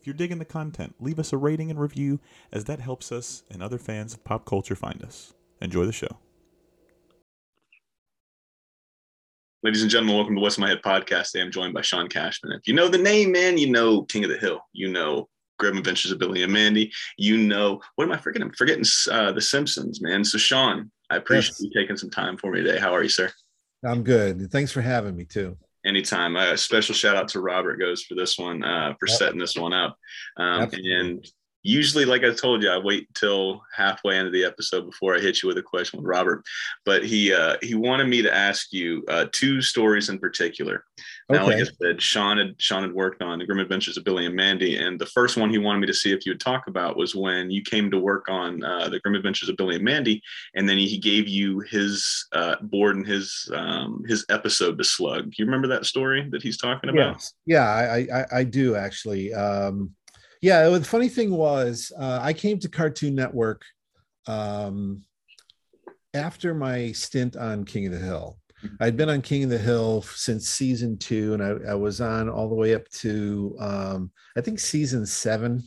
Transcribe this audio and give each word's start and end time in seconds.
If 0.00 0.06
you're 0.06 0.14
digging 0.14 0.38
the 0.38 0.46
content, 0.46 0.94
leave 0.98 1.18
us 1.18 1.30
a 1.30 1.36
rating 1.36 1.70
and 1.70 1.78
review, 1.78 2.20
as 2.52 2.64
that 2.64 2.80
helps 2.80 3.12
us 3.12 3.42
and 3.50 3.62
other 3.62 3.76
fans 3.76 4.14
of 4.14 4.24
pop 4.24 4.46
culture 4.46 4.74
find 4.74 5.02
us. 5.02 5.34
Enjoy 5.60 5.84
the 5.84 5.92
show. 5.92 6.16
Ladies 9.62 9.82
and 9.82 9.90
gentlemen, 9.90 10.16
welcome 10.16 10.34
to 10.36 10.40
What's 10.40 10.56
in 10.56 10.62
My 10.62 10.70
Head 10.70 10.80
podcast. 10.82 11.32
Today 11.32 11.42
I'm 11.42 11.50
joined 11.50 11.74
by 11.74 11.82
Shaun 11.82 12.08
Cashman. 12.08 12.52
If 12.52 12.66
you 12.66 12.72
know 12.72 12.88
the 12.88 12.96
name, 12.96 13.32
man, 13.32 13.58
you 13.58 13.70
know 13.70 14.04
King 14.04 14.24
of 14.24 14.30
the 14.30 14.38
Hill. 14.38 14.62
You 14.72 14.90
know 14.90 15.28
Grim 15.58 15.76
Adventures 15.76 16.12
of 16.12 16.18
Billy 16.18 16.44
and 16.44 16.52
Mandy. 16.52 16.90
You 17.18 17.36
know, 17.36 17.82
what 17.96 18.04
am 18.06 18.12
I 18.12 18.16
forgetting? 18.16 18.48
I'm 18.48 18.54
forgetting 18.54 18.84
uh, 19.10 19.32
The 19.32 19.42
Simpsons, 19.42 20.00
man. 20.00 20.24
So, 20.24 20.38
Shaun, 20.38 20.90
I 21.10 21.16
appreciate 21.16 21.56
yes. 21.60 21.60
you 21.60 21.70
taking 21.78 21.98
some 21.98 22.08
time 22.08 22.38
for 22.38 22.52
me 22.52 22.62
today. 22.62 22.78
How 22.78 22.94
are 22.94 23.02
you, 23.02 23.10
sir? 23.10 23.30
I'm 23.84 24.02
good. 24.02 24.50
Thanks 24.50 24.72
for 24.72 24.80
having 24.80 25.14
me, 25.14 25.26
too 25.26 25.58
anytime. 25.84 26.36
A 26.36 26.56
special 26.56 26.94
shout 26.94 27.16
out 27.16 27.28
to 27.28 27.40
Robert 27.40 27.78
goes 27.78 28.02
for 28.02 28.14
this 28.14 28.38
one, 28.38 28.62
uh, 28.62 28.94
for 28.98 29.06
yep. 29.08 29.18
setting 29.18 29.38
this 29.38 29.56
one 29.56 29.72
up. 29.72 29.96
Um, 30.36 30.70
and 30.72 31.26
usually, 31.62 32.04
like 32.04 32.24
I 32.24 32.32
told 32.32 32.62
you, 32.62 32.70
I 32.70 32.78
wait 32.78 33.12
till 33.14 33.62
halfway 33.74 34.18
into 34.18 34.30
the 34.30 34.44
episode 34.44 34.86
before 34.86 35.16
I 35.16 35.20
hit 35.20 35.42
you 35.42 35.48
with 35.48 35.58
a 35.58 35.62
question 35.62 35.98
with 35.98 36.06
Robert. 36.06 36.44
But 36.84 37.04
he 37.04 37.32
uh, 37.32 37.56
he 37.62 37.74
wanted 37.74 38.08
me 38.08 38.22
to 38.22 38.34
ask 38.34 38.72
you 38.72 39.04
uh, 39.08 39.26
two 39.32 39.60
stories 39.60 40.08
in 40.08 40.18
particular. 40.18 40.84
Now, 41.28 41.44
okay. 41.44 41.56
like 41.56 41.68
I 41.68 41.70
said, 41.80 42.02
Shaun 42.02 42.38
had 42.38 42.60
Shaun 42.60 42.82
had 42.82 42.92
worked 42.92 43.22
on 43.22 43.38
the 43.38 43.46
Grim 43.46 43.58
Adventures 43.58 43.96
of 43.96 44.04
Billy 44.04 44.26
and 44.26 44.34
Mandy, 44.34 44.76
and 44.76 44.98
the 44.98 45.06
first 45.06 45.36
one 45.36 45.50
he 45.50 45.58
wanted 45.58 45.80
me 45.80 45.86
to 45.86 45.94
see 45.94 46.12
if 46.12 46.24
you 46.26 46.32
would 46.32 46.40
talk 46.40 46.66
about 46.66 46.96
was 46.96 47.14
when 47.14 47.50
you 47.50 47.62
came 47.62 47.90
to 47.90 47.98
work 47.98 48.28
on 48.28 48.64
uh, 48.64 48.88
the 48.88 49.00
Grim 49.00 49.14
Adventures 49.14 49.48
of 49.48 49.56
Billy 49.56 49.76
and 49.76 49.84
Mandy, 49.84 50.22
and 50.54 50.68
then 50.68 50.78
he 50.78 50.98
gave 50.98 51.28
you 51.28 51.60
his 51.60 52.26
uh, 52.32 52.56
board 52.62 52.96
and 52.96 53.06
his 53.06 53.50
um, 53.54 54.02
his 54.08 54.24
episode 54.28 54.78
to 54.78 54.84
slug. 54.84 55.32
You 55.36 55.44
remember 55.44 55.68
that 55.68 55.86
story 55.86 56.28
that 56.30 56.42
he's 56.42 56.56
talking 56.56 56.90
about? 56.90 57.14
Yes. 57.14 57.34
Yeah, 57.46 57.66
I, 57.66 58.06
I, 58.12 58.24
I 58.38 58.44
do 58.44 58.76
actually. 58.76 59.32
Um, 59.34 59.94
yeah, 60.40 60.68
the 60.68 60.84
funny 60.84 61.08
thing 61.08 61.30
was, 61.32 61.92
uh, 61.98 62.18
I 62.22 62.32
came 62.32 62.58
to 62.60 62.68
Cartoon 62.68 63.14
Network 63.14 63.62
um, 64.26 65.02
after 66.14 66.54
my 66.54 66.92
stint 66.92 67.36
on 67.36 67.64
King 67.64 67.86
of 67.86 67.92
the 67.92 67.98
Hill. 67.98 68.38
I'd 68.80 68.96
been 68.96 69.08
on 69.08 69.22
King 69.22 69.44
of 69.44 69.50
the 69.50 69.58
Hill 69.58 70.02
since 70.02 70.48
season 70.48 70.98
two, 70.98 71.34
and 71.34 71.42
I, 71.42 71.72
I 71.72 71.74
was 71.74 72.00
on 72.00 72.28
all 72.28 72.48
the 72.48 72.54
way 72.54 72.74
up 72.74 72.88
to 72.90 73.56
um, 73.58 74.10
I 74.36 74.40
think 74.40 74.60
season 74.60 75.06
seven. 75.06 75.62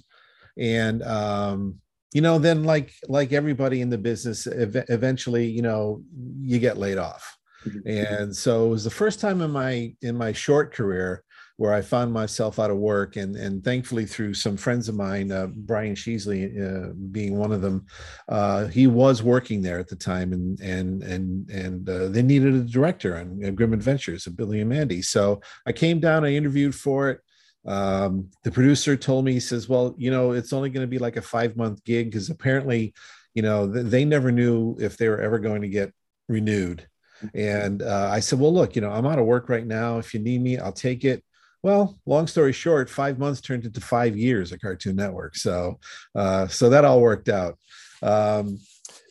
And 0.57 1.01
um, 1.01 1.79
you 2.13 2.21
know, 2.21 2.37
then 2.37 2.63
like 2.63 2.93
like 3.07 3.33
everybody 3.33 3.81
in 3.81 3.89
the 3.89 3.97
business, 3.97 4.45
ev- 4.45 4.85
eventually, 4.89 5.47
you 5.47 5.63
know, 5.63 6.03
you 6.39 6.59
get 6.59 6.77
laid 6.77 6.99
off. 6.99 7.37
Mm-hmm. 7.65 7.87
And 7.87 8.35
so 8.35 8.67
it 8.67 8.69
was 8.69 8.83
the 8.83 8.91
first 8.91 9.19
time 9.19 9.41
in 9.41 9.49
my 9.49 9.95
in 10.01 10.15
my 10.15 10.31
short 10.31 10.73
career 10.73 11.22
where 11.57 11.73
I 11.73 11.81
found 11.81 12.11
myself 12.11 12.57
out 12.59 12.71
of 12.71 12.77
work, 12.77 13.15
and 13.15 13.35
and 13.35 13.63
thankfully 13.63 14.05
through 14.05 14.33
some 14.33 14.57
friends 14.57 14.89
of 14.89 14.95
mine, 14.95 15.31
uh, 15.31 15.47
Brian 15.47 15.95
Sheesley 15.95 16.49
uh, 16.59 16.93
being 17.11 17.37
one 17.37 17.51
of 17.51 17.61
them, 17.61 17.85
uh, 18.27 18.67
he 18.67 18.87
was 18.87 19.21
working 19.21 19.61
there 19.61 19.79
at 19.79 19.87
the 19.87 19.95
time, 19.95 20.33
and 20.33 20.59
and 20.59 21.03
and 21.03 21.49
and 21.49 21.89
uh, 21.89 22.07
they 22.07 22.23
needed 22.23 22.55
a 22.55 22.61
director 22.61 23.17
on 23.17 23.43
uh, 23.45 23.51
Grim 23.51 23.73
Adventures 23.73 24.25
of 24.25 24.35
Billy 24.35 24.61
and 24.61 24.69
Mandy. 24.69 25.01
So 25.01 25.41
I 25.65 25.71
came 25.73 25.99
down, 25.99 26.25
I 26.25 26.33
interviewed 26.33 26.75
for 26.75 27.09
it. 27.09 27.19
Um, 27.65 28.29
the 28.43 28.51
producer 28.51 28.97
told 28.97 29.23
me, 29.23 29.33
he 29.33 29.39
says, 29.39 29.69
"Well, 29.69 29.95
you 29.97 30.09
know, 30.09 30.31
it's 30.31 30.53
only 30.53 30.69
going 30.69 30.83
to 30.83 30.91
be 30.91 30.99
like 30.99 31.17
a 31.17 31.21
five 31.21 31.55
month 31.55 31.83
gig 31.83 32.09
because 32.09 32.29
apparently, 32.29 32.93
you 33.35 33.43
know, 33.43 33.71
th- 33.71 33.85
they 33.85 34.05
never 34.05 34.31
knew 34.31 34.75
if 34.79 34.97
they 34.97 35.07
were 35.07 35.21
ever 35.21 35.39
going 35.39 35.61
to 35.61 35.69
get 35.69 35.93
renewed." 36.27 36.87
And 37.33 37.81
uh, 37.81 38.09
I 38.11 38.19
said, 38.19 38.39
well, 38.39 38.53
look, 38.53 38.75
you 38.75 38.81
know, 38.81 38.91
I'm 38.91 39.05
out 39.05 39.17
of 39.17 39.25
work 39.25 39.47
right 39.47 39.65
now. 39.65 39.97
If 39.97 40.13
you 40.13 40.19
need 40.19 40.41
me, 40.41 40.57
I'll 40.57 40.73
take 40.73 41.05
it 41.05 41.23
well, 41.63 41.97
long 42.05 42.27
story 42.27 42.51
short, 42.51 42.89
five 42.89 43.17
months 43.17 43.39
turned 43.39 43.65
into 43.65 43.79
five 43.79 44.17
years 44.17 44.51
at 44.51 44.61
Cartoon 44.61 44.97
Network. 44.97 45.35
So, 45.37 45.79
uh, 46.13 46.47
so 46.47 46.69
that 46.69 46.83
all 46.85 47.01
worked 47.01 47.29
out. 47.29 47.57
Um, 48.01 48.59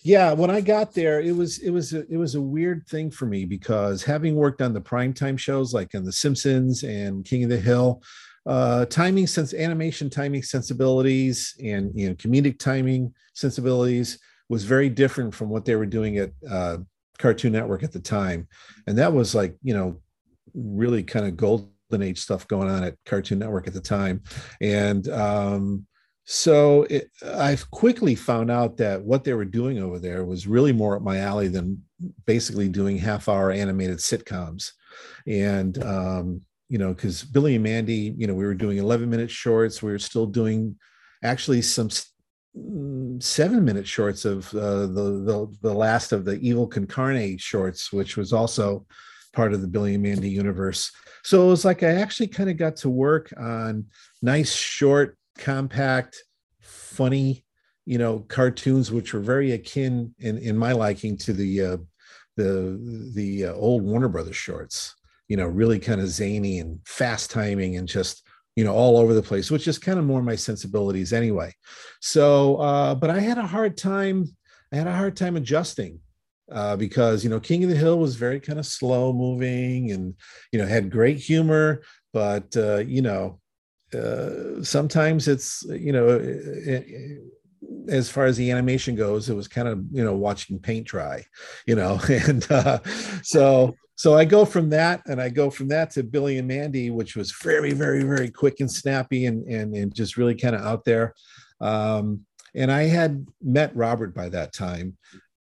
yeah, 0.04 0.32
when 0.32 0.50
I 0.50 0.60
got 0.60 0.92
there, 0.92 1.20
it 1.20 1.34
was 1.34 1.58
it 1.58 1.70
was 1.70 1.94
a, 1.94 2.00
it 2.12 2.16
was 2.16 2.34
a 2.34 2.40
weird 2.40 2.86
thing 2.88 3.10
for 3.10 3.26
me 3.26 3.46
because 3.46 4.02
having 4.02 4.34
worked 4.34 4.60
on 4.60 4.74
the 4.74 4.80
primetime 4.80 5.38
shows 5.38 5.72
like 5.72 5.94
on 5.94 6.04
The 6.04 6.12
Simpsons 6.12 6.82
and 6.82 7.24
King 7.24 7.44
of 7.44 7.50
the 7.50 7.58
Hill, 7.58 8.02
uh, 8.44 8.84
timing 8.86 9.26
sense 9.26 9.54
animation 9.54 10.10
timing 10.10 10.42
sensibilities 10.42 11.54
and 11.62 11.92
you 11.94 12.08
know 12.08 12.14
comedic 12.16 12.58
timing 12.58 13.14
sensibilities 13.32 14.18
was 14.48 14.64
very 14.64 14.90
different 14.90 15.34
from 15.34 15.48
what 15.48 15.64
they 15.64 15.76
were 15.76 15.86
doing 15.86 16.18
at 16.18 16.32
uh, 16.50 16.78
Cartoon 17.18 17.52
Network 17.52 17.84
at 17.84 17.92
the 17.92 18.00
time, 18.00 18.48
and 18.86 18.98
that 18.98 19.12
was 19.12 19.34
like 19.34 19.56
you 19.62 19.72
know 19.72 20.00
really 20.52 21.02
kind 21.02 21.26
of 21.26 21.36
gold 21.36 21.71
golden 21.92 22.08
age 22.08 22.20
stuff 22.20 22.48
going 22.48 22.70
on 22.70 22.84
at 22.84 22.96
Cartoon 23.06 23.38
Network 23.38 23.66
at 23.66 23.74
the 23.74 23.80
time, 23.80 24.22
and 24.60 25.08
um, 25.08 25.86
so 26.24 26.84
it, 26.84 27.10
I 27.24 27.56
quickly 27.70 28.14
found 28.14 28.50
out 28.50 28.76
that 28.78 29.02
what 29.02 29.24
they 29.24 29.34
were 29.34 29.44
doing 29.44 29.82
over 29.82 29.98
there 29.98 30.24
was 30.24 30.46
really 30.46 30.72
more 30.72 30.96
up 30.96 31.02
my 31.02 31.18
alley 31.18 31.48
than 31.48 31.82
basically 32.26 32.68
doing 32.68 32.96
half-hour 32.96 33.50
animated 33.50 33.98
sitcoms, 33.98 34.70
and 35.26 35.82
um, 35.84 36.40
you 36.68 36.78
know, 36.78 36.94
because 36.94 37.22
Billy 37.22 37.56
and 37.56 37.64
Mandy, 37.64 38.14
you 38.16 38.26
know, 38.26 38.34
we 38.34 38.46
were 38.46 38.54
doing 38.54 38.78
11-minute 38.78 39.30
shorts. 39.30 39.82
We 39.82 39.92
were 39.92 39.98
still 39.98 40.26
doing 40.26 40.76
actually 41.22 41.60
some 41.60 41.90
mm, 42.56 43.22
seven 43.22 43.64
minute 43.64 43.86
shorts 43.86 44.24
of 44.24 44.52
uh, 44.54 44.86
the, 44.86 45.22
the 45.26 45.56
the 45.60 45.74
last 45.74 46.12
of 46.12 46.24
the 46.24 46.38
evil 46.40 46.66
con 46.66 46.86
carne 46.86 47.36
shorts 47.38 47.92
which 47.92 48.16
was 48.16 48.32
also 48.32 48.86
part 49.32 49.52
of 49.52 49.60
the 49.60 49.68
billy 49.68 49.94
and 49.94 50.02
mandy 50.02 50.28
universe 50.28 50.92
so 51.22 51.44
it 51.46 51.50
was 51.50 51.64
like 51.64 51.82
I 51.82 51.92
actually 51.92 52.28
kind 52.28 52.50
of 52.50 52.56
got 52.56 52.76
to 52.76 52.90
work 52.90 53.32
on 53.36 53.86
nice, 54.20 54.52
short, 54.52 55.16
compact, 55.38 56.22
funny, 56.60 57.44
you 57.86 57.98
know, 57.98 58.20
cartoons, 58.20 58.90
which 58.90 59.14
were 59.14 59.20
very 59.20 59.52
akin 59.52 60.14
in, 60.18 60.38
in 60.38 60.56
my 60.56 60.72
liking 60.72 61.16
to 61.18 61.32
the 61.32 61.62
uh, 61.62 61.76
the 62.36 63.10
the 63.14 63.46
uh, 63.46 63.52
old 63.54 63.82
Warner 63.82 64.08
Brothers 64.08 64.36
shorts. 64.36 64.94
You 65.28 65.36
know, 65.36 65.46
really 65.46 65.78
kind 65.78 66.00
of 66.00 66.08
zany 66.08 66.58
and 66.58 66.80
fast 66.84 67.30
timing 67.30 67.76
and 67.76 67.88
just 67.88 68.26
you 68.56 68.64
know 68.64 68.74
all 68.74 68.98
over 68.98 69.14
the 69.14 69.22
place, 69.22 69.50
which 69.50 69.68
is 69.68 69.78
kind 69.78 69.98
of 69.98 70.04
more 70.04 70.22
my 70.22 70.36
sensibilities 70.36 71.12
anyway. 71.12 71.54
So, 72.00 72.56
uh, 72.56 72.94
but 72.94 73.10
I 73.10 73.20
had 73.20 73.38
a 73.38 73.46
hard 73.46 73.76
time. 73.76 74.26
I 74.72 74.76
had 74.76 74.86
a 74.88 74.96
hard 74.96 75.16
time 75.16 75.36
adjusting 75.36 76.00
uh, 76.52 76.76
because 76.76 77.24
you 77.24 77.30
know 77.30 77.40
King 77.40 77.64
of 77.64 77.70
the 77.70 77.76
Hill 77.76 77.98
was 77.98 78.16
very 78.16 78.40
kind 78.40 78.58
of 78.58 78.66
slow 78.66 79.12
moving 79.12 79.90
and 79.92 80.14
you 80.52 80.58
know 80.58 80.66
had 80.66 80.90
great 80.90 81.18
humor, 81.18 81.82
but 82.12 82.56
uh, 82.56 82.78
you 82.78 83.02
know 83.02 83.40
uh, 83.94 84.62
sometimes 84.62 85.28
it's 85.28 85.64
you 85.68 85.92
know 85.92 86.08
it, 86.08 86.24
it, 86.66 87.22
as 87.88 88.10
far 88.10 88.26
as 88.26 88.36
the 88.36 88.50
animation 88.50 88.94
goes, 88.94 89.28
it 89.28 89.34
was 89.34 89.48
kind 89.48 89.68
of 89.68 89.82
you 89.90 90.04
know 90.04 90.14
watching 90.14 90.58
paint 90.58 90.86
dry, 90.86 91.24
you 91.66 91.74
know, 91.74 92.00
and 92.08 92.50
uh, 92.50 92.78
so 93.22 93.74
so 93.94 94.16
I 94.16 94.24
go 94.24 94.44
from 94.44 94.70
that 94.70 95.02
and 95.06 95.20
I 95.20 95.28
go 95.28 95.50
from 95.50 95.68
that 95.68 95.90
to 95.92 96.02
Billy 96.02 96.38
and 96.38 96.48
Mandy, 96.48 96.90
which 96.90 97.16
was 97.16 97.32
very 97.42 97.72
very 97.72 98.02
very 98.02 98.30
quick 98.30 98.60
and 98.60 98.70
snappy 98.70 99.26
and 99.26 99.46
and 99.46 99.74
and 99.74 99.94
just 99.94 100.16
really 100.16 100.34
kind 100.34 100.54
of 100.54 100.62
out 100.62 100.84
there. 100.84 101.14
Um, 101.60 102.26
and 102.54 102.70
I 102.70 102.82
had 102.82 103.26
met 103.40 103.74
Robert 103.74 104.14
by 104.14 104.28
that 104.28 104.52
time, 104.52 104.96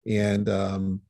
and 0.08 0.50
um, 0.50 1.02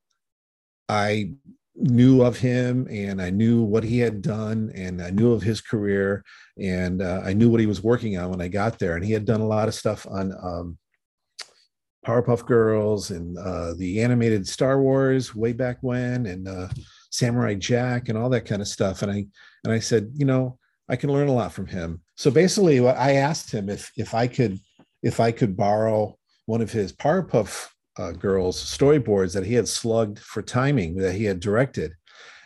I 0.88 1.34
knew 1.76 2.22
of 2.22 2.38
him 2.38 2.88
and 2.90 3.22
I 3.22 3.30
knew 3.30 3.64
what 3.64 3.84
he 3.84 4.00
had 4.00 4.22
done 4.22 4.72
and 4.76 5.02
I 5.02 5.12
knew 5.12 5.32
of 5.32 5.42
his 5.42 5.62
career 5.62 6.24
and 6.58 7.02
uh, 7.02 7.22
I 7.24 7.34
knew 7.34 7.50
what 7.50 7.62
he 7.62 7.68
was 7.68 7.82
working 7.82 8.18
on 8.18 8.30
when 8.30 8.42
I 8.42 8.50
got 8.50 8.80
there. 8.80 8.96
And 8.96 9.06
he 9.06 9.14
had 9.14 9.26
done 9.26 9.40
a 9.40 9.48
lot 9.48 9.68
of 9.68 9.74
stuff 9.74 10.06
on 10.10 10.34
um, 10.44 10.78
Powerpuff 12.06 12.46
Girls 12.46 13.12
and 13.12 13.38
uh, 13.38 13.74
the 13.76 14.02
animated 14.02 14.48
Star 14.48 14.82
Wars 14.82 15.34
way 15.34 15.54
back 15.54 15.78
when 15.82 16.26
and 16.26 16.48
uh, 16.48 16.68
Samurai 17.12 17.56
Jack 17.56 18.10
and 18.10 18.18
all 18.18 18.30
that 18.30 18.46
kind 18.46 18.62
of 18.62 18.68
stuff. 18.68 19.02
And 19.02 19.12
I 19.12 19.26
and 19.64 19.74
I 19.74 19.80
said, 19.80 20.12
you 20.16 20.26
know, 20.26 20.58
I 20.90 20.96
can 20.96 21.12
learn 21.12 21.28
a 21.28 21.34
lot 21.34 21.54
from 21.54 21.68
him. 21.68 22.02
So 22.16 22.32
basically, 22.32 22.86
I 22.88 23.14
asked 23.14 23.52
him 23.52 23.70
if 23.70 23.92
if 23.96 24.14
I 24.14 24.28
could 24.28 24.60
if 25.04 25.20
I 25.20 25.32
could 25.32 25.56
borrow 25.56 26.18
one 26.46 26.62
of 26.62 26.72
his 26.72 26.92
Powerpuff 26.92 27.68
uh, 28.00 28.12
girls 28.12 28.58
storyboards 28.58 29.34
that 29.34 29.46
he 29.46 29.54
had 29.54 29.68
slugged 29.68 30.20
for 30.20 30.42
timing 30.42 30.96
that 30.96 31.14
he 31.14 31.26
had 31.26 31.40
directed 31.40 31.94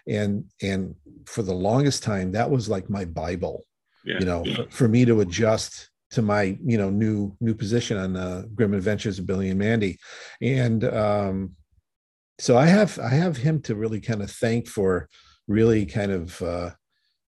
and 0.07 0.43
and 0.61 0.95
for 1.25 1.43
the 1.43 1.53
longest 1.53 2.03
time 2.03 2.31
that 2.31 2.49
was 2.49 2.67
like 2.67 2.89
my 2.89 3.05
bible 3.05 3.63
yeah. 4.03 4.19
you 4.19 4.25
know 4.25 4.43
for, 4.55 4.69
for, 4.69 4.87
me 4.87 5.05
to 5.05 5.21
adjust 5.21 5.89
to 6.13 6.21
my 6.21 6.57
you 6.63 6.77
know 6.77 6.89
new 6.89 7.35
new 7.41 7.55
position 7.55 7.97
on 7.97 8.15
uh, 8.15 8.43
Grim 8.53 8.73
Adventures 8.73 9.17
of 9.19 9.25
Billy 9.25 9.49
and 9.49 9.59
Mandy, 9.59 9.97
and 10.41 10.83
um, 10.83 11.55
so 12.39 12.55
I 12.55 12.67
have 12.67 12.99
I 12.99 13.09
have 13.09 13.35
him 13.35 13.61
to 13.63 13.75
really 13.75 13.99
kind 13.99 14.21
of 14.21 14.29
thank 14.29 14.67
for 14.67 15.09
really 15.47 15.85
kind 15.85 16.11
of 16.11 16.41
uh, 16.41 16.69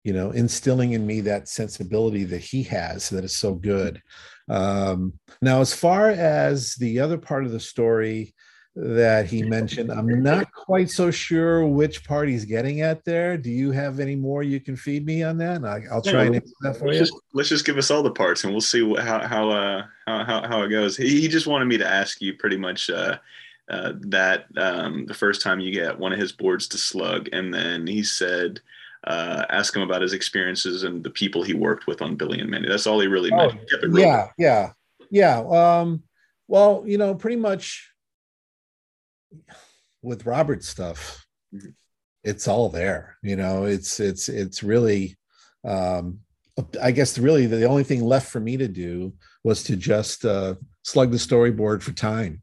you 0.03 0.13
know 0.13 0.31
instilling 0.31 0.93
in 0.93 1.05
me 1.05 1.21
that 1.21 1.47
sensibility 1.47 2.23
that 2.25 2.41
he 2.41 2.63
has 2.63 3.09
that 3.09 3.23
is 3.23 3.35
so 3.35 3.53
good. 3.53 4.01
Um, 4.49 5.13
now, 5.41 5.61
as 5.61 5.73
far 5.73 6.09
as 6.09 6.75
the 6.75 6.99
other 6.99 7.17
part 7.17 7.45
of 7.45 7.51
the 7.51 7.59
story, 7.59 8.33
that 8.75 9.25
he 9.25 9.43
mentioned. 9.43 9.91
I'm 9.91 10.23
not 10.23 10.51
quite 10.53 10.89
so 10.89 11.11
sure 11.11 11.67
which 11.67 12.05
part 12.05 12.29
he's 12.29 12.45
getting 12.45 12.81
at 12.81 13.03
there. 13.03 13.37
Do 13.37 13.49
you 13.49 13.71
have 13.71 13.99
any 13.99 14.15
more 14.15 14.43
you 14.43 14.59
can 14.59 14.75
feed 14.75 15.05
me 15.05 15.23
on 15.23 15.37
that? 15.39 15.65
I, 15.65 15.79
will 15.93 16.01
try 16.01 16.21
yeah, 16.21 16.27
and 16.27 16.35
answer 16.35 16.53
that 16.61 16.77
for 16.77 16.87
let's 16.87 16.99
you. 16.99 17.05
Just, 17.05 17.13
let's 17.33 17.49
just 17.49 17.65
give 17.65 17.77
us 17.77 17.91
all 17.91 18.01
the 18.01 18.11
parts 18.11 18.43
and 18.43 18.53
we'll 18.53 18.61
see 18.61 18.81
how 18.95 19.27
how, 19.27 19.49
uh, 19.49 19.83
how 20.07 20.23
how 20.23 20.47
how 20.47 20.61
it 20.63 20.69
goes. 20.69 20.95
He, 20.95 21.21
he 21.21 21.27
just 21.27 21.47
wanted 21.47 21.65
me 21.65 21.77
to 21.79 21.87
ask 21.87 22.21
you 22.21 22.35
pretty 22.35 22.57
much 22.57 22.89
uh, 22.89 23.17
uh, 23.69 23.93
that 24.01 24.45
um, 24.55 25.05
the 25.05 25.13
first 25.13 25.41
time 25.41 25.59
you 25.59 25.73
get 25.73 25.99
one 25.99 26.13
of 26.13 26.19
his 26.19 26.31
boards 26.31 26.67
to 26.69 26.77
slug, 26.77 27.29
and 27.33 27.53
then 27.53 27.87
he 27.87 28.03
said. 28.03 28.61
Uh, 29.05 29.45
ask 29.49 29.75
him 29.75 29.81
about 29.81 30.01
his 30.01 30.13
experiences 30.13 30.83
and 30.83 31.03
the 31.03 31.09
people 31.09 31.41
he 31.41 31.53
worked 31.53 31.87
with 31.87 32.01
on 32.03 32.15
Billy 32.15 32.39
and 32.39 32.49
Mandy. 32.49 32.69
That's 32.69 32.85
all 32.85 32.99
he 32.99 33.07
really 33.07 33.31
oh, 33.31 33.47
meant. 33.47 33.59
Yeah, 33.93 34.27
yeah, 34.37 34.71
yeah. 35.09 35.39
Um, 35.39 36.03
well, 36.47 36.83
you 36.85 36.99
know, 36.99 37.15
pretty 37.15 37.37
much 37.37 37.91
with 40.03 40.25
Robert 40.25 40.63
stuff, 40.63 41.25
mm-hmm. 41.53 41.69
it's 42.23 42.47
all 42.47 42.69
there. 42.69 43.17
You 43.23 43.37
know, 43.37 43.65
it's 43.65 43.99
it's 43.99 44.29
it's 44.29 44.61
really 44.61 45.17
um 45.63 46.19
I 46.81 46.91
guess 46.91 47.17
really 47.17 47.47
the 47.47 47.65
only 47.65 47.83
thing 47.83 48.03
left 48.03 48.29
for 48.29 48.39
me 48.39 48.57
to 48.57 48.67
do 48.67 49.13
was 49.43 49.63
to 49.63 49.75
just 49.75 50.25
uh 50.25 50.55
slug 50.83 51.11
the 51.11 51.17
storyboard 51.17 51.81
for 51.81 51.93
time. 51.93 52.41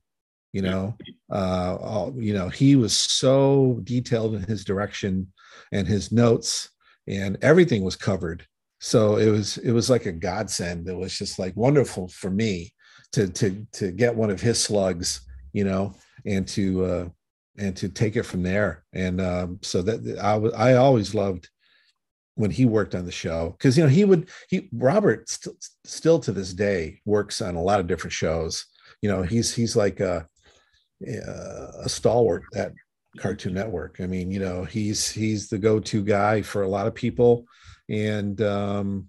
You 0.52 0.62
know, 0.62 0.96
uh 1.30 1.76
all, 1.80 2.14
you 2.16 2.34
know, 2.34 2.48
he 2.48 2.74
was 2.74 2.96
so 2.96 3.80
detailed 3.84 4.34
in 4.34 4.42
his 4.42 4.64
direction 4.64 5.30
and 5.72 5.86
his 5.86 6.12
notes 6.12 6.70
and 7.06 7.38
everything 7.42 7.82
was 7.82 7.96
covered. 7.96 8.46
So 8.80 9.16
it 9.16 9.30
was 9.30 9.58
it 9.58 9.72
was 9.72 9.90
like 9.90 10.06
a 10.06 10.12
godsend. 10.12 10.88
It 10.88 10.96
was 10.96 11.16
just 11.16 11.38
like 11.38 11.56
wonderful 11.56 12.08
for 12.08 12.30
me 12.30 12.72
to 13.12 13.28
to 13.28 13.66
to 13.72 13.90
get 13.90 14.14
one 14.14 14.30
of 14.30 14.40
his 14.40 14.62
slugs, 14.62 15.20
you 15.52 15.64
know, 15.64 15.94
and 16.24 16.46
to 16.48 16.84
uh, 16.84 17.08
and 17.58 17.76
to 17.76 17.88
take 17.88 18.16
it 18.16 18.22
from 18.22 18.42
there. 18.42 18.84
And 18.92 19.20
um, 19.20 19.58
so 19.62 19.82
that 19.82 20.18
I 20.22 20.36
was 20.36 20.52
I 20.52 20.74
always 20.74 21.14
loved 21.14 21.48
when 22.36 22.52
he 22.52 22.66
worked 22.66 22.94
on 22.94 23.04
the 23.04 23.10
show 23.10 23.50
because 23.58 23.76
you 23.76 23.82
know 23.82 23.90
he 23.90 24.04
would 24.04 24.28
he 24.48 24.68
Robert 24.72 25.28
st- 25.28 25.56
still 25.84 26.20
to 26.20 26.30
this 26.30 26.54
day 26.54 27.00
works 27.04 27.42
on 27.42 27.56
a 27.56 27.62
lot 27.62 27.80
of 27.80 27.88
different 27.88 28.12
shows. 28.12 28.64
You 29.02 29.10
know 29.10 29.22
he's 29.22 29.52
he's 29.52 29.74
like 29.74 29.98
a 29.98 30.26
a 31.04 31.88
stalwart 31.88 32.44
at 32.54 32.72
Cartoon 33.20 33.54
Network. 33.54 34.00
I 34.00 34.06
mean 34.06 34.30
you 34.30 34.40
know 34.40 34.64
he's 34.64 35.10
he's 35.10 35.48
the 35.48 35.58
go 35.58 35.80
to 35.80 36.02
guy 36.02 36.42
for 36.42 36.62
a 36.62 36.68
lot 36.68 36.86
of 36.86 36.94
people, 36.94 37.46
and 37.88 38.40
um, 38.42 39.08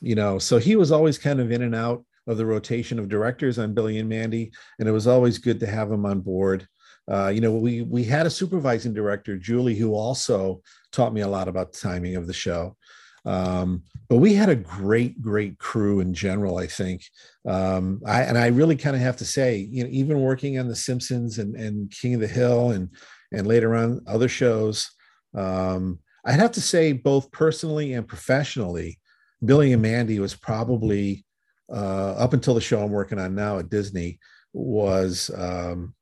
you 0.00 0.14
know 0.14 0.38
so 0.38 0.58
he 0.58 0.76
was 0.76 0.92
always 0.92 1.18
kind 1.18 1.40
of 1.40 1.50
in 1.50 1.62
and 1.62 1.74
out 1.74 2.04
of 2.26 2.36
the 2.36 2.46
rotation 2.46 2.98
of 2.98 3.08
directors 3.08 3.58
on 3.58 3.74
Billy 3.74 3.98
and 3.98 4.08
Mandy, 4.08 4.52
and 4.78 4.88
it 4.88 4.92
was 4.92 5.06
always 5.06 5.38
good 5.38 5.60
to 5.60 5.66
have 5.66 5.90
him 5.90 6.06
on 6.06 6.20
board. 6.20 6.66
Uh, 7.10 7.28
you 7.28 7.40
know, 7.40 7.52
we 7.52 7.82
we 7.82 8.04
had 8.04 8.26
a 8.26 8.30
supervising 8.30 8.94
director, 8.94 9.36
Julie, 9.36 9.74
who 9.74 9.94
also 9.94 10.62
taught 10.92 11.12
me 11.12 11.22
a 11.22 11.28
lot 11.28 11.48
about 11.48 11.72
the 11.72 11.78
timing 11.78 12.16
of 12.16 12.26
the 12.26 12.32
show. 12.32 12.76
Um, 13.24 13.82
but 14.08 14.16
we 14.16 14.32
had 14.32 14.48
a 14.48 14.56
great, 14.56 15.20
great 15.20 15.58
crew 15.58 16.00
in 16.00 16.14
general. 16.14 16.58
I 16.58 16.66
think, 16.66 17.02
um, 17.46 18.00
I 18.06 18.22
and 18.22 18.38
I 18.38 18.46
really 18.46 18.76
kind 18.76 18.96
of 18.96 19.02
have 19.02 19.16
to 19.18 19.24
say, 19.24 19.56
you 19.56 19.82
know, 19.82 19.90
even 19.90 20.20
working 20.20 20.58
on 20.58 20.68
The 20.68 20.76
Simpsons 20.76 21.38
and 21.38 21.56
and 21.56 21.90
King 21.90 22.14
of 22.14 22.20
the 22.20 22.28
Hill 22.28 22.70
and 22.70 22.90
and 23.32 23.46
later 23.46 23.74
on 23.74 24.02
other 24.06 24.28
shows, 24.28 24.90
um, 25.34 25.98
I'd 26.24 26.40
have 26.40 26.52
to 26.52 26.60
say 26.60 26.92
both 26.92 27.30
personally 27.32 27.94
and 27.94 28.06
professionally, 28.06 28.98
Billy 29.44 29.72
and 29.72 29.82
Mandy 29.82 30.18
was 30.18 30.34
probably 30.34 31.24
uh, 31.72 32.12
up 32.12 32.32
until 32.32 32.54
the 32.54 32.60
show 32.60 32.82
I'm 32.82 32.90
working 32.90 33.18
on 33.18 33.34
now 33.34 33.58
at 33.58 33.70
Disney 33.70 34.18
was, 34.52 35.30
um, 35.36 35.94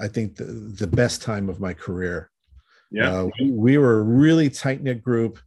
I 0.00 0.08
think, 0.08 0.36
the, 0.36 0.44
the 0.44 0.86
best 0.86 1.22
time 1.22 1.48
of 1.48 1.60
my 1.60 1.74
career. 1.74 2.30
Yeah, 2.90 3.12
uh, 3.12 3.28
we, 3.38 3.50
we, 3.50 3.78
were 3.78 3.98
a 3.98 4.02
really 4.02 4.48
tight 4.48 4.82
knit 4.82 5.02
group. 5.02 5.38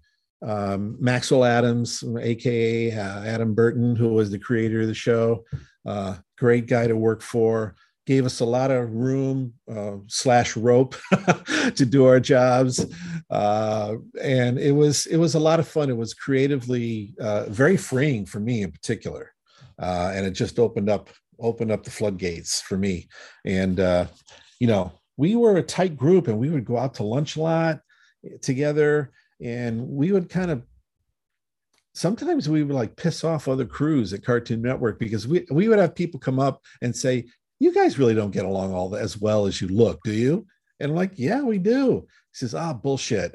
Um, 0.46 0.98
Maxwell 1.00 1.46
Atoms, 1.46 2.04
aka 2.20 2.92
uh, 2.92 3.24
Adam 3.24 3.56
Burton, 3.56 3.96
who 3.96 4.10
was 4.10 4.30
the 4.30 4.40
creator 4.40 4.82
of 4.82 4.88
the 4.88 4.94
show, 4.94 5.46
uh, 5.86 6.18
great 6.38 6.68
guy 6.68 6.88
to 6.88 6.96
work 6.96 7.22
for. 7.22 7.76
Gave 8.08 8.26
us 8.26 8.40
a 8.40 8.46
lot 8.46 8.72
of 8.72 8.92
room 8.92 9.54
uh, 9.72 9.98
slash 10.08 10.58
rope 10.58 10.96
to 11.76 11.86
do 11.86 12.06
our 12.06 12.20
jobs, 12.20 12.86
uh, 13.30 13.96
and 14.22 14.58
it 14.58 14.72
was 14.72 15.06
it 15.06 15.18
was 15.18 15.36
a 15.36 15.40
lot 15.40 15.60
of 15.60 15.68
fun. 15.68 15.90
It 15.90 15.98
was 15.98 16.14
creatively 16.14 17.14
very 17.48 17.78
freeing 17.78 18.26
for 18.26 18.40
me 18.40 18.64
in 18.64 18.72
particular 18.72 19.34
uh, 19.82 20.12
and 20.14 20.26
it 20.26 20.32
just 20.32 20.60
opened 20.60 20.90
up 20.90 21.10
opened 21.40 21.72
up 21.72 21.84
the 21.84 21.92
floodgates 21.92 22.62
for 22.62 22.78
me. 22.78 23.08
And 23.46 23.80
uh, 23.80 24.06
you 24.60 24.68
know, 24.68 24.92
we 25.18 25.36
were 25.36 25.58
a 25.58 25.64
tight 25.64 25.98
group, 25.98 26.28
and 26.28 26.38
we 26.38 26.50
would 26.50 26.66
go 26.66 26.78
out 26.78 26.94
to 26.96 27.04
lunch 27.04 27.36
a 27.36 27.42
lot 27.42 27.82
together, 28.42 29.12
and 29.42 29.88
we 29.88 30.12
would 30.12 30.30
kind 30.30 30.52
of 30.52 30.64
sometimes 31.94 32.48
we 32.48 32.64
would 32.64 32.76
like 32.76 32.96
piss 32.96 33.24
off 33.24 33.48
other 33.48 33.66
crews 33.66 34.14
at 34.14 34.24
Cartoon 34.24 34.62
Network 34.62 35.00
because 35.00 35.28
we 35.28 35.46
we 35.50 35.68
would 35.68 35.80
have 35.80 35.96
people 35.96 36.20
come 36.20 36.40
up 36.40 36.62
and 36.82 36.96
say, 36.96 37.26
"You 37.62 37.72
guys 37.74 38.00
really 38.00 38.16
don't 38.16 38.32
get 38.32 38.46
along 38.46 38.74
all 38.74 38.96
as 38.96 39.20
well 39.20 39.46
as 39.46 39.62
you 39.62 39.68
look, 39.68 40.00
do 40.04 40.12
you?" 40.12 40.48
And 40.80 40.92
I'm 40.92 40.96
like, 40.98 41.14
"Yeah, 41.16 41.42
we 41.42 41.60
do." 41.60 42.08
He 42.32 42.38
says, 42.38 42.56
"Ah, 42.56 42.74
bullshit." 42.74 43.32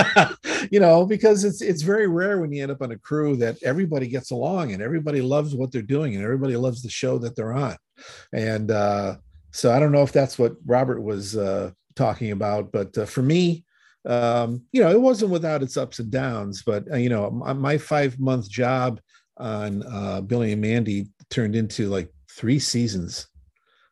you 0.70 0.80
know, 0.80 1.04
because 1.04 1.44
it's 1.44 1.60
it's 1.60 1.82
very 1.82 2.06
rare 2.06 2.40
when 2.40 2.50
you 2.50 2.62
end 2.62 2.72
up 2.72 2.80
on 2.80 2.92
a 2.92 2.98
crew 2.98 3.36
that 3.36 3.62
everybody 3.62 4.08
gets 4.08 4.30
along 4.30 4.72
and 4.72 4.82
everybody 4.82 5.20
loves 5.20 5.54
what 5.54 5.70
they're 5.70 5.82
doing 5.82 6.14
and 6.14 6.24
everybody 6.24 6.56
loves 6.56 6.82
the 6.82 6.88
show 6.88 7.18
that 7.18 7.36
they're 7.36 7.52
on. 7.52 7.76
And 8.32 8.70
uh, 8.70 9.16
so 9.52 9.70
I 9.72 9.78
don't 9.78 9.92
know 9.92 10.02
if 10.02 10.12
that's 10.12 10.38
what 10.38 10.54
Robert 10.64 11.02
was 11.02 11.36
uh, 11.36 11.72
talking 11.94 12.30
about, 12.30 12.72
but 12.72 12.96
uh, 12.96 13.04
for 13.04 13.22
me, 13.22 13.64
um, 14.06 14.62
you 14.72 14.82
know, 14.82 14.90
it 14.90 15.00
wasn't 15.00 15.30
without 15.30 15.62
its 15.62 15.76
ups 15.76 15.98
and 15.98 16.10
downs. 16.10 16.62
But 16.64 16.90
uh, 16.90 16.96
you 16.96 17.10
know, 17.10 17.30
my, 17.30 17.52
my 17.52 17.78
five 17.78 18.18
month 18.18 18.48
job 18.48 19.00
on 19.36 19.82
uh, 19.82 20.20
Billy 20.22 20.52
and 20.52 20.62
Mandy 20.62 21.08
turned 21.30 21.54
into 21.54 21.88
like 21.88 22.10
three 22.30 22.58
seasons 22.58 23.26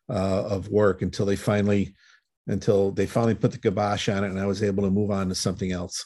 uh, 0.09 0.43
of 0.49 0.69
work 0.69 1.01
until 1.01 1.25
they 1.25 1.35
finally 1.35 1.93
until 2.47 2.91
they 2.91 3.05
finally 3.05 3.35
put 3.35 3.51
the 3.51 3.57
kibosh 3.57 4.07
on 4.07 4.23
it 4.23 4.29
and 4.29 4.39
I 4.39 4.45
was 4.45 4.63
able 4.63 4.83
to 4.83 4.89
move 4.89 5.11
on 5.11 5.27
to 5.29 5.35
something 5.35 5.71
else. 5.71 6.05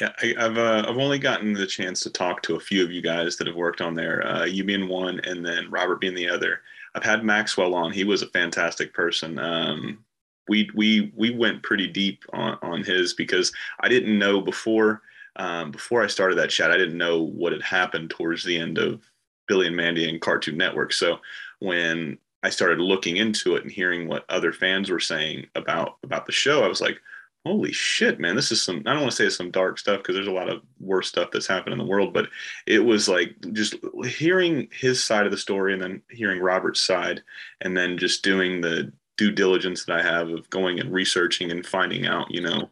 Yeah, 0.00 0.10
I, 0.22 0.34
have 0.38 0.58
uh, 0.58 0.84
I've 0.88 0.96
only 0.96 1.18
gotten 1.18 1.52
the 1.52 1.66
chance 1.66 2.00
to 2.00 2.10
talk 2.10 2.42
to 2.42 2.56
a 2.56 2.60
few 2.60 2.82
of 2.82 2.90
you 2.90 3.00
guys 3.00 3.36
that 3.36 3.46
have 3.46 3.54
worked 3.54 3.80
on 3.80 3.94
there. 3.94 4.26
Uh, 4.26 4.44
you 4.44 4.64
being 4.64 4.88
one, 4.88 5.20
and 5.20 5.44
then 5.46 5.70
Robert 5.70 6.00
being 6.00 6.14
the 6.14 6.28
other. 6.28 6.62
I've 6.96 7.04
had 7.04 7.24
Maxwell 7.24 7.74
on. 7.74 7.92
He 7.92 8.02
was 8.02 8.22
a 8.22 8.28
fantastic 8.28 8.92
person. 8.92 9.38
Um, 9.38 10.04
we 10.48 10.68
we 10.74 11.12
we 11.14 11.30
went 11.30 11.62
pretty 11.62 11.86
deep 11.86 12.24
on 12.32 12.58
on 12.60 12.82
his 12.82 13.14
because 13.14 13.52
I 13.80 13.88
didn't 13.88 14.18
know 14.18 14.40
before 14.40 15.02
um, 15.36 15.70
before 15.70 16.02
I 16.02 16.08
started 16.08 16.38
that 16.38 16.50
chat. 16.50 16.72
I 16.72 16.76
didn't 16.76 16.98
know 16.98 17.22
what 17.22 17.52
had 17.52 17.62
happened 17.62 18.10
towards 18.10 18.42
the 18.42 18.58
end 18.58 18.78
of 18.78 19.00
Billy 19.46 19.68
and 19.68 19.76
Mandy 19.76 20.08
and 20.08 20.20
Cartoon 20.20 20.56
Network. 20.56 20.92
So 20.92 21.18
when 21.60 22.18
I 22.44 22.50
started 22.50 22.78
looking 22.78 23.16
into 23.16 23.56
it 23.56 23.62
and 23.62 23.72
hearing 23.72 24.06
what 24.06 24.26
other 24.28 24.52
fans 24.52 24.90
were 24.90 25.00
saying 25.00 25.46
about 25.54 25.96
about 26.02 26.26
the 26.26 26.32
show, 26.32 26.62
I 26.62 26.68
was 26.68 26.80
like, 26.80 27.00
holy 27.46 27.72
shit, 27.72 28.20
man, 28.20 28.36
this 28.36 28.52
is 28.52 28.62
some, 28.62 28.82
I 28.86 28.92
don't 28.92 29.02
want 29.02 29.12
to 29.12 29.16
say 29.16 29.28
some 29.28 29.50
dark 29.50 29.78
stuff 29.78 29.98
because 29.98 30.14
there's 30.14 30.28
a 30.28 30.32
lot 30.32 30.48
of 30.48 30.62
worse 30.80 31.08
stuff 31.08 31.30
that's 31.30 31.46
happened 31.46 31.72
in 31.72 31.78
the 31.78 31.84
world, 31.84 32.14
but 32.14 32.28
it 32.66 32.78
was 32.78 33.08
like 33.08 33.34
just 33.52 33.76
hearing 34.04 34.68
his 34.72 35.02
side 35.02 35.26
of 35.26 35.32
the 35.32 35.38
story 35.38 35.74
and 35.74 35.82
then 35.82 36.02
hearing 36.10 36.40
Robert's 36.40 36.80
side 36.80 37.22
and 37.60 37.76
then 37.76 37.98
just 37.98 38.24
doing 38.24 38.60
the 38.60 38.92
due 39.16 39.30
diligence 39.30 39.84
that 39.84 39.98
I 39.98 40.02
have 40.02 40.28
of 40.28 40.48
going 40.50 40.80
and 40.80 40.92
researching 40.92 41.50
and 41.50 41.64
finding 41.64 42.06
out, 42.06 42.30
you 42.30 42.40
know, 42.40 42.70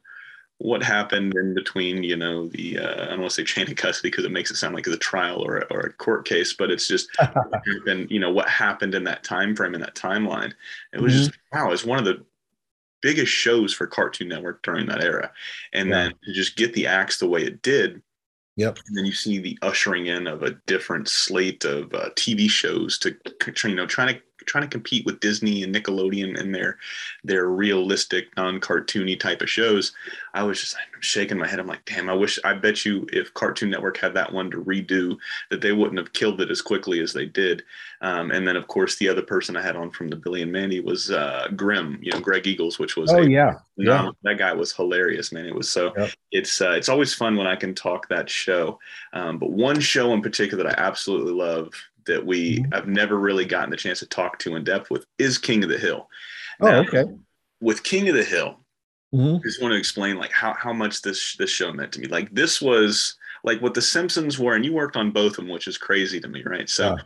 what 0.62 0.80
happened 0.80 1.34
in 1.34 1.54
between, 1.54 2.04
you 2.04 2.16
know, 2.16 2.46
the, 2.48 2.78
uh, 2.78 3.04
I 3.04 3.08
don't 3.08 3.20
want 3.20 3.30
to 3.32 3.34
say 3.34 3.44
chain 3.44 3.68
of 3.68 3.76
custody 3.76 4.10
because 4.10 4.24
it 4.24 4.30
makes 4.30 4.50
it 4.50 4.56
sound 4.56 4.76
like 4.76 4.86
a 4.86 4.96
trial 4.96 5.42
or 5.42 5.58
a, 5.58 5.64
or 5.70 5.80
a 5.80 5.92
court 5.92 6.24
case, 6.24 6.52
but 6.52 6.70
it's 6.70 6.86
just, 6.86 7.08
happened, 7.18 8.10
you 8.10 8.20
know, 8.20 8.30
what 8.30 8.48
happened 8.48 8.94
in 8.94 9.02
that 9.04 9.24
time 9.24 9.56
frame, 9.56 9.74
in 9.74 9.80
that 9.80 9.96
timeline. 9.96 10.52
It 10.92 11.00
was 11.00 11.14
mm-hmm. 11.14 11.24
just, 11.24 11.38
wow, 11.52 11.72
it's 11.72 11.84
one 11.84 11.98
of 11.98 12.04
the 12.04 12.24
biggest 13.00 13.32
shows 13.32 13.74
for 13.74 13.88
Cartoon 13.88 14.28
Network 14.28 14.62
during 14.62 14.86
that 14.86 15.02
era. 15.02 15.32
And 15.72 15.88
yeah. 15.88 15.94
then 15.94 16.14
to 16.24 16.32
just 16.32 16.56
get 16.56 16.72
the 16.74 16.86
axe 16.86 17.18
the 17.18 17.28
way 17.28 17.42
it 17.42 17.60
did. 17.62 18.00
Yep. 18.56 18.78
And 18.86 18.96
then 18.96 19.04
you 19.04 19.12
see 19.12 19.38
the 19.38 19.58
ushering 19.62 20.06
in 20.06 20.28
of 20.28 20.44
a 20.44 20.52
different 20.66 21.08
slate 21.08 21.64
of 21.64 21.92
uh, 21.92 22.10
TV 22.10 22.48
shows 22.48 22.98
to 22.98 23.16
you 23.64 23.74
know 23.74 23.86
trying 23.86 24.14
to 24.14 24.20
trying 24.46 24.64
to 24.64 24.70
compete 24.70 25.04
with 25.04 25.20
Disney 25.20 25.62
and 25.62 25.74
Nickelodeon 25.74 26.38
and 26.38 26.54
their 26.54 26.78
their 27.24 27.48
realistic 27.48 28.34
non-cartoony 28.36 29.18
type 29.18 29.42
of 29.42 29.50
shows, 29.50 29.92
I 30.34 30.42
was 30.42 30.60
just 30.60 30.76
shaking 31.00 31.38
my 31.38 31.46
head. 31.46 31.58
I'm 31.58 31.66
like, 31.66 31.84
damn, 31.84 32.08
I 32.08 32.14
wish 32.14 32.38
I 32.44 32.54
bet 32.54 32.84
you 32.84 33.06
if 33.12 33.34
Cartoon 33.34 33.70
Network 33.70 33.96
had 33.96 34.14
that 34.14 34.32
one 34.32 34.50
to 34.50 34.62
redo, 34.62 35.16
that 35.50 35.60
they 35.60 35.72
wouldn't 35.72 35.98
have 35.98 36.12
killed 36.12 36.40
it 36.40 36.50
as 36.50 36.62
quickly 36.62 37.00
as 37.00 37.12
they 37.12 37.26
did. 37.26 37.62
Um, 38.00 38.30
and 38.30 38.46
then 38.46 38.56
of 38.56 38.66
course 38.66 38.96
the 38.96 39.08
other 39.08 39.22
person 39.22 39.56
I 39.56 39.62
had 39.62 39.76
on 39.76 39.90
from 39.90 40.08
the 40.08 40.16
Billy 40.16 40.42
and 40.42 40.50
Mandy 40.50 40.80
was 40.80 41.10
uh, 41.10 41.48
Grimm, 41.54 41.98
you 42.02 42.10
know, 42.12 42.20
Greg 42.20 42.46
Eagles, 42.46 42.78
which 42.78 42.96
was 42.96 43.12
oh 43.12 43.18
a, 43.18 43.28
yeah, 43.28 43.54
no, 43.76 43.92
yeah. 43.92 44.10
that 44.24 44.38
guy 44.38 44.52
was 44.52 44.72
hilarious, 44.72 45.32
man. 45.32 45.46
It 45.46 45.54
was 45.54 45.70
so 45.70 45.92
yep. 45.96 46.10
it's 46.30 46.60
uh, 46.60 46.72
it's 46.72 46.88
always 46.88 47.14
fun 47.14 47.36
when 47.36 47.46
I 47.46 47.56
can 47.56 47.74
talk 47.74 48.08
that 48.08 48.28
show. 48.28 48.78
Um, 49.12 49.38
but 49.38 49.50
one 49.50 49.80
show 49.80 50.12
in 50.12 50.22
particular 50.22 50.64
that 50.64 50.78
I 50.78 50.82
absolutely 50.82 51.32
love 51.32 51.72
that 52.06 52.24
we 52.24 52.58
mm-hmm. 52.58 52.72
have 52.72 52.86
never 52.86 53.18
really 53.18 53.44
gotten 53.44 53.70
the 53.70 53.76
chance 53.76 54.00
to 54.00 54.06
talk 54.06 54.38
to 54.40 54.56
in 54.56 54.64
depth 54.64 54.90
with 54.90 55.06
is 55.18 55.38
King 55.38 55.62
of 55.62 55.70
the 55.70 55.78
Hill. 55.78 56.08
Oh, 56.60 56.66
now, 56.66 56.78
okay. 56.80 57.04
With 57.60 57.82
King 57.82 58.08
of 58.08 58.14
the 58.14 58.24
Hill, 58.24 58.58
mm-hmm. 59.14 59.36
I 59.36 59.40
just 59.42 59.62
want 59.62 59.72
to 59.72 59.78
explain 59.78 60.16
like 60.16 60.32
how 60.32 60.54
how 60.54 60.72
much 60.72 61.02
this 61.02 61.36
this 61.36 61.50
show 61.50 61.72
meant 61.72 61.92
to 61.92 62.00
me. 62.00 62.08
Like 62.08 62.34
this 62.34 62.60
was 62.60 63.16
like 63.44 63.60
what 63.60 63.74
The 63.74 63.82
Simpsons 63.82 64.38
were, 64.38 64.54
and 64.54 64.64
you 64.64 64.72
worked 64.72 64.96
on 64.96 65.10
both 65.10 65.32
of 65.32 65.36
them, 65.36 65.48
which 65.48 65.66
is 65.66 65.78
crazy 65.78 66.20
to 66.20 66.28
me, 66.28 66.42
right? 66.44 66.68
So. 66.68 66.96
Yeah. 66.96 67.02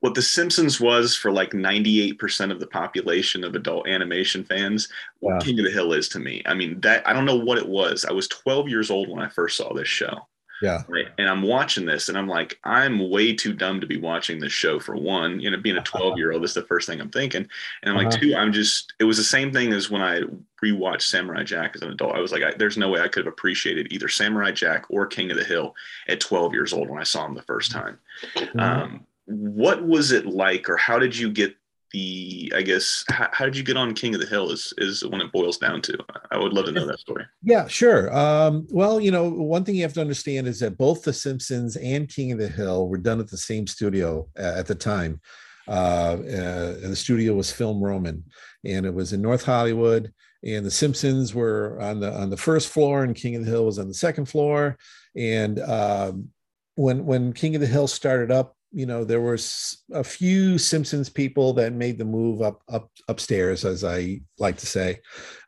What 0.00 0.14
The 0.14 0.22
Simpsons 0.22 0.80
was 0.80 1.14
for 1.14 1.30
like 1.30 1.52
98% 1.52 2.50
of 2.50 2.58
the 2.58 2.66
population 2.66 3.44
of 3.44 3.54
adult 3.54 3.86
animation 3.86 4.42
fans, 4.42 4.88
what 5.20 5.44
King 5.44 5.60
of 5.60 5.64
the 5.64 5.70
Hill 5.70 5.92
is 5.92 6.08
to 6.08 6.18
me. 6.18 6.42
I 6.44 6.54
mean, 6.54 6.80
that 6.80 7.06
I 7.06 7.12
don't 7.12 7.24
know 7.24 7.36
what 7.36 7.58
it 7.58 7.68
was. 7.68 8.04
I 8.04 8.10
was 8.10 8.26
12 8.26 8.68
years 8.68 8.90
old 8.90 9.08
when 9.08 9.22
I 9.22 9.28
first 9.28 9.56
saw 9.56 9.72
this 9.72 9.86
show. 9.86 10.26
Yeah. 10.62 10.82
Right. 10.88 11.08
And 11.18 11.28
I'm 11.28 11.42
watching 11.42 11.84
this 11.84 12.08
and 12.08 12.16
I'm 12.16 12.28
like, 12.28 12.58
I'm 12.64 13.10
way 13.10 13.34
too 13.34 13.52
dumb 13.52 13.80
to 13.80 13.86
be 13.86 13.98
watching 13.98 14.38
this 14.38 14.52
show 14.52 14.78
for 14.78 14.96
one. 14.96 15.40
You 15.40 15.50
know, 15.50 15.58
being 15.58 15.76
a 15.76 15.82
12 15.82 16.16
year 16.16 16.32
old, 16.32 16.42
this 16.42 16.52
is 16.52 16.54
the 16.54 16.62
first 16.62 16.88
thing 16.88 17.00
I'm 17.00 17.10
thinking. 17.10 17.48
And 17.82 17.90
I'm 17.90 17.96
like, 17.96 18.08
uh-huh. 18.08 18.18
two, 18.20 18.36
I'm 18.36 18.52
just, 18.52 18.92
it 18.98 19.04
was 19.04 19.16
the 19.16 19.24
same 19.24 19.52
thing 19.52 19.72
as 19.72 19.90
when 19.90 20.02
I 20.02 20.22
rewatched 20.62 21.02
Samurai 21.02 21.42
Jack 21.42 21.72
as 21.74 21.82
an 21.82 21.90
adult. 21.90 22.14
I 22.14 22.20
was 22.20 22.32
like, 22.32 22.42
I, 22.42 22.52
there's 22.56 22.78
no 22.78 22.88
way 22.88 23.00
I 23.00 23.08
could 23.08 23.24
have 23.24 23.32
appreciated 23.32 23.92
either 23.92 24.08
Samurai 24.08 24.52
Jack 24.52 24.86
or 24.88 25.06
King 25.06 25.30
of 25.30 25.36
the 25.36 25.44
Hill 25.44 25.74
at 26.08 26.20
12 26.20 26.52
years 26.52 26.72
old 26.72 26.88
when 26.88 27.00
I 27.00 27.04
saw 27.04 27.26
him 27.26 27.34
the 27.34 27.42
first 27.42 27.72
time. 27.72 27.98
Mm-hmm. 28.36 28.60
Um, 28.60 29.06
what 29.26 29.84
was 29.84 30.12
it 30.12 30.26
like, 30.26 30.68
or 30.68 30.76
how 30.76 30.98
did 30.98 31.16
you 31.16 31.30
get 31.30 31.56
the 31.92 32.52
i 32.56 32.62
guess 32.62 33.04
how, 33.08 33.28
how, 33.32 33.44
did 33.44 33.56
you 33.56 33.62
get 33.62 33.76
on 33.76 33.94
king 33.94 34.14
of 34.14 34.20
the 34.20 34.26
hill 34.26 34.50
is 34.50 34.72
is 34.78 35.04
when 35.06 35.20
it 35.20 35.32
boils 35.32 35.58
down 35.58 35.80
to. 35.82 35.98
I 36.30 36.38
would 36.38 36.52
love 36.52 36.66
to 36.66 36.72
know 36.72 36.86
that 36.86 37.00
story. 37.00 37.24
Yeah 37.42 37.66
sure. 37.68 38.14
Um, 38.16 38.66
well 38.70 39.00
you 39.00 39.10
know 39.10 39.28
one 39.28 39.64
thing 39.64 39.74
you 39.74 39.82
have 39.82 39.92
to 39.94 40.00
understand 40.00 40.46
is 40.46 40.60
that 40.60 40.78
both 40.78 41.02
the 41.02 41.12
simpsons 41.12 41.76
and 41.76 42.08
king 42.08 42.32
of 42.32 42.38
the 42.38 42.48
hill 42.48 42.88
were 42.88 42.98
done 42.98 43.20
at 43.20 43.28
the 43.28 43.36
same 43.36 43.66
studio 43.66 44.28
at 44.36 44.66
the 44.66 44.74
time. 44.74 45.20
Uh, 45.68 46.18
uh, 46.18 46.88
the 46.88 46.96
studio 46.96 47.34
was 47.34 47.52
film 47.52 47.82
roman 47.82 48.24
and 48.64 48.84
it 48.84 48.92
was 48.92 49.12
in 49.12 49.22
north 49.22 49.44
hollywood 49.44 50.12
and 50.44 50.66
the 50.66 50.70
simpsons 50.70 51.34
were 51.34 51.78
on 51.80 52.00
the 52.00 52.12
on 52.12 52.30
the 52.30 52.36
first 52.36 52.68
floor 52.68 53.04
and 53.04 53.14
king 53.14 53.36
of 53.36 53.44
the 53.44 53.50
hill 53.50 53.64
was 53.64 53.78
on 53.78 53.88
the 53.88 53.94
second 53.94 54.26
floor. 54.26 54.76
And 55.16 55.60
um, 55.60 56.28
when 56.74 57.04
when 57.04 57.32
king 57.32 57.54
of 57.54 57.60
the 57.60 57.66
hill 57.66 57.86
started 57.86 58.30
up 58.30 58.56
you 58.72 58.86
know 58.86 59.04
there 59.04 59.20
was 59.20 59.82
a 59.92 60.04
few 60.04 60.58
simpsons 60.58 61.08
people 61.08 61.52
that 61.52 61.72
made 61.72 61.98
the 61.98 62.04
move 62.04 62.42
up 62.42 62.62
up 62.68 62.90
upstairs 63.08 63.64
as 63.64 63.84
i 63.84 64.20
like 64.38 64.56
to 64.56 64.66
say. 64.66 64.98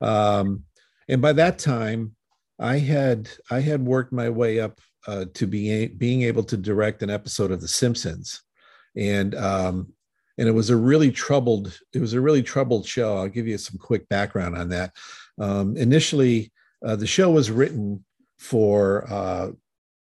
Um, 0.00 0.64
and 1.08 1.20
by 1.20 1.32
that 1.32 1.58
time 1.58 2.14
i 2.58 2.78
had 2.78 3.28
i 3.50 3.60
had 3.60 3.84
worked 3.84 4.12
my 4.12 4.28
way 4.30 4.60
up 4.60 4.80
uh, 5.06 5.26
to 5.34 5.46
being 5.46 5.96
being 5.96 6.22
able 6.22 6.42
to 6.44 6.56
direct 6.56 7.02
an 7.02 7.10
episode 7.10 7.50
of 7.50 7.60
the 7.60 7.68
simpsons. 7.68 8.42
And 8.96 9.34
um, 9.34 9.92
and 10.38 10.48
it 10.48 10.52
was 10.52 10.70
a 10.70 10.76
really 10.76 11.12
troubled 11.12 11.78
it 11.92 12.00
was 12.00 12.14
a 12.14 12.20
really 12.20 12.42
troubled 12.42 12.86
show. 12.86 13.16
I'll 13.16 13.28
give 13.28 13.46
you 13.46 13.58
some 13.58 13.78
quick 13.78 14.08
background 14.08 14.56
on 14.56 14.68
that. 14.70 14.92
Um, 15.38 15.76
initially 15.76 16.52
uh, 16.84 16.96
the 16.96 17.06
show 17.06 17.30
was 17.30 17.50
written 17.50 18.04
for 18.38 19.10
uh, 19.10 19.50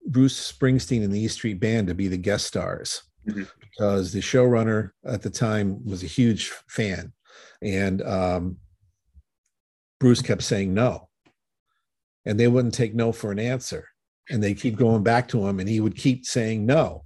Bruce 0.06 0.52
Springsteen 0.52 1.04
and 1.04 1.12
the 1.12 1.20
E 1.20 1.28
Street 1.28 1.60
Band 1.60 1.88
to 1.88 1.94
be 1.94 2.08
the 2.08 2.16
guest 2.16 2.46
stars 2.46 3.02
mm-hmm. 3.26 3.44
because 3.60 4.12
the 4.12 4.20
showrunner 4.20 4.90
at 5.04 5.22
the 5.22 5.30
time 5.30 5.84
was 5.84 6.02
a 6.02 6.06
huge 6.06 6.48
fan, 6.68 7.12
and 7.62 8.02
um, 8.02 8.56
Bruce 10.00 10.22
kept 10.22 10.42
saying 10.42 10.74
no, 10.74 11.08
and 12.24 12.38
they 12.38 12.48
wouldn't 12.48 12.74
take 12.74 12.94
no 12.94 13.12
for 13.12 13.32
an 13.32 13.38
answer, 13.38 13.88
and 14.30 14.42
they 14.42 14.54
keep 14.54 14.76
going 14.76 15.02
back 15.02 15.28
to 15.28 15.46
him, 15.46 15.60
and 15.60 15.68
he 15.68 15.80
would 15.80 15.96
keep 15.96 16.26
saying 16.26 16.66
no. 16.66 17.04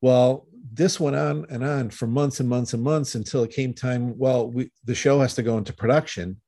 Well, 0.00 0.46
this 0.72 0.98
went 0.98 1.16
on 1.16 1.46
and 1.50 1.62
on 1.62 1.90
for 1.90 2.06
months 2.06 2.40
and 2.40 2.48
months 2.48 2.72
and 2.72 2.82
months 2.82 3.14
until 3.14 3.42
it 3.42 3.50
came 3.50 3.74
time. 3.74 4.16
Well, 4.16 4.50
we, 4.50 4.70
the 4.84 4.94
show 4.94 5.20
has 5.20 5.34
to 5.34 5.42
go 5.42 5.58
into 5.58 5.72
production, 5.72 6.40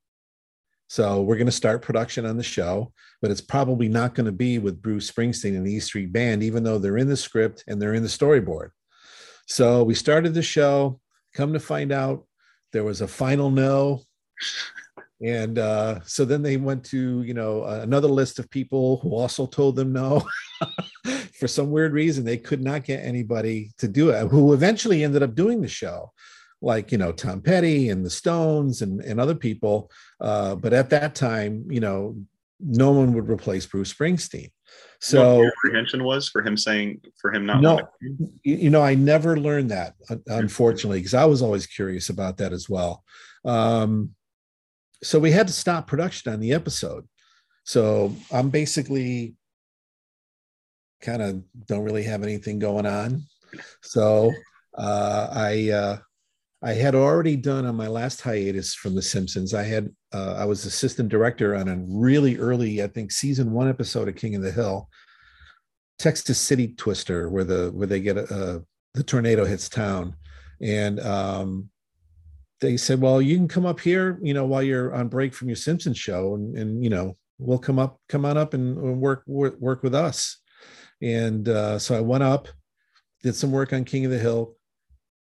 so 0.87 1.21
we're 1.21 1.37
going 1.37 1.45
to 1.47 1.51
start 1.51 1.81
production 1.81 2.25
on 2.25 2.37
the 2.37 2.43
show, 2.43 2.91
but 3.21 3.31
it's 3.31 3.41
probably 3.41 3.89
not 3.89 4.13
going 4.13 4.27
to 4.27 4.31
be 4.31 4.59
with 4.59 4.81
Bruce 4.81 5.09
Springsteen 5.09 5.55
and 5.55 5.65
the 5.65 5.73
E 5.73 5.79
Street 5.79 6.13
Band, 6.13 6.43
even 6.43 6.63
though 6.63 6.77
they're 6.77 6.97
in 6.97 7.09
the 7.09 7.17
script 7.17 7.63
and 7.67 7.81
they're 7.81 7.95
in 7.95 8.03
the 8.03 8.09
storyboard. 8.09 8.69
So 9.47 9.83
we 9.83 9.95
started 9.95 10.33
the 10.33 10.43
show. 10.43 10.99
Come 11.33 11.53
to 11.53 11.59
find 11.59 11.91
out, 11.91 12.25
there 12.71 12.83
was 12.83 13.01
a 13.01 13.07
final 13.07 13.49
no. 13.49 14.01
And 15.23 15.57
uh, 15.57 16.01
so 16.03 16.25
then 16.25 16.41
they 16.41 16.57
went 16.57 16.83
to, 16.85 17.23
you 17.23 17.33
know, 17.33 17.63
another 17.63 18.07
list 18.07 18.37
of 18.37 18.49
people 18.49 18.97
who 18.97 19.15
also 19.15 19.45
told 19.47 19.75
them 19.75 19.91
no. 19.93 20.23
For 21.39 21.47
some 21.47 21.71
weird 21.71 21.93
reason, 21.93 22.23
they 22.23 22.37
could 22.37 22.63
not 22.63 22.83
get 22.83 23.03
anybody 23.03 23.71
to 23.79 23.87
do 23.87 24.09
it, 24.09 24.27
who 24.27 24.53
eventually 24.53 25.03
ended 25.03 25.23
up 25.23 25.35
doing 25.35 25.61
the 25.61 25.67
show 25.67 26.11
like 26.65 26.91
you 26.91 26.97
know 26.97 27.11
Tom 27.11 27.41
Petty 27.41 27.89
and 27.89 28.03
the 28.03 28.09
Stones 28.09 28.81
and 28.81 28.99
and 29.01 29.21
other 29.21 29.35
people. 29.35 29.91
Uh, 30.19 30.55
but 30.55 30.73
at 30.73 30.89
that 30.89 31.15
time, 31.15 31.63
you 31.69 31.79
know, 31.79 32.17
no 32.59 32.91
one 32.91 33.13
would 33.13 33.29
replace 33.29 33.65
Bruce 33.65 33.93
Springsteen. 33.93 34.51
So 34.99 35.37
what 35.37 35.53
apprehension 35.53 36.03
was 36.03 36.27
for 36.27 36.41
him 36.41 36.57
saying 36.57 37.01
for 37.21 37.31
him 37.31 37.45
not. 37.45 37.61
No, 37.61 37.81
you 38.43 38.71
know, 38.71 38.81
I 38.81 38.95
never 38.95 39.37
learned 39.37 39.69
that 39.71 39.93
unfortunately 40.27 40.99
because 40.99 41.13
I 41.13 41.25
was 41.25 41.41
always 41.41 41.67
curious 41.67 42.09
about 42.09 42.37
that 42.37 42.51
as 42.51 42.67
well. 42.67 43.03
Um, 43.45 44.15
so 45.03 45.19
we 45.19 45.31
had 45.31 45.47
to 45.47 45.53
stop 45.53 45.85
production 45.85 46.33
on 46.33 46.39
the 46.39 46.53
episode. 46.53 47.07
So 47.63 48.15
I'm 48.31 48.49
basically 48.49 49.35
kind 51.01 51.21
of 51.21 51.43
don't 51.67 51.83
really 51.83 52.03
have 52.03 52.23
anything 52.23 52.57
going 52.57 52.87
on. 52.87 53.23
So 53.83 54.31
uh, 54.75 55.27
I 55.31 55.69
uh, 55.69 55.97
I 56.61 56.73
had 56.73 56.95
already 56.95 57.35
done 57.35 57.65
on 57.65 57.75
my 57.75 57.87
last 57.87 58.21
hiatus 58.21 58.73
from 58.73 58.95
The 58.95 59.01
Simpsons. 59.01 59.53
I 59.53 59.63
had 59.63 59.89
uh, 60.13 60.35
I 60.37 60.45
was 60.45 60.65
assistant 60.65 61.09
director 61.09 61.55
on 61.55 61.67
a 61.67 61.77
really 61.87 62.37
early, 62.37 62.81
I 62.81 62.87
think, 62.87 63.11
season 63.11 63.51
one 63.51 63.69
episode 63.69 64.07
of 64.07 64.15
King 64.15 64.35
of 64.35 64.41
the 64.41 64.51
Hill, 64.51 64.89
Texas 65.99 66.39
City 66.39 66.69
Twister, 66.69 67.29
where 67.29 67.43
the 67.43 67.71
where 67.73 67.87
they 67.87 67.99
get 67.99 68.17
a, 68.17 68.33
a 68.33 68.61
the 68.93 69.03
tornado 69.03 69.45
hits 69.45 69.67
town, 69.67 70.15
and 70.61 70.99
um, 71.01 71.69
they 72.61 72.77
said, 72.77 73.01
"Well, 73.01 73.21
you 73.21 73.35
can 73.35 73.47
come 73.47 73.65
up 73.65 73.79
here, 73.79 74.17
you 74.21 74.33
know, 74.33 74.45
while 74.45 74.63
you're 74.63 74.95
on 74.95 75.09
break 75.09 75.33
from 75.33 75.49
your 75.49 75.57
Simpsons 75.57 75.97
show, 75.97 76.35
and 76.35 76.57
and 76.57 76.83
you 76.83 76.89
know, 76.89 77.15
we'll 77.37 77.59
come 77.59 77.77
up, 77.77 77.99
come 78.07 78.25
on 78.25 78.37
up 78.37 78.53
and 78.53 79.01
work 79.01 79.23
work, 79.27 79.59
work 79.59 79.83
with 79.83 79.93
us." 79.93 80.37
And 81.01 81.47
uh, 81.49 81.77
so 81.77 81.95
I 81.95 81.99
went 81.99 82.23
up, 82.23 82.47
did 83.21 83.35
some 83.35 83.51
work 83.51 83.73
on 83.73 83.83
King 83.83 84.05
of 84.05 84.11
the 84.11 84.17
Hill, 84.17 84.54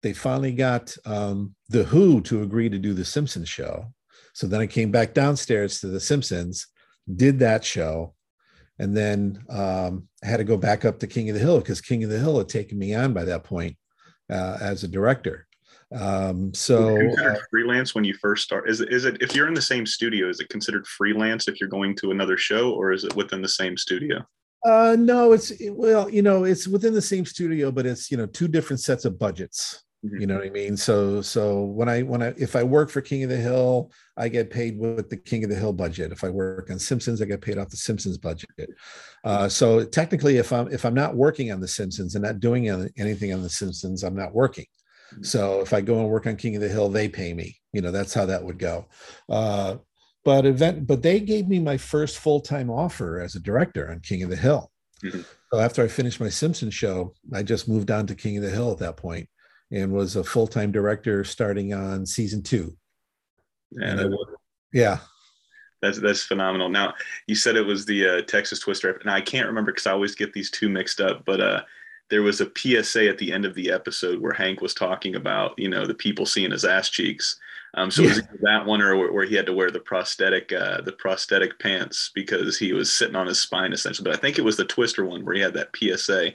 they 0.01 0.13
finally 0.13 0.53
got 0.53 0.95
um, 1.05 1.55
the 1.69 1.83
Who 1.83 2.21
to 2.21 2.41
agree 2.41 2.69
to 2.69 2.77
do 2.77 2.93
the 2.93 3.05
Simpsons 3.05 3.49
show. 3.49 3.93
So 4.33 4.47
then 4.47 4.61
I 4.61 4.67
came 4.67 4.91
back 4.91 5.13
downstairs 5.13 5.79
to 5.81 5.87
the 5.87 5.99
Simpsons, 5.99 6.67
did 7.13 7.39
that 7.39 7.65
show, 7.65 8.13
and 8.77 8.95
then 8.95 9.43
um, 9.49 10.07
I 10.23 10.27
had 10.27 10.37
to 10.37 10.43
go 10.43 10.57
back 10.57 10.85
up 10.85 10.99
to 10.99 11.07
King 11.07 11.29
of 11.29 11.33
the 11.33 11.41
Hill 11.41 11.59
because 11.59 11.81
King 11.81 12.03
of 12.03 12.09
the 12.09 12.19
Hill 12.19 12.37
had 12.37 12.49
taken 12.49 12.79
me 12.79 12.95
on 12.95 13.13
by 13.13 13.25
that 13.25 13.43
point 13.43 13.75
uh, 14.29 14.57
as 14.61 14.83
a 14.83 14.87
director. 14.87 15.47
Um, 15.93 16.53
so 16.53 16.99
uh, 17.17 17.35
freelance 17.49 17.95
when 17.95 18.03
you 18.03 18.13
first 18.13 18.43
start 18.43 18.69
is 18.69 18.79
it, 18.79 18.93
is 18.93 19.05
it 19.05 19.23
if 19.23 19.33
you're 19.33 19.47
in 19.47 19.55
the 19.55 19.61
same 19.61 19.87
studio 19.87 20.29
is 20.29 20.39
it 20.39 20.47
considered 20.49 20.85
freelance 20.85 21.47
if 21.47 21.59
you're 21.59 21.67
going 21.67 21.95
to 21.95 22.11
another 22.11 22.37
show 22.37 22.73
or 22.73 22.91
is 22.91 23.03
it 23.03 23.15
within 23.15 23.41
the 23.41 23.49
same 23.49 23.75
studio? 23.75 24.23
Uh, 24.65 24.95
no, 24.99 25.31
it's 25.31 25.53
well, 25.71 26.09
you 26.09 26.21
know, 26.21 26.43
it's 26.43 26.67
within 26.67 26.93
the 26.93 27.01
same 27.01 27.25
studio, 27.25 27.71
but 27.71 27.85
it's 27.85 28.11
you 28.11 28.17
know 28.17 28.25
two 28.25 28.47
different 28.47 28.79
sets 28.79 29.05
of 29.05 29.17
budgets. 29.17 29.83
Mm-hmm. 30.05 30.21
You 30.21 30.27
know 30.27 30.35
what 30.35 30.45
I 30.45 30.49
mean? 30.49 30.77
So 30.77 31.21
so 31.21 31.63
when 31.63 31.89
I 31.89 32.03
when 32.03 32.23
I 32.23 32.33
if 32.37 32.55
I 32.55 32.63
work 32.63 32.89
for 32.89 33.01
King 33.01 33.23
of 33.23 33.29
the 33.29 33.37
Hill, 33.37 33.91
I 34.15 34.29
get 34.29 34.49
paid 34.49 34.79
with 34.79 35.09
the 35.09 35.17
King 35.17 35.43
of 35.43 35.49
the 35.49 35.57
Hill 35.57 35.73
budget. 35.73 36.13
If 36.13 36.23
I 36.23 36.29
work 36.29 36.69
on 36.71 36.79
Simpsons, 36.79 37.21
I 37.21 37.25
get 37.25 37.41
paid 37.41 37.57
off 37.57 37.69
the 37.69 37.75
Simpsons 37.75 38.17
budget. 38.17 38.49
Uh, 39.25 39.49
so 39.49 39.83
technically, 39.83 40.37
if 40.37 40.53
I'm 40.53 40.71
if 40.71 40.85
I'm 40.85 40.93
not 40.93 41.15
working 41.15 41.51
on 41.51 41.59
the 41.59 41.67
Simpsons 41.67 42.15
and 42.15 42.23
not 42.23 42.39
doing 42.39 42.69
anything 42.97 43.33
on 43.33 43.41
the 43.41 43.49
Simpsons, 43.49 44.03
I'm 44.03 44.15
not 44.15 44.33
working. 44.33 44.67
Mm-hmm. 45.11 45.23
So 45.23 45.59
if 45.59 45.73
I 45.73 45.81
go 45.81 45.99
and 45.99 46.07
work 46.07 46.27
on 46.27 46.37
King 46.37 46.55
of 46.55 46.61
the 46.61 46.69
Hill, 46.69 46.87
they 46.87 47.09
pay 47.09 47.33
me. 47.33 47.57
You 47.73 47.81
know 47.81 47.91
that's 47.91 48.13
how 48.13 48.25
that 48.25 48.43
would 48.43 48.57
go. 48.57 48.87
Uh, 49.27 49.77
but 50.23 50.45
event 50.45 50.87
but 50.87 51.01
they 51.01 51.19
gave 51.19 51.49
me 51.49 51.59
my 51.59 51.75
first 51.75 52.19
full 52.19 52.39
time 52.39 52.69
offer 52.69 53.19
as 53.19 53.35
a 53.35 53.41
director 53.41 53.91
on 53.91 53.99
King 53.99 54.23
of 54.23 54.29
the 54.29 54.37
Hill. 54.37 54.71
Mm-hmm. 55.03 55.21
So 55.51 55.59
after 55.59 55.83
I 55.83 55.89
finished 55.89 56.21
my 56.21 56.29
Simpsons 56.29 56.73
show, 56.73 57.15
I 57.33 57.43
just 57.43 57.67
moved 57.67 57.91
on 57.91 58.07
to 58.07 58.15
King 58.15 58.37
of 58.37 58.43
the 58.43 58.49
Hill 58.49 58.71
at 58.71 58.77
that 58.77 58.95
point 58.95 59.27
and 59.71 59.91
was 59.91 60.15
a 60.15 60.23
full 60.23 60.47
time 60.47 60.71
director 60.71 61.23
starting 61.23 61.73
on 61.73 62.05
season 62.05 62.41
two. 62.41 62.75
And, 63.73 63.99
and 63.99 64.15
yeah, 64.73 64.99
that's 65.81 65.99
that's 65.99 66.23
phenomenal. 66.23 66.69
Now 66.69 66.93
you 67.27 67.35
said 67.35 67.55
it 67.55 67.65
was 67.65 67.85
the 67.85 68.07
uh, 68.07 68.21
Texas 68.23 68.59
Twister, 68.59 68.93
and 68.93 69.09
I 69.09 69.21
can't 69.21 69.47
remember 69.47 69.71
because 69.71 69.87
I 69.87 69.91
always 69.91 70.15
get 70.15 70.33
these 70.33 70.51
two 70.51 70.69
mixed 70.69 70.99
up. 70.99 71.23
But 71.25 71.39
uh, 71.39 71.61
there 72.09 72.23
was 72.23 72.41
a 72.41 72.51
PSA 72.55 73.07
at 73.07 73.17
the 73.17 73.31
end 73.31 73.45
of 73.45 73.53
the 73.53 73.71
episode 73.71 74.19
where 74.19 74.33
Hank 74.33 74.61
was 74.61 74.73
talking 74.73 75.15
about 75.15 75.57
you 75.57 75.69
know 75.69 75.85
the 75.85 75.93
people 75.93 76.25
seeing 76.25 76.51
his 76.51 76.65
ass 76.65 76.89
cheeks. 76.89 77.39
Um, 77.75 77.91
so 77.91 78.01
yeah. 78.01 78.09
was 78.09 78.21
that 78.41 78.65
one, 78.65 78.81
or 78.81 79.11
where 79.11 79.25
he 79.25 79.35
had 79.35 79.45
to 79.45 79.53
wear 79.53 79.69
the 79.69 79.79
prosthetic 79.79 80.51
uh, 80.51 80.81
the 80.81 80.93
prosthetic 80.93 81.59
pants 81.59 82.11
because 82.15 82.57
he 82.57 82.73
was 82.73 82.91
sitting 82.91 83.15
on 83.15 83.27
his 83.27 83.41
spine 83.41 83.73
essentially? 83.73 84.09
But 84.09 84.17
I 84.17 84.21
think 84.21 84.39
it 84.39 84.45
was 84.45 84.57
the 84.57 84.65
Twister 84.65 85.05
one 85.05 85.23
where 85.23 85.35
he 85.35 85.41
had 85.41 85.53
that 85.53 85.75
PSA. 85.75 86.33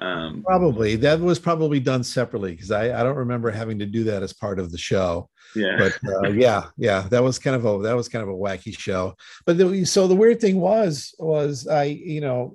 Um, 0.00 0.42
probably 0.46 0.96
that 0.96 1.20
was 1.20 1.38
probably 1.38 1.78
done 1.78 2.02
separately 2.02 2.52
because 2.52 2.70
I, 2.70 2.98
I 2.98 3.02
don't 3.02 3.16
remember 3.16 3.50
having 3.50 3.78
to 3.80 3.86
do 3.86 4.04
that 4.04 4.22
as 4.22 4.32
part 4.32 4.58
of 4.58 4.72
the 4.72 4.78
show. 4.78 5.28
Yeah, 5.54 5.76
but 5.76 5.98
uh, 6.10 6.28
yeah, 6.30 6.68
yeah, 6.78 7.02
that 7.10 7.22
was 7.22 7.38
kind 7.38 7.54
of 7.54 7.66
a 7.66 7.78
that 7.82 7.96
was 7.96 8.08
kind 8.08 8.22
of 8.22 8.30
a 8.30 8.32
wacky 8.32 8.76
show. 8.76 9.14
But 9.44 9.58
the, 9.58 9.84
so 9.84 10.08
the 10.08 10.16
weird 10.16 10.40
thing 10.40 10.58
was 10.58 11.14
was 11.18 11.66
I 11.66 11.84
you 11.84 12.22
know 12.22 12.54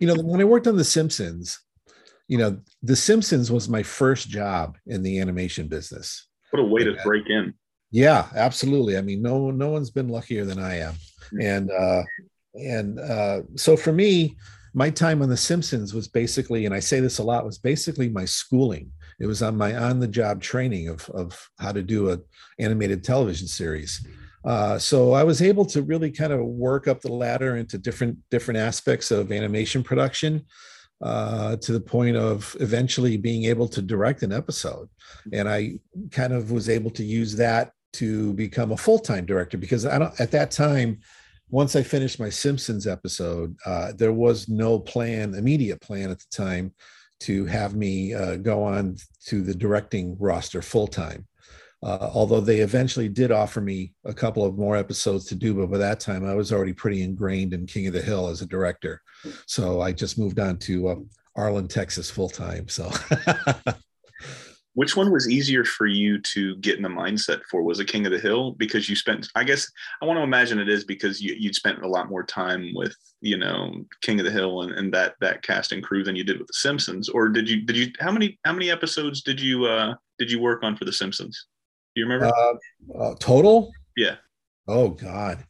you 0.00 0.08
know 0.08 0.20
when 0.20 0.40
I 0.40 0.44
worked 0.44 0.66
on 0.66 0.76
The 0.76 0.84
Simpsons, 0.84 1.60
you 2.26 2.38
know 2.38 2.58
The 2.82 2.96
Simpsons 2.96 3.52
was 3.52 3.68
my 3.68 3.84
first 3.84 4.28
job 4.28 4.78
in 4.86 5.04
the 5.04 5.20
animation 5.20 5.68
business. 5.68 6.26
What 6.50 6.60
a 6.60 6.64
way 6.64 6.82
to 6.82 6.96
break 7.04 7.30
in. 7.30 7.54
Yeah, 7.92 8.26
absolutely. 8.34 8.98
I 8.98 9.02
mean, 9.02 9.22
no 9.22 9.52
no 9.52 9.68
one's 9.68 9.90
been 9.90 10.08
luckier 10.08 10.44
than 10.44 10.58
I 10.58 10.78
am, 10.80 10.94
hmm. 11.30 11.40
and 11.40 11.70
uh, 11.70 12.02
and 12.54 12.98
uh, 12.98 13.42
so 13.54 13.76
for 13.76 13.92
me 13.92 14.36
my 14.78 14.90
time 14.90 15.22
on 15.22 15.28
The 15.28 15.36
Simpsons 15.36 15.92
was 15.92 16.08
basically, 16.20 16.64
and 16.66 16.74
I 16.74 16.80
say 16.80 17.00
this 17.00 17.18
a 17.18 17.28
lot, 17.30 17.44
was 17.44 17.58
basically 17.58 18.08
my 18.08 18.24
schooling. 18.24 18.86
It 19.18 19.26
was 19.26 19.42
on 19.42 19.56
my 19.64 19.70
on-the-job 19.86 20.40
training 20.40 20.88
of 20.88 21.00
of 21.22 21.28
how 21.58 21.72
to 21.78 21.82
do 21.94 22.00
a 22.12 22.16
animated 22.66 23.00
television 23.02 23.48
series. 23.48 24.06
Uh, 24.44 24.78
so 24.78 24.98
I 25.20 25.24
was 25.30 25.42
able 25.42 25.66
to 25.74 25.82
really 25.82 26.12
kind 26.20 26.32
of 26.32 26.40
work 26.68 26.84
up 26.90 27.00
the 27.00 27.12
ladder 27.24 27.56
into 27.56 27.76
different 27.86 28.16
different 28.30 28.58
aspects 28.70 29.10
of 29.10 29.32
animation 29.32 29.82
production, 29.82 30.32
uh, 31.00 31.56
to 31.64 31.72
the 31.72 31.80
point 31.96 32.16
of 32.16 32.56
eventually 32.60 33.16
being 33.16 33.44
able 33.52 33.68
to 33.68 33.82
direct 33.82 34.22
an 34.22 34.32
episode. 34.32 34.88
And 35.32 35.48
I 35.48 35.80
kind 36.10 36.32
of 36.32 36.50
was 36.50 36.68
able 36.68 36.90
to 36.92 37.04
use 37.04 37.36
that 37.36 37.72
to 37.94 38.32
become 38.34 38.72
a 38.72 38.76
full-time 38.76 39.24
director 39.26 39.58
because 39.58 39.84
I 39.86 39.98
don't 39.98 40.20
at 40.20 40.30
that 40.30 40.50
time 40.50 41.00
once 41.50 41.76
I 41.76 41.82
finished 41.82 42.20
my 42.20 42.28
Simpsons 42.28 42.86
episode, 42.86 43.56
uh, 43.64 43.92
there 43.96 44.12
was 44.12 44.48
no 44.48 44.78
plan, 44.78 45.34
immediate 45.34 45.80
plan 45.80 46.10
at 46.10 46.18
the 46.18 46.26
time, 46.30 46.72
to 47.20 47.46
have 47.46 47.74
me 47.74 48.14
uh, 48.14 48.36
go 48.36 48.62
on 48.62 48.96
to 49.26 49.42
the 49.42 49.54
directing 49.54 50.16
roster 50.18 50.62
full 50.62 50.86
time. 50.86 51.26
Uh, 51.82 52.10
although 52.12 52.40
they 52.40 52.58
eventually 52.58 53.08
did 53.08 53.30
offer 53.30 53.60
me 53.60 53.92
a 54.04 54.12
couple 54.12 54.44
of 54.44 54.58
more 54.58 54.76
episodes 54.76 55.24
to 55.26 55.34
do, 55.34 55.54
but 55.54 55.70
by 55.70 55.78
that 55.78 56.00
time 56.00 56.24
I 56.24 56.34
was 56.34 56.52
already 56.52 56.72
pretty 56.72 57.02
ingrained 57.02 57.54
in 57.54 57.66
King 57.66 57.86
of 57.86 57.92
the 57.92 58.02
Hill 58.02 58.28
as 58.28 58.42
a 58.42 58.46
director. 58.46 59.00
So 59.46 59.80
I 59.80 59.92
just 59.92 60.18
moved 60.18 60.40
on 60.40 60.58
to 60.58 60.88
uh, 60.88 60.96
Arlen, 61.36 61.68
Texas 61.68 62.10
full 62.10 62.28
time. 62.28 62.68
So 62.68 62.90
which 64.78 64.94
one 64.94 65.10
was 65.10 65.28
easier 65.28 65.64
for 65.64 65.86
you 65.86 66.20
to 66.20 66.54
get 66.58 66.76
in 66.76 66.84
the 66.84 66.88
mindset 66.88 67.40
for? 67.50 67.64
Was 67.64 67.80
it 67.80 67.86
king 67.86 68.06
of 68.06 68.12
the 68.12 68.18
hill? 68.18 68.52
Because 68.52 68.88
you 68.88 68.94
spent 68.94 69.28
i 69.34 69.42
guess 69.42 69.68
i 70.00 70.06
want 70.06 70.16
to 70.18 70.22
imagine 70.22 70.60
it 70.60 70.68
is 70.68 70.84
because 70.84 71.20
you, 71.20 71.34
you'd 71.36 71.56
spent 71.56 71.82
a 71.82 71.88
lot 71.88 72.08
more 72.08 72.22
time 72.22 72.70
with 72.76 72.94
you 73.20 73.36
know 73.36 73.84
king 74.02 74.20
of 74.20 74.24
the 74.24 74.30
hill 74.30 74.62
and, 74.62 74.72
and 74.78 74.94
that 74.94 75.16
that 75.20 75.42
cast 75.42 75.72
and 75.72 75.82
crew 75.82 76.04
than 76.04 76.14
you 76.14 76.22
did 76.22 76.38
with 76.38 76.46
the 76.46 76.52
simpsons. 76.52 77.08
Or 77.08 77.28
did 77.28 77.50
you 77.50 77.62
did 77.62 77.76
you 77.76 77.86
how 77.98 78.12
many 78.12 78.38
how 78.44 78.52
many 78.52 78.70
episodes 78.70 79.22
did 79.22 79.40
you 79.40 79.66
uh 79.66 79.94
did 80.16 80.30
you 80.30 80.40
work 80.40 80.62
on 80.62 80.76
for 80.76 80.84
the 80.84 80.92
simpsons? 80.92 81.46
Do 81.96 82.00
you 82.00 82.06
remember? 82.06 82.26
Uh, 82.26 83.02
uh, 83.02 83.14
total? 83.18 83.72
Yeah. 83.96 84.14
Oh 84.68 84.90
god. 84.90 85.44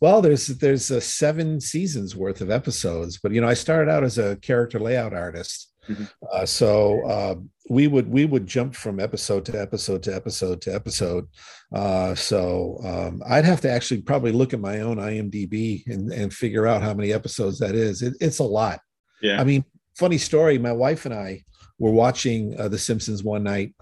Well 0.00 0.22
there's 0.22 0.46
there's 0.46 0.90
a 0.90 1.02
seven 1.02 1.60
seasons 1.60 2.16
worth 2.16 2.40
of 2.40 2.50
episodes 2.50 3.18
but 3.22 3.32
you 3.32 3.42
know 3.42 3.48
i 3.48 3.54
started 3.54 3.90
out 3.90 4.04
as 4.04 4.16
a 4.16 4.36
character 4.36 4.80
layout 4.80 5.12
artist. 5.12 5.66
Mm-hmm. 5.88 6.04
Uh, 6.32 6.46
so 6.46 7.04
uh, 7.06 7.34
we 7.70 7.86
would 7.86 8.10
we 8.10 8.24
would 8.24 8.48
jump 8.48 8.74
from 8.74 8.98
episode 8.98 9.44
to 9.44 9.58
episode 9.58 10.02
to 10.02 10.12
episode 10.12 10.60
to 10.60 10.74
episode. 10.74 11.28
Uh, 11.72 12.16
so 12.16 12.80
um, 12.84 13.22
I'd 13.24 13.44
have 13.44 13.60
to 13.60 13.70
actually 13.70 14.02
probably 14.02 14.32
look 14.32 14.52
at 14.52 14.58
my 14.58 14.80
own 14.80 14.96
IMDb 14.96 15.86
and, 15.86 16.12
and 16.12 16.34
figure 16.34 16.66
out 16.66 16.82
how 16.82 16.92
many 16.92 17.12
episodes 17.12 17.60
that 17.60 17.76
is. 17.76 18.02
It, 18.02 18.14
it's 18.20 18.40
a 18.40 18.44
lot. 18.44 18.80
Yeah. 19.22 19.40
I 19.40 19.44
mean, 19.44 19.64
funny 19.96 20.18
story. 20.18 20.58
My 20.58 20.72
wife 20.72 21.06
and 21.06 21.14
I 21.14 21.44
were 21.78 21.92
watching 21.92 22.58
uh, 22.58 22.66
The 22.66 22.78
Simpsons 22.78 23.22
one 23.22 23.44
night, 23.44 23.72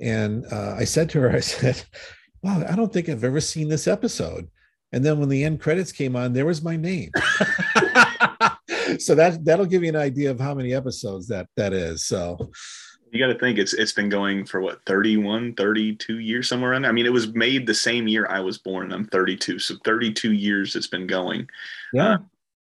and 0.00 0.50
uh, 0.50 0.76
I 0.78 0.84
said 0.84 1.10
to 1.10 1.20
her, 1.20 1.30
I 1.36 1.40
said, 1.40 1.84
"Wow, 2.42 2.64
I 2.66 2.74
don't 2.76 2.90
think 2.90 3.10
I've 3.10 3.24
ever 3.24 3.42
seen 3.42 3.68
this 3.68 3.86
episode." 3.86 4.48
And 4.90 5.04
then 5.04 5.20
when 5.20 5.28
the 5.28 5.44
end 5.44 5.60
credits 5.60 5.92
came 5.92 6.16
on, 6.16 6.32
there 6.32 6.46
was 6.46 6.62
my 6.62 6.76
name. 6.76 7.10
so 8.98 9.14
that 9.14 9.44
that'll 9.44 9.66
give 9.66 9.82
you 9.82 9.90
an 9.90 9.96
idea 9.96 10.30
of 10.30 10.40
how 10.40 10.54
many 10.54 10.72
episodes 10.72 11.28
that 11.28 11.46
that 11.56 11.74
is. 11.74 12.06
So 12.06 12.50
you 13.10 13.18
got 13.18 13.32
to 13.32 13.38
think 13.38 13.58
it's 13.58 13.72
it's 13.74 13.92
been 13.92 14.08
going 14.08 14.44
for 14.44 14.60
what 14.60 14.84
31 14.84 15.54
32 15.54 16.18
years 16.18 16.48
somewhere 16.48 16.72
around 16.72 16.82
there. 16.82 16.90
i 16.90 16.94
mean 16.94 17.06
it 17.06 17.12
was 17.12 17.34
made 17.34 17.66
the 17.66 17.74
same 17.74 18.08
year 18.08 18.26
i 18.28 18.40
was 18.40 18.58
born 18.58 18.92
i'm 18.92 19.06
32 19.06 19.58
so 19.58 19.74
32 19.84 20.32
years 20.32 20.76
it's 20.76 20.86
been 20.86 21.06
going 21.06 21.48
yeah 21.92 22.14
uh, 22.14 22.18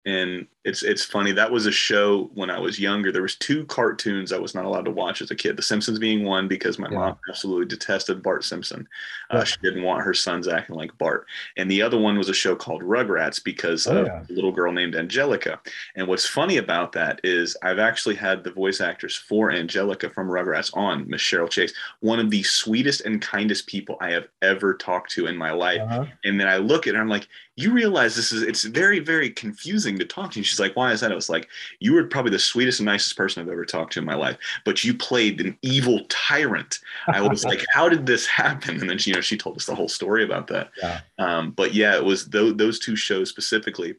and 0.05 0.47
it's 0.65 0.82
it's 0.82 1.06
funny 1.06 1.32
that 1.32 1.51
was 1.51 1.67
a 1.67 1.71
show 1.71 2.30
when 2.34 2.49
i 2.49 2.60
was 2.60 2.80
younger 2.80 3.12
there 3.12 3.21
was 3.21 3.36
two 3.36 3.65
cartoons 3.65 4.34
i 4.34 4.38
was 4.38 4.56
not 4.56 4.65
allowed 4.65 4.84
to 4.84 4.91
watch 4.91 5.21
as 5.21 5.30
a 5.30 5.36
kid 5.36 5.56
the 5.56 5.62
simpsons 5.62 5.99
being 5.99 6.25
one 6.25 6.47
because 6.47 6.80
my 6.80 6.89
yeah. 6.89 6.97
mom 6.97 7.17
absolutely 7.30 7.65
detested 7.65 8.21
bart 8.23 8.43
simpson 8.43 8.88
uh, 9.32 9.38
yeah. 9.38 9.43
she 9.43 9.58
didn't 9.62 9.84
want 9.84 10.04
her 10.04 10.13
sons 10.13 10.47
acting 10.47 10.75
like 10.75 10.95
bart 10.97 11.28
and 11.56 11.69
the 11.69 11.82
other 11.82 11.97
one 11.97 12.17
was 12.17 12.30
a 12.30 12.34
show 12.34 12.56
called 12.56 12.82
rugrats 12.82 13.41
because 13.41 13.86
oh, 13.86 13.97
of 13.97 14.08
yeah. 14.08 14.23
a 14.28 14.34
little 14.34 14.51
girl 14.51 14.71
named 14.71 14.95
angelica 14.95 15.60
and 15.95 16.08
what's 16.08 16.28
funny 16.28 16.58
about 16.58 16.91
that 16.91 17.21
is 17.23 17.56
i've 17.62 17.80
actually 17.80 18.15
had 18.15 18.43
the 18.43 18.51
voice 18.51 18.82
actors 18.82 19.15
for 19.15 19.51
angelica 19.51 20.10
from 20.10 20.28
rugrats 20.28 20.75
on 20.75 21.08
miss 21.08 21.21
cheryl 21.21 21.49
chase 21.49 21.73
one 21.99 22.19
of 22.19 22.32
the 22.32 22.41
sweetest 22.41 23.01
and 23.01 23.21
kindest 23.21 23.67
people 23.67 23.97
i 24.01 24.10
have 24.10 24.28
ever 24.41 24.73
talked 24.73 25.12
to 25.12 25.28
in 25.28 25.38
my 25.38 25.51
life 25.51 25.82
uh-huh. 25.82 26.06
and 26.23 26.39
then 26.39 26.47
i 26.47 26.58
look 26.58 26.88
at 26.88 26.95
her 26.95 27.01
and 27.01 27.04
i'm 27.04 27.10
like 27.10 27.28
you 27.56 27.71
realize 27.71 28.15
this 28.15 28.32
is 28.32 28.41
it's 28.41 28.63
very 28.63 28.99
very 28.99 29.30
confusing 29.30 29.97
to 29.97 30.06
talk 30.06 30.32
to 30.32 30.39
you 30.39 30.45
she's 30.55 30.59
like 30.59 30.75
why? 30.75 30.91
Is 30.91 31.01
that 31.01 31.11
i 31.11 31.15
was 31.15 31.29
like 31.29 31.47
you 31.79 31.93
were 31.93 32.05
probably 32.05 32.31
the 32.31 32.39
sweetest 32.39 32.79
and 32.79 32.85
nicest 32.85 33.17
person 33.17 33.41
i've 33.41 33.51
ever 33.51 33.65
talked 33.65 33.93
to 33.93 33.99
in 33.99 34.05
my 34.05 34.15
life 34.15 34.37
but 34.63 34.83
you 34.83 34.93
played 34.93 35.41
an 35.41 35.57
evil 35.61 36.01
tyrant. 36.09 36.79
I 37.07 37.21
was 37.21 37.43
like 37.51 37.63
how 37.71 37.89
did 37.89 38.05
this 38.05 38.25
happen? 38.25 38.79
And 38.79 38.89
then 38.89 38.97
she, 38.97 39.11
you 39.11 39.15
know 39.15 39.21
she 39.21 39.37
told 39.37 39.57
us 39.57 39.65
the 39.65 39.75
whole 39.75 39.89
story 39.89 40.23
about 40.23 40.47
that. 40.47 40.71
Yeah. 40.81 41.01
Um, 41.19 41.51
but 41.51 41.73
yeah 41.73 41.95
it 41.95 42.03
was 42.03 42.27
th- 42.27 42.57
those 42.57 42.79
two 42.79 42.95
shows 42.95 43.29
specifically 43.29 43.95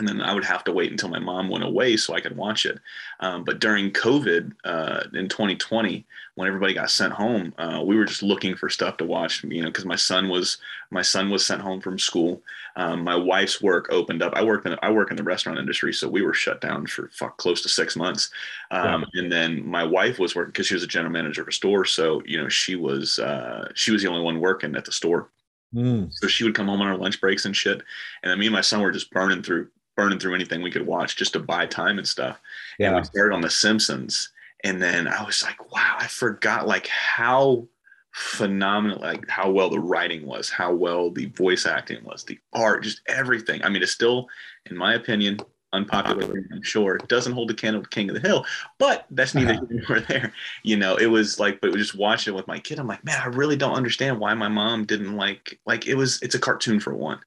and 0.00 0.08
then 0.08 0.22
I 0.22 0.32
would 0.32 0.44
have 0.44 0.64
to 0.64 0.72
wait 0.72 0.90
until 0.90 1.10
my 1.10 1.18
mom 1.18 1.50
went 1.50 1.62
away 1.62 1.96
so 1.96 2.14
I 2.14 2.20
could 2.20 2.36
watch 2.36 2.64
it. 2.64 2.80
Um, 3.20 3.44
but 3.44 3.60
during 3.60 3.92
COVID 3.92 4.52
uh, 4.64 5.02
in 5.12 5.28
2020, 5.28 6.06
when 6.36 6.48
everybody 6.48 6.72
got 6.72 6.90
sent 6.90 7.12
home, 7.12 7.54
uh, 7.58 7.82
we 7.84 7.96
were 7.96 8.06
just 8.06 8.22
looking 8.22 8.56
for 8.56 8.70
stuff 8.70 8.96
to 8.96 9.04
watch. 9.04 9.44
You 9.44 9.60
know, 9.60 9.68
because 9.68 9.84
my 9.84 9.96
son 9.96 10.30
was 10.30 10.56
my 10.90 11.02
son 11.02 11.28
was 11.28 11.44
sent 11.44 11.60
home 11.60 11.82
from 11.82 11.98
school. 11.98 12.40
Um, 12.76 13.04
my 13.04 13.14
wife's 13.14 13.60
work 13.60 13.88
opened 13.90 14.22
up. 14.22 14.32
I 14.34 14.42
work 14.42 14.64
in 14.64 14.74
I 14.82 14.90
work 14.90 15.10
in 15.10 15.18
the 15.18 15.22
restaurant 15.22 15.58
industry, 15.58 15.92
so 15.92 16.08
we 16.08 16.22
were 16.22 16.32
shut 16.32 16.62
down 16.62 16.86
for 16.86 17.10
fuck, 17.12 17.36
close 17.36 17.60
to 17.62 17.68
six 17.68 17.94
months. 17.94 18.30
Um, 18.70 19.04
yeah. 19.12 19.22
And 19.22 19.30
then 19.30 19.66
my 19.66 19.84
wife 19.84 20.18
was 20.18 20.34
working 20.34 20.52
because 20.52 20.66
she 20.66 20.74
was 20.74 20.82
a 20.82 20.88
general 20.88 21.12
manager 21.12 21.42
of 21.42 21.48
a 21.48 21.52
store, 21.52 21.84
so 21.84 22.22
you 22.24 22.40
know 22.40 22.48
she 22.48 22.74
was 22.74 23.18
uh, 23.18 23.70
she 23.74 23.90
was 23.90 24.02
the 24.02 24.08
only 24.08 24.22
one 24.22 24.40
working 24.40 24.74
at 24.76 24.86
the 24.86 24.92
store. 24.92 25.28
Mm. 25.74 26.12
So 26.12 26.26
she 26.26 26.44
would 26.44 26.54
come 26.54 26.66
home 26.66 26.80
on 26.80 26.88
her 26.88 26.96
lunch 26.96 27.20
breaks 27.20 27.44
and 27.44 27.54
shit. 27.54 27.82
And 28.22 28.30
then 28.30 28.38
me 28.38 28.46
and 28.46 28.54
my 28.54 28.60
son 28.60 28.80
were 28.80 28.90
just 28.90 29.10
burning 29.10 29.42
through 29.42 29.68
burning 30.00 30.18
through 30.18 30.34
anything 30.34 30.62
we 30.62 30.70
could 30.70 30.86
watch 30.86 31.14
just 31.14 31.34
to 31.34 31.38
buy 31.38 31.66
time 31.66 31.98
and 31.98 32.08
stuff. 32.08 32.40
Yeah. 32.78 32.86
And 32.86 32.96
we 32.96 33.04
started 33.04 33.34
on 33.34 33.42
The 33.42 33.50
Simpsons. 33.50 34.30
And 34.64 34.80
then 34.80 35.06
I 35.06 35.22
was 35.22 35.42
like, 35.42 35.70
wow, 35.70 35.96
I 35.98 36.06
forgot 36.06 36.66
like 36.66 36.86
how 36.86 37.68
phenomenal, 38.12 38.98
like 38.98 39.28
how 39.28 39.50
well 39.50 39.68
the 39.68 39.78
writing 39.78 40.24
was, 40.24 40.48
how 40.48 40.72
well 40.72 41.10
the 41.10 41.26
voice 41.26 41.66
acting 41.66 42.02
was, 42.02 42.24
the 42.24 42.38
art, 42.54 42.82
just 42.82 43.02
everything. 43.08 43.62
I 43.62 43.68
mean, 43.68 43.82
it's 43.82 43.92
still, 43.92 44.26
in 44.70 44.74
my 44.74 44.94
opinion, 44.94 45.38
unpopular, 45.74 46.46
I'm 46.50 46.62
sure. 46.62 46.96
It 46.96 47.08
doesn't 47.08 47.34
hold 47.34 47.50
the 47.50 47.54
candle 47.54 47.82
to 47.82 47.88
King 47.90 48.08
of 48.08 48.14
the 48.14 48.26
Hill, 48.26 48.46
but 48.78 49.04
that's 49.10 49.34
neither 49.34 49.52
uh-huh. 49.52 49.66
here 49.70 49.84
nor 49.86 50.00
there. 50.00 50.32
You 50.62 50.78
know, 50.78 50.96
it 50.96 51.08
was 51.08 51.38
like, 51.38 51.60
but 51.60 51.74
just 51.74 51.94
watching 51.94 52.32
it 52.32 52.36
with 52.36 52.46
my 52.46 52.58
kid, 52.58 52.78
I'm 52.78 52.88
like, 52.88 53.04
man, 53.04 53.20
I 53.22 53.26
really 53.26 53.56
don't 53.56 53.76
understand 53.76 54.18
why 54.18 54.32
my 54.32 54.48
mom 54.48 54.86
didn't 54.86 55.14
like, 55.14 55.60
like 55.66 55.86
it 55.86 55.94
was, 55.94 56.22
it's 56.22 56.34
a 56.34 56.40
cartoon 56.40 56.80
for 56.80 56.94
one 56.94 57.20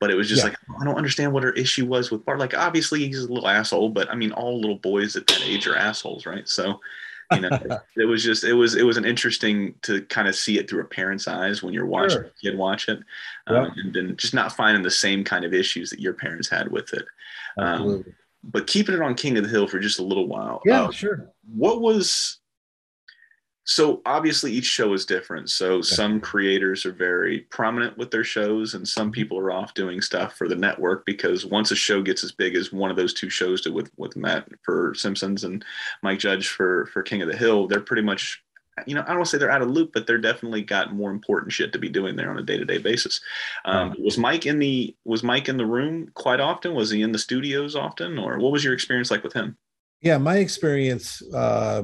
but 0.00 0.10
it 0.10 0.14
was 0.14 0.28
just 0.28 0.42
yeah. 0.42 0.50
like 0.50 0.58
I 0.80 0.84
don't 0.84 0.96
understand 0.96 1.32
what 1.32 1.42
her 1.42 1.52
issue 1.52 1.86
was 1.86 2.10
with 2.10 2.24
Bart. 2.24 2.38
Like 2.38 2.56
obviously 2.56 3.06
he's 3.06 3.24
a 3.24 3.32
little 3.32 3.48
asshole, 3.48 3.90
but 3.90 4.10
I 4.10 4.14
mean 4.14 4.32
all 4.32 4.60
little 4.60 4.78
boys 4.78 5.16
at 5.16 5.26
that 5.26 5.42
age 5.42 5.66
are 5.66 5.76
assholes, 5.76 6.26
right? 6.26 6.48
So 6.48 6.80
you 7.32 7.40
know 7.40 7.50
it 7.96 8.04
was 8.04 8.22
just 8.22 8.44
it 8.44 8.52
was 8.52 8.74
it 8.74 8.84
was 8.84 8.96
an 8.96 9.04
interesting 9.04 9.74
to 9.82 10.02
kind 10.02 10.28
of 10.28 10.34
see 10.34 10.58
it 10.58 10.68
through 10.68 10.82
a 10.82 10.86
parent's 10.86 11.26
eyes 11.26 11.62
when 11.62 11.74
you're 11.74 11.86
watching 11.86 12.18
sure. 12.18 12.24
a 12.24 12.30
kid 12.40 12.58
watch 12.58 12.88
it 12.88 13.00
um, 13.48 13.70
and 13.76 13.94
then 13.94 14.16
just 14.16 14.34
not 14.34 14.52
finding 14.52 14.82
the 14.82 14.90
same 14.90 15.24
kind 15.24 15.44
of 15.44 15.52
issues 15.52 15.90
that 15.90 16.00
your 16.00 16.12
parents 16.12 16.48
had 16.48 16.70
with 16.70 16.92
it 16.92 17.04
um, 17.58 18.04
but 18.44 18.66
keeping 18.66 18.94
it 18.94 19.02
on 19.02 19.14
king 19.14 19.36
of 19.36 19.44
the 19.44 19.50
hill 19.50 19.66
for 19.66 19.78
just 19.78 19.98
a 19.98 20.04
little 20.04 20.28
while 20.28 20.60
yeah 20.64 20.84
uh, 20.84 20.90
sure 20.90 21.30
what 21.54 21.80
was 21.80 22.38
so 23.66 24.00
obviously 24.06 24.52
each 24.52 24.64
show 24.64 24.92
is 24.92 25.04
different 25.04 25.50
so 25.50 25.82
some 25.82 26.20
creators 26.20 26.86
are 26.86 26.92
very 26.92 27.40
prominent 27.50 27.98
with 27.98 28.10
their 28.10 28.24
shows 28.24 28.74
and 28.74 28.86
some 28.86 29.08
mm-hmm. 29.08 29.14
people 29.14 29.38
are 29.38 29.50
off 29.50 29.74
doing 29.74 30.00
stuff 30.00 30.34
for 30.34 30.48
the 30.48 30.54
network 30.54 31.04
because 31.04 31.44
once 31.44 31.70
a 31.70 31.76
show 31.76 32.00
gets 32.00 32.22
as 32.24 32.32
big 32.32 32.54
as 32.54 32.72
one 32.72 32.90
of 32.90 32.96
those 32.96 33.12
two 33.12 33.28
shows 33.28 33.60
did 33.60 33.74
with 33.74 33.90
with 33.96 34.16
matt 34.16 34.48
for 34.62 34.94
simpsons 34.94 35.44
and 35.44 35.64
mike 36.02 36.18
judge 36.18 36.48
for 36.48 36.86
for 36.86 37.02
king 37.02 37.20
of 37.22 37.28
the 37.28 37.36
hill 37.36 37.66
they're 37.66 37.80
pretty 37.80 38.02
much 38.02 38.42
you 38.86 38.94
know, 38.94 39.00
I 39.02 39.06
don't 39.06 39.16
want 39.16 39.26
to 39.26 39.30
say 39.30 39.38
they're 39.38 39.50
out 39.50 39.62
of 39.62 39.70
loop, 39.70 39.92
but 39.94 40.06
they're 40.06 40.18
definitely 40.18 40.62
got 40.62 40.94
more 40.94 41.10
important 41.10 41.52
shit 41.52 41.72
to 41.72 41.78
be 41.78 41.88
doing 41.88 42.14
there 42.14 42.30
on 42.30 42.38
a 42.38 42.42
day 42.42 42.58
to 42.58 42.64
day 42.64 42.76
basis. 42.76 43.20
Um, 43.64 43.94
was 43.98 44.18
Mike 44.18 44.44
in 44.44 44.58
the 44.58 44.94
was 45.04 45.22
Mike 45.22 45.48
in 45.48 45.56
the 45.56 45.64
room 45.64 46.10
quite 46.12 46.40
often? 46.40 46.74
Was 46.74 46.90
he 46.90 47.00
in 47.00 47.12
the 47.12 47.18
studios 47.18 47.74
often, 47.74 48.18
or 48.18 48.38
what 48.38 48.52
was 48.52 48.62
your 48.62 48.74
experience 48.74 49.10
like 49.10 49.24
with 49.24 49.32
him? 49.32 49.56
Yeah, 50.02 50.18
my 50.18 50.36
experience 50.38 51.22
uh, 51.32 51.82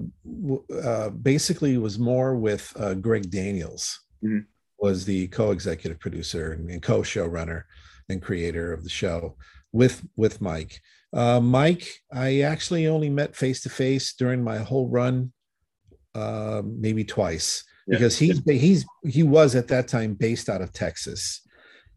uh, 0.82 1.10
basically 1.10 1.78
was 1.78 1.98
more 1.98 2.36
with 2.36 2.72
uh, 2.78 2.94
Greg 2.94 3.30
Daniels, 3.30 4.00
mm-hmm. 4.22 4.40
was 4.78 5.04
the 5.04 5.28
co-executive 5.28 5.98
producer 5.98 6.52
and, 6.52 6.70
and, 6.70 6.82
co-showrunner 6.82 7.64
and 8.08 8.20
creator 8.20 8.72
of 8.72 8.84
the 8.84 8.90
show 8.90 9.36
with 9.72 10.06
with 10.16 10.40
Mike. 10.40 10.80
Uh, 11.12 11.40
Mike, 11.40 11.88
I 12.12 12.40
actually 12.42 12.86
only 12.86 13.10
met 13.10 13.36
face 13.36 13.62
to 13.62 13.70
face 13.70 14.14
during 14.14 14.44
my 14.44 14.58
whole 14.58 14.88
run, 14.88 15.32
uh, 16.14 16.62
maybe 16.64 17.04
twice, 17.04 17.64
yeah. 17.86 17.96
because 17.96 18.18
he's 18.18 18.42
he's 18.44 18.84
he 19.04 19.22
was 19.22 19.54
at 19.54 19.68
that 19.68 19.88
time 19.88 20.14
based 20.14 20.48
out 20.48 20.62
of 20.62 20.72
Texas, 20.72 21.40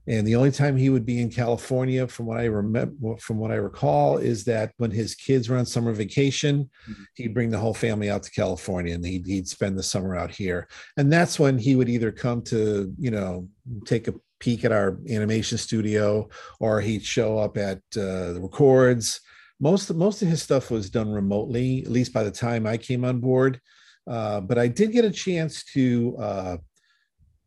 and 0.08 0.28
the 0.28 0.36
only 0.36 0.52
time 0.52 0.78
he 0.78 0.90
would 0.90 1.06
be 1.06 1.20
in 1.20 1.32
California, 1.32 2.08
from 2.08 2.28
what 2.28 2.38
I 2.38 2.46
remember, 2.46 3.18
from 3.18 3.38
what 3.38 3.52
I 3.52 3.56
recall, 3.56 4.18
is 4.18 4.44
that 4.46 4.72
when 4.78 4.92
his 4.92 5.16
kids 5.16 5.50
were 5.50 5.58
on 5.58 5.66
summer 5.66 5.94
vacation, 5.94 6.70
mm-hmm. 6.90 7.04
he'd 7.16 7.34
bring 7.34 7.50
the 7.50 7.58
whole 7.58 7.74
family 7.74 8.10
out 8.10 8.24
to 8.24 8.32
California, 8.32 8.94
and 8.94 9.06
he'd, 9.06 9.26
he'd 9.26 9.48
spend 9.48 9.78
the 9.78 9.84
summer 9.84 10.16
out 10.16 10.32
here. 10.32 10.68
And 10.98 11.12
that's 11.12 11.40
when 11.40 11.58
he 11.58 11.76
would 11.76 11.90
either 11.90 12.12
come 12.12 12.44
to, 12.44 12.94
you 13.00 13.12
know, 13.12 13.48
take 13.86 14.08
a 14.08 14.14
peek 14.40 14.64
at 14.64 14.72
our 14.72 15.00
animation 15.10 15.58
studio, 15.58 16.30
or 16.60 16.82
he'd 16.82 17.04
show 17.04 17.40
up 17.40 17.58
at 17.58 17.78
uh, 17.98 18.34
the 18.34 18.40
records. 18.42 19.22
Most 19.60 19.92
most 19.94 20.22
of 20.22 20.28
his 20.28 20.44
stuff 20.44 20.70
was 20.70 20.90
done 20.90 21.10
remotely, 21.10 21.82
at 21.84 21.92
least 21.92 22.14
by 22.14 22.24
the 22.24 22.32
time 22.32 22.68
I 22.68 22.78
came 22.78 23.06
on 23.06 23.20
board. 23.20 23.60
Uh, 24.06 24.40
but 24.40 24.60
I 24.60 24.68
did 24.68 24.92
get 24.92 25.06
a 25.06 25.12
chance 25.12 25.64
to 25.74 26.16
uh, 26.20 26.58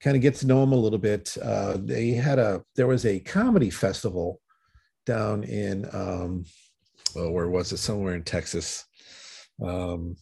kind 0.00 0.16
of 0.16 0.22
get 0.22 0.34
to 0.36 0.46
know 0.46 0.62
him 0.62 0.72
a 0.72 0.76
little 0.76 0.98
bit. 0.98 1.36
Uh, 1.42 1.76
they 1.78 2.10
had 2.10 2.38
a 2.38 2.62
there 2.76 2.86
was 2.86 3.06
a 3.06 3.20
comedy 3.20 3.70
festival 3.70 4.40
down 5.06 5.44
in 5.44 5.86
um, 5.92 6.44
well, 7.14 7.32
where 7.32 7.48
was 7.48 7.72
it? 7.72 7.78
Somewhere 7.78 8.14
in 8.14 8.22
Texas. 8.22 8.84
Um, 9.62 10.16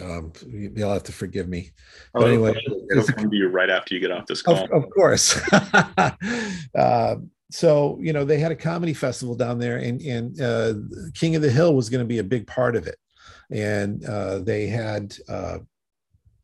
um, 0.00 0.32
you'll 0.46 0.92
have 0.92 1.02
to 1.04 1.12
forgive 1.12 1.48
me. 1.48 1.72
But 2.14 2.22
oh, 2.22 2.26
anyway, 2.26 2.54
it'll 2.90 3.04
come 3.06 3.30
to 3.30 3.36
you 3.36 3.48
right 3.48 3.70
after 3.70 3.94
you 3.94 4.00
get 4.00 4.12
off 4.12 4.26
this 4.26 4.42
call. 4.42 4.64
Of, 4.64 4.70
of 4.70 4.90
course. 4.90 5.40
uh, 6.78 7.16
so 7.50 7.98
you 8.00 8.12
know 8.12 8.24
they 8.24 8.38
had 8.38 8.52
a 8.52 8.56
comedy 8.56 8.94
festival 8.94 9.34
down 9.34 9.58
there, 9.58 9.78
and 9.78 10.00
and 10.02 10.40
uh, 10.40 10.74
King 11.14 11.34
of 11.34 11.42
the 11.42 11.50
Hill 11.50 11.74
was 11.74 11.90
going 11.90 12.04
to 12.04 12.08
be 12.08 12.18
a 12.18 12.24
big 12.24 12.46
part 12.46 12.76
of 12.76 12.86
it, 12.86 12.96
and 13.50 14.04
uh, 14.04 14.38
they 14.38 14.68
had 14.68 15.16
uh, 15.28 15.58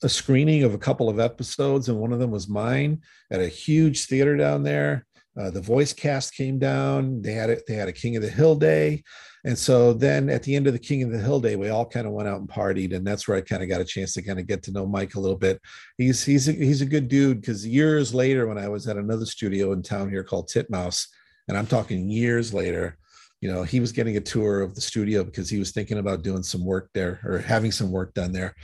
a 0.03 0.09
screening 0.09 0.63
of 0.63 0.75
a 0.75 0.79
couple 0.79 1.09
of 1.09 1.21
episodes, 1.21 1.89
and 1.89 1.99
one 1.99 2.13
of 2.13 2.19
them 2.19 2.31
was 2.31 2.49
mine 2.49 3.03
at 3.31 3.41
a 3.41 3.49
huge 3.49 4.07
theater 4.07 4.37
down 4.37 4.63
there. 4.63 5.07
Uh, 5.39 5.51
the 5.51 5.61
voice 5.61 5.93
cast 5.93 6.35
came 6.35 6.59
down. 6.59 7.21
They 7.21 7.33
had 7.33 7.51
it. 7.51 7.65
They 7.67 7.75
had 7.75 7.89
a 7.89 7.93
King 7.93 8.17
of 8.17 8.23
the 8.23 8.31
Hill 8.31 8.57
day, 8.57 9.03
and 9.45 9.57
so 9.57 9.93
then 9.93 10.29
at 10.31 10.43
the 10.43 10.57
end 10.57 10.67
of 10.67 10.73
the 10.73 10.79
King 10.79 11.03
of 11.03 11.13
the 11.13 11.19
Hill 11.19 11.41
day, 11.41 11.57
we 11.57 11.69
all 11.69 11.87
kind 11.87 12.07
of 12.07 12.13
went 12.13 12.29
out 12.29 12.41
and 12.41 12.49
partied, 12.49 12.95
and 12.95 13.07
that's 13.07 13.29
where 13.29 13.37
I 13.37 13.43
kind 13.43 13.63
of 13.63 13.69
got 13.69 13.81
a 13.81 13.85
chance 13.85 14.13
to 14.15 14.23
kind 14.23 14.41
of 14.41 14.47
get 14.47 14.63
to 14.65 14.73
know 14.73 14.87
Mike 14.87 15.15
a 15.15 15.21
little 15.21 15.37
bit. 15.37 15.61
He's 15.99 16.25
he's 16.25 16.49
a, 16.49 16.53
he's 16.53 16.81
a 16.81 16.87
good 16.87 17.09
dude 17.09 17.41
because 17.41 17.67
years 17.67 18.15
later, 18.15 18.47
when 18.47 18.59
I 18.59 18.69
was 18.69 18.89
at 18.89 18.97
another 18.97 19.27
studio 19.27 19.73
in 19.73 19.83
town 19.83 20.11
here 20.11 20.25
called 20.25 20.49
Titmouse, 20.49 21.07
and 21.49 21.57
I'm 21.57 21.67
talking 21.67 22.09
years 22.09 22.53
later, 22.53 22.99
you 23.41 23.53
know 23.53 23.63
he 23.63 23.81
was 23.81 23.93
getting 23.93 24.17
a 24.17 24.21
tour 24.21 24.63
of 24.63 24.75
the 24.75 24.81
studio 24.81 25.23
because 25.23 25.51
he 25.51 25.59
was 25.59 25.73
thinking 25.73 25.99
about 25.99 26.23
doing 26.23 26.43
some 26.43 26.65
work 26.65 26.91
there 26.95 27.21
or 27.25 27.39
having 27.39 27.73
some 27.73 27.91
work 27.91 28.15
done 28.15 28.33
there. 28.33 28.55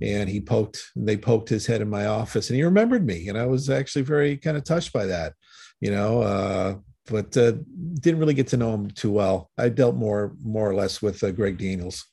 And 0.00 0.28
he 0.28 0.40
poked 0.40 0.82
they 0.96 1.16
poked 1.16 1.48
his 1.48 1.66
head 1.66 1.82
in 1.82 1.90
my 1.90 2.06
office 2.06 2.48
and 2.48 2.56
he 2.56 2.64
remembered 2.64 3.06
me. 3.06 3.28
And 3.28 3.38
i 3.38 3.46
was 3.46 3.70
actually 3.70 4.02
very 4.02 4.36
kind 4.36 4.56
of 4.56 4.64
touched 4.64 4.92
by 4.92 5.06
that 5.06 5.34
you 5.80 5.90
know 5.90 6.22
uh, 6.22 6.74
but 7.06 7.36
uh, 7.36 7.52
didn't 8.00 8.20
really 8.20 8.34
get 8.34 8.46
to 8.48 8.56
know 8.56 8.72
him 8.72 8.90
too 8.90 9.10
well. 9.10 9.50
I 9.58 9.68
dealt 9.68 9.96
more 9.96 10.34
more 10.42 10.70
or 10.70 10.74
less 10.74 11.02
with 11.02 11.22
uh, 11.22 11.32
greg 11.32 11.58
daniels. 11.58 12.06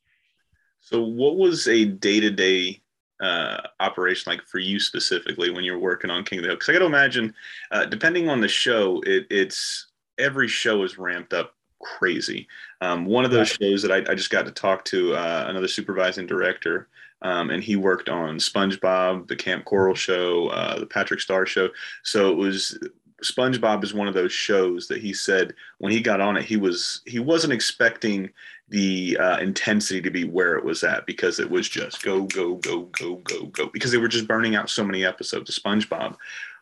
So 0.82 1.02
what 1.02 1.38
was 1.38 1.68
a 1.68 1.86
day-to-day 1.86 2.82
uh, 3.22 3.58
operation 3.80 4.32
like 4.32 4.42
for 4.48 4.60
you 4.60 4.80
specifically 4.80 5.52
when 5.52 5.64
you're 5.64 5.78
working 5.78 6.10
on 6.10 6.24
king 6.24 6.40
of 6.40 6.44
the 6.44 6.50
hill? 6.50 6.56
Because 6.56 6.70
i 6.70 6.74
got 6.74 6.80
to 6.80 6.86
imagine 6.86 7.34
uh, 7.72 7.86
depending 7.86 8.28
on 8.30 8.42
the 8.42 8.48
show 8.48 9.02
it, 9.06 9.28
it's 9.30 9.88
every 10.18 10.48
show 10.48 10.84
is 10.84 10.98
ramped 10.98 11.34
up 11.34 11.54
crazy. 11.80 12.48
Um, 12.82 13.06
one 13.06 13.26
of 13.26 13.32
those 13.32 13.50
shows 13.50 13.82
that 13.82 13.92
I, 13.92 14.12
I, 14.12 14.16
just 14.16 14.30
got 14.30 14.46
to 14.46 14.52
talk 14.52 14.86
to 14.86 15.16
uh, 15.16 15.46
another 15.48 15.68
supervising 15.68 16.28
director, 16.28 16.88
um, 17.22 17.50
and 17.50 17.64
he 17.64 17.76
worked 17.76 18.10
on 18.10 18.38
SpongeBob, 18.38 19.28
the 19.28 19.36
Camp 19.36 19.66
Coral 19.66 19.96
show, 19.96 20.48
uh, 20.50 20.80
the 20.80 20.86
Patrick 20.86 21.22
Star 21.22 21.46
show. 21.46 21.70
So 22.04 22.32
it 22.32 22.36
was 22.36 22.78
SpongeBob 23.24 23.84
is 23.84 23.94
one 23.94 24.08
of 24.08 24.14
those 24.14 24.32
shows 24.32 24.88
that 24.88 25.02
he 25.02 25.14
said 25.14 25.54
when 25.80 25.92
he 25.92 26.00
got 26.00 26.22
on 26.22 26.38
it, 26.38 26.46
he 26.46 26.58
was 26.58 27.02
he 27.06 27.20
wasn't 27.20 27.54
expecting 27.54 28.30
the 28.70 29.18
uh, 29.18 29.38
intensity 29.40 30.02
to 30.02 30.12
be 30.12 30.26
where 30.26 30.56
it 30.56 30.64
was 30.64 30.84
at 30.84 31.06
because 31.06 31.40
it 31.40 31.50
was 31.50 31.68
just 31.68 32.04
go 32.04 32.24
go 32.24 32.56
go 32.56 32.84
go 32.84 33.16
go 33.16 33.46
go 33.48 33.68
because 33.68 33.92
they 33.92 33.98
were 33.98 34.08
just 34.08 34.28
burning 34.28 34.56
out 34.56 34.70
so 34.70 34.84
many 34.84 35.04
episodes 35.04 35.50
of 35.50 35.64
SpongeBob. 35.64 36.16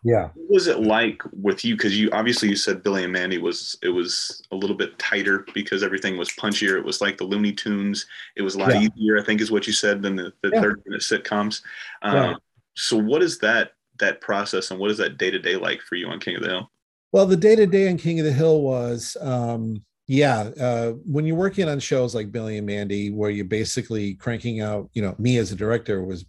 Yeah. 0.04 0.30
What 0.36 0.50
was 0.50 0.68
it 0.68 0.82
like 0.82 1.22
with 1.32 1.66
you? 1.66 1.76
Because 1.76 2.00
you 2.00 2.10
obviously 2.12 2.50
you 2.50 2.56
said 2.56 2.84
Billy 2.84 3.04
and 3.04 3.14
Mandy 3.14 3.38
was 3.38 3.78
it 3.82 3.90
was 3.90 4.42
a 4.52 4.56
little 4.56 4.76
bit 4.76 4.98
tighter 5.00 5.46
because 5.54 5.84
everything 5.84 6.18
was 6.18 6.30
punchier. 6.30 6.78
It 6.78 6.86
was 6.86 7.02
like 7.02 7.18
the 7.18 7.24
Looney 7.24 7.54
Tunes. 7.54 8.06
It 8.36 8.42
was 8.42 8.56
a 8.56 8.60
lot 8.60 8.74
yeah. 8.74 8.88
easier, 8.96 9.20
I 9.20 9.24
think, 9.24 9.42
is 9.42 9.52
what 9.52 9.68
you 9.68 9.74
said 9.74 10.02
than 10.02 10.16
the, 10.16 10.34
the 10.44 10.52
yeah. 10.54 10.62
30 10.62 10.82
minute 10.86 11.02
sitcoms. 11.02 11.62
Um, 12.02 12.16
yeah. 12.16 12.34
So 12.76 12.98
what 12.98 13.22
is 13.22 13.40
that 13.40 13.72
that 14.00 14.22
process 14.22 14.70
and 14.70 14.80
what 14.80 14.92
is 14.92 14.98
that 15.00 15.18
day 15.18 15.32
to 15.32 15.40
day 15.40 15.56
like 15.56 15.82
for 15.82 15.96
you 15.96 16.08
on 16.08 16.20
King 16.20 16.36
of 16.36 16.44
the 16.44 16.50
Hill? 16.50 16.72
Well, 17.12 17.26
the 17.26 17.38
day 17.38 17.56
to 17.56 17.66
day 17.66 17.90
on 17.90 17.98
King 17.98 18.20
of 18.20 18.26
the 18.26 18.34
Hill 18.34 18.62
was 18.62 19.18
um, 19.22 19.84
yeah 20.08 20.50
uh, 20.60 20.92
when 21.06 21.26
you're 21.26 21.36
working 21.36 21.68
on 21.68 21.80
shows 21.80 22.16
like 22.16 22.32
billy 22.32 22.58
and 22.58 22.66
mandy 22.66 23.12
where 23.12 23.30
you're 23.30 23.46
basically 23.46 24.14
cranking 24.16 24.62
out 24.62 24.90
you 24.94 25.02
know 25.02 25.14
me 25.20 25.38
as 25.38 25.52
a 25.52 25.56
director 25.56 26.04
was 26.04 26.26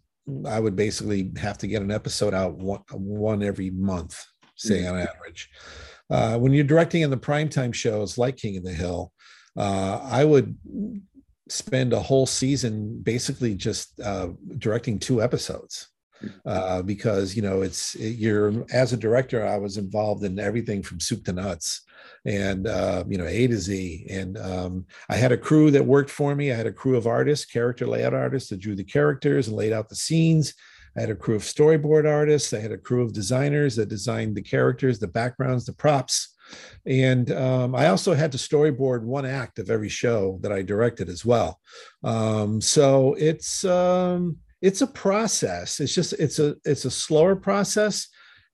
I 0.46 0.60
would 0.60 0.76
basically 0.76 1.32
have 1.38 1.58
to 1.58 1.66
get 1.66 1.82
an 1.82 1.90
episode 1.90 2.34
out 2.34 2.56
one, 2.56 2.82
one 2.92 3.42
every 3.42 3.70
month, 3.70 4.22
say 4.56 4.82
mm-hmm. 4.82 4.94
on 4.94 5.00
average. 5.00 5.50
Uh, 6.10 6.38
when 6.38 6.52
you're 6.52 6.64
directing 6.64 7.02
in 7.02 7.10
the 7.10 7.16
primetime 7.16 7.74
shows 7.74 8.18
like 8.18 8.36
King 8.36 8.56
of 8.56 8.64
the 8.64 8.72
Hill, 8.72 9.12
uh, 9.56 10.00
I 10.02 10.24
would 10.24 10.56
spend 11.48 11.92
a 11.92 12.00
whole 12.00 12.26
season 12.26 13.00
basically 13.02 13.54
just 13.54 14.00
uh, 14.00 14.28
directing 14.58 14.98
two 14.98 15.22
episodes. 15.22 15.88
Mm-hmm. 16.22 16.48
Uh, 16.48 16.82
because 16.82 17.36
you 17.36 17.42
know 17.42 17.62
it's 17.62 17.94
it, 17.94 18.16
you're 18.16 18.66
as 18.72 18.92
a 18.92 18.96
director 18.96 19.46
i 19.46 19.56
was 19.56 19.76
involved 19.76 20.24
in 20.24 20.40
everything 20.40 20.82
from 20.82 20.98
soup 20.98 21.24
to 21.24 21.32
nuts 21.32 21.82
and 22.24 22.66
uh, 22.66 23.04
you 23.08 23.18
know 23.18 23.26
A 23.26 23.46
to 23.46 23.56
Z. 23.56 24.06
And 24.10 24.38
um, 24.38 24.86
I 25.08 25.16
had 25.16 25.32
a 25.32 25.36
crew 25.36 25.70
that 25.70 25.84
worked 25.84 26.10
for 26.10 26.34
me. 26.34 26.52
I 26.52 26.56
had 26.56 26.66
a 26.66 26.72
crew 26.72 26.96
of 26.96 27.06
artists, 27.06 27.46
character 27.46 27.86
layout 27.86 28.14
artists 28.14 28.50
that 28.50 28.60
drew 28.60 28.74
the 28.74 28.84
characters 28.84 29.48
and 29.48 29.56
laid 29.56 29.72
out 29.72 29.88
the 29.88 29.96
scenes. 29.96 30.54
I 30.96 31.00
had 31.00 31.10
a 31.10 31.14
crew 31.14 31.36
of 31.36 31.42
storyboard 31.42 32.10
artists. 32.10 32.52
I 32.52 32.58
had 32.58 32.72
a 32.72 32.78
crew 32.78 33.02
of 33.02 33.12
designers 33.12 33.76
that 33.76 33.88
designed 33.88 34.34
the 34.34 34.42
characters, 34.42 34.98
the 34.98 35.06
backgrounds, 35.06 35.64
the 35.64 35.72
props. 35.72 36.34
And 36.86 37.30
um, 37.30 37.74
I 37.74 37.88
also 37.88 38.14
had 38.14 38.32
to 38.32 38.38
storyboard 38.38 39.02
one 39.02 39.26
act 39.26 39.58
of 39.58 39.70
every 39.70 39.90
show 39.90 40.38
that 40.42 40.50
I 40.50 40.62
directed 40.62 41.08
as 41.08 41.24
well. 41.24 41.60
Um, 42.02 42.60
so 42.60 43.14
it's 43.14 43.64
um, 43.64 44.38
it's 44.60 44.80
a 44.80 44.86
process. 44.86 45.78
It's 45.78 45.94
just 45.94 46.14
it's 46.14 46.38
a 46.38 46.56
it's 46.64 46.84
a 46.84 46.90
slower 46.90 47.36
process 47.36 48.08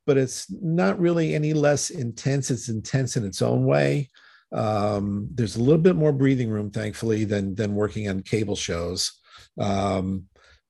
but 0.07 0.17
it's 0.17 0.47
not 0.51 0.99
really 0.99 1.35
any 1.35 1.53
less 1.53 1.90
intense. 1.90 2.51
It's 2.51 2.69
intense 2.69 3.17
in 3.17 3.25
its 3.25 3.43
own 3.43 3.64
way. 3.64 4.11
Um, 4.53 5.29
there's 5.33 5.57
a 5.57 5.62
little 5.62 5.81
bit 5.81 5.97
more 5.97 6.12
breathing 6.12 6.49
room, 6.49 6.71
thankfully, 6.71 7.25
than 7.25 7.55
than 7.55 7.75
working 7.75 8.09
on 8.09 8.23
cable 8.23 8.57
shows. 8.57 9.12
Um, 9.59 10.25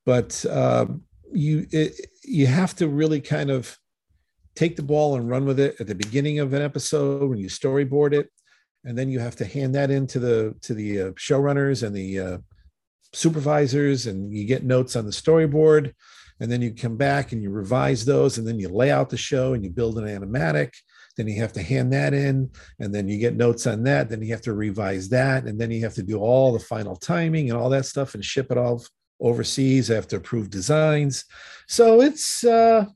but 0.07 0.45
uh, 0.49 0.87
you 1.33 1.67
it, 1.71 2.01
you 2.23 2.47
have 2.47 2.75
to 2.77 2.89
really 2.89 3.21
kind 3.21 3.51
of 3.51 3.77
take 4.55 4.77
the 4.77 4.83
ball 4.83 5.17
and 5.17 5.29
run 5.29 5.45
with 5.45 5.59
it 5.59 5.77
at 5.81 5.87
the 5.87 5.95
beginning 5.95 6.39
of 6.39 6.53
an 6.53 6.63
episode 6.63 7.29
when 7.29 7.39
you 7.39 7.49
storyboard 7.49 8.13
it, 8.13 8.31
and 8.85 8.97
then 8.97 9.11
you 9.11 9.19
have 9.19 9.37
to 9.37 9.45
hand 9.45 9.75
that 9.75 9.91
into 9.91 10.19
the 10.19 10.55
to 10.63 10.75
the 10.75 11.01
uh, 11.01 11.11
showrunners 11.13 11.83
and 11.83 11.95
the 11.95 12.21
uh, 12.21 12.39
supervisors, 13.13 14.07
and 14.07 14.33
you 14.33 14.47
get 14.47 14.65
notes 14.65 14.97
on 14.97 15.05
the 15.05 15.11
storyboard 15.11 15.93
and 16.41 16.51
then 16.51 16.61
you 16.61 16.75
come 16.75 16.97
back 16.97 17.33
and 17.33 17.43
you 17.43 17.51
revise 17.51 18.05
those 18.05 18.39
and 18.39 18.47
then 18.47 18.59
you 18.59 18.69
lay 18.69 18.91
out 18.91 19.11
the 19.11 19.17
show 19.17 19.55
and 19.55 19.65
you 19.65 19.71
build 19.71 19.99
an 19.99 20.05
animatic 20.05 20.71
then 21.17 21.29
you 21.29 21.41
have 21.41 21.53
to 21.53 21.63
hand 21.63 21.93
that 21.93 22.13
in 22.13 22.51
and 22.81 22.93
then 22.93 23.09
you 23.09 23.19
get 23.19 23.37
notes 23.37 23.67
on 23.67 23.85
that 23.85 24.09
then 24.09 24.21
you 24.21 24.33
have 24.33 24.43
to 24.43 24.53
revise 24.53 25.09
that 25.09 25.45
and 25.45 25.61
then 25.61 25.71
you 25.71 25.81
have 25.81 25.95
to 25.95 26.03
do 26.03 26.19
all 26.19 26.53
the 26.53 26.59
final 26.59 26.97
timing 26.97 27.51
and 27.51 27.59
all 27.59 27.69
that 27.69 27.87
stuff 27.87 28.15
and 28.15 28.25
ship 28.25 28.51
it 28.51 28.59
off 28.59 28.89
overseas. 29.21 29.91
I 29.91 29.95
have 29.95 30.09
to 30.09 30.17
approve 30.17 30.51
designs. 30.51 31.25
So 31.67 32.01
it's 32.01 32.45
uh, 32.45 32.87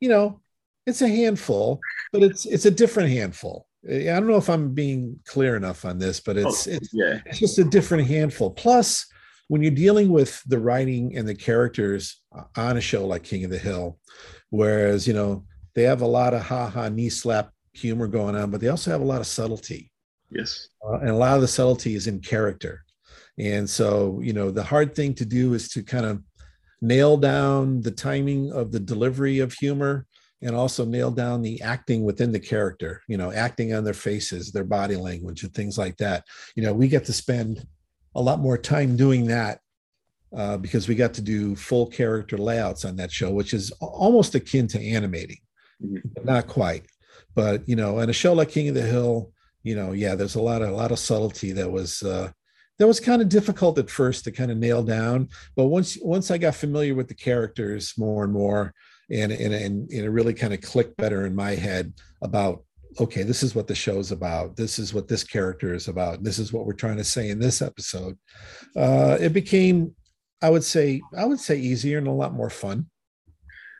you 0.00 0.08
know, 0.08 0.40
it's 0.86 1.02
a 1.02 1.08
handful, 1.08 1.80
but 2.12 2.22
it's 2.22 2.46
it's 2.46 2.66
a 2.66 2.70
different 2.70 3.10
handful. 3.10 3.66
I 3.88 4.04
don't 4.04 4.26
know 4.26 4.36
if 4.36 4.50
I'm 4.50 4.74
being 4.74 5.20
clear 5.26 5.56
enough 5.56 5.84
on 5.84 5.98
this, 5.98 6.20
but 6.20 6.36
it's 6.36 6.66
oh, 6.66 6.72
it's 6.72 6.90
yeah. 6.92 7.20
it's 7.26 7.38
just 7.38 7.58
a 7.58 7.64
different 7.64 8.08
handful. 8.08 8.50
Plus, 8.50 9.06
when 9.48 9.62
you're 9.62 9.70
dealing 9.70 10.10
with 10.10 10.42
the 10.46 10.58
writing 10.58 11.16
and 11.16 11.28
the 11.28 11.34
characters 11.34 12.22
on 12.56 12.76
a 12.76 12.80
show 12.80 13.06
like 13.06 13.22
King 13.22 13.44
of 13.44 13.50
the 13.50 13.58
Hill, 13.58 13.98
whereas 14.50 15.06
you 15.06 15.14
know 15.14 15.44
they 15.74 15.82
have 15.82 16.00
a 16.00 16.06
lot 16.06 16.34
of 16.34 16.42
ha 16.42 16.68
ha 16.68 16.88
knee 16.88 17.08
slap 17.08 17.50
humor 17.72 18.06
going 18.06 18.34
on, 18.34 18.50
but 18.50 18.60
they 18.60 18.68
also 18.68 18.90
have 18.90 19.02
a 19.02 19.04
lot 19.04 19.20
of 19.20 19.26
subtlety. 19.26 19.90
Yes, 20.30 20.68
uh, 20.86 20.98
and 20.98 21.10
a 21.10 21.16
lot 21.16 21.36
of 21.36 21.42
the 21.42 21.48
subtlety 21.48 21.94
is 21.94 22.06
in 22.06 22.20
character. 22.20 22.82
And 23.38 23.68
so, 23.68 24.20
you 24.22 24.32
know, 24.32 24.50
the 24.50 24.62
hard 24.62 24.94
thing 24.94 25.14
to 25.14 25.26
do 25.26 25.54
is 25.54 25.68
to 25.70 25.82
kind 25.82 26.06
of 26.06 26.22
nail 26.80 27.16
down 27.16 27.80
the 27.82 27.90
timing 27.90 28.52
of 28.52 28.72
the 28.72 28.80
delivery 28.80 29.40
of 29.40 29.52
humor 29.52 30.06
and 30.42 30.54
also 30.54 30.84
nail 30.84 31.10
down 31.10 31.42
the 31.42 31.60
acting 31.62 32.04
within 32.04 32.32
the 32.32 32.40
character, 32.40 33.02
you 33.08 33.16
know, 33.16 33.32
acting 33.32 33.74
on 33.74 33.84
their 33.84 33.94
faces, 33.94 34.52
their 34.52 34.64
body 34.64 34.96
language, 34.96 35.42
and 35.42 35.52
things 35.54 35.78
like 35.78 35.96
that. 35.96 36.24
You 36.54 36.62
know, 36.62 36.72
we 36.72 36.88
get 36.88 37.04
to 37.06 37.12
spend 37.12 37.66
a 38.16 38.22
lot 38.22 38.40
more 38.40 38.58
time 38.58 38.96
doing 38.96 39.26
that 39.26 39.60
uh, 40.34 40.56
because 40.56 40.88
we 40.88 40.94
got 40.94 41.14
to 41.14 41.22
do 41.22 41.54
full 41.54 41.86
character 41.86 42.36
layouts 42.38 42.84
on 42.84 42.96
that 42.96 43.12
show, 43.12 43.30
which 43.30 43.54
is 43.54 43.70
almost 43.80 44.34
akin 44.34 44.66
to 44.68 44.82
animating, 44.82 45.38
mm-hmm. 45.84 46.24
not 46.24 46.46
quite. 46.46 46.86
But 47.34 47.68
you 47.68 47.76
know, 47.76 48.00
in 48.00 48.10
a 48.10 48.14
show 48.14 48.32
like 48.32 48.50
King 48.50 48.68
of 48.68 48.74
the 48.74 48.82
Hill, 48.82 49.30
you 49.62 49.76
know, 49.76 49.92
yeah, 49.92 50.14
there's 50.14 50.34
a 50.34 50.42
lot 50.42 50.62
of 50.62 50.70
a 50.70 50.74
lot 50.74 50.92
of 50.92 50.98
subtlety 50.98 51.52
that 51.52 51.70
was 51.70 52.02
uh, 52.02 52.30
that 52.78 52.86
was 52.86 53.00
kind 53.00 53.20
of 53.20 53.28
difficult 53.28 53.78
at 53.78 53.90
first 53.90 54.24
to 54.24 54.32
kind 54.32 54.50
of 54.50 54.56
nail 54.56 54.82
down. 54.82 55.28
But 55.54 55.66
once 55.66 55.98
once 56.00 56.30
I 56.30 56.38
got 56.38 56.54
familiar 56.54 56.94
with 56.94 57.08
the 57.08 57.14
characters 57.14 57.94
more 57.98 58.24
and 58.24 58.32
more, 58.32 58.72
and 59.10 59.30
and 59.30 59.54
and, 59.54 59.90
and 59.90 60.04
it 60.04 60.10
really 60.10 60.34
kind 60.34 60.54
of 60.54 60.62
clicked 60.62 60.96
better 60.96 61.26
in 61.26 61.34
my 61.34 61.50
head 61.50 61.92
about 62.22 62.64
okay, 63.00 63.22
this 63.22 63.42
is 63.42 63.54
what 63.54 63.66
the 63.66 63.74
show's 63.74 64.12
about. 64.12 64.56
This 64.56 64.78
is 64.78 64.94
what 64.94 65.08
this 65.08 65.24
character 65.24 65.74
is 65.74 65.88
about. 65.88 66.22
This 66.22 66.38
is 66.38 66.52
what 66.52 66.66
we're 66.66 66.72
trying 66.72 66.96
to 66.96 67.04
say 67.04 67.30
in 67.30 67.38
this 67.38 67.62
episode. 67.62 68.18
Uh, 68.76 69.16
it 69.20 69.32
became, 69.32 69.94
I 70.42 70.50
would 70.50 70.64
say, 70.64 71.02
I 71.16 71.24
would 71.24 71.40
say 71.40 71.56
easier 71.56 71.98
and 71.98 72.06
a 72.06 72.12
lot 72.12 72.34
more 72.34 72.50
fun. 72.50 72.86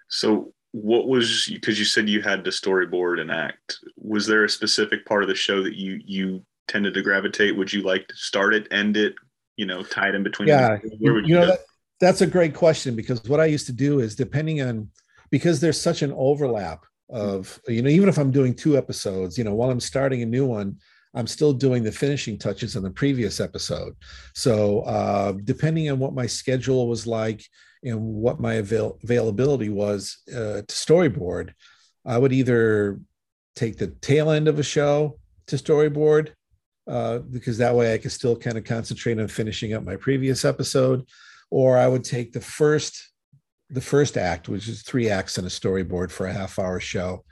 So, 0.09 0.53
what 0.73 1.09
was 1.09 1.49
because 1.51 1.79
you 1.79 1.85
said 1.85 2.09
you 2.09 2.21
had 2.21 2.45
to 2.45 2.51
storyboard 2.51 3.21
and 3.21 3.31
act? 3.31 3.79
Was 3.97 4.27
there 4.27 4.45
a 4.45 4.49
specific 4.49 5.07
part 5.07 5.23
of 5.23 5.29
the 5.29 5.35
show 5.35 5.63
that 5.63 5.75
you 5.75 6.01
you 6.05 6.45
tended 6.69 6.95
to 6.95 7.03
gravitate? 7.03 7.57
Would 7.57 7.73
you 7.73 7.83
like 7.83 8.07
to 8.09 8.17
start 8.17 8.55
it, 8.55 8.69
end 8.71 8.97
it, 8.97 9.15
you 9.57 9.67
know, 9.67 9.83
tie 9.83 10.09
it 10.09 10.15
in 10.15 10.23
between? 10.23 10.49
Yeah, 10.49 10.79
you, 10.99 11.19
you, 11.21 11.35
know, 11.35 11.47
that, 11.47 11.61
that's 12.01 12.21
a 12.21 12.27
great 12.27 12.55
question 12.55 12.95
because 12.95 13.25
what 13.25 13.41
I 13.41 13.47
used 13.47 13.67
to 13.67 13.73
do 13.73 14.01
is 14.01 14.15
depending 14.15 14.61
on 14.61 14.91
because 15.31 15.61
there's 15.61 15.81
such 15.81 16.03
an 16.03 16.13
overlap 16.15 16.85
of 17.09 17.61
you 17.69 17.83
know 17.83 17.91
even 17.91 18.09
if 18.09 18.19
I'm 18.19 18.31
doing 18.31 18.55
two 18.55 18.77
episodes, 18.77 19.39
you 19.39 19.45
know, 19.45 19.55
while 19.55 19.71
I'm 19.71 19.81
starting 19.81 20.23
a 20.23 20.27
new 20.27 20.47
one. 20.47 20.79
I'm 21.15 21.27
still 21.27 21.55
doing 21.55 21.83
the 21.83 21.91
finishing 21.93 22.37
touches 22.39 22.77
on 22.77 22.83
the 22.83 22.91
previous 22.91 23.41
episode. 23.41 23.95
So, 24.35 24.81
uh, 24.81 25.33
depending 25.45 25.91
on 25.91 25.99
what 25.99 26.13
my 26.13 26.27
schedule 26.27 26.89
was 26.89 27.07
like 27.07 27.43
and 27.83 27.99
what 27.99 28.39
my 28.39 28.55
avail- 28.55 28.99
availability 29.03 29.71
was 29.71 30.19
uh, 30.31 30.61
to 30.61 30.67
storyboard, 30.67 31.55
I 32.05 32.19
would 32.19 32.35
either 32.35 33.01
take 33.55 33.79
the 33.79 33.89
tail 33.89 34.31
end 34.31 34.47
of 34.47 34.59
a 34.59 34.63
show 34.63 35.19
to 35.47 35.57
storyboard 35.57 36.33
uh, 36.87 37.19
because 37.19 37.59
that 37.59 37.75
way 37.75 37.95
I 37.95 37.99
could 37.99 38.13
still 38.13 38.37
kind 38.37 38.59
of 38.59 38.65
concentrate 38.65 39.19
on 39.19 39.29
finishing 39.29 39.73
up 39.73 39.85
my 39.85 39.97
previous 39.97 40.45
episode. 40.45 41.09
Or 41.51 41.79
I 41.79 41.89
would 41.89 42.05
take 42.05 42.33
the 42.33 42.41
first 42.41 43.11
the 43.71 43.81
first 43.81 44.17
act, 44.17 44.49
which 44.49 44.69
is 44.69 44.83
three 44.83 45.11
acts 45.11 45.39
and 45.39 45.47
a 45.47 45.51
storyboard 45.51 46.11
for 46.11 46.27
a 46.27 46.33
half 46.33 46.59
hour 46.59 46.81
show. 46.81 47.25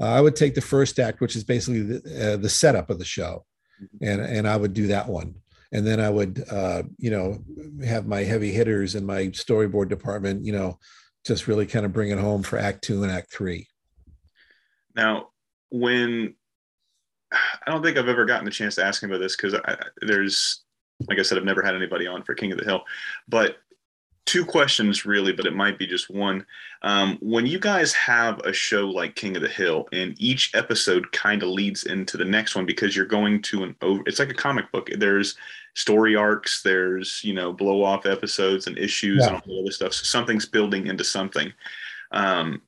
Uh, 0.00 0.06
I 0.06 0.20
would 0.20 0.36
take 0.36 0.54
the 0.54 0.60
first 0.60 0.98
act, 0.98 1.20
which 1.20 1.36
is 1.36 1.44
basically 1.44 1.82
the, 1.82 2.34
uh, 2.34 2.36
the 2.36 2.48
setup 2.48 2.90
of 2.90 2.98
the 2.98 3.04
show, 3.04 3.44
mm-hmm. 3.82 4.04
and 4.04 4.20
and 4.20 4.48
I 4.48 4.56
would 4.56 4.72
do 4.72 4.88
that 4.88 5.08
one. 5.08 5.34
And 5.72 5.84
then 5.84 5.98
I 5.98 6.08
would, 6.08 6.44
uh, 6.50 6.84
you 6.98 7.10
know, 7.10 7.38
have 7.84 8.06
my 8.06 8.20
heavy 8.20 8.52
hitters 8.52 8.94
in 8.94 9.04
my 9.04 9.26
storyboard 9.28 9.88
department, 9.88 10.44
you 10.44 10.52
know, 10.52 10.78
just 11.26 11.48
really 11.48 11.66
kind 11.66 11.84
of 11.84 11.92
bring 11.92 12.10
it 12.10 12.18
home 12.18 12.44
for 12.44 12.58
Act 12.58 12.82
Two 12.82 13.02
and 13.02 13.10
Act 13.10 13.32
Three. 13.32 13.66
Now, 14.94 15.28
when 15.70 16.34
I 17.32 17.70
don't 17.70 17.82
think 17.82 17.98
I've 17.98 18.08
ever 18.08 18.24
gotten 18.24 18.46
a 18.46 18.52
chance 18.52 18.76
to 18.76 18.84
ask 18.84 19.02
him 19.02 19.10
about 19.10 19.20
this 19.20 19.36
because 19.36 19.54
there's, 20.02 20.62
like 21.08 21.18
I 21.18 21.22
said, 21.22 21.38
I've 21.38 21.44
never 21.44 21.62
had 21.62 21.74
anybody 21.74 22.06
on 22.06 22.22
for 22.22 22.34
King 22.34 22.52
of 22.52 22.58
the 22.58 22.64
Hill. 22.64 22.82
But 23.28 23.56
two 24.26 24.44
questions 24.44 25.04
really, 25.04 25.32
but 25.32 25.46
it 25.46 25.54
might 25.54 25.78
be 25.78 25.86
just 25.86 26.10
one. 26.10 26.44
Um, 26.82 27.18
when 27.20 27.46
you 27.46 27.58
guys 27.58 27.92
have 27.94 28.38
a 28.40 28.52
show 28.52 28.88
like 28.88 29.16
King 29.16 29.36
of 29.36 29.42
the 29.42 29.48
Hill, 29.48 29.88
and 29.92 30.14
each 30.18 30.54
episode 30.54 31.10
kind 31.12 31.42
of 31.42 31.50
leads 31.50 31.84
into 31.84 32.16
the 32.16 32.24
next 32.24 32.54
one 32.54 32.66
because 32.66 32.96
you're 32.96 33.06
going 33.06 33.42
to 33.42 33.64
an 33.64 33.76
over. 33.82 34.02
It's 34.06 34.18
like 34.18 34.30
a 34.30 34.34
comic 34.34 34.70
book. 34.72 34.90
There's 34.96 35.36
story 35.74 36.16
arcs. 36.16 36.62
There's 36.62 37.22
you 37.22 37.34
know 37.34 37.52
blow 37.52 37.82
off 37.82 38.06
episodes 38.06 38.66
and 38.66 38.78
issues 38.78 39.20
yeah. 39.20 39.28
and 39.28 39.36
all 39.36 39.42
the 39.46 39.60
other 39.60 39.72
stuff. 39.72 39.92
So 39.92 40.04
something's 40.04 40.46
building 40.46 40.86
into 40.86 41.04
something. 41.04 41.52
Um, 42.12 42.62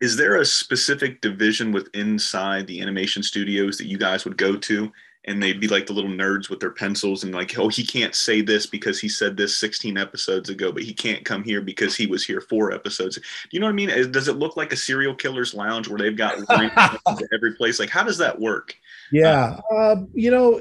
is 0.00 0.16
there 0.16 0.36
a 0.36 0.44
specific 0.44 1.20
division 1.20 1.70
within 1.70 2.10
inside 2.12 2.66
the 2.66 2.80
animation 2.80 3.22
studios 3.22 3.78
that 3.78 3.86
you 3.86 3.96
guys 3.96 4.24
would 4.24 4.36
go 4.36 4.56
to 4.56 4.92
and 5.24 5.42
they'd 5.42 5.60
be 5.60 5.68
like 5.68 5.86
the 5.86 5.92
little 5.92 6.10
nerds 6.10 6.50
with 6.50 6.60
their 6.60 6.70
pencils 6.70 7.22
and 7.22 7.34
like 7.34 7.56
oh 7.58 7.68
he 7.68 7.84
can't 7.84 8.14
say 8.14 8.40
this 8.40 8.66
because 8.66 9.00
he 9.00 9.08
said 9.08 9.36
this 9.36 9.56
16 9.58 9.96
episodes 9.96 10.48
ago 10.48 10.72
but 10.72 10.82
he 10.82 10.92
can't 10.92 11.24
come 11.24 11.44
here 11.44 11.60
because 11.60 11.96
he 11.96 12.06
was 12.06 12.24
here 12.24 12.40
four 12.40 12.72
episodes. 12.72 13.16
Do 13.16 13.22
you 13.50 13.60
know 13.60 13.66
what 13.66 13.72
i 13.72 13.76
mean? 13.76 14.12
Does 14.12 14.28
it 14.28 14.36
look 14.36 14.56
like 14.56 14.72
a 14.72 14.76
serial 14.76 15.14
killer's 15.14 15.54
lounge 15.54 15.88
where 15.88 15.98
they've 15.98 16.16
got 16.16 16.38
every 17.32 17.54
place? 17.54 17.78
Like 17.78 17.90
how 17.90 18.02
does 18.02 18.18
that 18.18 18.40
work? 18.40 18.74
Yeah. 19.10 19.58
Uh, 19.70 19.74
uh, 19.74 19.96
you 20.14 20.30
know 20.30 20.60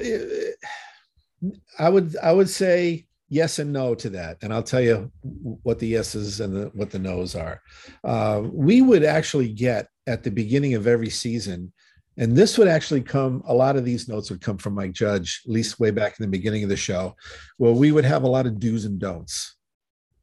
i 1.79 1.89
would 1.89 2.15
i 2.21 2.31
would 2.31 2.49
say 2.49 3.05
yes 3.29 3.59
and 3.59 3.71
no 3.71 3.95
to 3.95 4.09
that 4.09 4.37
and 4.41 4.53
i'll 4.53 4.61
tell 4.61 4.81
you 4.81 5.11
what 5.63 5.79
the 5.79 5.87
yeses 5.87 6.39
and 6.39 6.55
the, 6.55 6.65
what 6.73 6.91
the 6.91 6.99
nos 6.99 7.35
are. 7.35 7.61
Uh, 8.03 8.41
we 8.51 8.81
would 8.81 9.03
actually 9.03 9.49
get 9.49 9.87
at 10.07 10.23
the 10.23 10.31
beginning 10.31 10.73
of 10.73 10.87
every 10.87 11.09
season 11.09 11.71
and 12.17 12.35
this 12.35 12.57
would 12.57 12.67
actually 12.67 13.01
come 13.01 13.41
a 13.47 13.53
lot 13.53 13.75
of 13.75 13.85
these 13.85 14.07
notes 14.07 14.29
would 14.29 14.41
come 14.41 14.57
from 14.57 14.75
mike 14.75 14.91
judge 14.91 15.41
at 15.45 15.51
least 15.51 15.79
way 15.79 15.91
back 15.91 16.19
in 16.19 16.23
the 16.23 16.37
beginning 16.37 16.63
of 16.63 16.69
the 16.69 16.75
show 16.75 17.15
where 17.57 17.71
we 17.71 17.91
would 17.91 18.05
have 18.05 18.23
a 18.23 18.27
lot 18.27 18.45
of 18.45 18.59
do's 18.59 18.85
and 18.85 18.99
don'ts 18.99 19.55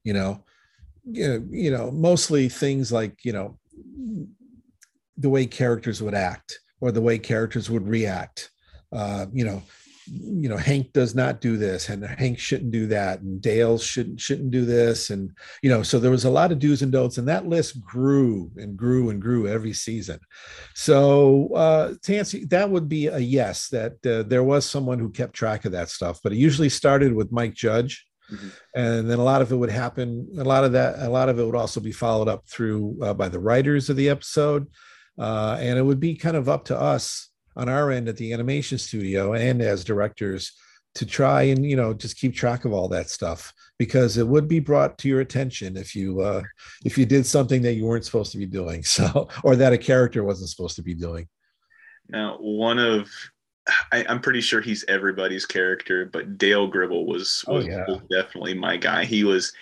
you 0.05 0.12
know? 0.12 0.42
You 1.05 1.70
know 1.70 1.90
mostly 1.90 2.51
things 2.51 2.92
like 2.92 3.24
you 3.24 3.33
know 3.33 3.59
the 5.16 5.31
way 5.31 5.46
characters 5.46 6.03
would 6.03 6.14
act 6.14 6.61
or 6.83 6.92
the 6.92 7.01
way 7.01 7.18
characters 7.18 7.70
would 7.70 7.88
react 7.88 8.51
uh, 8.92 9.24
you 9.33 9.44
know 9.44 9.62
you 10.10 10.48
know 10.48 10.56
hank 10.56 10.92
does 10.92 11.14
not 11.14 11.40
do 11.40 11.56
this 11.56 11.88
and 11.88 12.04
hank 12.04 12.38
shouldn't 12.38 12.70
do 12.70 12.86
that 12.86 13.20
and 13.20 13.40
dale 13.40 13.78
shouldn't 13.78 14.20
shouldn't 14.20 14.50
do 14.50 14.64
this 14.64 15.10
and 15.10 15.30
you 15.62 15.70
know 15.70 15.82
so 15.82 15.98
there 15.98 16.10
was 16.10 16.24
a 16.24 16.30
lot 16.30 16.50
of 16.52 16.58
do's 16.58 16.82
and 16.82 16.92
don'ts 16.92 17.18
and 17.18 17.28
that 17.28 17.46
list 17.46 17.80
grew 17.82 18.50
and 18.56 18.76
grew 18.76 19.10
and 19.10 19.20
grew 19.20 19.46
every 19.46 19.72
season 19.72 20.18
so 20.74 21.52
uh 21.54 21.94
to 22.02 22.16
answer 22.16 22.38
that 22.48 22.70
would 22.70 22.88
be 22.88 23.06
a 23.06 23.18
yes 23.18 23.68
that 23.68 23.94
uh, 24.06 24.22
there 24.22 24.44
was 24.44 24.64
someone 24.64 24.98
who 24.98 25.10
kept 25.10 25.34
track 25.34 25.64
of 25.64 25.72
that 25.72 25.88
stuff 25.88 26.20
but 26.22 26.32
it 26.32 26.38
usually 26.38 26.68
started 26.68 27.12
with 27.12 27.32
mike 27.32 27.54
judge 27.54 28.04
Mm-hmm. 28.30 28.48
and 28.74 29.10
then 29.10 29.18
a 29.18 29.24
lot 29.24 29.40
of 29.40 29.50
it 29.52 29.56
would 29.56 29.70
happen 29.70 30.28
a 30.38 30.44
lot 30.44 30.62
of 30.62 30.72
that 30.72 30.96
a 30.98 31.08
lot 31.08 31.30
of 31.30 31.38
it 31.38 31.44
would 31.46 31.54
also 31.54 31.80
be 31.80 31.92
followed 31.92 32.28
up 32.28 32.46
through 32.46 32.98
uh, 33.00 33.14
by 33.14 33.26
the 33.30 33.40
writers 33.40 33.88
of 33.88 33.96
the 33.96 34.10
episode 34.10 34.66
uh, 35.18 35.56
and 35.58 35.78
it 35.78 35.82
would 35.82 35.98
be 35.98 36.14
kind 36.14 36.36
of 36.36 36.46
up 36.46 36.66
to 36.66 36.78
us 36.78 37.27
on 37.58 37.68
our 37.68 37.90
end 37.90 38.08
at 38.08 38.16
the 38.16 38.32
animation 38.32 38.78
studio 38.78 39.34
and 39.34 39.60
as 39.60 39.84
directors 39.84 40.52
to 40.94 41.04
try 41.04 41.42
and 41.42 41.66
you 41.68 41.76
know 41.76 41.92
just 41.92 42.16
keep 42.16 42.34
track 42.34 42.64
of 42.64 42.72
all 42.72 42.88
that 42.88 43.10
stuff 43.10 43.52
because 43.78 44.16
it 44.16 44.26
would 44.26 44.48
be 44.48 44.60
brought 44.60 44.96
to 44.96 45.08
your 45.08 45.20
attention 45.20 45.76
if 45.76 45.94
you 45.94 46.20
uh 46.20 46.42
if 46.84 46.96
you 46.96 47.04
did 47.04 47.26
something 47.26 47.60
that 47.60 47.74
you 47.74 47.84
weren't 47.84 48.04
supposed 48.04 48.32
to 48.32 48.38
be 48.38 48.46
doing 48.46 48.82
so 48.84 49.28
or 49.44 49.56
that 49.56 49.72
a 49.72 49.78
character 49.78 50.24
wasn't 50.24 50.48
supposed 50.48 50.76
to 50.76 50.82
be 50.82 50.94
doing 50.94 51.28
now 52.08 52.36
one 52.38 52.78
of 52.78 53.10
I, 53.92 54.02
am 54.08 54.22
pretty 54.22 54.40
sure 54.40 54.62
he's 54.62 54.84
everybody's 54.88 55.44
character 55.44 56.06
but 56.06 56.38
dale 56.38 56.66
gribble 56.66 57.06
was, 57.06 57.44
oh, 57.46 57.56
was, 57.56 57.66
oh, 57.66 57.68
yeah. 57.68 57.84
was 57.86 58.00
definitely 58.10 58.54
my 58.54 58.78
guy 58.78 59.04
he 59.04 59.24
was 59.24 59.52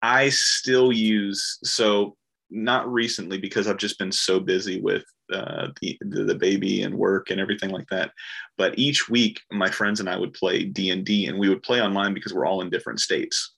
i 0.00 0.30
still 0.30 0.90
use 0.90 1.58
so 1.62 2.16
not 2.50 2.90
recently 2.90 3.38
because 3.38 3.66
I've 3.66 3.76
just 3.76 3.98
been 3.98 4.12
so 4.12 4.38
busy 4.38 4.80
with 4.80 5.04
uh, 5.32 5.68
the, 5.80 5.98
the 6.02 6.34
baby 6.34 6.82
and 6.82 6.94
work 6.94 7.30
and 7.30 7.40
everything 7.40 7.70
like 7.70 7.88
that. 7.88 8.12
But 8.56 8.78
each 8.78 9.08
week, 9.08 9.40
my 9.50 9.70
friends 9.70 10.00
and 10.00 10.08
I 10.08 10.16
would 10.16 10.32
play 10.32 10.64
D 10.64 10.90
and 10.90 11.04
D, 11.04 11.26
and 11.26 11.38
we 11.38 11.48
would 11.48 11.62
play 11.62 11.80
online 11.80 12.14
because 12.14 12.34
we're 12.34 12.46
all 12.46 12.60
in 12.60 12.70
different 12.70 13.00
states. 13.00 13.54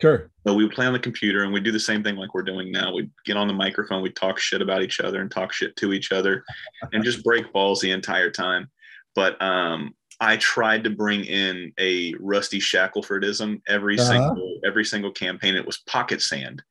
Sure. 0.00 0.30
So 0.44 0.54
we 0.54 0.64
would 0.64 0.74
play 0.74 0.86
on 0.86 0.92
the 0.92 0.98
computer, 0.98 1.44
and 1.44 1.52
we 1.52 1.60
do 1.60 1.70
the 1.70 1.78
same 1.78 2.02
thing 2.02 2.16
like 2.16 2.34
we're 2.34 2.42
doing 2.42 2.72
now. 2.72 2.92
We'd 2.92 3.10
get 3.24 3.36
on 3.36 3.46
the 3.46 3.54
microphone, 3.54 4.02
we'd 4.02 4.16
talk 4.16 4.38
shit 4.38 4.60
about 4.60 4.82
each 4.82 4.98
other 4.98 5.20
and 5.20 5.30
talk 5.30 5.52
shit 5.52 5.76
to 5.76 5.92
each 5.92 6.10
other, 6.10 6.44
and 6.92 7.04
just 7.04 7.22
break 7.24 7.52
balls 7.52 7.80
the 7.80 7.92
entire 7.92 8.30
time. 8.30 8.68
But 9.14 9.40
um, 9.40 9.94
I 10.20 10.38
tried 10.38 10.84
to 10.84 10.90
bring 10.90 11.24
in 11.24 11.72
a 11.78 12.14
Rusty 12.20 12.58
Shackelfordism 12.58 13.60
every 13.68 13.98
uh-huh. 13.98 14.08
single 14.08 14.60
every 14.64 14.84
single 14.84 15.12
campaign. 15.12 15.54
It 15.54 15.66
was 15.66 15.78
pocket 15.86 16.20
sand, 16.20 16.62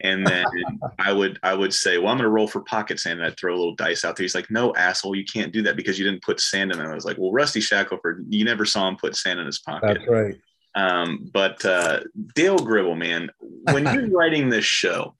and 0.00 0.26
then 0.26 0.44
I 0.98 1.12
would 1.12 1.38
I 1.42 1.54
would 1.54 1.74
say, 1.74 1.98
well, 1.98 2.08
I'm 2.08 2.16
going 2.16 2.24
to 2.24 2.30
roll 2.30 2.48
for 2.48 2.60
pocket 2.62 3.00
sand, 3.00 3.20
and 3.20 3.26
I'd 3.26 3.36
throw 3.36 3.54
a 3.54 3.58
little 3.58 3.74
dice 3.74 4.04
out 4.04 4.16
there. 4.16 4.24
He's 4.24 4.34
like, 4.34 4.50
no, 4.50 4.74
asshole, 4.74 5.14
you 5.14 5.24
can't 5.24 5.52
do 5.52 5.62
that 5.62 5.76
because 5.76 5.98
you 5.98 6.04
didn't 6.04 6.22
put 6.22 6.40
sand 6.40 6.72
in 6.72 6.80
it. 6.80 6.86
I 6.86 6.94
was 6.94 7.04
like, 7.04 7.18
well, 7.18 7.32
Rusty 7.32 7.60
Shackelford, 7.60 8.26
you 8.28 8.44
never 8.44 8.64
saw 8.64 8.88
him 8.88 8.96
put 8.96 9.16
sand 9.16 9.40
in 9.40 9.46
his 9.46 9.60
pocket. 9.60 9.98
That's 9.98 10.08
right. 10.08 10.34
Um, 10.74 11.30
but 11.32 11.64
uh, 11.64 12.00
Dale 12.34 12.58
Gribble, 12.58 12.94
man, 12.94 13.30
when 13.72 13.84
you're 13.84 14.10
writing 14.16 14.48
this 14.48 14.64
show, 14.64 15.16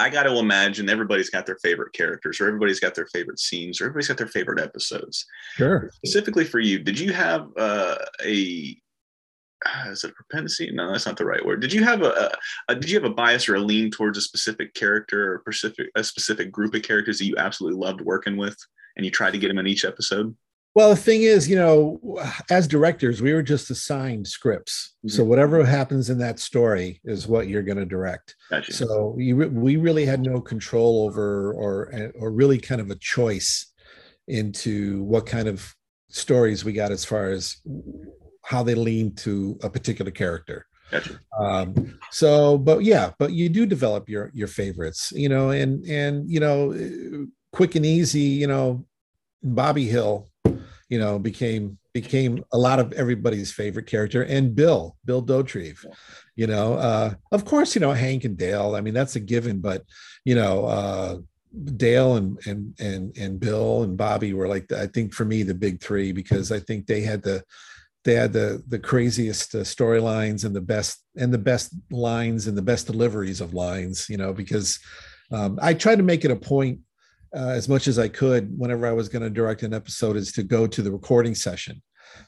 I 0.00 0.10
got 0.10 0.24
to 0.24 0.38
imagine 0.38 0.88
everybody's 0.88 1.30
got 1.30 1.44
their 1.44 1.58
favorite 1.58 1.92
characters, 1.92 2.40
or 2.40 2.46
everybody's 2.46 2.80
got 2.80 2.94
their 2.94 3.06
favorite 3.06 3.40
scenes, 3.40 3.80
or 3.80 3.84
everybody's 3.84 4.08
got 4.08 4.16
their 4.16 4.28
favorite 4.28 4.60
episodes. 4.60 5.26
Sure. 5.56 5.90
Specifically 5.94 6.44
for 6.44 6.60
you, 6.60 6.78
did 6.78 6.98
you 6.98 7.12
have 7.12 7.48
uh, 7.56 7.96
a 8.24 8.76
uh, 9.66 9.90
is 9.90 10.04
it 10.04 10.10
a 10.10 10.14
propensity? 10.14 10.70
No, 10.72 10.90
that's 10.90 11.06
not 11.06 11.16
the 11.16 11.26
right 11.26 11.44
word. 11.44 11.60
Did 11.60 11.72
you 11.72 11.82
have 11.84 12.02
a, 12.02 12.32
a, 12.68 12.74
did 12.74 12.90
you 12.90 13.00
have 13.00 13.10
a 13.10 13.14
bias 13.14 13.48
or 13.48 13.56
a 13.56 13.60
lean 13.60 13.90
towards 13.90 14.18
a 14.18 14.22
specific 14.22 14.74
character 14.74 15.42
or 15.46 15.52
specific 15.52 15.90
a 15.96 16.04
specific 16.04 16.52
group 16.52 16.74
of 16.74 16.82
characters 16.82 17.18
that 17.18 17.26
you 17.26 17.36
absolutely 17.36 17.78
loved 17.78 18.00
working 18.00 18.36
with, 18.36 18.56
and 18.96 19.04
you 19.04 19.10
tried 19.10 19.32
to 19.32 19.38
get 19.38 19.48
them 19.48 19.58
in 19.58 19.66
each 19.66 19.84
episode? 19.84 20.34
Well, 20.74 20.90
the 20.90 20.96
thing 20.96 21.22
is, 21.22 21.48
you 21.48 21.56
know, 21.56 22.20
as 22.50 22.68
directors, 22.68 23.20
we 23.20 23.32
were 23.32 23.42
just 23.42 23.70
assigned 23.70 24.28
scripts. 24.28 24.94
Mm-hmm. 24.98 25.08
So 25.08 25.24
whatever 25.24 25.64
happens 25.64 26.08
in 26.08 26.18
that 26.18 26.38
story 26.38 27.00
is 27.04 27.26
what 27.26 27.48
you're 27.48 27.64
going 27.64 27.78
to 27.78 27.84
direct. 27.84 28.36
Gotcha. 28.50 28.72
So 28.72 29.14
we, 29.16 29.32
we 29.32 29.76
really 29.76 30.06
had 30.06 30.20
no 30.20 30.40
control 30.40 31.04
over 31.04 31.52
or 31.52 32.12
or 32.14 32.30
really 32.30 32.58
kind 32.58 32.80
of 32.80 32.90
a 32.90 32.96
choice 32.96 33.72
into 34.28 35.02
what 35.02 35.26
kind 35.26 35.48
of 35.48 35.74
stories 36.10 36.64
we 36.64 36.72
got 36.72 36.92
as 36.92 37.04
far 37.04 37.30
as 37.30 37.56
how 38.48 38.62
they 38.62 38.74
lean 38.74 39.14
to 39.14 39.58
a 39.62 39.70
particular 39.70 40.10
character. 40.10 40.66
Gotcha. 40.90 41.20
Um, 41.38 41.98
so, 42.10 42.56
but 42.56 42.82
yeah, 42.82 43.10
but 43.18 43.32
you 43.32 43.48
do 43.48 43.66
develop 43.66 44.08
your 44.08 44.30
your 44.34 44.48
favorites, 44.48 45.12
you 45.14 45.28
know, 45.28 45.50
and 45.50 45.84
and 45.84 46.30
you 46.30 46.40
know, 46.40 47.26
quick 47.52 47.74
and 47.74 47.84
easy, 47.84 48.20
you 48.20 48.46
know, 48.46 48.86
Bobby 49.42 49.86
Hill 49.86 50.28
you 50.88 50.98
know, 50.98 51.18
became 51.18 51.78
became 51.92 52.44
a 52.52 52.58
lot 52.58 52.78
of 52.78 52.92
everybody's 52.92 53.52
favorite 53.52 53.86
character. 53.86 54.22
And 54.22 54.54
Bill, 54.54 54.96
Bill 55.04 55.22
Dauterive, 55.22 55.84
you 56.36 56.46
know, 56.46 56.74
uh, 56.74 57.14
of 57.32 57.44
course, 57.44 57.74
you 57.74 57.80
know, 57.80 57.92
Hank 57.92 58.24
and 58.24 58.36
Dale. 58.36 58.74
I 58.74 58.80
mean, 58.80 58.94
that's 58.94 59.16
a 59.16 59.20
given, 59.20 59.60
but 59.60 59.84
you 60.24 60.34
know, 60.34 60.64
uh, 60.66 61.18
Dale 61.76 62.16
and 62.16 62.38
and 62.46 62.74
and 62.78 63.16
and 63.16 63.40
Bill 63.40 63.82
and 63.82 63.96
Bobby 63.96 64.32
were 64.32 64.48
like 64.48 64.68
the, 64.68 64.80
I 64.80 64.86
think 64.86 65.12
for 65.12 65.24
me 65.24 65.42
the 65.42 65.54
big 65.54 65.80
three 65.82 66.12
because 66.12 66.52
I 66.52 66.60
think 66.60 66.86
they 66.86 67.02
had 67.02 67.22
the 67.22 67.42
they 68.04 68.14
had 68.14 68.32
the 68.32 68.62
the 68.68 68.78
craziest 68.78 69.54
uh, 69.54 69.58
storylines 69.58 70.44
and 70.44 70.54
the 70.54 70.60
best 70.60 71.04
and 71.16 71.32
the 71.32 71.38
best 71.38 71.74
lines 71.90 72.46
and 72.46 72.56
the 72.56 72.62
best 72.62 72.86
deliveries 72.86 73.40
of 73.40 73.54
lines 73.54 74.06
you 74.08 74.16
know 74.16 74.32
because 74.32 74.78
um, 75.30 75.58
I 75.60 75.74
tried 75.74 75.96
to 75.96 76.02
make 76.02 76.24
it 76.24 76.30
a 76.30 76.36
point 76.36 76.80
uh, 77.34 77.48
as 77.50 77.68
much 77.68 77.88
as 77.88 77.98
I 77.98 78.08
could 78.08 78.58
whenever 78.58 78.86
I 78.86 78.92
was 78.92 79.08
going 79.08 79.22
to 79.22 79.30
direct 79.30 79.62
an 79.62 79.74
episode 79.74 80.16
is 80.16 80.32
to 80.32 80.42
go 80.42 80.66
to 80.66 80.82
the 80.82 80.90
recording 80.90 81.34
session, 81.34 81.82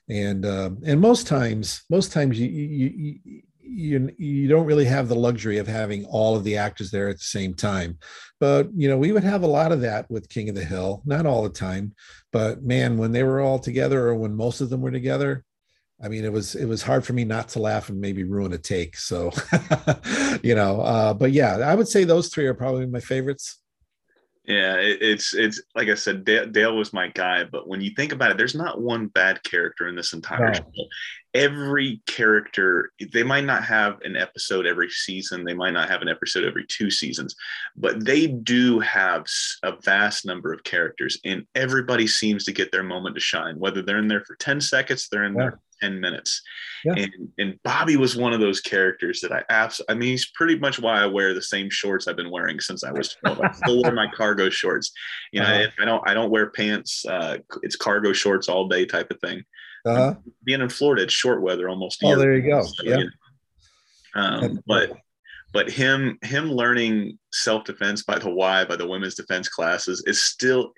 and 0.09 0.44
uh, 0.44 0.70
and 0.85 1.00
most 1.00 1.26
times 1.26 1.83
most 1.88 2.12
times 2.12 2.38
you, 2.38 2.48
you 2.48 2.92
you 2.96 3.42
you 3.62 4.14
you 4.18 4.48
don't 4.48 4.66
really 4.66 4.85
have 4.85 5.09
the 5.09 5.14
luxury 5.14 5.59
of 5.59 5.66
having 5.66 6.04
all 6.06 6.37
of 6.37 6.44
the 6.44 6.56
actors 6.56 6.90
there 6.90 7.09
at 7.09 7.16
the 7.16 7.24
same 7.24 7.54
time, 7.54 7.98
but 8.38 8.68
you 8.74 8.88
know 8.88 8.98
we 8.98 9.12
would 9.12 9.24
have 9.24 9.42
a 9.42 9.46
lot 9.46 9.72
of 9.72 9.80
that 9.80 10.11
with 10.11 10.28
King 10.28 10.50
of 10.50 10.54
the 10.54 10.64
Hill, 10.64 11.02
not 11.06 11.24
all 11.24 11.42
the 11.42 11.48
time, 11.48 11.94
but 12.33 12.62
man, 12.62 12.98
when 12.98 13.12
they 13.12 13.22
were 13.22 13.40
all 13.40 13.59
together 13.59 14.06
or 14.06 14.14
when 14.14 14.35
most 14.35 14.61
of 14.61 14.68
them 14.68 14.83
were 14.83 14.90
together, 14.90 15.44
I 16.02 16.08
mean, 16.08 16.24
it 16.24 16.32
was 16.32 16.54
it 16.54 16.66
was 16.66 16.82
hard 16.82 17.04
for 17.04 17.12
me 17.12 17.24
not 17.24 17.48
to 17.50 17.58
laugh 17.58 17.90
and 17.90 18.00
maybe 18.00 18.24
ruin 18.24 18.52
a 18.54 18.58
take. 18.58 18.96
So, 18.96 19.30
you 20.42 20.54
know, 20.54 20.80
uh, 20.80 21.12
but 21.12 21.32
yeah, 21.32 21.58
I 21.58 21.74
would 21.74 21.88
say 21.88 22.04
those 22.04 22.28
three 22.28 22.46
are 22.46 22.54
probably 22.54 22.86
my 22.86 23.00
favorites. 23.00 23.58
Yeah, 24.46 24.76
it, 24.76 25.02
it's 25.02 25.34
it's 25.34 25.60
like 25.76 25.88
I 25.88 25.94
said, 25.94 26.24
Dale, 26.24 26.46
Dale, 26.46 26.74
was 26.74 26.94
my 26.94 27.08
guy. 27.08 27.44
But 27.44 27.68
when 27.68 27.82
you 27.82 27.90
think 27.90 28.12
about 28.12 28.30
it, 28.30 28.38
there's 28.38 28.54
not 28.54 28.80
one 28.80 29.08
bad 29.08 29.42
character 29.44 29.88
in 29.88 29.94
this 29.94 30.14
entire 30.14 30.54
show. 30.54 30.64
Every 31.34 32.00
character, 32.06 32.90
they 33.12 33.22
might 33.22 33.44
not 33.44 33.62
have 33.64 34.00
an 34.00 34.16
episode 34.16 34.66
every 34.66 34.88
season. 34.88 35.44
They 35.44 35.54
might 35.54 35.74
not 35.74 35.90
have 35.90 36.02
an 36.02 36.08
episode 36.08 36.44
every 36.44 36.64
two 36.66 36.90
seasons, 36.90 37.36
but 37.76 38.04
they 38.04 38.26
do 38.26 38.80
have 38.80 39.26
a 39.62 39.74
vast 39.82 40.24
number 40.24 40.52
of 40.52 40.64
characters, 40.64 41.20
and 41.26 41.46
everybody 41.54 42.06
seems 42.06 42.44
to 42.44 42.52
get 42.52 42.72
their 42.72 42.82
moment 42.82 43.14
to 43.16 43.20
shine. 43.20 43.58
Whether 43.58 43.82
they're 43.82 43.98
in 43.98 44.08
there 44.08 44.24
for 44.24 44.36
ten 44.36 44.62
seconds, 44.62 45.08
they're 45.12 45.24
in 45.24 45.34
yeah. 45.34 45.40
there 45.40 45.60
10 45.80 46.00
minutes. 46.00 46.42
Yeah. 46.84 46.94
And 46.96 47.12
and 47.38 47.58
Bobby 47.62 47.96
was 47.96 48.16
one 48.16 48.32
of 48.32 48.40
those 48.40 48.60
characters 48.60 49.20
that 49.20 49.32
I 49.32 49.42
abs 49.48 49.80
I 49.88 49.94
mean, 49.94 50.10
he's 50.10 50.30
pretty 50.30 50.58
much 50.58 50.78
why 50.78 51.02
I 51.02 51.06
wear 51.06 51.34
the 51.34 51.42
same 51.42 51.70
shorts 51.70 52.08
I've 52.08 52.16
been 52.16 52.30
wearing 52.30 52.60
since 52.60 52.84
I 52.84 52.92
was 52.92 53.16
12. 53.24 53.40
I 53.40 53.52
still 53.52 53.82
wear 53.82 53.92
my 53.92 54.08
cargo 54.14 54.50
shorts. 54.50 54.92
You 55.32 55.40
know, 55.40 55.46
uh-huh. 55.46 55.68
I, 55.78 55.82
I, 55.82 55.84
don't 55.84 56.08
I 56.08 56.14
don't 56.14 56.30
wear 56.30 56.50
pants. 56.50 57.04
Uh, 57.06 57.38
it's 57.62 57.76
cargo 57.76 58.12
shorts 58.12 58.48
all 58.48 58.68
day 58.68 58.86
type 58.86 59.10
of 59.10 59.20
thing. 59.20 59.42
Uh-huh. 59.86 60.14
Being 60.44 60.60
in 60.60 60.68
Florida, 60.68 61.02
it's 61.02 61.14
short 61.14 61.42
weather 61.42 61.68
almost. 61.68 62.00
Oh, 62.04 62.16
there 62.16 62.34
you 62.36 62.50
go. 62.50 62.62
So, 62.62 62.84
yeah. 62.84 62.98
You 62.98 63.04
know, 63.04 63.10
um, 64.14 64.60
but 64.66 64.92
but 65.52 65.70
him 65.70 66.18
him 66.22 66.50
learning 66.50 67.18
self-defense 67.32 68.02
by 68.04 68.18
the 68.18 68.30
why 68.30 68.64
by 68.64 68.76
the 68.76 68.86
women's 68.86 69.14
defense 69.14 69.48
classes 69.48 70.02
is 70.06 70.24
still 70.24 70.72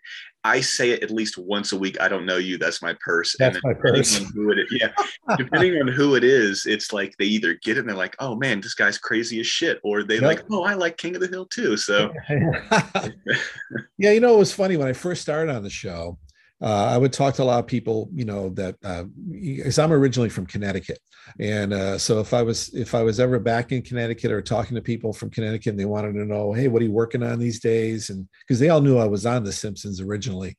I 0.45 0.61
say 0.61 0.91
it 0.91 1.03
at 1.03 1.11
least 1.11 1.39
once 1.39 1.73
a 1.73 1.79
week. 1.79 2.01
I 2.01 2.09
don't 2.09 2.27
know 2.27 2.37
you. 2.37 2.59
That's 2.59 2.83
my 2.83 2.97
purse. 3.01 3.37
That's 3.39 3.57
and 3.57 3.65
my 3.65 3.75
purse. 3.75 4.17
who 4.19 4.51
it 4.51 4.67
yeah. 4.73 4.89
depending 5.37 5.81
on 5.81 5.89
who 5.89 6.17
it 6.17 6.25
is, 6.25 6.67
it's 6.67 6.93
like 6.93 7.15
they 7.19 7.27
either 7.27 7.55
get 7.55 7.77
it 7.77 7.81
and 7.81 7.89
they're 7.89 7.97
like, 7.97 8.17
oh 8.19 8.35
man, 8.35 8.61
this 8.61 8.75
guy's 8.75 8.99
crazy 8.99 9.39
as 9.41 9.47
shit. 9.47 9.79
Or 9.85 10.03
they 10.03 10.15
yep. 10.15 10.25
like, 10.25 10.43
oh, 10.51 10.65
I 10.65 10.75
like 10.75 10.97
King 10.97 11.15
of 11.15 11.21
the 11.21 11.29
Hill 11.29 11.47
too. 11.47 11.77
So 11.77 12.13
yeah, 13.99 14.11
you 14.11 14.21
know, 14.21 14.35
it 14.35 14.39
was 14.39 14.53
funny 14.53 14.77
when 14.77 14.89
I 14.89 14.93
first 14.93 15.23
started 15.23 15.55
on 15.55 15.63
the 15.63 15.71
show 15.71 16.19
uh, 16.63 16.87
I 16.87 16.97
would 16.97 17.13
talk 17.13 17.35
to 17.35 17.43
a 17.43 17.45
lot 17.45 17.59
of 17.59 17.67
people, 17.67 18.09
you 18.15 18.25
know, 18.25 18.51
that 18.51 18.81
because 18.81 19.79
uh, 19.79 19.85
I'm 19.85 19.93
originally 19.93 20.29
from 20.29 20.47
Connecticut, 20.47 21.01
and 21.41 21.73
uh, 21.73 21.99
so 21.99 22.21
if 22.21 22.33
I 22.33 22.43
was 22.43 22.73
if 22.75 22.95
I 22.95 23.03
was 23.03 23.19
ever 23.19 23.39
back 23.41 23.73
in 23.73 23.83
Connecticut 23.83 24.31
or 24.31 24.41
talking 24.41 24.77
to 24.77 24.83
people 24.83 25.13
from 25.13 25.31
Connecticut, 25.31 25.71
and 25.71 25.81
they 25.81 25.85
wanted 25.85 26.13
to 26.13 26.25
know, 26.25 26.53
hey, 26.53 26.69
what 26.69 26.81
are 26.83 26.85
you 26.85 26.93
working 26.93 27.23
on 27.23 27.39
these 27.39 27.61
days? 27.61 28.11
And 28.11 28.29
because 28.41 28.61
they 28.61 28.69
all 28.69 28.81
knew 28.81 28.99
I 28.99 29.07
was 29.07 29.27
on 29.27 29.43
The 29.43 29.53
Simpsons 29.53 30.01
originally, 30.01 30.57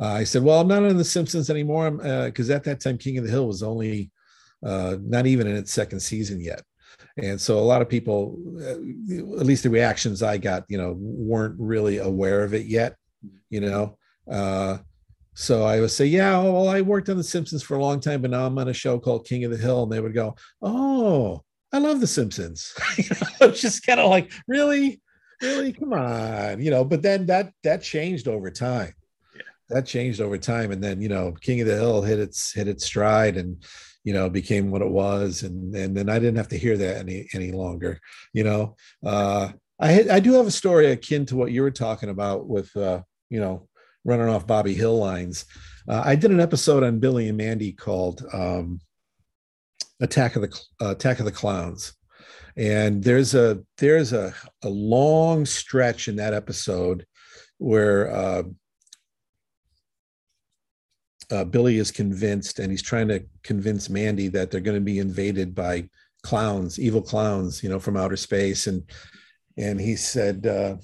uh, 0.00 0.06
I 0.06 0.24
said, 0.24 0.42
well, 0.42 0.60
I'm 0.60 0.68
not 0.68 0.84
on 0.84 0.96
The 0.96 1.04
Simpsons 1.04 1.50
anymore, 1.50 1.90
because 1.90 2.50
uh, 2.50 2.54
at 2.54 2.64
that 2.64 2.80
time, 2.80 2.96
King 2.96 3.18
of 3.18 3.24
the 3.24 3.30
Hill 3.30 3.46
was 3.46 3.62
only 3.62 4.10
uh, 4.64 4.96
not 5.02 5.26
even 5.26 5.46
in 5.46 5.56
its 5.56 5.72
second 5.72 6.00
season 6.00 6.40
yet. 6.40 6.62
And 7.18 7.40
so 7.40 7.58
a 7.58 7.60
lot 7.60 7.82
of 7.82 7.88
people, 7.88 8.38
at 8.60 9.46
least 9.46 9.64
the 9.64 9.70
reactions 9.70 10.22
I 10.22 10.38
got, 10.38 10.64
you 10.68 10.78
know, 10.78 10.96
weren't 10.98 11.56
really 11.58 11.98
aware 11.98 12.42
of 12.42 12.54
it 12.54 12.66
yet, 12.66 12.96
you 13.50 13.60
know. 13.60 13.98
Uh, 14.30 14.78
so 15.34 15.64
I 15.64 15.80
would 15.80 15.90
say, 15.90 16.06
yeah, 16.06 16.38
well, 16.42 16.68
I 16.68 16.82
worked 16.82 17.08
on 17.08 17.16
The 17.16 17.24
Simpsons 17.24 17.62
for 17.62 17.76
a 17.76 17.82
long 17.82 18.00
time, 18.00 18.20
but 18.20 18.30
now 18.30 18.46
I'm 18.46 18.58
on 18.58 18.68
a 18.68 18.74
show 18.74 18.98
called 18.98 19.26
King 19.26 19.44
of 19.44 19.50
the 19.50 19.56
Hill. 19.56 19.84
And 19.84 19.92
they 19.92 20.00
would 20.00 20.14
go, 20.14 20.34
oh, 20.60 21.42
I 21.72 21.78
love 21.78 22.00
The 22.00 22.06
Simpsons. 22.06 22.74
you 22.98 23.04
know, 23.10 23.48
it's 23.48 23.62
just 23.62 23.86
kind 23.86 23.98
of 23.98 24.10
like, 24.10 24.30
really, 24.46 25.00
really, 25.40 25.72
come 25.72 25.94
on, 25.94 26.60
you 26.60 26.70
know. 26.70 26.84
But 26.84 27.02
then 27.02 27.26
that 27.26 27.50
that 27.62 27.82
changed 27.82 28.28
over 28.28 28.50
time. 28.50 28.92
Yeah. 29.34 29.42
That 29.70 29.86
changed 29.86 30.20
over 30.20 30.36
time, 30.36 30.70
and 30.70 30.84
then 30.84 31.00
you 31.00 31.08
know, 31.08 31.32
King 31.40 31.62
of 31.62 31.66
the 31.66 31.76
Hill 31.76 32.02
hit 32.02 32.18
its 32.18 32.52
hit 32.52 32.68
its 32.68 32.84
stride, 32.84 33.38
and 33.38 33.64
you 34.04 34.12
know, 34.12 34.28
became 34.28 34.70
what 34.70 34.82
it 34.82 34.90
was, 34.90 35.42
and 35.44 35.74
and 35.74 35.96
then 35.96 36.10
I 36.10 36.18
didn't 36.18 36.36
have 36.36 36.48
to 36.48 36.58
hear 36.58 36.76
that 36.76 36.98
any 36.98 37.26
any 37.32 37.52
longer. 37.52 37.98
You 38.34 38.44
know, 38.44 38.76
uh, 39.04 39.52
I 39.80 40.04
I 40.10 40.20
do 40.20 40.34
have 40.34 40.46
a 40.46 40.50
story 40.50 40.92
akin 40.92 41.24
to 41.26 41.36
what 41.36 41.52
you 41.52 41.62
were 41.62 41.70
talking 41.70 42.10
about 42.10 42.46
with 42.46 42.74
uh, 42.76 43.00
you 43.30 43.40
know 43.40 43.68
running 44.04 44.28
off 44.28 44.46
Bobby 44.46 44.74
Hill 44.74 44.98
lines. 44.98 45.44
Uh, 45.88 46.02
I 46.04 46.14
did 46.14 46.30
an 46.30 46.40
episode 46.40 46.82
on 46.82 47.00
Billy 47.00 47.28
and 47.28 47.38
Mandy 47.38 47.72
called 47.72 48.24
um, 48.32 48.80
"Attack 50.00 50.36
of 50.36 50.42
the 50.42 50.60
uh, 50.80 50.90
Attack 50.90 51.18
of 51.18 51.24
the 51.24 51.32
Clowns," 51.32 51.94
and 52.56 53.02
there's 53.02 53.34
a 53.34 53.62
there's 53.78 54.12
a, 54.12 54.34
a 54.62 54.68
long 54.68 55.44
stretch 55.44 56.08
in 56.08 56.16
that 56.16 56.34
episode 56.34 57.06
where 57.58 58.14
uh, 58.14 58.42
uh, 61.30 61.44
Billy 61.44 61.78
is 61.78 61.90
convinced, 61.90 62.58
and 62.58 62.70
he's 62.70 62.82
trying 62.82 63.08
to 63.08 63.24
convince 63.42 63.88
Mandy 63.88 64.28
that 64.28 64.50
they're 64.50 64.60
going 64.60 64.76
to 64.76 64.84
be 64.84 64.98
invaded 64.98 65.54
by 65.54 65.88
clowns, 66.22 66.78
evil 66.78 67.02
clowns, 67.02 67.62
you 67.62 67.68
know, 67.68 67.80
from 67.80 67.96
outer 67.96 68.16
space, 68.16 68.66
and 68.66 68.82
and 69.56 69.80
he 69.80 69.96
said 69.96 70.46
uh, 70.46 70.76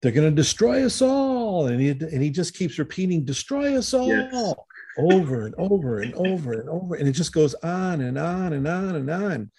they're 0.00 0.12
going 0.12 0.28
to 0.28 0.34
destroy 0.34 0.84
us 0.84 1.02
all 1.02 1.33
and 1.62 1.80
he, 1.80 1.90
and 1.90 2.22
he 2.22 2.30
just 2.30 2.54
keeps 2.54 2.78
repeating 2.78 3.24
destroy 3.24 3.76
us 3.76 3.94
all 3.94 4.08
yes. 4.08 4.54
over 4.98 5.46
and 5.46 5.54
over 5.56 6.00
and 6.00 6.14
over 6.14 6.52
and 6.52 6.68
over 6.68 6.94
and 6.96 7.08
it 7.08 7.12
just 7.12 7.32
goes 7.32 7.54
on 7.62 8.00
and 8.00 8.18
on 8.18 8.52
and 8.52 8.68
on 8.68 8.96
and 8.96 9.10
on 9.10 9.50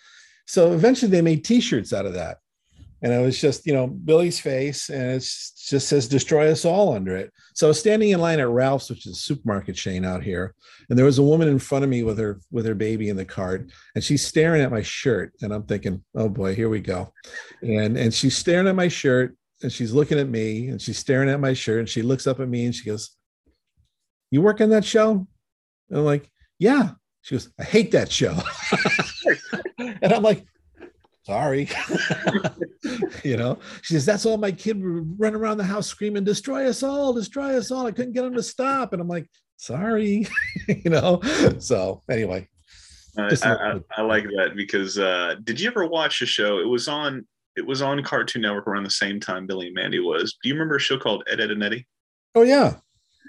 so 0.45 0.73
eventually 0.73 1.09
they 1.09 1.21
made 1.21 1.43
t-shirts 1.43 1.93
out 1.93 2.05
of 2.05 2.13
that 2.13 2.37
and 3.05 3.13
it 3.13 3.23
was 3.23 3.39
just 3.39 3.67
you 3.67 3.73
know 3.73 3.85
Billy's 3.85 4.39
face, 4.39 4.89
and 4.89 5.11
it 5.11 5.19
just 5.19 5.87
says 5.87 6.07
"Destroy 6.07 6.51
Us 6.51 6.65
All" 6.65 6.95
under 6.95 7.15
it. 7.15 7.31
So 7.53 7.67
I 7.67 7.69
was 7.69 7.79
standing 7.79 8.09
in 8.09 8.19
line 8.19 8.39
at 8.39 8.49
Ralph's, 8.49 8.89
which 8.89 9.05
is 9.05 9.17
a 9.17 9.19
supermarket 9.19 9.75
chain 9.75 10.03
out 10.03 10.23
here, 10.23 10.55
and 10.89 10.97
there 10.97 11.05
was 11.05 11.19
a 11.19 11.23
woman 11.23 11.47
in 11.47 11.59
front 11.59 11.83
of 11.83 11.89
me 11.89 12.01
with 12.01 12.17
her 12.17 12.39
with 12.51 12.65
her 12.65 12.73
baby 12.73 13.09
in 13.09 13.15
the 13.15 13.23
cart, 13.23 13.71
and 13.93 14.03
she's 14.03 14.25
staring 14.25 14.63
at 14.63 14.71
my 14.71 14.81
shirt, 14.81 15.33
and 15.41 15.53
I'm 15.53 15.63
thinking, 15.63 16.03
oh 16.15 16.29
boy, 16.29 16.55
here 16.55 16.67
we 16.67 16.79
go, 16.79 17.13
and 17.61 17.95
and 17.95 18.11
she's 18.11 18.35
staring 18.35 18.67
at 18.67 18.75
my 18.75 18.87
shirt, 18.87 19.37
and 19.61 19.71
she's 19.71 19.93
looking 19.93 20.19
at 20.19 20.29
me, 20.29 20.67
and 20.67 20.81
she's 20.81 20.97
staring 20.97 21.29
at 21.29 21.39
my 21.39 21.53
shirt, 21.53 21.79
and 21.79 21.89
she 21.89 22.01
looks 22.01 22.27
up 22.27 22.39
at 22.39 22.49
me, 22.49 22.65
and 22.65 22.75
she 22.75 22.85
goes, 22.85 23.11
"You 24.31 24.41
work 24.41 24.61
on 24.61 24.69
that 24.69 24.85
show?" 24.85 25.27
And 25.89 25.99
I'm 25.99 26.05
like, 26.05 26.29
"Yeah." 26.59 26.91
She 27.21 27.35
goes, 27.35 27.49
"I 27.59 27.63
hate 27.63 27.91
that 27.91 28.11
show," 28.11 28.37
and 29.77 30.13
I'm 30.13 30.23
like, 30.23 30.45
sorry. 31.25 31.67
you 33.23 33.37
know, 33.37 33.57
she 33.81 33.95
says, 33.95 34.05
that's 34.05 34.25
all 34.25 34.37
my 34.37 34.51
kid 34.51 34.81
would 34.81 35.19
run 35.19 35.35
around 35.35 35.57
the 35.57 35.63
house 35.63 35.87
screaming, 35.87 36.23
destroy 36.23 36.67
us 36.67 36.83
all, 36.83 37.13
destroy 37.13 37.57
us 37.57 37.71
all. 37.71 37.87
I 37.87 37.91
couldn't 37.91 38.13
get 38.13 38.25
him 38.25 38.35
to 38.35 38.43
stop. 38.43 38.93
And 38.93 39.01
I'm 39.01 39.07
like, 39.07 39.27
sorry, 39.57 40.27
you 40.67 40.91
know? 40.91 41.21
So 41.59 42.03
anyway. 42.09 42.47
I, 43.17 43.33
I, 43.43 43.79
I, 43.97 44.01
like 44.01 44.25
that 44.25 44.57
because 44.57 44.99
uh, 44.99 45.35
did 45.45 45.57
you 45.57 45.69
ever 45.69 45.87
watch 45.87 46.21
a 46.21 46.25
show? 46.25 46.59
It 46.59 46.67
was 46.67 46.89
on 46.89 47.25
it 47.55 47.65
was 47.65 47.81
on 47.81 48.03
Cartoon 48.03 48.41
Network 48.41 48.67
around 48.67 48.83
the 48.83 48.89
same 48.89 49.19
time 49.19 49.47
Billy 49.47 49.67
and 49.67 49.75
Mandy 49.75 49.99
was. 49.99 50.37
Do 50.41 50.49
you 50.49 50.55
remember 50.55 50.75
a 50.75 50.79
show 50.79 50.97
called 50.97 51.23
Ed, 51.29 51.39
Edd 51.39 51.51
n 51.51 51.63
Eddy? 51.63 51.85
Oh 52.33 52.41
yeah. 52.41 52.75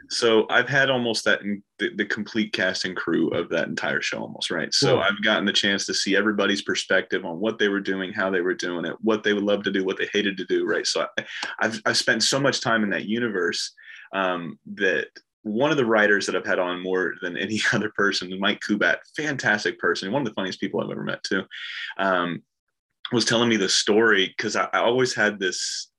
So 0.08 0.46
I've 0.50 0.68
had 0.68 0.90
almost 0.90 1.24
that 1.24 1.40
the, 1.78 1.90
the, 1.96 2.04
complete 2.04 2.52
cast 2.52 2.84
and 2.84 2.96
crew 2.96 3.28
of 3.30 3.48
that 3.48 3.66
entire 3.66 4.00
show 4.00 4.20
almost 4.20 4.50
right. 4.50 4.72
So 4.72 4.94
cool. 4.94 5.00
I've 5.00 5.22
gotten 5.22 5.44
the 5.44 5.52
chance 5.52 5.84
to 5.86 5.94
see 5.94 6.14
everybody's 6.14 6.62
perspective 6.62 7.24
on 7.24 7.40
what 7.40 7.58
they 7.58 7.68
were 7.68 7.80
doing, 7.80 8.12
how 8.12 8.30
they 8.30 8.40
were 8.40 8.54
doing 8.54 8.84
it, 8.84 8.94
what 9.00 9.24
they 9.24 9.32
would 9.32 9.42
love 9.42 9.64
to 9.64 9.72
do, 9.72 9.84
what 9.84 9.98
they 9.98 10.08
hated 10.12 10.36
to 10.36 10.44
do. 10.44 10.66
Right. 10.66 10.86
So 10.86 11.06
I, 11.18 11.24
have 11.60 11.80
I've 11.86 11.96
spent 11.96 12.22
so 12.22 12.38
much 12.38 12.60
time 12.60 12.84
in 12.84 12.90
that 12.90 13.06
universe 13.06 13.72
um, 14.12 14.58
that 14.74 15.08
one 15.42 15.70
of 15.70 15.76
the 15.76 15.86
writers 15.86 16.26
that 16.26 16.36
I've 16.36 16.46
had 16.46 16.58
on 16.58 16.82
more 16.82 17.14
than 17.22 17.36
any 17.36 17.60
other 17.72 17.90
person, 17.90 18.38
Mike 18.38 18.60
Kubat, 18.60 18.98
fantastic 19.16 19.78
person, 19.78 20.12
one 20.12 20.22
of 20.22 20.28
the 20.28 20.34
funniest 20.34 20.60
people 20.60 20.80
I've 20.80 20.90
ever 20.90 21.04
met 21.04 21.22
too, 21.22 21.44
um, 21.98 22.42
was 23.12 23.24
telling 23.24 23.48
me 23.48 23.56
the 23.56 23.68
story 23.68 24.32
because 24.36 24.56
I, 24.56 24.68
I 24.72 24.80
always 24.80 25.14
had 25.14 25.38
this 25.38 25.90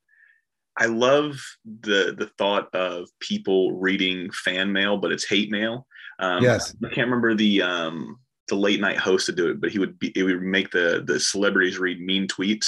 I 0.77 0.85
love 0.85 1.39
the 1.65 2.15
the 2.17 2.29
thought 2.37 2.73
of 2.73 3.09
people 3.19 3.73
reading 3.73 4.29
fan 4.31 4.71
mail, 4.71 4.97
but 4.97 5.11
it's 5.11 5.27
hate 5.27 5.49
mail. 5.49 5.87
Um, 6.19 6.43
yes, 6.43 6.75
I 6.83 6.89
can't 6.89 7.07
remember 7.07 7.33
the 7.33 7.63
um, 7.63 8.19
the 8.47 8.55
late 8.55 8.79
night 8.79 8.97
host 8.97 9.25
to 9.25 9.31
do 9.31 9.49
it, 9.49 9.59
but 9.59 9.71
he 9.71 9.79
would 9.79 9.97
be 9.97 10.11
he 10.13 10.23
would 10.23 10.41
make 10.41 10.71
the 10.71 11.03
the 11.05 11.19
celebrities 11.19 11.79
read 11.79 11.99
mean 11.99 12.27
tweets. 12.27 12.67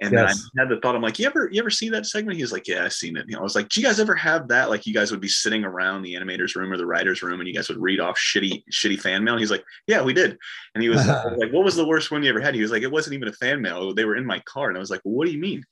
And 0.00 0.12
yes. 0.12 0.48
then 0.54 0.66
I 0.66 0.68
had 0.68 0.76
the 0.76 0.80
thought, 0.80 0.94
I'm 0.94 1.02
like, 1.02 1.18
you 1.18 1.26
ever 1.26 1.48
you 1.50 1.60
ever 1.60 1.70
see 1.70 1.88
that 1.90 2.06
segment? 2.06 2.38
He's 2.38 2.52
like, 2.52 2.66
Yeah, 2.66 2.84
I've 2.84 2.92
seen 2.92 3.16
it. 3.16 3.26
You 3.28 3.34
know, 3.34 3.40
I 3.40 3.42
was 3.42 3.54
like, 3.54 3.68
Do 3.68 3.80
you 3.80 3.86
guys 3.86 4.00
ever 4.00 4.14
have 4.14 4.48
that? 4.48 4.70
Like 4.70 4.86
you 4.86 4.94
guys 4.94 5.10
would 5.10 5.20
be 5.20 5.28
sitting 5.28 5.64
around 5.64 6.02
the 6.02 6.14
animator's 6.14 6.56
room 6.56 6.72
or 6.72 6.76
the 6.76 6.86
writer's 6.86 7.22
room 7.22 7.40
and 7.40 7.48
you 7.48 7.54
guys 7.54 7.68
would 7.68 7.80
read 7.80 8.00
off 8.00 8.18
shitty, 8.18 8.64
shitty 8.70 9.00
fan 9.00 9.24
mail. 9.24 9.34
And 9.34 9.40
he's 9.40 9.50
like, 9.50 9.64
Yeah, 9.86 10.02
we 10.02 10.12
did. 10.12 10.38
And 10.74 10.82
he 10.82 10.88
was 10.88 11.06
like, 11.36 11.52
What 11.52 11.64
was 11.64 11.76
the 11.76 11.86
worst 11.86 12.10
one 12.10 12.22
you 12.22 12.30
ever 12.30 12.40
had? 12.40 12.54
He 12.54 12.62
was 12.62 12.70
like, 12.70 12.82
It 12.82 12.92
wasn't 12.92 13.14
even 13.14 13.28
a 13.28 13.32
fan 13.32 13.62
mail. 13.62 13.94
They 13.94 14.04
were 14.04 14.16
in 14.16 14.26
my 14.26 14.40
car. 14.40 14.68
And 14.68 14.76
I 14.76 14.80
was 14.80 14.90
like, 14.90 15.00
well, 15.04 15.14
what 15.14 15.26
do 15.26 15.32
you 15.32 15.40
mean? 15.40 15.64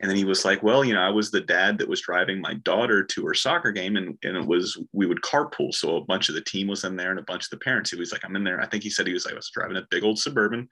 And 0.00 0.08
then 0.08 0.16
he 0.16 0.24
was 0.24 0.46
like, 0.46 0.62
well, 0.62 0.82
you 0.82 0.94
know, 0.94 1.02
I 1.02 1.10
was 1.10 1.30
the 1.30 1.42
dad 1.42 1.76
that 1.78 1.88
was 1.88 2.00
driving 2.00 2.40
my 2.40 2.54
daughter 2.54 3.04
to 3.04 3.26
her 3.26 3.34
soccer 3.34 3.70
game. 3.70 3.96
And, 3.96 4.16
and 4.24 4.36
it 4.36 4.46
was, 4.46 4.78
we 4.94 5.04
would 5.04 5.20
carpool. 5.20 5.74
So 5.74 5.96
a 5.96 6.04
bunch 6.04 6.30
of 6.30 6.34
the 6.34 6.40
team 6.40 6.68
was 6.68 6.84
in 6.84 6.96
there 6.96 7.10
and 7.10 7.20
a 7.20 7.24
bunch 7.24 7.44
of 7.44 7.50
the 7.50 7.58
parents. 7.58 7.90
He 7.90 7.98
was 7.98 8.10
like, 8.10 8.24
I'm 8.24 8.34
in 8.34 8.42
there. 8.42 8.62
I 8.62 8.66
think 8.66 8.82
he 8.82 8.88
said 8.88 9.06
he 9.06 9.12
was 9.12 9.26
like, 9.26 9.34
I 9.34 9.36
was 9.36 9.50
driving 9.50 9.76
a 9.76 9.86
big 9.90 10.02
old 10.02 10.18
Suburban. 10.18 10.66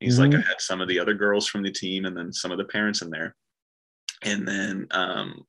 He's 0.00 0.18
mm-hmm. 0.18 0.32
like, 0.32 0.44
I 0.44 0.48
had 0.48 0.60
some 0.60 0.80
of 0.80 0.88
the 0.88 0.98
other 0.98 1.14
girls 1.14 1.46
from 1.46 1.62
the 1.62 1.70
team 1.70 2.06
and 2.06 2.16
then 2.16 2.32
some 2.32 2.50
of 2.50 2.58
the 2.58 2.64
parents 2.64 3.02
in 3.02 3.10
there. 3.10 3.36
And 4.22 4.46
then 4.48 4.88
um, 4.90 5.44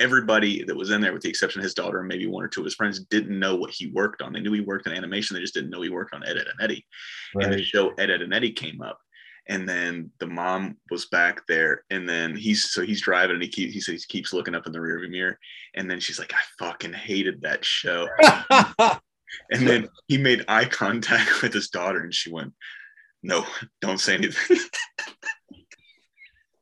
everybody 0.00 0.64
that 0.64 0.76
was 0.76 0.90
in 0.90 1.00
there, 1.00 1.12
with 1.12 1.22
the 1.22 1.28
exception 1.28 1.60
of 1.60 1.64
his 1.64 1.74
daughter 1.74 2.00
and 2.00 2.08
maybe 2.08 2.26
one 2.26 2.42
or 2.42 2.48
two 2.48 2.62
of 2.62 2.64
his 2.64 2.74
friends, 2.74 2.98
didn't 3.04 3.38
know 3.38 3.54
what 3.54 3.70
he 3.70 3.92
worked 3.92 4.22
on. 4.22 4.32
They 4.32 4.40
knew 4.40 4.52
he 4.52 4.60
worked 4.60 4.88
in 4.88 4.92
animation. 4.92 5.34
They 5.34 5.40
just 5.40 5.54
didn't 5.54 5.70
know 5.70 5.82
he 5.82 5.88
worked 5.88 6.14
on 6.14 6.24
Ed, 6.24 6.36
Edd 6.36 6.48
n 6.48 6.54
Eddy. 6.60 6.84
Right. 7.34 7.44
And 7.44 7.54
the 7.54 7.62
show 7.62 7.90
Ed, 7.98 8.10
Edd 8.10 8.22
n 8.22 8.32
Eddy 8.32 8.50
came 8.50 8.82
up 8.82 8.98
and 9.48 9.68
then 9.68 10.10
the 10.18 10.26
mom 10.26 10.76
was 10.90 11.06
back 11.06 11.42
there 11.48 11.84
and 11.90 12.08
then 12.08 12.36
he's 12.36 12.70
so 12.70 12.82
he's 12.82 13.00
driving 13.00 13.34
and 13.34 13.42
he 13.42 13.48
keeps 13.48 13.72
he 13.72 13.80
says 13.80 14.04
he 14.04 14.18
keeps 14.18 14.32
looking 14.32 14.54
up 14.54 14.66
in 14.66 14.72
the 14.72 14.78
rearview 14.78 15.10
mirror 15.10 15.38
and 15.74 15.90
then 15.90 15.98
she's 15.98 16.18
like 16.18 16.32
i 16.32 16.40
fucking 16.58 16.92
hated 16.92 17.40
that 17.42 17.64
show. 17.64 18.08
And 19.50 19.66
then 19.66 19.88
he 20.08 20.18
made 20.18 20.44
eye 20.46 20.66
contact 20.66 21.40
with 21.42 21.54
his 21.54 21.70
daughter 21.70 22.00
and 22.00 22.14
she 22.14 22.30
went 22.30 22.52
no 23.22 23.46
don't 23.80 23.98
say 23.98 24.14
anything. 24.16 24.58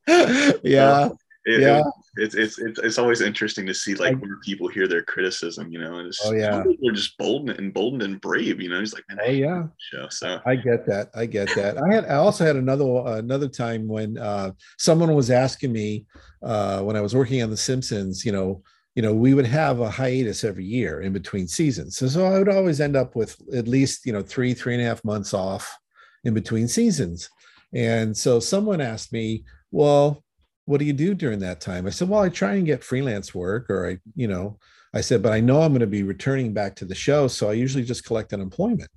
Yeah 0.63 1.09
it, 1.45 1.61
yeah. 1.61 1.79
It, 2.17 2.35
it's, 2.35 2.59
it's 2.59 2.77
it's 2.79 2.97
always 2.97 3.21
interesting 3.21 3.65
to 3.65 3.73
see 3.73 3.95
like 3.95 4.13
I, 4.13 4.15
where 4.15 4.37
people 4.43 4.67
hear 4.67 4.87
their 4.87 5.01
criticism, 5.01 5.71
you 5.71 5.79
know, 5.79 5.97
and 5.97 6.07
it's 6.07 6.19
oh 6.23 6.33
yeah, 6.33 6.63
they're 6.81 6.93
just 6.93 7.17
bold 7.17 7.49
and 7.49 7.73
bold 7.73 8.03
and 8.03 8.21
brave, 8.21 8.61
you 8.61 8.69
know. 8.69 8.79
He's 8.79 8.93
like, 8.93 9.05
man, 9.09 9.19
oh 9.25 9.31
yeah, 9.31 9.63
show. 9.77 10.07
So 10.09 10.39
I 10.45 10.55
get 10.55 10.85
that, 10.87 11.09
I 11.15 11.25
get 11.25 11.49
that. 11.55 11.81
I 11.81 11.93
had 11.93 12.05
I 12.05 12.15
also 12.15 12.45
had 12.45 12.57
another 12.57 12.85
another 13.17 13.47
time 13.47 13.87
when 13.87 14.17
uh, 14.17 14.51
someone 14.77 15.15
was 15.15 15.31
asking 15.31 15.71
me 15.71 16.05
uh, 16.43 16.81
when 16.81 16.95
I 16.95 17.01
was 17.01 17.15
working 17.15 17.41
on 17.41 17.49
The 17.49 17.57
Simpsons, 17.57 18.23
you 18.23 18.31
know, 18.31 18.61
you 18.93 19.01
know, 19.01 19.13
we 19.13 19.33
would 19.33 19.47
have 19.47 19.79
a 19.79 19.89
hiatus 19.89 20.43
every 20.43 20.65
year 20.65 21.01
in 21.01 21.11
between 21.11 21.47
seasons, 21.47 21.97
so 21.97 22.07
so 22.07 22.25
I 22.25 22.37
would 22.37 22.49
always 22.49 22.79
end 22.81 22.95
up 22.95 23.15
with 23.15 23.35
at 23.51 23.67
least 23.67 24.05
you 24.05 24.13
know 24.13 24.21
three 24.21 24.53
three 24.53 24.75
and 24.75 24.83
a 24.83 24.85
half 24.85 25.03
months 25.03 25.33
off 25.33 25.75
in 26.23 26.35
between 26.35 26.67
seasons, 26.67 27.29
and 27.73 28.15
so 28.15 28.39
someone 28.39 28.79
asked 28.79 29.11
me, 29.11 29.43
well 29.71 30.23
what 30.65 30.79
do 30.79 30.85
you 30.85 30.93
do 30.93 31.13
during 31.13 31.39
that 31.39 31.61
time? 31.61 31.87
I 31.87 31.89
said, 31.89 32.09
well, 32.09 32.21
I 32.21 32.29
try 32.29 32.53
and 32.53 32.65
get 32.65 32.83
freelance 32.83 33.33
work 33.33 33.69
or 33.69 33.89
I, 33.89 33.97
you 34.15 34.27
know, 34.27 34.57
I 34.93 35.01
said, 35.01 35.23
but 35.23 35.31
I 35.31 35.39
know 35.39 35.61
I'm 35.61 35.71
going 35.71 35.81
to 35.81 35.87
be 35.87 36.03
returning 36.03 36.53
back 36.53 36.75
to 36.77 36.85
the 36.85 36.95
show. 36.95 37.27
So 37.27 37.49
I 37.49 37.53
usually 37.53 37.83
just 37.83 38.05
collect 38.05 38.33
unemployment, 38.33 38.89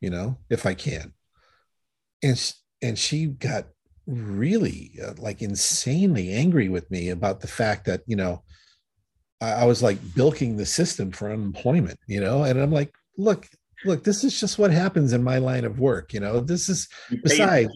you 0.00 0.10
know, 0.10 0.38
if 0.50 0.66
I 0.66 0.74
can. 0.74 1.12
And, 2.22 2.52
and 2.82 2.98
she 2.98 3.26
got 3.26 3.66
really 4.06 4.92
uh, 5.04 5.14
like 5.18 5.40
insanely 5.40 6.32
angry 6.32 6.68
with 6.68 6.90
me 6.90 7.10
about 7.10 7.40
the 7.40 7.48
fact 7.48 7.86
that, 7.86 8.02
you 8.06 8.16
know, 8.16 8.42
I, 9.40 9.52
I 9.52 9.64
was 9.64 9.82
like 9.82 9.98
bilking 10.14 10.56
the 10.56 10.66
system 10.66 11.12
for 11.12 11.30
unemployment, 11.30 11.98
you 12.06 12.20
know, 12.20 12.42
and 12.42 12.58
I'm 12.58 12.72
like, 12.72 12.92
look, 13.16 13.46
look, 13.84 14.04
this 14.04 14.24
is 14.24 14.38
just 14.38 14.58
what 14.58 14.70
happens 14.70 15.12
in 15.12 15.22
my 15.22 15.38
line 15.38 15.64
of 15.64 15.78
work. 15.78 16.12
You 16.12 16.20
know, 16.20 16.40
this 16.40 16.68
is 16.68 16.88
besides 17.22 17.72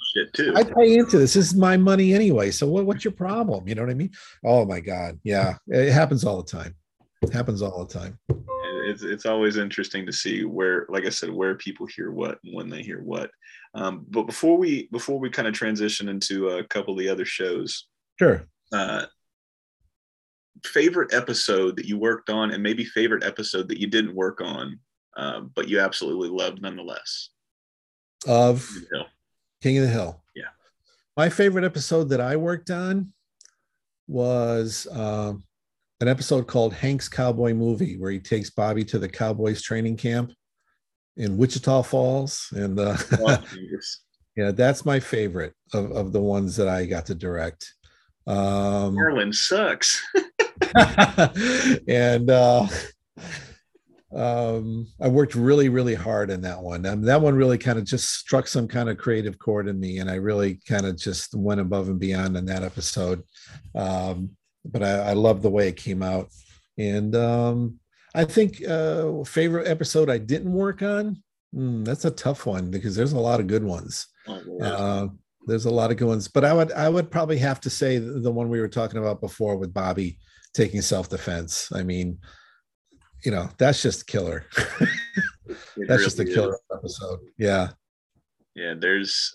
I 0.55 0.65
pay 0.65 0.97
into 0.97 1.19
this. 1.19 1.35
This 1.35 1.53
is 1.53 1.55
my 1.55 1.77
money 1.77 2.15
anyway. 2.15 2.51
So 2.51 2.69
what, 2.69 2.87
what's 2.87 3.05
your 3.05 3.13
problem? 3.13 3.69
You 3.69 3.75
know 3.75 3.83
what 3.83 3.91
I 3.91 3.95
mean? 3.95 4.13
Oh 4.45 4.65
my 4.65 4.81
God. 4.81 5.19
Yeah. 5.25 5.55
It 5.69 5.93
happens 5.93 6.25
all 6.25 6.43
the 6.43 6.51
time. 6.51 6.75
It 7.23 7.33
happens 7.33 7.63
all 7.63 7.85
the 7.85 7.93
time. 7.93 8.19
It's, 8.87 9.03
it's 9.03 9.25
always 9.25 9.57
interesting 9.57 10.05
to 10.07 10.13
see 10.13 10.45
where, 10.45 10.87
like 10.91 11.07
I 11.07 11.09
said, 11.09 11.31
where 11.31 11.55
people 11.55 11.87
hear 11.87 12.11
what 12.11 12.39
and 12.45 12.55
when 12.55 12.69
they 12.69 12.83
hear 12.83 13.03
what. 13.03 13.31
Um, 13.75 14.05
but 14.11 14.25
before 14.25 14.59
we 14.59 14.89
before 14.93 15.19
we 15.19 15.31
kind 15.31 15.49
of 15.49 15.55
transition 15.55 16.09
into 16.09 16.51
a 16.51 16.65
couple 16.65 16.93
of 16.93 16.99
the 16.99 17.09
other 17.09 17.25
shows, 17.25 17.87
sure. 18.19 18.47
Uh, 18.73 19.07
favorite 20.65 21.15
episode 21.15 21.77
that 21.77 21.87
you 21.87 21.99
worked 21.99 22.31
on, 22.31 22.51
and 22.51 22.63
maybe 22.63 22.85
favorite 22.85 23.25
episode 23.25 23.69
that 23.69 23.81
you 23.81 23.87
didn't 23.87 24.15
work 24.15 24.41
on 24.41 24.79
um, 25.17 25.51
but 25.55 25.69
you 25.69 25.81
absolutely 25.81 26.29
loved 26.29 26.63
nonetheless. 26.63 27.31
Of 28.27 28.67
King 28.67 28.83
of, 28.83 28.91
Hill. 28.91 29.07
King 29.63 29.79
of 29.79 29.85
the 29.85 29.91
Hill. 29.91 30.23
Yeah. 30.35 30.45
My 31.17 31.29
favorite 31.29 31.65
episode 31.65 32.09
that 32.11 32.21
I 32.21 32.37
worked 32.37 32.71
on 32.71 33.13
was 34.07 34.87
uh, 34.93 35.33
an 36.01 36.09
episode 36.09 36.47
called 36.47 36.75
Hank's 36.75 37.09
Cowboy 37.09 37.55
Movie, 37.55 37.97
where 37.97 38.11
he 38.11 38.19
takes 38.19 38.51
Bobby 38.51 38.85
to 38.85 38.99
the 38.99 39.09
Cowboys 39.09 39.63
training 39.63 39.97
camp 39.97 40.33
in 41.17 41.37
Wichita 41.37 41.83
Falls. 41.83 42.49
And 42.53 42.79
uh, 42.79 42.97
oh, 43.21 43.45
yeah, 44.37 44.51
that's 44.51 44.85
my 44.85 45.01
favorite 45.01 45.55
of, 45.73 45.91
of 45.93 46.13
the 46.13 46.23
ones 46.23 46.57
that 46.57 46.69
I 46.69 46.87
got 46.87 47.07
to 47.07 47.15
direct. 47.15 47.73
Um, 48.27 48.95
Marlin 48.95 49.33
sucks. 49.33 50.03
and 51.89 52.31
uh, 52.31 52.67
um, 54.15 54.87
I 55.01 55.09
worked 55.09 55.35
really, 55.35 55.69
really 55.69 55.95
hard 55.95 56.31
in 56.31 56.41
that 56.43 56.63
one. 56.63 56.87
And 56.87 57.05
that 57.05 57.21
one 57.21 57.35
really 57.35 57.59
kind 57.59 57.79
of 57.79 57.85
just 57.85 58.11
struck 58.11 58.47
some 58.47 58.69
kind 58.69 58.89
of 58.89 58.97
creative 58.97 59.39
chord 59.39 59.69
in 59.69 59.81
me, 59.81 59.99
and 59.99 60.11
I 60.11 60.15
really 60.15 60.61
kind 60.69 60.87
of 60.87 60.97
just 60.97 61.35
went 61.35 61.61
above 61.61 61.89
and 61.89 61.99
beyond 61.99 62.37
in 62.37 62.47
that 62.47 62.63
episode. 62.63 63.23
Um, 63.75 64.31
but 64.65 64.83
I, 64.83 65.11
I 65.11 65.13
love 65.15 65.43
the 65.43 65.51
way 65.51 65.69
it 65.69 65.77
came 65.77 66.03
out, 66.03 66.29
and 66.79 67.15
um, 67.17 67.81
I 68.15 68.25
think 68.25 68.67
uh, 68.67 69.25
favorite 69.25 69.67
episode 69.67 70.09
I 70.09 70.19
didn't 70.19 70.53
work 70.53 70.83
on. 70.83 71.23
Mm, 71.55 71.85
that's 71.85 72.05
a 72.05 72.11
tough 72.11 72.47
one 72.47 72.71
because 72.71 72.95
there's 72.95 73.13
a 73.13 73.21
lot 73.21 73.41
of 73.41 73.47
good 73.47 73.65
ones. 73.65 74.07
Oh, 74.27 74.61
uh, 74.61 75.09
there's 75.47 75.67
a 75.67 75.71
lot 75.71 75.91
of 75.91 75.97
good 75.97 76.09
ones, 76.09 76.29
but 76.29 76.45
I 76.45 76.53
would 76.53 76.73
I 76.73 76.89
would 76.89 77.11
probably 77.11 77.39
have 77.39 77.61
to 77.63 77.71
say 77.71 77.99
the 77.99 78.33
one 78.33 78.49
we 78.49 78.61
were 78.61 78.69
talking 78.69 78.99
about 78.99 79.21
before 79.21 79.57
with 79.57 79.75
Bobby 79.75 80.19
taking 80.55 80.83
self 80.83 81.09
defense. 81.09 81.69
I 81.75 81.83
mean 81.83 82.19
you 83.25 83.31
know, 83.31 83.49
that's 83.59 83.83
just 83.83 84.07
killer. 84.07 84.47
that's 84.57 85.61
really 85.77 86.05
just 86.05 86.19
a 86.19 86.25
killer 86.25 86.55
is. 86.55 86.61
episode. 86.77 87.21
Yeah. 87.39 87.71
Yeah, 88.55 88.75
there's 88.79 89.35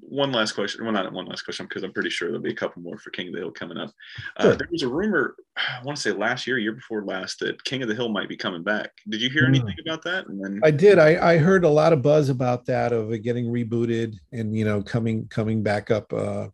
one 0.00 0.32
last 0.32 0.52
question. 0.52 0.84
Well, 0.84 0.92
not 0.92 1.12
one 1.12 1.26
last 1.26 1.42
question 1.42 1.66
because 1.66 1.84
I'm 1.84 1.92
pretty 1.92 2.10
sure 2.10 2.28
there'll 2.28 2.42
be 2.42 2.50
a 2.50 2.56
couple 2.56 2.82
more 2.82 2.98
for 2.98 3.10
King 3.10 3.28
of 3.28 3.34
the 3.34 3.40
Hill 3.40 3.52
coming 3.52 3.78
up. 3.78 3.92
Uh, 4.36 4.56
There 4.56 4.68
was 4.70 4.82
a 4.82 4.88
rumor, 4.88 5.36
I 5.56 5.80
want 5.84 5.96
to 5.96 6.02
say 6.02 6.10
last 6.10 6.46
year, 6.46 6.58
year 6.58 6.72
before 6.72 7.04
last, 7.04 7.38
that 7.40 7.62
King 7.64 7.82
of 7.82 7.88
the 7.88 7.94
Hill 7.94 8.08
might 8.08 8.28
be 8.28 8.36
coming 8.36 8.64
back. 8.64 8.90
Did 9.08 9.20
you 9.20 9.30
hear 9.30 9.46
hmm. 9.46 9.54
anything 9.54 9.76
about 9.86 10.02
that? 10.04 10.26
And 10.26 10.42
then 10.42 10.60
I 10.64 10.72
did. 10.72 10.98
I, 10.98 11.34
I 11.34 11.38
heard 11.38 11.64
a 11.64 11.68
lot 11.68 11.92
of 11.92 12.02
buzz 12.02 12.28
about 12.28 12.66
that 12.66 12.92
of 12.92 13.12
it 13.12 13.20
getting 13.20 13.46
rebooted 13.46 14.16
and 14.32 14.56
you 14.56 14.64
know 14.64 14.82
coming 14.82 15.28
coming 15.28 15.62
back 15.62 15.90
up. 15.90 16.12
Uh, 16.12 16.48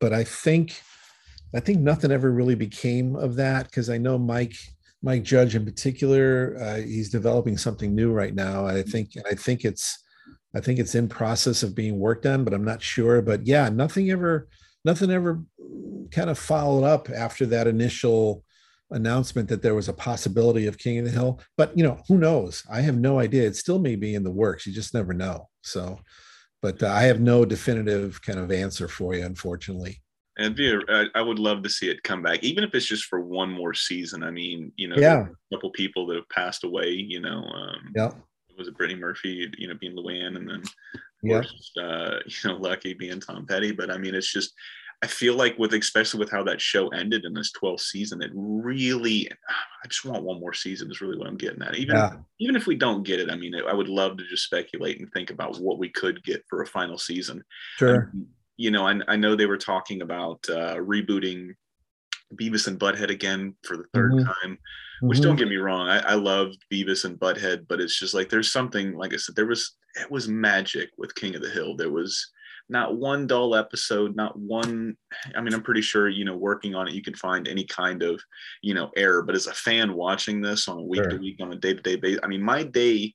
but 0.00 0.12
I 0.12 0.24
think 0.24 0.82
I 1.54 1.60
think 1.60 1.80
nothing 1.80 2.10
ever 2.10 2.30
really 2.30 2.56
became 2.56 3.16
of 3.16 3.36
that 3.36 3.66
because 3.66 3.88
I 3.88 3.96
know 3.96 4.18
Mike 4.18 4.56
Mike 5.04 5.22
Judge 5.22 5.54
in 5.54 5.66
particular, 5.66 6.56
uh, 6.58 6.76
he's 6.76 7.10
developing 7.10 7.58
something 7.58 7.94
new 7.94 8.10
right 8.10 8.34
now. 8.34 8.66
I 8.66 8.82
think 8.82 9.10
I 9.30 9.34
think 9.34 9.66
it's 9.66 10.02
I 10.56 10.60
think 10.60 10.78
it's 10.78 10.94
in 10.94 11.08
process 11.08 11.62
of 11.62 11.74
being 11.74 11.98
worked 11.98 12.24
on, 12.24 12.42
but 12.42 12.54
I'm 12.54 12.64
not 12.64 12.80
sure. 12.80 13.20
But 13.20 13.46
yeah, 13.46 13.68
nothing 13.68 14.10
ever, 14.10 14.48
nothing 14.82 15.10
ever 15.10 15.42
kind 16.10 16.30
of 16.30 16.38
followed 16.38 16.84
up 16.84 17.10
after 17.10 17.44
that 17.46 17.66
initial 17.66 18.44
announcement 18.92 19.48
that 19.50 19.60
there 19.60 19.74
was 19.74 19.90
a 19.90 19.92
possibility 19.92 20.66
of 20.66 20.78
King 20.78 21.00
of 21.00 21.04
the 21.04 21.10
Hill. 21.10 21.38
But 21.58 21.76
you 21.76 21.84
know, 21.84 22.00
who 22.08 22.16
knows? 22.16 22.62
I 22.72 22.80
have 22.80 22.96
no 22.96 23.20
idea. 23.20 23.46
It 23.46 23.56
still 23.56 23.78
may 23.78 23.96
be 23.96 24.14
in 24.14 24.24
the 24.24 24.30
works. 24.30 24.66
You 24.66 24.72
just 24.72 24.94
never 24.94 25.12
know. 25.12 25.50
So, 25.62 25.98
but 26.62 26.82
uh, 26.82 26.88
I 26.88 27.02
have 27.02 27.20
no 27.20 27.44
definitive 27.44 28.22
kind 28.22 28.38
of 28.38 28.50
answer 28.50 28.88
for 28.88 29.14
you, 29.14 29.26
unfortunately. 29.26 30.00
And 30.36 30.58
I 31.14 31.22
would 31.22 31.38
love 31.38 31.62
to 31.62 31.70
see 31.70 31.88
it 31.88 32.02
come 32.02 32.22
back, 32.22 32.42
even 32.42 32.64
if 32.64 32.74
it's 32.74 32.86
just 32.86 33.04
for 33.04 33.20
one 33.20 33.50
more 33.50 33.72
season. 33.72 34.24
I 34.24 34.30
mean, 34.30 34.72
you 34.76 34.88
know, 34.88 34.96
yeah. 34.98 35.26
a 35.26 35.54
couple 35.54 35.70
people 35.70 36.06
that 36.08 36.16
have 36.16 36.28
passed 36.28 36.64
away. 36.64 36.90
You 36.90 37.20
know, 37.20 37.44
um, 37.44 37.92
yeah 37.94 38.10
was 38.56 38.68
it 38.68 38.76
Brittany 38.76 38.98
Murphy, 38.98 39.50
you 39.58 39.68
know, 39.68 39.74
being 39.74 39.96
Luann, 39.96 40.36
and 40.36 40.48
then 40.48 40.60
of 40.60 41.00
yeah. 41.22 41.40
course, 41.40 41.72
uh, 41.80 42.18
you 42.26 42.50
know, 42.50 42.56
Lucky 42.56 42.94
being 42.94 43.20
Tom 43.20 43.46
Petty. 43.46 43.72
But 43.72 43.90
I 43.90 43.98
mean, 43.98 44.14
it's 44.14 44.32
just 44.32 44.52
I 45.02 45.06
feel 45.06 45.34
like 45.34 45.58
with 45.58 45.74
especially 45.74 46.20
with 46.20 46.30
how 46.30 46.42
that 46.44 46.60
show 46.60 46.88
ended 46.88 47.24
in 47.24 47.34
this 47.34 47.52
12th 47.60 47.80
season, 47.80 48.22
it 48.22 48.30
really 48.34 49.28
I 49.50 49.88
just 49.88 50.04
want 50.04 50.24
one 50.24 50.40
more 50.40 50.54
season 50.54 50.90
is 50.90 51.00
really 51.00 51.18
what 51.18 51.26
I'm 51.26 51.36
getting 51.36 51.62
at. 51.62 51.76
Even 51.76 51.96
yeah. 51.96 52.12
even 52.40 52.56
if 52.56 52.66
we 52.66 52.76
don't 52.76 53.02
get 53.02 53.20
it, 53.20 53.30
I 53.30 53.36
mean, 53.36 53.54
I 53.54 53.74
would 53.74 53.88
love 53.88 54.16
to 54.16 54.26
just 54.26 54.44
speculate 54.44 55.00
and 55.00 55.10
think 55.12 55.30
about 55.30 55.58
what 55.58 55.78
we 55.78 55.88
could 55.88 56.22
get 56.24 56.44
for 56.48 56.62
a 56.62 56.66
final 56.66 56.98
season. 56.98 57.42
Sure. 57.76 58.12
You 58.56 58.70
know, 58.70 58.86
I, 58.86 58.98
I 59.08 59.16
know 59.16 59.34
they 59.34 59.46
were 59.46 59.58
talking 59.58 60.02
about 60.02 60.44
uh, 60.48 60.76
rebooting 60.76 61.54
Beavis 62.34 62.66
and 62.66 62.78
Butthead 62.78 63.10
again 63.10 63.54
for 63.62 63.76
the 63.76 63.84
3rd 63.94 64.12
mm-hmm. 64.12 64.24
time. 64.24 64.58
Which 65.00 65.18
mm-hmm. 65.18 65.28
don't 65.28 65.36
get 65.36 65.48
me 65.48 65.56
wrong, 65.56 65.88
I, 65.88 65.98
I 65.98 66.14
love 66.14 66.52
Beavis 66.72 67.04
and 67.04 67.18
Butthead, 67.18 67.66
but 67.68 67.80
it's 67.80 67.98
just 67.98 68.14
like 68.14 68.28
there's 68.28 68.52
something, 68.52 68.94
like 68.94 69.12
I 69.12 69.16
said, 69.16 69.34
there 69.34 69.46
was 69.46 69.76
it 69.96 70.10
was 70.10 70.28
magic 70.28 70.90
with 70.96 71.14
King 71.14 71.34
of 71.34 71.42
the 71.42 71.50
Hill. 71.50 71.76
There 71.76 71.90
was 71.90 72.30
not 72.68 72.96
one 72.96 73.26
dull 73.26 73.54
episode, 73.54 74.16
not 74.16 74.38
one. 74.38 74.96
I 75.36 75.40
mean, 75.40 75.52
I'm 75.52 75.62
pretty 75.62 75.82
sure 75.82 76.08
you 76.08 76.24
know, 76.24 76.36
working 76.36 76.74
on 76.74 76.88
it, 76.88 76.94
you 76.94 77.02
can 77.02 77.14
find 77.14 77.46
any 77.46 77.64
kind 77.64 78.02
of 78.02 78.20
you 78.62 78.74
know 78.74 78.90
error. 78.96 79.22
But 79.22 79.34
as 79.34 79.46
a 79.46 79.52
fan 79.52 79.94
watching 79.94 80.40
this 80.40 80.68
on 80.68 80.78
a 80.78 80.82
week 80.82 81.08
to 81.08 81.16
week, 81.16 81.38
on 81.40 81.52
a 81.52 81.56
day 81.56 81.74
to 81.74 81.82
day 81.82 81.96
basis, 81.96 82.20
I 82.22 82.26
mean, 82.26 82.42
my 82.42 82.62
day. 82.62 83.14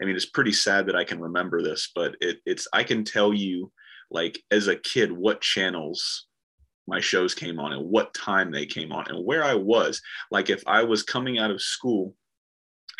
I 0.00 0.06
mean, 0.06 0.16
it's 0.16 0.30
pretty 0.30 0.52
sad 0.52 0.86
that 0.86 0.96
I 0.96 1.04
can 1.04 1.20
remember 1.20 1.60
this, 1.60 1.90
but 1.94 2.16
it, 2.22 2.38
it's 2.46 2.66
I 2.72 2.84
can 2.84 3.04
tell 3.04 3.34
you, 3.34 3.70
like 4.10 4.42
as 4.50 4.68
a 4.68 4.76
kid, 4.76 5.12
what 5.12 5.40
channels 5.40 6.26
my 6.86 7.00
shows 7.00 7.34
came 7.34 7.60
on 7.60 7.72
and 7.72 7.88
what 7.88 8.12
time 8.14 8.50
they 8.50 8.66
came 8.66 8.92
on 8.92 9.08
and 9.08 9.24
where 9.24 9.44
I 9.44 9.54
was. 9.54 10.02
Like 10.30 10.50
if 10.50 10.62
I 10.66 10.82
was 10.82 11.02
coming 11.02 11.38
out 11.38 11.50
of 11.50 11.62
school 11.62 12.14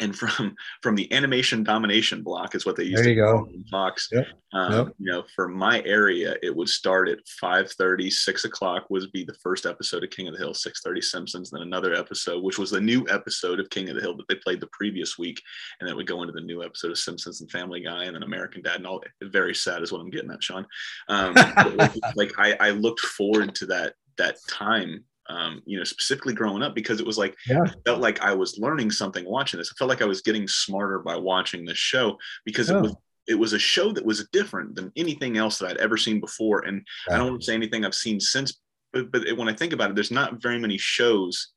and 0.01 0.17
from 0.17 0.57
from 0.83 0.95
the 0.95 1.11
animation 1.13 1.63
domination 1.63 2.23
block 2.23 2.55
is 2.55 2.67
what 2.67 2.77
they 2.77 2.85
used 2.85 2.99
there 2.99 3.05
to 3.05 3.15
you 3.15 3.25
call 3.25 3.45
go. 3.45 3.53
Fox. 3.71 4.09
Yep. 4.11 4.27
Um, 4.53 4.73
yep. 4.73 4.95
You 4.99 5.13
know, 5.13 5.25
for 5.37 5.49
my 5.49 5.83
area, 5.85 6.35
it 6.43 6.55
would 6.55 6.69
start 6.69 7.09
at 7.09 7.19
5:30, 7.43 8.11
6 8.11 8.45
o'clock 8.45 8.87
would 8.91 9.11
be 9.13 9.25
the 9.25 9.35
first 9.35 9.67
episode 9.67 10.03
of 10.03 10.11
King 10.11 10.29
of 10.29 10.35
the 10.35 10.41
Hill, 10.41 10.55
6:30 10.55 11.03
Simpsons, 11.03 11.51
then 11.51 11.63
another 11.63 11.95
episode, 11.95 12.43
which 12.43 12.59
was 12.59 12.71
the 12.71 12.81
new 12.81 13.07
episode 13.09 13.61
of 13.61 13.71
King 13.71 13.89
of 13.89 13.95
the 13.95 14.01
Hill 14.01 14.17
that 14.17 14.27
they 14.29 14.35
played 14.37 14.61
the 14.61 14.69
previous 14.73 15.19
week. 15.19 15.41
And 15.79 15.89
then 15.89 15.97
would 15.97 16.07
go 16.07 16.23
into 16.23 16.33
the 16.33 16.41
new 16.41 16.65
episode 16.65 16.91
of 16.91 16.99
Simpsons 16.99 17.41
and 17.41 17.51
Family 17.51 17.81
Guy 17.81 18.05
and 18.05 18.15
then 18.15 18.23
American 18.23 18.63
Dad 18.63 18.77
and 18.77 18.87
all. 18.87 19.03
Very 19.23 19.55
sad 19.55 19.83
is 19.83 19.93
what 19.93 20.01
I'm 20.01 20.11
getting 20.11 20.31
at, 20.31 20.43
Shaun. 20.43 20.67
Um, 21.09 21.35
like 22.17 22.33
I, 22.39 22.57
I 22.61 22.71
looked 22.71 23.01
forward 23.01 23.55
to 23.57 23.67
that 23.67 23.95
that 24.17 24.37
time 24.49 25.05
um, 25.31 25.63
you 25.65 25.79
know, 25.79 25.85
specifically 25.85 26.35
growing 26.35 26.63
up 26.63 26.75
because 26.75 27.01
it 27.01 27.07
was 27.07 27.17
like 27.17 27.37
yeah. 27.47 27.63
I 27.65 27.73
felt 27.85 28.01
like 28.01 28.21
I 28.21 28.35
was 28.35 28.59
learning 28.59 28.91
something 28.91 29.25
watching 29.25 29.59
this. 29.59 29.73
I 29.73 29.77
felt 29.79 29.89
like 29.89 30.03
I 30.03 30.07
was 30.07 30.23
getting 30.23 30.49
smarter 30.49 30.99
by 30.99 31.17
watching 31.17 31.65
this 31.65 31.79
show 31.79 32.19
because 32.45 32.69
yeah. 32.69 32.79
it 32.79 32.83
was 32.83 32.97
it 33.29 33.35
was 33.35 33.53
a 33.53 33.59
show 33.59 33.93
that 33.93 34.05
was 34.05 34.27
different 34.33 34.75
than 34.75 34.91
anything 34.97 35.37
else 35.37 35.59
that 35.59 35.71
I'd 35.71 35.77
ever 35.77 35.97
seen 35.97 36.21
before. 36.21 36.65
And 36.67 36.85
yeah. 37.09 37.15
I 37.15 37.19
don't 37.19 37.29
want 37.29 37.43
to 37.43 37.47
say 37.47 37.55
anything 37.55 37.85
I've 37.85 37.95
seen 37.95 38.19
since, 38.19 38.61
but 38.93 39.13
but 39.13 39.23
when 39.37 39.49
I 39.49 39.55
think 39.55 39.73
about 39.73 39.91
it, 39.91 39.95
there's 39.95 40.11
not 40.11 40.43
very 40.43 40.59
many 40.59 40.79
shows 40.79 41.49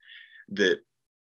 that 0.49 0.79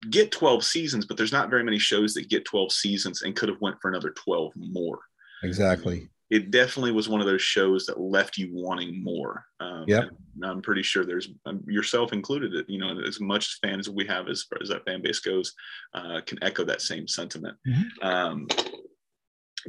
get 0.10 0.32
12 0.32 0.64
seasons, 0.64 1.06
but 1.06 1.18
there's 1.18 1.34
not 1.34 1.50
very 1.50 1.64
many 1.64 1.78
shows 1.78 2.14
that 2.14 2.30
get 2.30 2.46
12 2.46 2.72
seasons 2.72 3.22
and 3.24 3.36
could 3.36 3.50
have 3.50 3.60
went 3.60 3.76
for 3.82 3.90
another 3.90 4.12
12 4.12 4.54
more. 4.56 5.00
Exactly 5.44 6.10
it 6.30 6.52
definitely 6.52 6.92
was 6.92 7.10
one 7.10 7.22
of 7.22 7.28
those 7.28 7.42
shows 7.42 7.86
that 7.86 8.00
left 8.00 8.38
you 8.38 8.50
wanting 8.52 9.04
more. 9.04 9.46
Um, 9.60 9.86
yeah, 9.88 10.06
I'm 10.44 10.62
pretty 10.62 10.84
sure 10.84 11.04
there's 11.04 11.30
um, 11.46 11.64
yourself 11.68 12.14
included. 12.14 12.54
It 12.54 12.70
you 12.70 12.80
know 12.80 13.00
as 13.02 13.20
much 13.20 13.60
fans 13.62 13.88
as 13.88 13.94
we 13.94 14.06
have 14.06 14.28
as 14.28 14.44
far 14.44 14.60
as 14.62 14.70
that 14.70 14.86
fan 14.86 15.02
base 15.02 15.20
goes, 15.20 15.54
uh, 15.94 16.22
can 16.26 16.42
echo 16.44 16.64
that 16.66 16.82
same 16.82 17.08
sentiment. 17.08 17.58
Mm-hmm. 17.68 18.08
Um, 18.08 18.48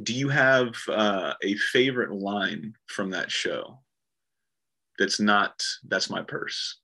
do 0.03 0.13
you 0.13 0.29
have 0.29 0.75
uh, 0.87 1.33
a 1.43 1.55
favorite 1.55 2.11
line 2.11 2.73
from 2.87 3.09
that 3.11 3.31
show? 3.31 3.79
That's 4.99 5.19
not 5.19 5.61
that's 5.87 6.09
my 6.09 6.21
purse. 6.21 6.79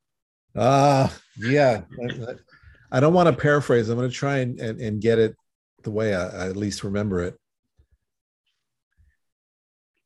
Uh 0.55 1.09
yeah. 1.37 1.81
I, 2.91 2.99
don't 2.99 3.13
want 3.13 3.27
to 3.27 3.41
paraphrase. 3.41 3.89
I'm 3.89 3.97
going 3.97 4.09
to 4.09 4.15
try 4.15 4.37
and, 4.37 4.59
and, 4.59 4.79
and 4.79 5.01
get 5.01 5.19
it 5.19 5.35
the 5.83 5.91
way 5.91 6.15
I, 6.15 6.45
I 6.45 6.49
at 6.49 6.57
least 6.57 6.83
remember 6.83 7.21
it. 7.21 7.37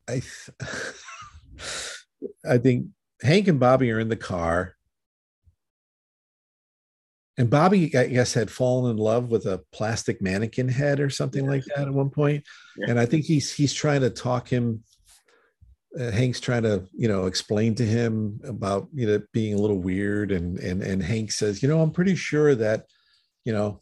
I 0.08 0.20
th- 0.20 0.50
I 2.48 2.58
think 2.58 2.86
Hank 3.22 3.48
and 3.48 3.60
Bobby 3.60 3.90
are 3.90 4.00
in 4.00 4.08
the 4.08 4.16
car. 4.16 4.76
And 7.38 7.48
Bobby, 7.48 7.96
I 7.96 8.08
guess, 8.08 8.34
had 8.34 8.50
fallen 8.50 8.90
in 8.90 8.98
love 8.98 9.30
with 9.30 9.46
a 9.46 9.62
plastic 9.72 10.20
mannequin 10.20 10.68
head 10.68 11.00
or 11.00 11.08
something 11.08 11.46
like 11.46 11.64
that 11.64 11.88
at 11.88 11.94
one 11.94 12.10
point. 12.10 12.44
Yeah. 12.76 12.90
And 12.90 13.00
I 13.00 13.06
think 13.06 13.24
he's 13.24 13.52
he's 13.52 13.72
trying 13.72 14.02
to 14.02 14.10
talk 14.10 14.48
him. 14.48 14.84
Uh, 15.98 16.10
Hank's 16.10 16.40
trying 16.40 16.62
to, 16.62 16.86
you 16.92 17.08
know, 17.08 17.26
explain 17.26 17.74
to 17.76 17.84
him 17.84 18.40
about 18.44 18.88
you 18.92 19.06
know 19.06 19.22
being 19.32 19.54
a 19.54 19.58
little 19.58 19.78
weird, 19.78 20.30
and 20.30 20.58
and 20.58 20.82
and 20.82 21.02
Hank 21.02 21.32
says, 21.32 21.62
you 21.62 21.68
know, 21.68 21.80
I'm 21.80 21.90
pretty 21.90 22.16
sure 22.16 22.54
that, 22.54 22.86
you 23.44 23.52
know, 23.52 23.80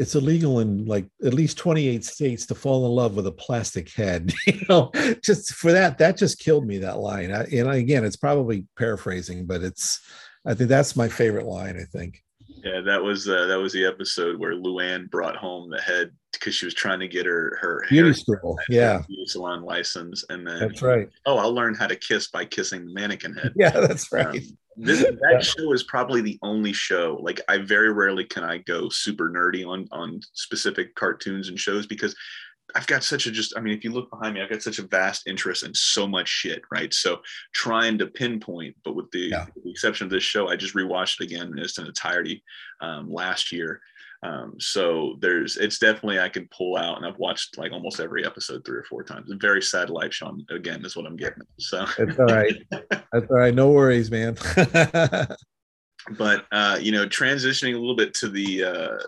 it's 0.00 0.14
illegal 0.14 0.60
in 0.60 0.86
like 0.86 1.06
at 1.22 1.34
least 1.34 1.58
28 1.58 2.02
states 2.02 2.46
to 2.46 2.54
fall 2.54 2.86
in 2.86 2.92
love 2.92 3.16
with 3.16 3.26
a 3.26 3.32
plastic 3.32 3.92
head 3.92 4.32
you 4.46 4.58
know? 4.66 4.90
Just 5.22 5.52
for 5.52 5.72
that 5.72 5.98
that 5.98 6.16
just 6.16 6.38
killed 6.38 6.66
me 6.66 6.78
that 6.78 6.98
line. 6.98 7.30
I, 7.30 7.44
and 7.44 7.68
again 7.68 8.04
it's 8.04 8.16
probably 8.16 8.66
paraphrasing 8.78 9.46
but 9.46 9.62
it's 9.62 10.00
i 10.46 10.54
think 10.54 10.70
that's 10.70 10.96
my 10.96 11.08
favorite 11.08 11.44
line 11.44 11.76
i 11.76 11.84
think. 11.84 12.22
Yeah 12.64 12.80
that 12.80 13.02
was 13.02 13.28
uh, 13.28 13.46
that 13.46 13.58
was 13.58 13.74
the 13.74 13.84
episode 13.84 14.38
where 14.38 14.54
luann 14.54 15.10
brought 15.10 15.36
home 15.36 15.68
the 15.68 15.80
head 15.80 16.12
because 16.32 16.54
she 16.54 16.64
was 16.64 16.74
trying 16.74 17.00
to 17.00 17.08
get 17.08 17.26
her 17.26 17.58
her 17.60 17.84
beauty 17.90 18.14
school 18.14 18.58
yeah. 18.70 19.02
beauty 19.06 19.26
salon 19.26 19.62
license 19.62 20.24
and 20.30 20.46
then 20.46 20.60
that's 20.60 20.80
right. 20.80 21.10
Oh 21.26 21.36
i'll 21.36 21.52
learn 21.52 21.74
how 21.74 21.86
to 21.86 21.96
kiss 21.96 22.28
by 22.28 22.46
kissing 22.46 22.86
the 22.86 22.94
mannequin 22.94 23.34
head. 23.34 23.52
Yeah 23.56 23.70
that's 23.70 24.10
right. 24.10 24.26
um, 24.26 24.58
this, 24.86 25.02
that 25.02 25.44
show 25.44 25.72
is 25.72 25.82
probably 25.84 26.20
the 26.20 26.38
only 26.42 26.72
show 26.72 27.18
like 27.22 27.40
i 27.48 27.58
very 27.58 27.92
rarely 27.92 28.24
can 28.24 28.44
i 28.44 28.58
go 28.58 28.88
super 28.88 29.30
nerdy 29.30 29.66
on 29.66 29.86
on 29.92 30.20
specific 30.32 30.94
cartoons 30.94 31.48
and 31.48 31.58
shows 31.58 31.86
because 31.86 32.14
I've 32.74 32.86
got 32.86 33.02
such 33.02 33.26
a 33.26 33.30
just, 33.30 33.52
I 33.56 33.60
mean, 33.60 33.76
if 33.76 33.84
you 33.84 33.92
look 33.92 34.10
behind 34.10 34.34
me, 34.34 34.42
I've 34.42 34.50
got 34.50 34.62
such 34.62 34.78
a 34.78 34.86
vast 34.86 35.26
interest 35.26 35.64
in 35.64 35.74
so 35.74 36.06
much 36.06 36.28
shit, 36.28 36.62
right? 36.70 36.92
So 36.92 37.20
trying 37.52 37.98
to 37.98 38.06
pinpoint, 38.06 38.76
but 38.84 38.94
with 38.94 39.10
the, 39.10 39.28
yeah. 39.30 39.46
with 39.54 39.64
the 39.64 39.70
exception 39.70 40.04
of 40.04 40.10
this 40.10 40.22
show, 40.22 40.48
I 40.48 40.56
just 40.56 40.74
rewatched 40.74 41.20
it 41.20 41.24
again 41.24 41.48
in 41.48 41.58
its 41.58 41.78
entirety 41.78 42.42
um, 42.80 43.10
last 43.10 43.52
year. 43.52 43.80
Um, 44.22 44.54
so 44.58 45.16
there's, 45.20 45.56
it's 45.56 45.78
definitely 45.78 46.20
I 46.20 46.28
can 46.28 46.48
pull 46.56 46.76
out, 46.76 46.98
and 46.98 47.06
I've 47.06 47.18
watched 47.18 47.56
like 47.56 47.72
almost 47.72 48.00
every 48.00 48.26
episode 48.26 48.64
three 48.64 48.78
or 48.78 48.84
four 48.84 49.02
times. 49.02 49.30
A 49.30 49.36
very 49.36 49.62
sad 49.62 49.88
life, 49.88 50.12
Shaun. 50.12 50.44
Again, 50.50 50.84
is 50.84 50.96
what 50.96 51.06
I'm 51.06 51.16
getting. 51.16 51.42
So 51.58 51.86
it's 51.98 52.18
all 52.18 52.26
right. 52.26 52.54
That's 52.90 53.30
all 53.30 53.38
right. 53.38 53.54
No 53.54 53.70
worries, 53.70 54.10
man. 54.10 54.36
but 56.18 56.46
uh, 56.52 56.78
you 56.80 56.92
know, 56.92 57.06
transitioning 57.06 57.74
a 57.74 57.78
little 57.78 57.96
bit 57.96 58.12
to 58.14 58.28
the 58.28 58.64
uh, 58.64 58.98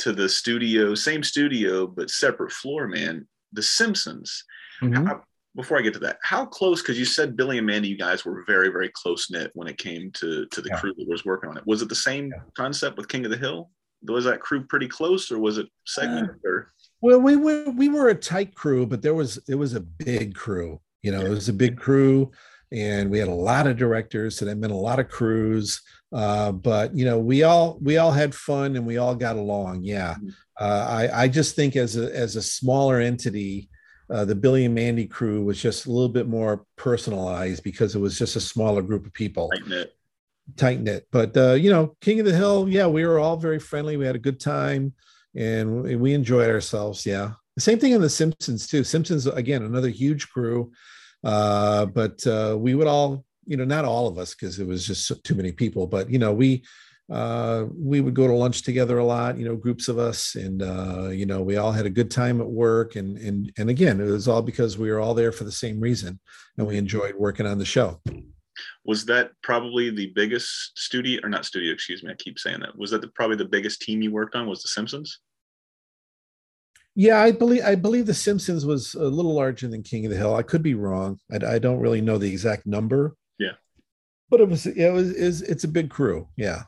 to 0.00 0.12
the 0.12 0.28
studio, 0.28 0.94
same 0.94 1.22
studio 1.22 1.86
but 1.86 2.10
separate 2.10 2.52
floor, 2.52 2.88
man. 2.88 3.26
The 3.52 3.62
Simpsons. 3.62 4.44
Mm-hmm. 4.82 5.06
How, 5.06 5.22
before 5.56 5.78
I 5.78 5.82
get 5.82 5.94
to 5.94 5.98
that, 6.00 6.18
how 6.22 6.44
close? 6.44 6.82
Because 6.82 6.98
you 6.98 7.06
said 7.06 7.36
Billy 7.36 7.58
and 7.58 7.66
Mandy, 7.66 7.88
you 7.88 7.98
guys 7.98 8.24
were 8.24 8.44
very, 8.46 8.68
very 8.68 8.90
close 8.94 9.28
knit 9.30 9.50
when 9.54 9.66
it 9.66 9.78
came 9.78 10.10
to 10.12 10.44
to 10.46 10.60
the 10.60 10.68
yeah. 10.70 10.78
crew 10.78 10.92
that 10.94 11.08
was 11.08 11.24
working 11.24 11.48
on 11.48 11.56
it. 11.56 11.66
Was 11.66 11.80
it 11.80 11.88
the 11.88 11.94
same 11.94 12.26
yeah. 12.28 12.42
concept 12.54 12.98
with 12.98 13.08
King 13.08 13.24
of 13.24 13.30
the 13.30 13.38
Hill? 13.38 13.70
Was 14.02 14.24
that 14.24 14.40
crew 14.40 14.62
pretty 14.64 14.88
close 14.88 15.30
or 15.30 15.38
was 15.38 15.58
it 15.58 15.68
segmented 15.86 16.36
uh, 16.44 16.48
or 16.48 16.72
well 17.00 17.20
we 17.20 17.36
were 17.36 17.70
we 17.70 17.88
were 17.88 18.08
a 18.08 18.14
tight 18.14 18.54
crew 18.54 18.86
but 18.86 19.02
there 19.02 19.14
was 19.14 19.38
it 19.48 19.56
was 19.56 19.74
a 19.74 19.80
big 19.80 20.34
crew 20.34 20.80
You 21.02 21.12
know, 21.12 21.24
it 21.24 21.30
was 21.30 21.48
a 21.48 21.52
big 21.52 21.78
crew, 21.78 22.32
and 22.72 23.08
we 23.08 23.18
had 23.18 23.28
a 23.28 23.34
lot 23.34 23.66
of 23.66 23.76
directors, 23.76 24.36
so 24.36 24.44
that 24.44 24.58
meant 24.58 24.72
a 24.72 24.76
lot 24.76 24.98
of 24.98 25.08
crews. 25.08 25.80
Uh, 26.12 26.50
but 26.52 26.94
you 26.94 27.04
know, 27.04 27.18
we 27.18 27.44
all 27.44 27.78
we 27.80 27.98
all 27.98 28.10
had 28.10 28.34
fun 28.34 28.76
and 28.76 28.84
we 28.84 28.98
all 28.98 29.14
got 29.14 29.36
along. 29.36 29.84
Yeah, 29.84 30.14
mm-hmm. 30.14 30.28
uh, 30.60 30.86
I 30.88 31.22
I 31.22 31.28
just 31.28 31.54
think 31.54 31.76
as 31.76 31.96
a 31.96 32.14
as 32.14 32.36
a 32.36 32.42
smaller 32.42 32.98
entity, 32.98 33.70
uh, 34.10 34.24
the 34.24 34.34
Billy 34.34 34.64
and 34.64 34.74
Mandy 34.74 35.06
crew 35.06 35.44
was 35.44 35.62
just 35.62 35.86
a 35.86 35.90
little 35.90 36.08
bit 36.08 36.26
more 36.26 36.64
personalized 36.76 37.62
because 37.62 37.94
it 37.94 38.00
was 38.00 38.18
just 38.18 38.36
a 38.36 38.40
smaller 38.40 38.82
group 38.82 39.06
of 39.06 39.12
people. 39.12 39.50
Tight 40.56 40.80
knit. 40.80 41.06
But 41.12 41.36
uh, 41.36 41.52
you 41.52 41.70
know, 41.70 41.96
King 42.00 42.20
of 42.20 42.26
the 42.26 42.34
Hill, 42.34 42.68
yeah, 42.68 42.86
we 42.86 43.06
were 43.06 43.18
all 43.18 43.36
very 43.36 43.58
friendly. 43.58 43.96
We 43.96 44.06
had 44.06 44.16
a 44.16 44.20
good 44.20 44.40
time 44.40 44.94
and 45.34 46.00
we 46.00 46.14
enjoyed 46.14 46.50
ourselves. 46.50 47.04
Yeah. 47.04 47.32
The 47.54 47.62
same 47.62 47.78
thing 47.78 47.94
on 47.94 48.00
The 48.00 48.10
Simpsons 48.10 48.66
too. 48.66 48.84
Simpsons 48.84 49.26
again, 49.26 49.62
another 49.62 49.88
huge 49.88 50.28
crew. 50.30 50.72
Uh, 51.24 51.86
but 51.86 52.24
uh, 52.26 52.56
we 52.58 52.74
would 52.74 52.86
all, 52.86 53.24
you 53.44 53.56
know, 53.56 53.64
not 53.64 53.84
all 53.84 54.06
of 54.06 54.18
us 54.18 54.34
because 54.34 54.58
it 54.58 54.66
was 54.66 54.86
just 54.86 55.24
too 55.24 55.34
many 55.34 55.52
people, 55.52 55.86
but 55.86 56.10
you 56.10 56.18
know, 56.18 56.32
we 56.32 56.64
uh, 57.10 57.64
we 57.74 58.02
would 58.02 58.14
go 58.14 58.26
to 58.26 58.34
lunch 58.34 58.62
together 58.62 58.98
a 58.98 59.04
lot, 59.04 59.38
you 59.38 59.44
know, 59.46 59.56
groups 59.56 59.88
of 59.88 59.98
us, 59.98 60.34
and 60.34 60.62
uh, 60.62 61.08
you 61.08 61.24
know, 61.24 61.40
we 61.42 61.56
all 61.56 61.72
had 61.72 61.86
a 61.86 61.90
good 61.90 62.10
time 62.10 62.40
at 62.40 62.46
work, 62.46 62.96
and 62.96 63.16
and 63.16 63.50
and 63.56 63.70
again, 63.70 63.98
it 64.00 64.04
was 64.04 64.28
all 64.28 64.42
because 64.42 64.76
we 64.76 64.90
were 64.90 65.00
all 65.00 65.14
there 65.14 65.32
for 65.32 65.44
the 65.44 65.52
same 65.52 65.80
reason, 65.80 66.20
and 66.58 66.66
we 66.66 66.76
enjoyed 66.76 67.14
working 67.14 67.46
on 67.46 67.58
the 67.58 67.64
show. 67.64 68.00
Was 68.84 69.04
that 69.06 69.32
probably 69.42 69.90
the 69.90 70.12
biggest 70.14 70.78
studio, 70.78 71.20
or 71.22 71.28
not 71.28 71.44
studio? 71.44 71.72
Excuse 71.72 72.02
me, 72.02 72.10
I 72.10 72.14
keep 72.14 72.38
saying 72.38 72.60
that. 72.60 72.76
Was 72.76 72.90
that 72.90 73.00
the, 73.00 73.08
probably 73.08 73.36
the 73.36 73.44
biggest 73.44 73.82
team 73.82 74.02
you 74.02 74.12
worked 74.12 74.34
on? 74.34 74.46
Was 74.46 74.62
The 74.62 74.68
Simpsons? 74.68 75.20
Yeah, 76.94 77.20
I 77.20 77.30
believe 77.30 77.62
I 77.64 77.76
believe 77.76 78.06
The 78.06 78.14
Simpsons 78.14 78.66
was 78.66 78.94
a 78.94 79.04
little 79.04 79.34
larger 79.34 79.68
than 79.68 79.82
King 79.82 80.04
of 80.06 80.10
the 80.10 80.16
Hill. 80.16 80.34
I 80.34 80.42
could 80.42 80.62
be 80.62 80.74
wrong. 80.74 81.18
I, 81.30 81.54
I 81.54 81.58
don't 81.58 81.78
really 81.78 82.00
know 82.00 82.18
the 82.18 82.30
exact 82.30 82.66
number. 82.66 83.14
Yeah, 83.38 83.52
but 84.30 84.40
it 84.40 84.48
was 84.48 84.66
it 84.66 84.92
was 84.92 85.10
is 85.10 85.42
it's 85.42 85.64
a 85.64 85.68
big 85.68 85.90
crew. 85.90 86.28
Yeah. 86.36 86.64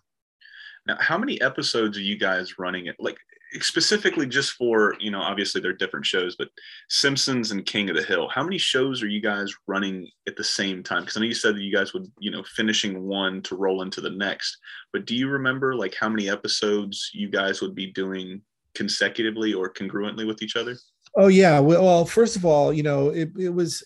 Now, 0.86 0.96
how 1.00 1.18
many 1.18 1.40
episodes 1.40 1.98
are 1.98 2.02
you 2.02 2.16
guys 2.16 2.58
running 2.58 2.86
it? 2.86 2.96
Like 2.98 3.18
specifically 3.60 4.26
just 4.26 4.52
for, 4.52 4.94
you 5.00 5.10
know, 5.10 5.20
obviously 5.20 5.60
they're 5.60 5.72
different 5.72 6.06
shows, 6.06 6.36
but 6.36 6.48
Simpsons 6.88 7.50
and 7.50 7.66
King 7.66 7.90
of 7.90 7.96
the 7.96 8.02
Hill, 8.02 8.28
how 8.28 8.42
many 8.42 8.58
shows 8.58 9.02
are 9.02 9.08
you 9.08 9.20
guys 9.20 9.52
running 9.66 10.08
at 10.28 10.36
the 10.36 10.44
same 10.44 10.82
time? 10.82 11.02
Because 11.02 11.16
I 11.16 11.20
know 11.20 11.26
you 11.26 11.34
said 11.34 11.56
that 11.56 11.62
you 11.62 11.74
guys 11.74 11.92
would, 11.92 12.10
you 12.18 12.30
know, 12.30 12.44
finishing 12.44 13.06
one 13.06 13.42
to 13.42 13.56
roll 13.56 13.82
into 13.82 14.00
the 14.00 14.10
next, 14.10 14.56
but 14.92 15.06
do 15.06 15.16
you 15.16 15.28
remember 15.28 15.74
like 15.74 15.94
how 15.94 16.08
many 16.08 16.30
episodes 16.30 17.10
you 17.12 17.28
guys 17.28 17.60
would 17.60 17.74
be 17.74 17.92
doing 17.92 18.42
consecutively 18.74 19.52
or 19.52 19.72
congruently 19.72 20.26
with 20.26 20.42
each 20.42 20.56
other? 20.56 20.76
Oh 21.16 21.26
yeah. 21.26 21.58
Well, 21.58 22.04
first 22.04 22.36
of 22.36 22.44
all, 22.44 22.72
you 22.72 22.84
know, 22.84 23.08
it, 23.08 23.30
it 23.36 23.48
was 23.48 23.82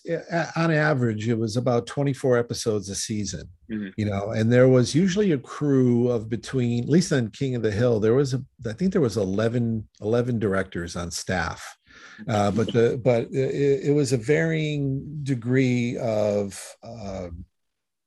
on 0.55 0.71
average, 0.71 1.27
it 1.27 1.37
was 1.37 1.57
about 1.57 1.87
24 1.87 2.37
episodes 2.37 2.87
a 2.89 2.95
season, 2.95 3.49
mm-hmm. 3.69 3.89
you 3.97 4.05
know, 4.05 4.29
and 4.29 4.53
there 4.53 4.69
was 4.69 4.93
usually 4.93 5.31
a 5.31 5.37
crew 5.37 6.07
of 6.09 6.29
between, 6.29 6.83
at 6.83 6.89
least 6.89 7.11
on 7.11 7.31
King 7.31 7.55
of 7.55 7.63
the 7.63 7.71
Hill, 7.71 7.99
there 7.99 8.13
was 8.13 8.35
a, 8.35 8.43
I 8.67 8.73
think 8.73 8.91
there 8.91 9.01
was 9.01 9.17
11, 9.17 9.87
11 10.01 10.37
directors 10.37 10.95
on 10.95 11.09
staff. 11.09 11.77
Uh, 12.29 12.51
but 12.51 12.71
the, 12.71 13.01
but 13.03 13.23
it, 13.31 13.87
it 13.87 13.95
was 13.95 14.13
a 14.13 14.17
varying 14.17 15.19
degree 15.23 15.97
of, 15.97 16.61
uh, 16.83 17.29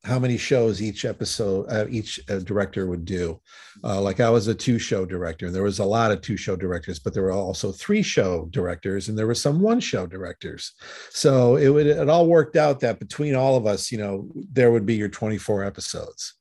how 0.05 0.19
many 0.19 0.37
shows 0.37 0.81
each 0.81 1.05
episode 1.05 1.67
uh, 1.69 1.87
each 1.89 2.21
uh, 2.31 2.39
director 2.39 2.87
would 2.87 3.05
do. 3.05 3.41
Uh, 3.85 4.01
like 4.01 4.21
i 4.21 4.31
was 4.31 4.49
a 4.49 4.55
two 4.55 4.79
show 4.79 5.05
director 5.05 5.47
and 5.47 5.55
there 5.55 5.63
was 5.63 5.79
a 5.79 5.85
lot 5.85 6.11
of 6.11 6.21
two 6.21 6.37
show 6.37 6.57
directors 6.57 6.99
but 6.99 7.15
there 7.15 7.23
were 7.23 7.33
also 7.33 7.71
three 7.71 8.03
show 8.03 8.47
directors 8.51 9.09
and 9.09 9.17
there 9.17 9.27
were 9.27 9.35
some 9.35 9.61
one 9.61 9.81
show 9.81 10.07
directors. 10.07 10.73
So 11.11 11.57
it 11.57 11.69
would 11.69 11.87
it 11.87 12.09
all 12.09 12.27
worked 12.27 12.57
out 12.57 12.81
that 12.81 12.99
between 12.99 13.35
all 13.35 13.57
of 13.57 13.67
us 13.67 13.91
you 13.91 13.99
know 13.99 14.29
there 14.53 14.71
would 14.71 14.87
be 14.87 14.95
your 14.95 15.09
24 15.09 15.65
episodes. 15.65 16.35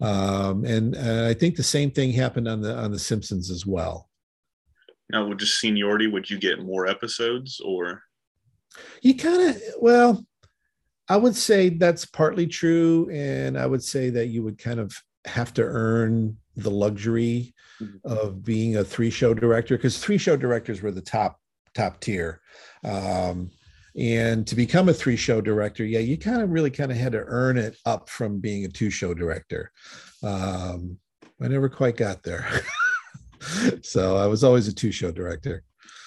Um, 0.00 0.64
and 0.64 0.96
i 0.96 1.34
think 1.34 1.56
the 1.56 1.62
same 1.62 1.90
thing 1.90 2.12
happened 2.12 2.48
on 2.48 2.60
the 2.60 2.76
on 2.76 2.90
the 2.92 2.98
simpsons 2.98 3.50
as 3.50 3.66
well. 3.66 4.08
Now 5.10 5.28
with 5.28 5.38
just 5.38 5.60
seniority 5.60 6.06
would 6.06 6.30
you 6.30 6.38
get 6.38 6.64
more 6.64 6.86
episodes 6.86 7.60
or? 7.64 8.02
You 9.02 9.14
kind 9.14 9.50
of 9.50 9.62
well 9.80 10.24
I 11.12 11.16
would 11.16 11.36
say 11.36 11.68
that's 11.68 12.06
partly 12.06 12.46
true. 12.46 13.10
And 13.12 13.58
I 13.58 13.66
would 13.66 13.84
say 13.84 14.08
that 14.08 14.28
you 14.28 14.42
would 14.44 14.56
kind 14.56 14.80
of 14.80 14.96
have 15.26 15.52
to 15.54 15.62
earn 15.62 16.38
the 16.56 16.70
luxury 16.70 17.54
mm-hmm. 17.78 17.98
of 18.10 18.42
being 18.42 18.76
a 18.76 18.84
three 18.84 19.10
show 19.10 19.34
director 19.34 19.76
because 19.76 19.98
three 19.98 20.16
show 20.16 20.38
directors 20.38 20.80
were 20.80 20.90
the 20.90 21.02
top 21.02 21.38
top 21.74 22.00
tier. 22.00 22.40
Um, 22.82 23.50
and 23.94 24.46
to 24.46 24.56
become 24.56 24.88
a 24.88 24.94
three 24.94 25.16
show 25.16 25.42
director 25.42 25.84
yeah 25.84 25.98
you 25.98 26.16
kind 26.16 26.40
of 26.40 26.48
really 26.48 26.70
kind 26.70 26.90
of 26.90 26.96
had 26.96 27.12
to 27.12 27.24
earn 27.26 27.58
it 27.58 27.76
up 27.84 28.08
from 28.08 28.40
being 28.40 28.64
a 28.64 28.68
two 28.68 28.88
show 28.88 29.12
director. 29.12 29.70
Um, 30.22 30.98
i 31.42 31.48
never 31.48 31.68
quite 31.68 31.98
got 31.98 32.22
there. 32.22 32.46
So 33.82 34.16
i 34.16 34.26
was 34.26 34.44
always 34.44 34.68
a 34.68 34.72
two 34.72 34.92
show 34.92 35.10
director. 35.10 35.64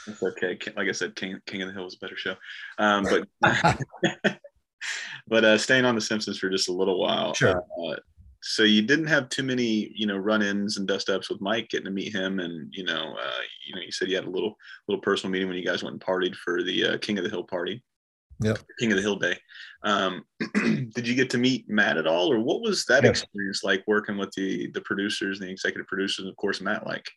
That's 0.07 0.23
okay. 0.23 0.57
Like 0.75 0.87
i 0.87 0.93
said 0.93 1.15
king, 1.15 1.37
king 1.45 1.61
of 1.61 1.67
the 1.67 1.73
hill 1.75 1.83
was 1.83 1.95
a 1.95 1.99
better 1.99 2.17
show. 2.17 2.35
Um, 2.79 3.05
but 3.43 3.89
but 5.27 5.43
uh, 5.43 5.57
staying 5.57 5.85
on 5.85 5.95
The 5.95 6.01
Simpsons 6.01 6.39
for 6.39 6.49
just 6.49 6.69
a 6.69 6.73
little 6.73 6.99
while. 6.99 7.33
Sure. 7.33 7.63
Uh, 7.87 7.95
so 8.47 8.61
you 8.61 8.83
didn't 8.83 9.07
have 9.07 9.29
too 9.29 9.41
many, 9.41 9.91
you 9.95 10.05
know, 10.05 10.17
run-ins 10.17 10.77
and 10.77 10.87
dust-ups 10.87 11.31
with 11.31 11.41
Mike, 11.41 11.69
getting 11.69 11.85
to 11.85 11.91
meet 11.91 12.13
him, 12.13 12.39
and 12.39 12.71
you 12.71 12.83
know, 12.83 13.15
uh, 13.19 13.41
you 13.65 13.75
know, 13.75 13.81
you 13.81 13.91
said 13.91 14.07
you 14.07 14.15
had 14.15 14.25
a 14.25 14.29
little 14.29 14.55
little 14.87 15.01
personal 15.01 15.31
meeting 15.31 15.47
when 15.47 15.57
you 15.57 15.65
guys 15.65 15.83
went 15.83 15.93
and 15.93 16.01
partied 16.01 16.35
for 16.35 16.61
the 16.61 16.85
uh, 16.85 16.97
King 16.99 17.17
of 17.17 17.23
the 17.23 17.29
Hill 17.29 17.43
party. 17.43 17.83
Yep. 18.41 18.59
King 18.79 18.91
of 18.91 18.97
the 18.97 19.01
Hill 19.01 19.15
Day. 19.15 19.37
Um, 19.83 20.25
did 20.53 21.07
you 21.07 21.15
get 21.15 21.29
to 21.31 21.37
meet 21.39 21.67
Matt 21.69 21.97
at 21.97 22.05
all, 22.05 22.31
or 22.31 22.39
what 22.39 22.61
was 22.61 22.85
that 22.85 23.03
yes. 23.03 23.21
experience 23.21 23.63
like 23.63 23.83
working 23.87 24.15
with 24.15 24.31
the 24.33 24.69
the 24.71 24.81
producers, 24.81 25.39
the 25.39 25.49
executive 25.49 25.87
producers, 25.87 26.19
and 26.19 26.29
of 26.29 26.35
course 26.35 26.61
Matt? 26.61 26.85
Like, 26.85 27.09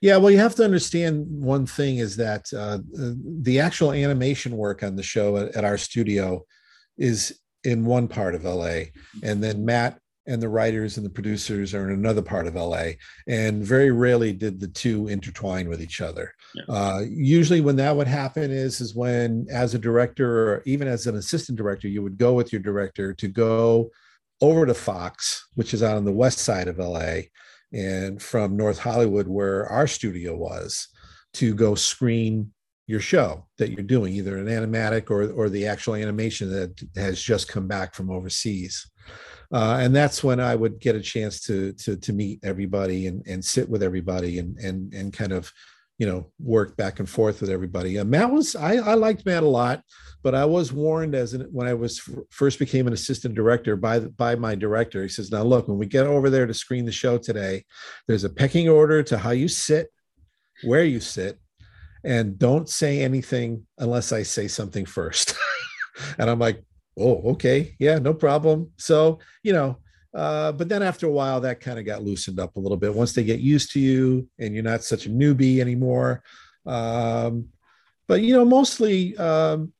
yeah, 0.00 0.18
well, 0.18 0.30
you 0.30 0.38
have 0.38 0.54
to 0.56 0.64
understand 0.64 1.26
one 1.28 1.66
thing 1.66 1.98
is 1.98 2.14
that 2.16 2.46
uh, 2.56 2.78
the 2.92 3.58
actual 3.58 3.92
animation 3.92 4.56
work 4.56 4.84
on 4.84 4.94
the 4.94 5.02
show 5.02 5.36
at, 5.36 5.56
at 5.56 5.64
our 5.64 5.78
studio 5.78 6.44
is 7.00 7.40
in 7.64 7.84
one 7.84 8.06
part 8.06 8.36
of 8.36 8.44
LA, 8.44 8.82
and 9.22 9.42
then 9.42 9.64
Matt 9.64 9.98
and 10.26 10.40
the 10.40 10.48
writers 10.48 10.96
and 10.96 11.04
the 11.04 11.10
producers 11.10 11.74
are 11.74 11.88
in 11.90 11.98
another 11.98 12.22
part 12.22 12.46
of 12.46 12.54
LA. 12.54 12.90
And 13.26 13.64
very 13.64 13.90
rarely 13.90 14.32
did 14.32 14.60
the 14.60 14.68
two 14.68 15.08
intertwine 15.08 15.68
with 15.68 15.82
each 15.82 16.00
other. 16.00 16.32
Yeah. 16.54 16.62
Uh, 16.68 17.00
usually, 17.08 17.60
when 17.60 17.76
that 17.76 17.96
would 17.96 18.06
happen 18.06 18.50
is 18.50 18.80
is 18.80 18.94
when, 18.94 19.46
as 19.50 19.74
a 19.74 19.78
director 19.78 20.54
or 20.54 20.62
even 20.66 20.86
as 20.86 21.06
an 21.06 21.16
assistant 21.16 21.58
director, 21.58 21.88
you 21.88 22.02
would 22.02 22.18
go 22.18 22.34
with 22.34 22.52
your 22.52 22.62
director 22.62 23.12
to 23.14 23.28
go 23.28 23.90
over 24.40 24.64
to 24.66 24.74
Fox, 24.74 25.48
which 25.54 25.74
is 25.74 25.82
out 25.82 25.96
on 25.96 26.04
the 26.04 26.12
west 26.12 26.38
side 26.38 26.68
of 26.68 26.78
LA, 26.78 27.22
and 27.72 28.22
from 28.22 28.56
North 28.56 28.78
Hollywood, 28.78 29.26
where 29.26 29.66
our 29.66 29.86
studio 29.86 30.36
was, 30.36 30.88
to 31.34 31.54
go 31.54 31.74
screen 31.74 32.52
your 32.90 33.00
show 33.00 33.46
that 33.58 33.70
you're 33.70 33.84
doing, 33.84 34.12
either 34.12 34.36
an 34.36 34.46
animatic 34.46 35.10
or 35.10 35.30
or 35.30 35.48
the 35.48 35.64
actual 35.64 35.94
animation 35.94 36.50
that 36.50 36.82
has 36.96 37.22
just 37.22 37.46
come 37.46 37.68
back 37.68 37.94
from 37.94 38.10
overseas. 38.10 38.90
Uh, 39.52 39.78
and 39.80 39.94
that's 39.94 40.24
when 40.24 40.40
I 40.40 40.56
would 40.56 40.80
get 40.80 40.96
a 40.96 41.00
chance 41.00 41.40
to 41.42 41.72
to 41.74 41.96
to 41.96 42.12
meet 42.12 42.40
everybody 42.42 43.06
and 43.06 43.24
and 43.28 43.44
sit 43.44 43.68
with 43.68 43.84
everybody 43.84 44.40
and 44.40 44.58
and 44.58 44.92
and 44.92 45.12
kind 45.12 45.30
of 45.32 45.52
you 45.98 46.06
know 46.06 46.26
work 46.40 46.76
back 46.76 46.98
and 46.98 47.08
forth 47.08 47.40
with 47.40 47.50
everybody. 47.50 48.02
Matt 48.02 48.32
was 48.32 48.56
I, 48.56 48.76
I 48.76 48.94
liked 48.94 49.24
Matt 49.24 49.44
a 49.44 49.48
lot, 49.48 49.84
but 50.24 50.34
I 50.34 50.44
was 50.44 50.72
warned 50.72 51.14
as 51.14 51.32
an, 51.34 51.42
when 51.52 51.68
I 51.68 51.74
was 51.74 52.00
first 52.30 52.58
became 52.58 52.88
an 52.88 52.92
assistant 52.92 53.36
director 53.36 53.76
by 53.76 54.00
by 54.00 54.34
my 54.34 54.56
director. 54.56 55.00
He 55.02 55.08
says, 55.08 55.30
"Now 55.30 55.44
look, 55.44 55.68
when 55.68 55.78
we 55.78 55.86
get 55.86 56.06
over 56.06 56.28
there 56.28 56.46
to 56.46 56.54
screen 56.54 56.86
the 56.86 56.92
show 56.92 57.18
today, 57.18 57.64
there's 58.08 58.24
a 58.24 58.30
pecking 58.30 58.68
order 58.68 59.04
to 59.04 59.16
how 59.16 59.30
you 59.30 59.46
sit, 59.46 59.92
where 60.64 60.84
you 60.84 60.98
sit, 60.98 61.38
and 62.04 62.38
don't 62.38 62.68
say 62.68 63.00
anything 63.00 63.66
unless 63.78 64.12
I 64.12 64.22
say 64.22 64.48
something 64.48 64.86
first. 64.86 65.34
and 66.18 66.30
I'm 66.30 66.38
like, 66.38 66.62
oh, 66.98 67.32
okay, 67.32 67.76
yeah, 67.78 67.98
no 67.98 68.14
problem. 68.14 68.70
So, 68.76 69.18
you 69.42 69.52
know, 69.52 69.78
uh, 70.14 70.52
but 70.52 70.68
then 70.68 70.82
after 70.82 71.06
a 71.06 71.12
while, 71.12 71.40
that 71.40 71.60
kind 71.60 71.78
of 71.78 71.84
got 71.84 72.02
loosened 72.02 72.40
up 72.40 72.56
a 72.56 72.60
little 72.60 72.76
bit 72.76 72.94
once 72.94 73.12
they 73.12 73.24
get 73.24 73.40
used 73.40 73.72
to 73.72 73.80
you 73.80 74.28
and 74.38 74.54
you're 74.54 74.64
not 74.64 74.82
such 74.82 75.06
a 75.06 75.10
newbie 75.10 75.60
anymore. 75.60 76.22
Um, 76.66 77.48
but, 78.08 78.22
you 78.22 78.34
know, 78.34 78.44
mostly 78.44 79.16
um, 79.18 79.72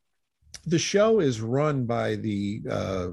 the 0.67 0.79
show 0.79 1.21
is 1.21 1.41
run 1.41 1.85
by 1.85 2.17
the, 2.17 2.63
uh, 2.71 3.09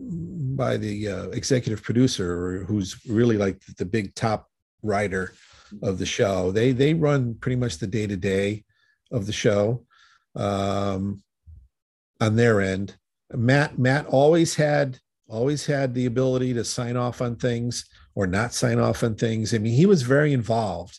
by 0.00 0.76
the 0.76 1.08
uh, 1.08 1.28
executive 1.28 1.82
producer 1.82 2.64
who's 2.64 3.04
really 3.06 3.36
like 3.36 3.60
the 3.76 3.84
big 3.84 4.14
top 4.14 4.48
writer 4.82 5.34
of 5.82 5.98
the 5.98 6.06
show. 6.06 6.50
They 6.50 6.72
they 6.72 6.94
run 6.94 7.34
pretty 7.34 7.56
much 7.56 7.78
the 7.78 7.86
day 7.86 8.06
to 8.06 8.16
day 8.16 8.64
of 9.10 9.26
the 9.26 9.32
show 9.32 9.84
um, 10.36 11.22
on 12.20 12.36
their 12.36 12.60
end. 12.60 12.96
Matt 13.32 13.78
Matt 13.78 14.06
always 14.06 14.54
had 14.54 14.98
always 15.28 15.64
had 15.64 15.94
the 15.94 16.06
ability 16.06 16.52
to 16.54 16.64
sign 16.64 16.96
off 16.96 17.20
on 17.22 17.36
things 17.36 17.88
or 18.14 18.26
not 18.26 18.52
sign 18.52 18.78
off 18.78 19.02
on 19.04 19.14
things. 19.14 19.54
I 19.54 19.58
mean, 19.58 19.74
he 19.74 19.86
was 19.86 20.02
very 20.02 20.32
involved. 20.32 20.98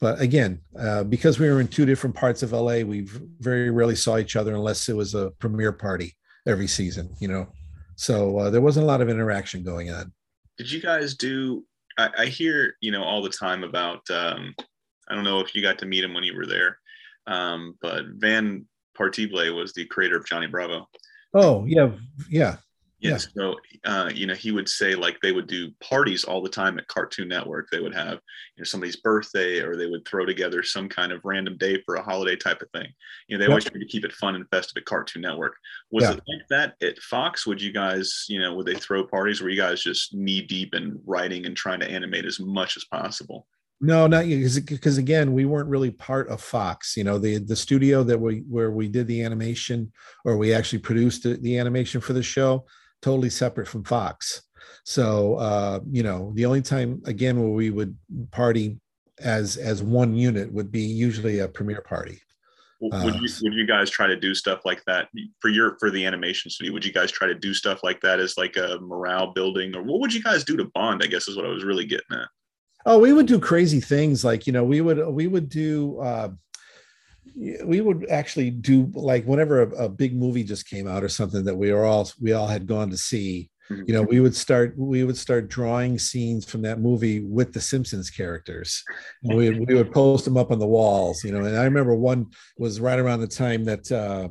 But 0.00 0.20
again, 0.20 0.60
uh, 0.78 1.04
because 1.04 1.38
we 1.38 1.48
were 1.48 1.60
in 1.60 1.68
two 1.68 1.86
different 1.86 2.14
parts 2.14 2.42
of 2.42 2.52
LA, 2.52 2.80
we 2.80 3.08
very 3.40 3.70
rarely 3.70 3.96
saw 3.96 4.18
each 4.18 4.36
other 4.36 4.54
unless 4.54 4.88
it 4.88 4.96
was 4.96 5.14
a 5.14 5.30
premiere 5.38 5.72
party 5.72 6.14
every 6.46 6.66
season, 6.66 7.14
you 7.20 7.28
know. 7.28 7.48
So 7.96 8.38
uh, 8.38 8.50
there 8.50 8.60
wasn't 8.60 8.84
a 8.84 8.86
lot 8.86 9.00
of 9.00 9.08
interaction 9.08 9.62
going 9.62 9.90
on. 9.90 10.12
Did 10.58 10.70
you 10.70 10.80
guys 10.82 11.14
do? 11.14 11.64
I, 11.98 12.10
I 12.18 12.26
hear 12.26 12.74
you 12.80 12.90
know 12.90 13.02
all 13.02 13.22
the 13.22 13.30
time 13.30 13.64
about. 13.64 14.08
Um, 14.10 14.54
I 15.08 15.14
don't 15.14 15.24
know 15.24 15.40
if 15.40 15.54
you 15.54 15.62
got 15.62 15.78
to 15.78 15.86
meet 15.86 16.04
him 16.04 16.14
when 16.14 16.24
you 16.24 16.36
were 16.36 16.46
there, 16.46 16.78
um, 17.26 17.76
but 17.82 18.04
Van 18.16 18.64
Partible 18.96 19.54
was 19.54 19.72
the 19.72 19.84
creator 19.86 20.16
of 20.16 20.26
Johnny 20.26 20.46
Bravo. 20.46 20.88
Oh 21.34 21.64
yeah, 21.66 21.90
yeah. 22.28 22.56
Yes. 23.04 23.28
Yeah. 23.36 23.42
So, 23.42 23.56
uh, 23.84 24.10
you 24.14 24.26
know, 24.26 24.34
he 24.34 24.50
would 24.50 24.68
say 24.68 24.94
like 24.94 25.18
they 25.20 25.32
would 25.32 25.46
do 25.46 25.70
parties 25.80 26.24
all 26.24 26.42
the 26.42 26.48
time 26.48 26.78
at 26.78 26.88
Cartoon 26.88 27.28
Network. 27.28 27.68
They 27.70 27.80
would 27.80 27.94
have, 27.94 28.14
you 28.14 28.60
know, 28.60 28.64
somebody's 28.64 28.96
birthday 28.96 29.60
or 29.60 29.76
they 29.76 29.86
would 29.86 30.08
throw 30.08 30.24
together 30.24 30.62
some 30.62 30.88
kind 30.88 31.12
of 31.12 31.20
random 31.22 31.58
day 31.58 31.82
for 31.84 31.96
a 31.96 32.02
holiday 32.02 32.34
type 32.34 32.62
of 32.62 32.70
thing. 32.70 32.88
You 33.28 33.36
know, 33.36 33.40
they 33.40 33.44
yep. 33.44 33.50
always 33.50 33.64
try 33.64 33.78
to 33.78 33.86
keep 33.86 34.06
it 34.06 34.12
fun 34.12 34.36
and 34.36 34.48
festive 34.48 34.78
at 34.78 34.86
Cartoon 34.86 35.20
Network. 35.20 35.54
Was 35.90 36.04
yeah. 36.04 36.12
it 36.12 36.22
like 36.26 36.48
that 36.48 36.74
at 36.82 36.98
Fox? 36.98 37.46
Would 37.46 37.60
you 37.60 37.72
guys, 37.72 38.24
you 38.26 38.40
know, 38.40 38.54
would 38.54 38.66
they 38.66 38.74
throw 38.74 39.06
parties? 39.06 39.42
Were 39.42 39.50
you 39.50 39.60
guys 39.60 39.82
just 39.82 40.14
knee 40.14 40.40
deep 40.40 40.74
in 40.74 40.98
writing 41.04 41.44
and 41.44 41.54
trying 41.54 41.80
to 41.80 41.90
animate 41.90 42.24
as 42.24 42.40
much 42.40 42.78
as 42.78 42.84
possible? 42.84 43.46
No, 43.82 44.06
not 44.06 44.26
you 44.26 44.48
because 44.66 44.96
again, 44.96 45.34
we 45.34 45.44
weren't 45.44 45.68
really 45.68 45.90
part 45.90 46.28
of 46.28 46.40
Fox. 46.40 46.96
You 46.96 47.04
know, 47.04 47.18
the 47.18 47.36
the 47.36 47.56
studio 47.56 48.02
that 48.04 48.18
we 48.18 48.38
where 48.48 48.70
we 48.70 48.88
did 48.88 49.06
the 49.08 49.22
animation 49.22 49.92
or 50.24 50.38
we 50.38 50.54
actually 50.54 50.78
produced 50.78 51.24
the, 51.24 51.34
the 51.34 51.58
animation 51.58 52.00
for 52.00 52.14
the 52.14 52.22
show 52.22 52.64
totally 53.04 53.30
separate 53.30 53.68
from 53.68 53.84
Fox. 53.84 54.42
So 54.84 55.36
uh, 55.36 55.80
you 55.90 56.02
know, 56.02 56.32
the 56.34 56.46
only 56.46 56.62
time 56.62 57.02
again 57.04 57.40
where 57.40 57.50
we 57.50 57.70
would 57.70 57.96
party 58.30 58.80
as 59.18 59.56
as 59.56 59.82
one 59.82 60.14
unit 60.14 60.52
would 60.52 60.72
be 60.72 60.80
usually 60.80 61.40
a 61.40 61.48
premiere 61.48 61.82
party. 61.82 62.20
Would 62.80 62.92
you 62.92 63.10
uh, 63.10 63.12
would 63.42 63.54
you 63.54 63.66
guys 63.66 63.90
try 63.90 64.06
to 64.06 64.16
do 64.16 64.34
stuff 64.34 64.60
like 64.64 64.82
that 64.86 65.08
for 65.40 65.48
your 65.48 65.76
for 65.78 65.90
the 65.90 66.04
animation 66.04 66.50
studio? 66.50 66.72
Would 66.72 66.84
you 66.84 66.92
guys 66.92 67.10
try 67.12 67.28
to 67.28 67.34
do 67.34 67.54
stuff 67.54 67.80
like 67.82 68.00
that 68.00 68.20
as 68.20 68.36
like 68.36 68.56
a 68.56 68.78
morale 68.80 69.32
building, 69.32 69.76
or 69.76 69.82
what 69.82 70.00
would 70.00 70.12
you 70.12 70.22
guys 70.22 70.44
do 70.44 70.56
to 70.56 70.64
bond? 70.74 71.02
I 71.02 71.06
guess 71.06 71.28
is 71.28 71.36
what 71.36 71.46
I 71.46 71.50
was 71.50 71.64
really 71.64 71.86
getting 71.86 72.12
at. 72.12 72.28
Oh, 72.86 72.98
we 72.98 73.12
would 73.12 73.26
do 73.26 73.38
crazy 73.38 73.80
things 73.80 74.24
like 74.24 74.46
you 74.46 74.52
know 74.52 74.64
we 74.64 74.80
would 74.80 75.06
we 75.08 75.26
would 75.26 75.48
do 75.48 75.98
uh, 76.00 76.30
we 77.36 77.80
would 77.80 78.06
actually 78.10 78.50
do 78.50 78.90
like 78.94 79.24
whenever 79.24 79.62
a, 79.62 79.84
a, 79.84 79.88
big 79.88 80.14
movie 80.16 80.44
just 80.44 80.68
came 80.68 80.86
out 80.86 81.02
or 81.02 81.08
something 81.08 81.44
that 81.44 81.56
we 81.56 81.72
were 81.72 81.84
all 81.84 82.08
we 82.20 82.32
all 82.32 82.46
had 82.46 82.66
gone 82.66 82.90
to 82.90 82.96
see 82.96 83.50
mm-hmm. 83.70 83.82
you 83.86 83.94
know 83.94 84.02
we 84.02 84.20
would 84.20 84.34
start 84.34 84.74
we 84.78 85.04
would 85.04 85.16
start 85.16 85.48
drawing 85.48 85.98
scenes 85.98 86.44
from 86.44 86.62
that 86.62 86.80
movie 86.80 87.20
with 87.20 87.52
the 87.52 87.60
simpsons 87.60 88.10
characters 88.10 88.84
and 89.24 89.36
we, 89.36 89.50
we 89.50 89.74
would 89.74 89.92
post 89.92 90.24
them 90.24 90.36
up 90.36 90.50
on 90.50 90.58
the 90.58 90.66
walls 90.66 91.24
you 91.24 91.32
know 91.32 91.44
and 91.44 91.56
i 91.56 91.64
remember 91.64 91.94
one 91.94 92.26
was 92.58 92.80
right 92.80 92.98
around 92.98 93.20
the 93.20 93.26
time 93.26 93.64
that 93.64 93.90
uh 93.90 94.28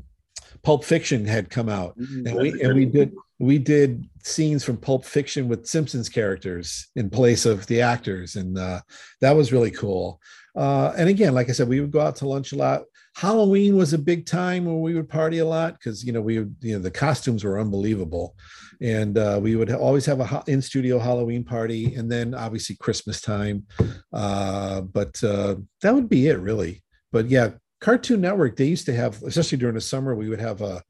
pulp 0.64 0.86
fiction 0.86 1.26
had 1.26 1.50
come 1.50 1.68
out 1.68 1.98
mm-hmm. 1.98 2.28
and 2.28 2.38
we 2.38 2.62
and 2.62 2.76
we 2.76 2.86
did 2.86 3.14
we 3.40 3.58
did 3.58 4.08
scenes 4.24 4.64
from 4.64 4.78
pulp 4.78 5.04
fiction 5.04 5.50
with 5.50 5.68
simpsons 5.68 6.08
characters 6.08 6.88
in 6.96 7.10
place 7.10 7.46
of 7.46 7.68
the 7.68 7.82
actors 7.82 8.38
and 8.38 8.58
uh, 8.58 8.80
that 9.20 9.36
was 9.36 9.52
really 9.52 9.72
cool 9.72 10.22
uh, 10.56 10.94
and 10.98 11.10
again, 11.10 11.34
like 11.34 11.50
I 11.50 11.52
said, 11.52 11.68
we 11.68 11.80
would 11.80 11.92
go 11.92 12.00
out 12.00 12.16
to 12.18 12.28
lunch 12.28 12.52
a 12.54 12.56
lot. 12.56 12.84
Halloween 13.16 13.76
was 13.76 13.94
a 13.94 13.98
big 13.98 14.26
time 14.26 14.66
where 14.66 14.76
we 14.76 14.96
would 14.96 15.08
party 15.08 15.38
a 15.38 15.46
lot 15.46 15.74
because 15.74 16.04
you 16.04 16.12
know 16.12 16.22
we 16.22 16.40
would, 16.40 16.56
you 16.62 16.74
know 16.74 16.82
the 16.82 16.92
costumes 16.92 17.44
were 17.44 17.60
unbelievable, 17.60 18.36
and 18.82 19.18
uh, 19.18 19.40
we 19.42 19.56
would 19.56 19.72
always 19.72 20.06
have 20.06 20.20
a 20.20 20.44
in 20.48 20.62
studio 20.62 20.98
Halloween 20.98 21.44
party, 21.44 21.94
and 21.96 22.12
then 22.12 22.34
obviously 22.34 22.76
Christmas 22.76 23.22
time. 23.22 23.66
Uh, 24.12 24.82
but 24.82 25.24
uh, 25.24 25.56
that 25.82 25.94
would 25.94 26.10
be 26.10 26.28
it 26.28 26.40
really. 26.40 26.84
But 27.12 27.30
yeah, 27.30 27.52
Cartoon 27.82 28.22
Network 28.22 28.56
they 28.56 28.66
used 28.66 28.88
to 28.88 28.96
have, 28.96 29.22
especially 29.24 29.60
during 29.60 29.76
the 29.76 29.82
summer, 29.82 30.16
we 30.16 30.30
would 30.30 30.42
have 30.42 30.62
a 30.62 30.82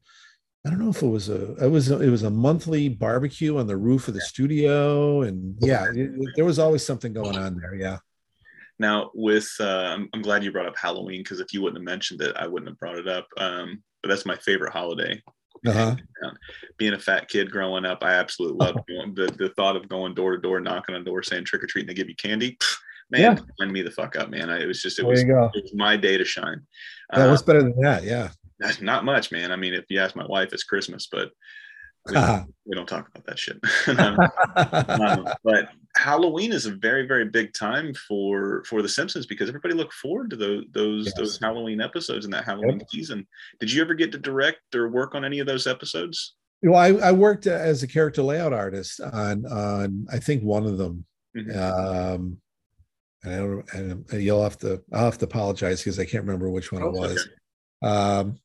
I 0.66 0.70
don't 0.70 0.78
know 0.78 0.90
if 0.90 1.02
it 1.02 1.06
was 1.06 1.28
a 1.28 1.54
it 1.62 1.68
was 1.68 1.90
a, 1.90 2.00
it 2.00 2.08
was 2.08 2.22
a 2.22 2.30
monthly 2.30 2.88
barbecue 2.88 3.58
on 3.58 3.66
the 3.66 3.76
roof 3.76 4.08
of 4.08 4.14
the 4.14 4.22
studio, 4.22 5.22
and 5.22 5.56
yeah, 5.60 5.86
it, 5.94 6.10
there 6.36 6.46
was 6.46 6.58
always 6.58 6.84
something 6.86 7.12
going 7.12 7.36
on 7.36 7.60
there. 7.60 7.74
Yeah. 7.74 7.98
Now, 8.78 9.10
with 9.14 9.48
uh, 9.60 9.94
I'm, 9.94 10.08
I'm, 10.12 10.22
glad 10.22 10.42
you 10.42 10.50
brought 10.50 10.66
up 10.66 10.76
Halloween 10.76 11.20
because 11.22 11.40
if 11.40 11.52
you 11.52 11.62
wouldn't 11.62 11.78
have 11.78 11.84
mentioned 11.84 12.20
it, 12.22 12.34
I 12.36 12.46
wouldn't 12.46 12.68
have 12.68 12.78
brought 12.78 12.98
it 12.98 13.06
up. 13.06 13.26
Um, 13.36 13.82
but 14.02 14.08
that's 14.08 14.26
my 14.26 14.36
favorite 14.36 14.72
holiday. 14.72 15.22
Uh-huh. 15.66 15.96
Being 16.76 16.92
a 16.92 16.98
fat 16.98 17.28
kid 17.28 17.50
growing 17.50 17.86
up, 17.86 18.02
I 18.02 18.14
absolutely 18.14 18.58
loved 18.58 18.78
the 18.88 19.34
the 19.38 19.52
thought 19.56 19.76
of 19.76 19.88
going 19.88 20.14
door 20.14 20.32
to 20.32 20.42
door, 20.42 20.60
knocking 20.60 20.94
on 20.94 21.04
door, 21.04 21.22
saying 21.22 21.44
trick 21.44 21.62
or 21.62 21.66
treat, 21.66 21.82
and 21.82 21.88
they 21.88 21.94
give 21.94 22.08
you 22.08 22.16
candy. 22.16 22.58
Man, 23.10 23.20
yeah. 23.20 23.38
line 23.60 23.72
me 23.72 23.82
the 23.82 23.90
fuck 23.90 24.16
up, 24.16 24.30
man. 24.30 24.50
I, 24.50 24.62
it 24.62 24.66
was 24.66 24.82
just 24.82 24.98
it 24.98 25.06
was, 25.06 25.20
it 25.20 25.28
was, 25.28 25.72
my 25.74 25.96
day 25.96 26.18
to 26.18 26.24
shine. 26.24 26.60
Yeah, 27.12 27.30
what's 27.30 27.42
uh, 27.42 27.46
better 27.46 27.62
than 27.62 27.80
that? 27.80 28.02
Yeah, 28.02 28.30
not 28.80 29.04
much, 29.04 29.30
man. 29.30 29.52
I 29.52 29.56
mean, 29.56 29.74
if 29.74 29.84
you 29.88 30.00
ask 30.00 30.16
my 30.16 30.26
wife, 30.26 30.52
it's 30.52 30.64
Christmas, 30.64 31.08
but 31.10 31.30
we, 32.08 32.16
uh-huh. 32.16 32.44
we 32.66 32.74
don't 32.74 32.88
talk 32.88 33.08
about 33.08 33.26
that 33.26 33.38
shit. 33.38 33.58
um, 33.98 34.18
um, 35.00 35.34
but 35.42 35.68
Halloween 35.96 36.52
is 36.52 36.66
a 36.66 36.72
very 36.72 37.06
very 37.06 37.24
big 37.24 37.52
time 37.52 37.94
for 37.94 38.64
for 38.64 38.82
The 38.82 38.88
Simpsons 38.88 39.26
because 39.26 39.48
everybody 39.48 39.74
look 39.74 39.92
forward 39.92 40.30
to 40.30 40.36
those 40.36 40.64
those 40.72 41.06
yes. 41.06 41.14
those 41.16 41.38
Halloween 41.40 41.80
episodes 41.80 42.24
in 42.24 42.30
that 42.32 42.44
Halloween 42.44 42.80
yep. 42.80 42.90
season. 42.90 43.26
Did 43.60 43.72
you 43.72 43.82
ever 43.82 43.94
get 43.94 44.12
to 44.12 44.18
direct 44.18 44.74
or 44.74 44.88
work 44.88 45.14
on 45.14 45.24
any 45.24 45.38
of 45.38 45.46
those 45.46 45.66
episodes? 45.66 46.34
Well, 46.62 46.80
I, 46.80 47.08
I 47.08 47.12
worked 47.12 47.46
as 47.46 47.82
a 47.82 47.88
character 47.88 48.22
layout 48.22 48.52
artist 48.52 49.00
on 49.00 49.46
on 49.46 50.06
I 50.10 50.18
think 50.18 50.42
one 50.42 50.66
of 50.66 50.78
them. 50.78 51.04
Mm-hmm. 51.36 51.58
Um, 51.58 52.38
and 53.22 53.34
I 53.34 53.36
don't, 53.38 54.12
and 54.12 54.22
you'll 54.22 54.42
have 54.42 54.58
to 54.58 54.82
I'll 54.92 55.04
have 55.04 55.18
to 55.18 55.26
apologize 55.26 55.80
because 55.80 55.98
I 55.98 56.04
can't 56.04 56.24
remember 56.24 56.50
which 56.50 56.72
one 56.72 56.82
oh, 56.82 56.88
it 56.88 56.92
was. 56.92 57.28
Okay. 57.82 57.92
Um, 57.92 58.38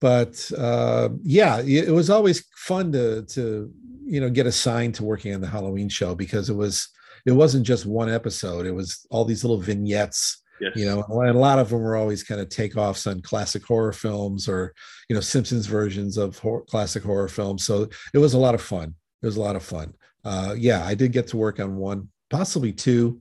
but 0.00 0.50
uh, 0.56 1.08
yeah, 1.22 1.60
it 1.60 1.92
was 1.92 2.10
always 2.10 2.44
fun 2.56 2.92
to 2.92 3.22
to 3.22 3.72
you 4.06 4.20
know 4.20 4.30
get 4.30 4.46
assigned 4.46 4.94
to 4.96 5.04
working 5.04 5.34
on 5.34 5.40
the 5.40 5.46
Halloween 5.46 5.88
show 5.88 6.14
because 6.14 6.48
it 6.48 6.54
was 6.54 6.88
it 7.26 7.32
wasn't 7.32 7.66
just 7.66 7.86
one 7.86 8.08
episode; 8.08 8.66
it 8.66 8.72
was 8.72 9.06
all 9.10 9.24
these 9.24 9.44
little 9.44 9.58
vignettes. 9.58 10.42
Yes. 10.60 10.72
You 10.74 10.86
know, 10.86 11.04
and 11.20 11.36
a 11.36 11.38
lot 11.38 11.58
of 11.58 11.68
them 11.68 11.80
were 11.80 11.96
always 11.96 12.22
kind 12.22 12.40
of 12.40 12.48
takeoffs 12.48 13.10
on 13.10 13.20
classic 13.20 13.62
horror 13.62 13.92
films 13.92 14.48
or 14.48 14.72
you 15.08 15.14
know 15.14 15.20
Simpsons 15.20 15.66
versions 15.66 16.16
of 16.16 16.38
horror, 16.38 16.62
classic 16.62 17.02
horror 17.02 17.28
films. 17.28 17.64
So 17.64 17.88
it 18.14 18.18
was 18.18 18.32
a 18.32 18.38
lot 18.38 18.54
of 18.54 18.62
fun. 18.62 18.94
It 19.22 19.26
was 19.26 19.36
a 19.36 19.42
lot 19.42 19.56
of 19.56 19.62
fun. 19.62 19.92
Uh, 20.24 20.54
yeah, 20.56 20.84
I 20.84 20.94
did 20.94 21.12
get 21.12 21.28
to 21.28 21.36
work 21.36 21.60
on 21.60 21.76
one, 21.76 22.08
possibly 22.30 22.72
two, 22.72 23.20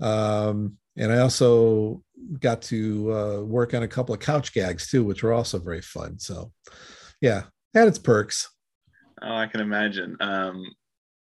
um, 0.00 0.76
and 0.96 1.12
I 1.12 1.18
also 1.18 2.02
got 2.40 2.62
to 2.62 3.12
uh, 3.12 3.40
work 3.42 3.74
on 3.74 3.82
a 3.82 3.88
couple 3.88 4.14
of 4.14 4.20
couch 4.20 4.52
gags 4.52 4.90
too, 4.90 5.04
which 5.04 5.22
were 5.22 5.32
also 5.32 5.58
very 5.58 5.80
fun. 5.80 6.18
So, 6.18 6.52
yeah, 7.20 7.44
had 7.74 7.88
its 7.88 7.98
perks. 7.98 8.48
Oh, 9.22 9.36
I 9.36 9.46
can 9.46 9.60
imagine. 9.60 10.16
Um, 10.20 10.64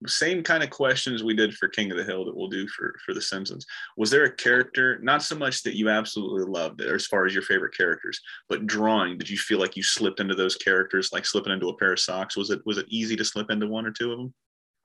same 0.07 0.43
kind 0.43 0.63
of 0.63 0.69
questions 0.69 1.23
we 1.23 1.35
did 1.35 1.53
for 1.55 1.67
King 1.67 1.89
of 1.91 1.97
the 1.97 2.03
Hill 2.03 2.25
that 2.25 2.35
we'll 2.35 2.49
do 2.49 2.67
for 2.67 2.95
for 3.05 3.13
The 3.13 3.21
Simpsons. 3.21 3.65
Was 3.97 4.09
there 4.09 4.25
a 4.25 4.35
character, 4.35 4.99
not 5.01 5.23
so 5.23 5.35
much 5.35 5.63
that 5.63 5.75
you 5.75 5.89
absolutely 5.89 6.51
loved, 6.51 6.81
as 6.81 7.07
far 7.07 7.25
as 7.25 7.33
your 7.33 7.43
favorite 7.43 7.75
characters, 7.75 8.19
but 8.49 8.67
drawing? 8.67 9.17
Did 9.17 9.29
you 9.29 9.37
feel 9.37 9.59
like 9.59 9.75
you 9.75 9.83
slipped 9.83 10.19
into 10.19 10.35
those 10.35 10.55
characters, 10.55 11.11
like 11.13 11.25
slipping 11.25 11.53
into 11.53 11.69
a 11.69 11.77
pair 11.77 11.93
of 11.93 11.99
socks? 11.99 12.35
Was 12.35 12.49
it 12.49 12.61
was 12.65 12.77
it 12.77 12.87
easy 12.89 13.15
to 13.15 13.25
slip 13.25 13.49
into 13.49 13.67
one 13.67 13.85
or 13.85 13.91
two 13.91 14.11
of 14.11 14.17
them? 14.17 14.33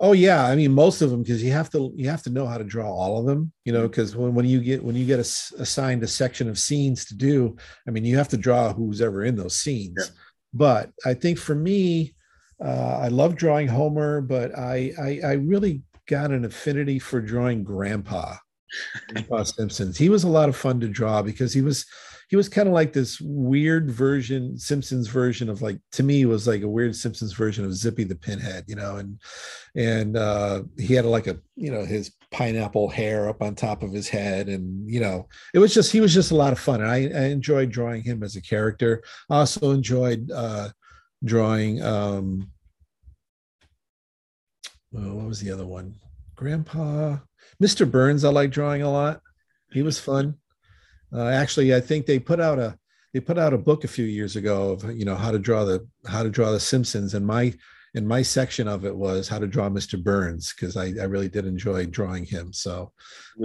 Oh 0.02 0.12
yeah, 0.12 0.46
I 0.46 0.56
mean 0.56 0.72
most 0.72 1.02
of 1.02 1.10
them 1.10 1.22
because 1.22 1.42
you 1.42 1.52
have 1.52 1.70
to 1.70 1.92
you 1.94 2.08
have 2.08 2.22
to 2.22 2.30
know 2.30 2.46
how 2.46 2.56
to 2.56 2.64
draw 2.64 2.90
all 2.90 3.18
of 3.18 3.26
them, 3.26 3.52
you 3.64 3.72
know, 3.72 3.86
because 3.86 4.12
mm-hmm. 4.12 4.22
when, 4.22 4.34
when 4.34 4.46
you 4.46 4.60
get 4.60 4.82
when 4.82 4.96
you 4.96 5.04
get 5.04 5.18
a, 5.18 5.60
assigned 5.60 6.02
a 6.02 6.08
section 6.08 6.48
of 6.48 6.58
scenes 6.58 7.04
to 7.06 7.14
do, 7.14 7.56
I 7.86 7.90
mean 7.90 8.04
you 8.04 8.16
have 8.16 8.28
to 8.28 8.38
draw 8.38 8.72
who's 8.72 9.02
ever 9.02 9.24
in 9.24 9.36
those 9.36 9.58
scenes. 9.58 9.94
Yeah. 9.98 10.20
But 10.52 10.90
I 11.04 11.14
think 11.14 11.38
for 11.38 11.54
me, 11.54 12.14
uh, 12.64 12.98
I 13.02 13.08
love 13.08 13.36
drawing 13.36 13.68
Homer, 13.68 14.20
but 14.20 14.56
I, 14.56 14.92
I 15.00 15.20
I 15.24 15.32
really 15.32 15.82
got 16.06 16.30
an 16.30 16.44
affinity 16.44 16.98
for 16.98 17.20
drawing 17.20 17.64
Grandpa, 17.64 18.36
Grandpa 19.08 19.42
Simpsons. 19.44 19.96
He 19.96 20.08
was 20.08 20.24
a 20.24 20.28
lot 20.28 20.48
of 20.48 20.56
fun 20.56 20.80
to 20.80 20.88
draw 20.88 21.22
because 21.22 21.52
he 21.52 21.62
was 21.62 21.86
he 22.30 22.36
was 22.36 22.48
kind 22.48 22.68
of 22.68 22.74
like 22.74 22.92
this 22.92 23.20
weird 23.20 23.90
version 23.90 24.56
simpsons 24.56 25.08
version 25.08 25.48
of 25.48 25.62
like 25.62 25.80
to 25.90 26.04
me 26.04 26.24
was 26.24 26.46
like 26.46 26.62
a 26.62 26.68
weird 26.68 26.94
simpsons 26.94 27.32
version 27.32 27.64
of 27.64 27.74
zippy 27.74 28.04
the 28.04 28.14
pinhead 28.14 28.64
you 28.68 28.76
know 28.76 28.96
and 28.96 29.20
and 29.74 30.16
uh 30.16 30.62
he 30.78 30.94
had 30.94 31.04
like 31.04 31.26
a 31.26 31.36
you 31.56 31.72
know 31.72 31.84
his 31.84 32.12
pineapple 32.30 32.88
hair 32.88 33.28
up 33.28 33.42
on 33.42 33.56
top 33.56 33.82
of 33.82 33.92
his 33.92 34.08
head 34.08 34.48
and 34.48 34.88
you 34.88 35.00
know 35.00 35.26
it 35.52 35.58
was 35.58 35.74
just 35.74 35.90
he 35.90 36.00
was 36.00 36.14
just 36.14 36.30
a 36.30 36.36
lot 36.36 36.52
of 36.52 36.58
fun 36.58 36.80
and 36.80 36.90
i, 36.90 36.98
I 36.98 37.24
enjoyed 37.26 37.70
drawing 37.70 38.02
him 38.02 38.22
as 38.22 38.36
a 38.36 38.42
character 38.42 39.02
I 39.28 39.38
also 39.38 39.72
enjoyed 39.72 40.30
uh 40.30 40.68
drawing 41.24 41.82
um 41.82 42.50
oh, 44.96 45.14
what 45.14 45.26
was 45.26 45.40
the 45.40 45.50
other 45.50 45.66
one 45.66 45.94
grandpa 46.34 47.16
mr 47.62 47.90
burns 47.90 48.24
i 48.24 48.30
like 48.30 48.50
drawing 48.50 48.82
a 48.82 48.90
lot 48.90 49.20
he 49.72 49.82
was 49.82 49.98
fun 49.98 50.36
uh, 51.12 51.28
actually, 51.28 51.74
I 51.74 51.80
think 51.80 52.06
they 52.06 52.18
put 52.18 52.40
out 52.40 52.58
a 52.58 52.78
they 53.12 53.20
put 53.20 53.38
out 53.38 53.52
a 53.52 53.58
book 53.58 53.82
a 53.82 53.88
few 53.88 54.04
years 54.04 54.36
ago 54.36 54.70
of 54.70 54.96
you 54.96 55.04
know 55.04 55.16
how 55.16 55.30
to 55.30 55.38
draw 55.38 55.64
the 55.64 55.86
how 56.06 56.22
to 56.22 56.30
draw 56.30 56.52
the 56.52 56.60
Simpsons, 56.60 57.14
and 57.14 57.26
my 57.26 57.52
and 57.94 58.06
my 58.06 58.22
section 58.22 58.68
of 58.68 58.84
it 58.84 58.94
was 58.94 59.28
how 59.28 59.40
to 59.40 59.48
draw 59.48 59.68
Mr. 59.68 60.00
Burns 60.00 60.54
because 60.54 60.76
I, 60.76 60.92
I 61.00 61.06
really 61.06 61.28
did 61.28 61.44
enjoy 61.44 61.86
drawing 61.86 62.24
him. 62.24 62.52
So 62.52 62.92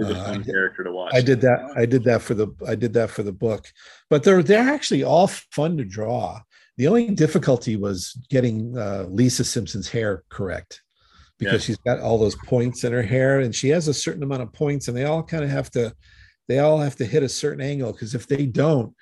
uh, 0.00 0.38
character 0.44 0.84
to 0.84 0.92
watch. 0.92 1.12
I 1.14 1.20
did 1.20 1.40
that. 1.40 1.72
I 1.76 1.86
did 1.86 2.04
that 2.04 2.22
for 2.22 2.34
the 2.34 2.48
I 2.66 2.76
did 2.76 2.92
that 2.92 3.10
for 3.10 3.24
the 3.24 3.32
book, 3.32 3.66
but 4.08 4.22
they're 4.22 4.44
they're 4.44 4.72
actually 4.72 5.02
all 5.02 5.26
fun 5.26 5.76
to 5.78 5.84
draw. 5.84 6.40
The 6.76 6.88
only 6.88 7.08
difficulty 7.14 7.76
was 7.76 8.18
getting 8.28 8.76
uh, 8.76 9.06
Lisa 9.08 9.44
Simpson's 9.44 9.88
hair 9.88 10.24
correct 10.28 10.82
because 11.38 11.62
yeah. 11.62 11.74
she's 11.74 11.78
got 11.78 12.00
all 12.00 12.18
those 12.18 12.36
points 12.46 12.84
in 12.84 12.92
her 12.92 13.02
hair 13.02 13.40
and 13.40 13.54
she 13.54 13.68
has 13.68 13.88
a 13.88 13.94
certain 13.94 14.22
amount 14.22 14.42
of 14.42 14.52
points 14.52 14.88
and 14.88 14.96
they 14.96 15.04
all 15.04 15.22
kind 15.22 15.44
of 15.44 15.50
have 15.50 15.70
to 15.70 15.92
they 16.48 16.60
all 16.60 16.78
have 16.78 16.96
to 16.96 17.04
hit 17.04 17.22
a 17.22 17.28
certain 17.28 17.60
angle 17.60 17.92
because 17.92 18.14
if 18.14 18.26
they 18.26 18.46
don't 18.46 18.94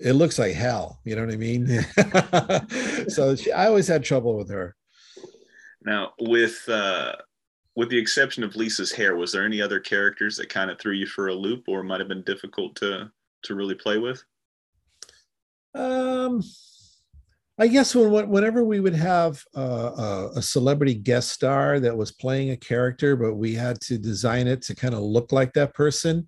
it 0.00 0.14
looks 0.14 0.38
like 0.38 0.54
hell 0.54 1.00
you 1.04 1.14
know 1.14 1.24
what 1.24 1.32
i 1.32 1.36
mean? 1.36 1.84
So 3.10 3.36
she, 3.36 3.52
i 3.52 3.66
always 3.66 3.88
had 3.88 4.04
trouble 4.04 4.36
with 4.36 4.50
her. 4.50 4.76
Now 5.84 6.12
with 6.20 6.68
uh 6.68 7.12
with 7.76 7.90
the 7.90 7.98
exception 7.98 8.42
of 8.42 8.56
lisa's 8.56 8.92
hair 8.92 9.16
was 9.16 9.32
there 9.32 9.44
any 9.44 9.62
other 9.62 9.80
characters 9.80 10.36
that 10.36 10.48
kind 10.48 10.70
of 10.70 10.78
threw 10.78 10.92
you 10.92 11.06
for 11.06 11.28
a 11.28 11.34
loop 11.34 11.64
or 11.68 11.82
might 11.82 12.00
have 12.00 12.08
been 12.08 12.22
difficult 12.22 12.74
to 12.76 13.10
to 13.44 13.54
really 13.54 13.74
play 13.74 13.98
with? 13.98 14.22
Um 15.74 16.42
I 17.60 17.66
guess 17.66 17.94
when, 17.94 18.28
whenever 18.28 18.62
we 18.62 18.78
would 18.78 18.94
have 18.94 19.42
a, 19.54 20.30
a, 20.36 20.42
celebrity 20.42 20.94
guest 20.94 21.30
star 21.30 21.80
that 21.80 21.96
was 21.96 22.12
playing 22.12 22.50
a 22.50 22.56
character, 22.56 23.16
but 23.16 23.34
we 23.34 23.52
had 23.52 23.80
to 23.82 23.98
design 23.98 24.46
it 24.46 24.62
to 24.62 24.76
kind 24.76 24.94
of 24.94 25.00
look 25.00 25.32
like 25.32 25.52
that 25.54 25.74
person, 25.74 26.26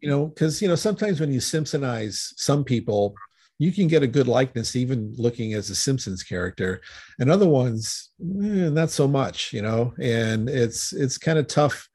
you 0.00 0.10
know, 0.10 0.26
because 0.26 0.60
you 0.60 0.66
know 0.66 0.74
sometimes 0.74 1.20
when 1.20 1.32
you 1.32 1.38
Simpsonize 1.38 2.32
some 2.36 2.64
people, 2.64 3.14
you 3.58 3.70
can 3.70 3.86
get 3.86 4.02
a 4.02 4.08
good 4.08 4.26
likeness 4.26 4.74
even 4.74 5.14
looking 5.16 5.54
as 5.54 5.70
a 5.70 5.74
Simpsons 5.76 6.24
character, 6.24 6.80
and 7.20 7.30
other 7.30 7.48
ones 7.48 8.10
eh, 8.20 8.68
not 8.68 8.90
so 8.90 9.06
much, 9.06 9.52
you 9.52 9.62
know, 9.62 9.94
and 10.00 10.48
it's 10.48 10.92
it's 10.92 11.16
kind 11.16 11.38
of 11.38 11.46
tough 11.46 11.88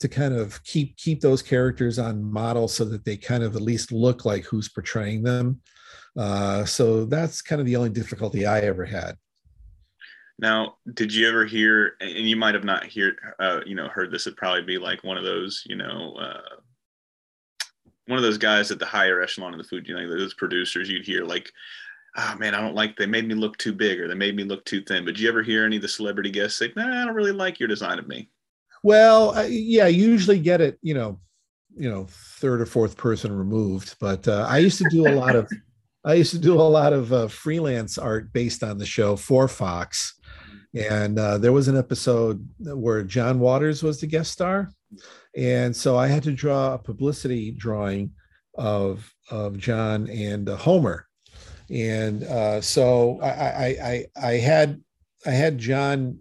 to 0.00 0.08
kind 0.08 0.34
of 0.34 0.62
keep 0.62 0.94
keep 0.98 1.22
those 1.22 1.40
characters 1.40 1.98
on 1.98 2.22
model 2.22 2.68
so 2.68 2.84
that 2.84 3.06
they 3.06 3.16
kind 3.16 3.42
of 3.42 3.56
at 3.56 3.62
least 3.62 3.92
look 3.92 4.26
like 4.26 4.44
who's 4.44 4.68
portraying 4.68 5.22
them 5.22 5.62
uh, 6.16 6.64
so 6.64 7.04
that's 7.04 7.42
kind 7.42 7.60
of 7.60 7.66
the 7.66 7.76
only 7.76 7.90
difficulty 7.90 8.46
I 8.46 8.60
ever 8.60 8.84
had. 8.84 9.16
Now, 10.38 10.76
did 10.92 11.14
you 11.14 11.28
ever 11.28 11.46
hear, 11.46 11.94
and 12.00 12.28
you 12.28 12.36
might 12.36 12.54
have 12.54 12.64
not 12.64 12.84
hear, 12.84 13.16
uh, 13.38 13.60
you 13.64 13.74
know, 13.74 13.88
heard 13.88 14.10
this? 14.10 14.26
It'd 14.26 14.36
probably 14.36 14.62
be 14.62 14.76
like 14.76 15.02
one 15.02 15.16
of 15.16 15.24
those, 15.24 15.62
you 15.66 15.76
know, 15.76 16.14
uh, 16.20 16.56
one 18.06 18.18
of 18.18 18.22
those 18.22 18.38
guys 18.38 18.70
at 18.70 18.78
the 18.78 18.86
higher 18.86 19.22
echelon 19.22 19.52
of 19.52 19.58
the 19.58 19.64
food, 19.64 19.88
you 19.88 19.94
know, 19.94 20.08
those 20.08 20.34
producers. 20.34 20.90
You'd 20.90 21.06
hear 21.06 21.24
like, 21.24 21.50
"Oh 22.16 22.36
man, 22.38 22.54
I 22.54 22.60
don't 22.60 22.74
like. 22.74 22.96
They 22.96 23.06
made 23.06 23.26
me 23.26 23.34
look 23.34 23.56
too 23.56 23.72
big, 23.72 23.98
or 23.98 24.08
they 24.08 24.14
made 24.14 24.36
me 24.36 24.44
look 24.44 24.64
too 24.64 24.82
thin." 24.82 25.04
But 25.04 25.14
did 25.14 25.20
you 25.20 25.28
ever 25.28 25.42
hear 25.42 25.64
any 25.64 25.76
of 25.76 25.82
the 25.82 25.88
celebrity 25.88 26.30
guests 26.30 26.58
say, 26.58 26.72
"Nah, 26.76 27.02
I 27.02 27.04
don't 27.06 27.14
really 27.14 27.32
like 27.32 27.58
your 27.58 27.68
design 27.68 27.98
of 27.98 28.06
me"? 28.06 28.28
Well, 28.82 29.36
uh, 29.36 29.46
yeah, 29.48 29.86
usually 29.86 30.38
get 30.38 30.60
it, 30.60 30.78
you 30.82 30.94
know, 30.94 31.18
you 31.76 31.90
know, 31.90 32.06
third 32.08 32.60
or 32.60 32.66
fourth 32.66 32.96
person 32.96 33.36
removed. 33.36 33.96
But 34.00 34.28
uh, 34.28 34.46
I 34.48 34.58
used 34.58 34.78
to 34.78 34.88
do 34.90 35.08
a 35.08 35.14
lot 35.14 35.34
of 35.34 35.50
I 36.06 36.14
used 36.14 36.30
to 36.30 36.38
do 36.38 36.54
a 36.54 36.62
lot 36.62 36.92
of 36.92 37.12
uh, 37.12 37.26
freelance 37.26 37.98
art 37.98 38.32
based 38.32 38.62
on 38.62 38.78
the 38.78 38.86
show 38.86 39.16
for 39.16 39.48
Fox. 39.48 40.14
And 40.72 41.18
uh, 41.18 41.38
there 41.38 41.52
was 41.52 41.66
an 41.66 41.76
episode 41.76 42.48
where 42.60 43.02
John 43.02 43.40
Waters 43.40 43.82
was 43.82 44.00
the 44.00 44.06
guest 44.06 44.30
star. 44.30 44.70
And 45.36 45.74
so 45.74 45.98
I 45.98 46.06
had 46.06 46.22
to 46.22 46.32
draw 46.32 46.74
a 46.74 46.78
publicity 46.78 47.50
drawing 47.50 48.12
of, 48.54 49.12
of 49.32 49.58
John 49.58 50.08
and 50.08 50.48
uh, 50.48 50.56
Homer. 50.56 51.08
And 51.70 52.22
uh, 52.22 52.60
so 52.60 53.18
I, 53.20 53.28
I, 53.28 53.66
I, 53.66 54.06
I 54.22 54.32
had 54.34 54.80
I 55.26 55.30
had 55.30 55.58
John 55.58 56.20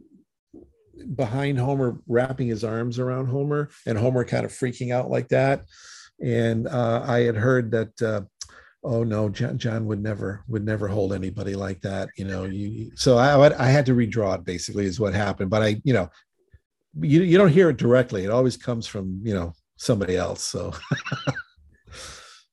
behind 1.16 1.60
Homer, 1.60 2.00
wrapping 2.08 2.48
his 2.48 2.64
arms 2.64 2.98
around 2.98 3.28
Homer, 3.28 3.70
and 3.86 4.00
Homer 4.00 4.26
kind 4.26 4.46
of 4.46 4.52
freaking 4.52 4.92
out 4.92 5.12
like 5.12 5.28
that. 5.28 5.66
And 6.20 6.68
uh, 6.68 7.04
I 7.06 7.20
had 7.20 7.36
heard 7.36 7.72
that 7.72 8.02
uh, 8.02 8.22
oh 8.86 9.04
no 9.04 9.30
john, 9.30 9.58
john 9.58 9.86
would 9.86 10.02
never 10.02 10.44
would 10.48 10.64
never 10.64 10.88
hold 10.88 11.12
anybody 11.14 11.56
like 11.56 11.82
that 11.82 12.10
you 12.18 12.26
know 12.26 12.46
you 12.46 12.92
so 12.96 13.18
i 13.18 13.48
i 13.62 13.68
had 13.68 13.86
to 13.86 13.94
redraw 13.96 14.36
it 14.36 14.46
basically 14.46 14.86
is 14.86 15.00
what 15.00 15.14
happened 15.14 15.50
but 15.50 15.62
i 15.62 15.82
you 15.84 15.94
know 15.94 16.10
you, 17.02 17.24
you 17.24 17.38
don't 17.38 17.50
hear 17.50 17.70
it 17.70 17.78
directly 17.78 18.24
it 18.24 18.32
always 18.32 18.56
comes 18.56 18.88
from 18.88 19.20
you 19.24 19.34
know 19.34 19.54
somebody 19.78 20.16
else 20.16 20.44
so. 20.44 20.74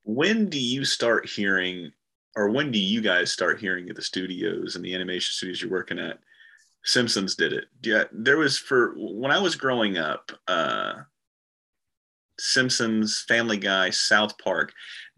When 0.04 0.48
do 0.48 0.58
you 0.58 0.84
start 0.84 1.28
hearing 1.28 1.92
or 2.34 2.50
when 2.50 2.72
do 2.72 2.78
you 2.78 3.00
guys 3.00 3.30
start 3.30 3.60
hearing 3.60 3.88
at 3.88 3.96
the 3.96 4.02
studios 4.02 4.74
and 4.74 4.84
the 4.84 4.94
animation 4.94 5.32
studios 5.32 5.62
you're 5.62 5.70
working 5.70 5.98
at? 5.98 6.18
Simpsons 6.84 7.36
did 7.36 7.52
it. 7.52 7.66
Yeah 7.82 8.04
there 8.10 8.38
was 8.38 8.58
for 8.58 8.94
when 8.96 9.30
i 9.30 9.38
was 9.38 9.54
growing 9.54 9.98
up 9.98 10.32
uh 10.48 10.94
Simpsons, 12.38 13.24
Family 13.28 13.58
Guy, 13.58 13.90
South 13.90 14.36
Park, 14.38 14.72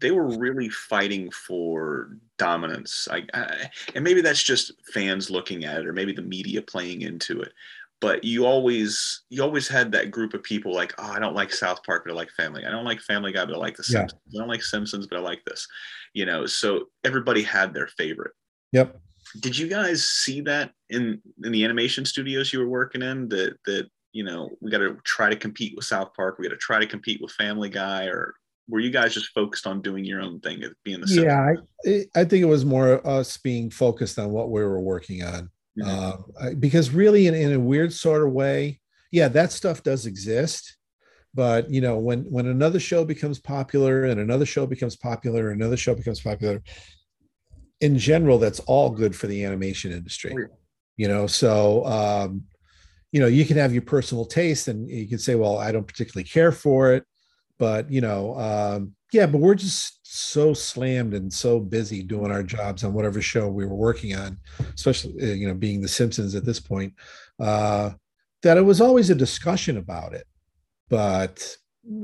they 0.05 0.11
were 0.11 0.37
really 0.37 0.69
fighting 0.69 1.31
for 1.31 2.15
dominance. 2.37 3.07
I, 3.09 3.23
I, 3.33 3.71
and 3.95 4.03
maybe 4.03 4.21
that's 4.21 4.43
just 4.43 4.71
fans 4.93 5.31
looking 5.31 5.65
at 5.65 5.79
it, 5.79 5.87
or 5.87 5.93
maybe 5.93 6.13
the 6.13 6.21
media 6.21 6.61
playing 6.61 7.01
into 7.01 7.41
it. 7.41 7.53
But 8.01 8.23
you 8.23 8.45
always 8.45 9.23
you 9.29 9.41
always 9.41 9.67
had 9.67 9.91
that 9.93 10.11
group 10.11 10.35
of 10.35 10.43
people 10.43 10.75
like, 10.75 10.93
oh, 10.99 11.11
I 11.11 11.17
don't 11.17 11.33
like 11.33 11.51
South 11.51 11.81
Park, 11.83 12.03
but 12.05 12.11
I 12.11 12.15
like 12.15 12.29
Family. 12.29 12.63
I 12.67 12.69
don't 12.69 12.85
like 12.85 13.01
Family 13.01 13.31
Guy, 13.31 13.45
but 13.45 13.55
I 13.55 13.57
like 13.57 13.77
the 13.77 13.83
Simpsons. 13.83 14.21
Yeah. 14.27 14.37
I 14.37 14.43
don't 14.43 14.49
like 14.49 14.61
Simpsons, 14.61 15.07
but 15.07 15.17
I 15.17 15.21
like 15.21 15.43
this. 15.45 15.67
You 16.13 16.27
know, 16.27 16.45
so 16.45 16.85
everybody 17.03 17.41
had 17.41 17.73
their 17.73 17.87
favorite. 17.87 18.33
Yep. 18.73 18.99
Did 19.39 19.57
you 19.57 19.67
guys 19.67 20.07
see 20.07 20.39
that 20.41 20.71
in 20.91 21.19
in 21.43 21.51
the 21.51 21.63
animation 21.63 22.05
studios 22.05 22.53
you 22.53 22.59
were 22.59 22.69
working 22.69 23.01
in? 23.01 23.27
That 23.29 23.57
that 23.65 23.89
you 24.13 24.23
know, 24.23 24.51
we 24.61 24.69
got 24.69 24.77
to 24.77 24.99
try 25.03 25.31
to 25.31 25.35
compete 25.35 25.73
with 25.75 25.85
South 25.85 26.13
Park. 26.13 26.37
We 26.37 26.47
got 26.47 26.53
to 26.53 26.57
try 26.57 26.79
to 26.79 26.85
compete 26.85 27.21
with 27.23 27.31
Family 27.31 27.69
Guy, 27.69 28.05
or 28.05 28.35
were 28.67 28.79
you 28.79 28.89
guys 28.89 29.13
just 29.13 29.33
focused 29.33 29.67
on 29.67 29.81
doing 29.81 30.05
your 30.05 30.21
own 30.21 30.39
thing, 30.39 30.63
being 30.83 31.01
the 31.01 31.07
yeah? 31.07 31.53
I, 31.85 32.19
I, 32.19 32.25
think 32.25 32.41
it 32.41 32.47
was 32.47 32.65
more 32.65 33.05
us 33.07 33.37
being 33.37 33.69
focused 33.69 34.17
on 34.17 34.31
what 34.31 34.49
we 34.49 34.63
were 34.63 34.79
working 34.79 35.23
on, 35.23 35.49
mm-hmm. 35.77 35.87
uh, 36.39 36.53
because 36.59 36.89
really, 36.89 37.27
in, 37.27 37.33
in 37.33 37.53
a 37.53 37.59
weird 37.59 37.93
sort 37.93 38.23
of 38.23 38.31
way, 38.31 38.79
yeah, 39.11 39.27
that 39.29 39.51
stuff 39.51 39.83
does 39.83 40.05
exist. 40.05 40.77
But 41.33 41.69
you 41.69 41.81
know, 41.81 41.97
when 41.97 42.21
when 42.23 42.47
another 42.47 42.79
show 42.79 43.05
becomes 43.05 43.39
popular 43.39 44.05
and 44.05 44.19
another 44.19 44.45
show 44.45 44.65
becomes 44.65 44.95
popular, 44.95 45.51
and 45.51 45.61
another 45.61 45.77
show 45.77 45.93
becomes 45.93 46.21
popular, 46.21 46.63
in 47.81 47.97
general, 47.97 48.39
that's 48.39 48.61
all 48.61 48.89
good 48.89 49.15
for 49.15 49.27
the 49.27 49.43
animation 49.43 49.91
industry. 49.91 50.35
Oh, 50.37 50.55
you 50.97 51.07
know, 51.07 51.27
so 51.27 51.85
um, 51.85 52.45
you 53.15 53.21
know 53.21 53.27
you 53.27 53.45
can 53.45 53.55
have 53.55 53.71
your 53.71 53.81
personal 53.81 54.25
taste 54.25 54.67
and 54.67 54.89
you 54.89 55.07
can 55.07 55.17
say 55.17 55.35
well 55.35 55.57
i 55.57 55.71
don't 55.71 55.87
particularly 55.87 56.27
care 56.27 56.51
for 56.51 56.91
it 56.91 57.05
but 57.57 57.89
you 57.91 58.01
know 58.01 58.37
um, 58.39 58.93
yeah 59.11 59.25
but 59.25 59.39
we're 59.39 59.55
just 59.55 59.99
so 60.03 60.53
slammed 60.53 61.13
and 61.13 61.31
so 61.31 61.59
busy 61.59 62.01
doing 62.01 62.31
our 62.31 62.43
jobs 62.43 62.83
on 62.83 62.93
whatever 62.93 63.21
show 63.21 63.47
we 63.49 63.65
were 63.65 63.75
working 63.75 64.15
on 64.15 64.37
especially 64.73 65.13
uh, 65.21 65.33
you 65.33 65.47
know 65.47 65.53
being 65.53 65.81
the 65.81 65.87
simpsons 65.87 66.35
at 66.35 66.45
this 66.45 66.59
point 66.59 66.93
uh, 67.39 67.91
that 68.43 68.57
it 68.57 68.61
was 68.61 68.81
always 68.81 69.09
a 69.09 69.15
discussion 69.15 69.77
about 69.77 70.13
it 70.13 70.25
but 70.89 71.57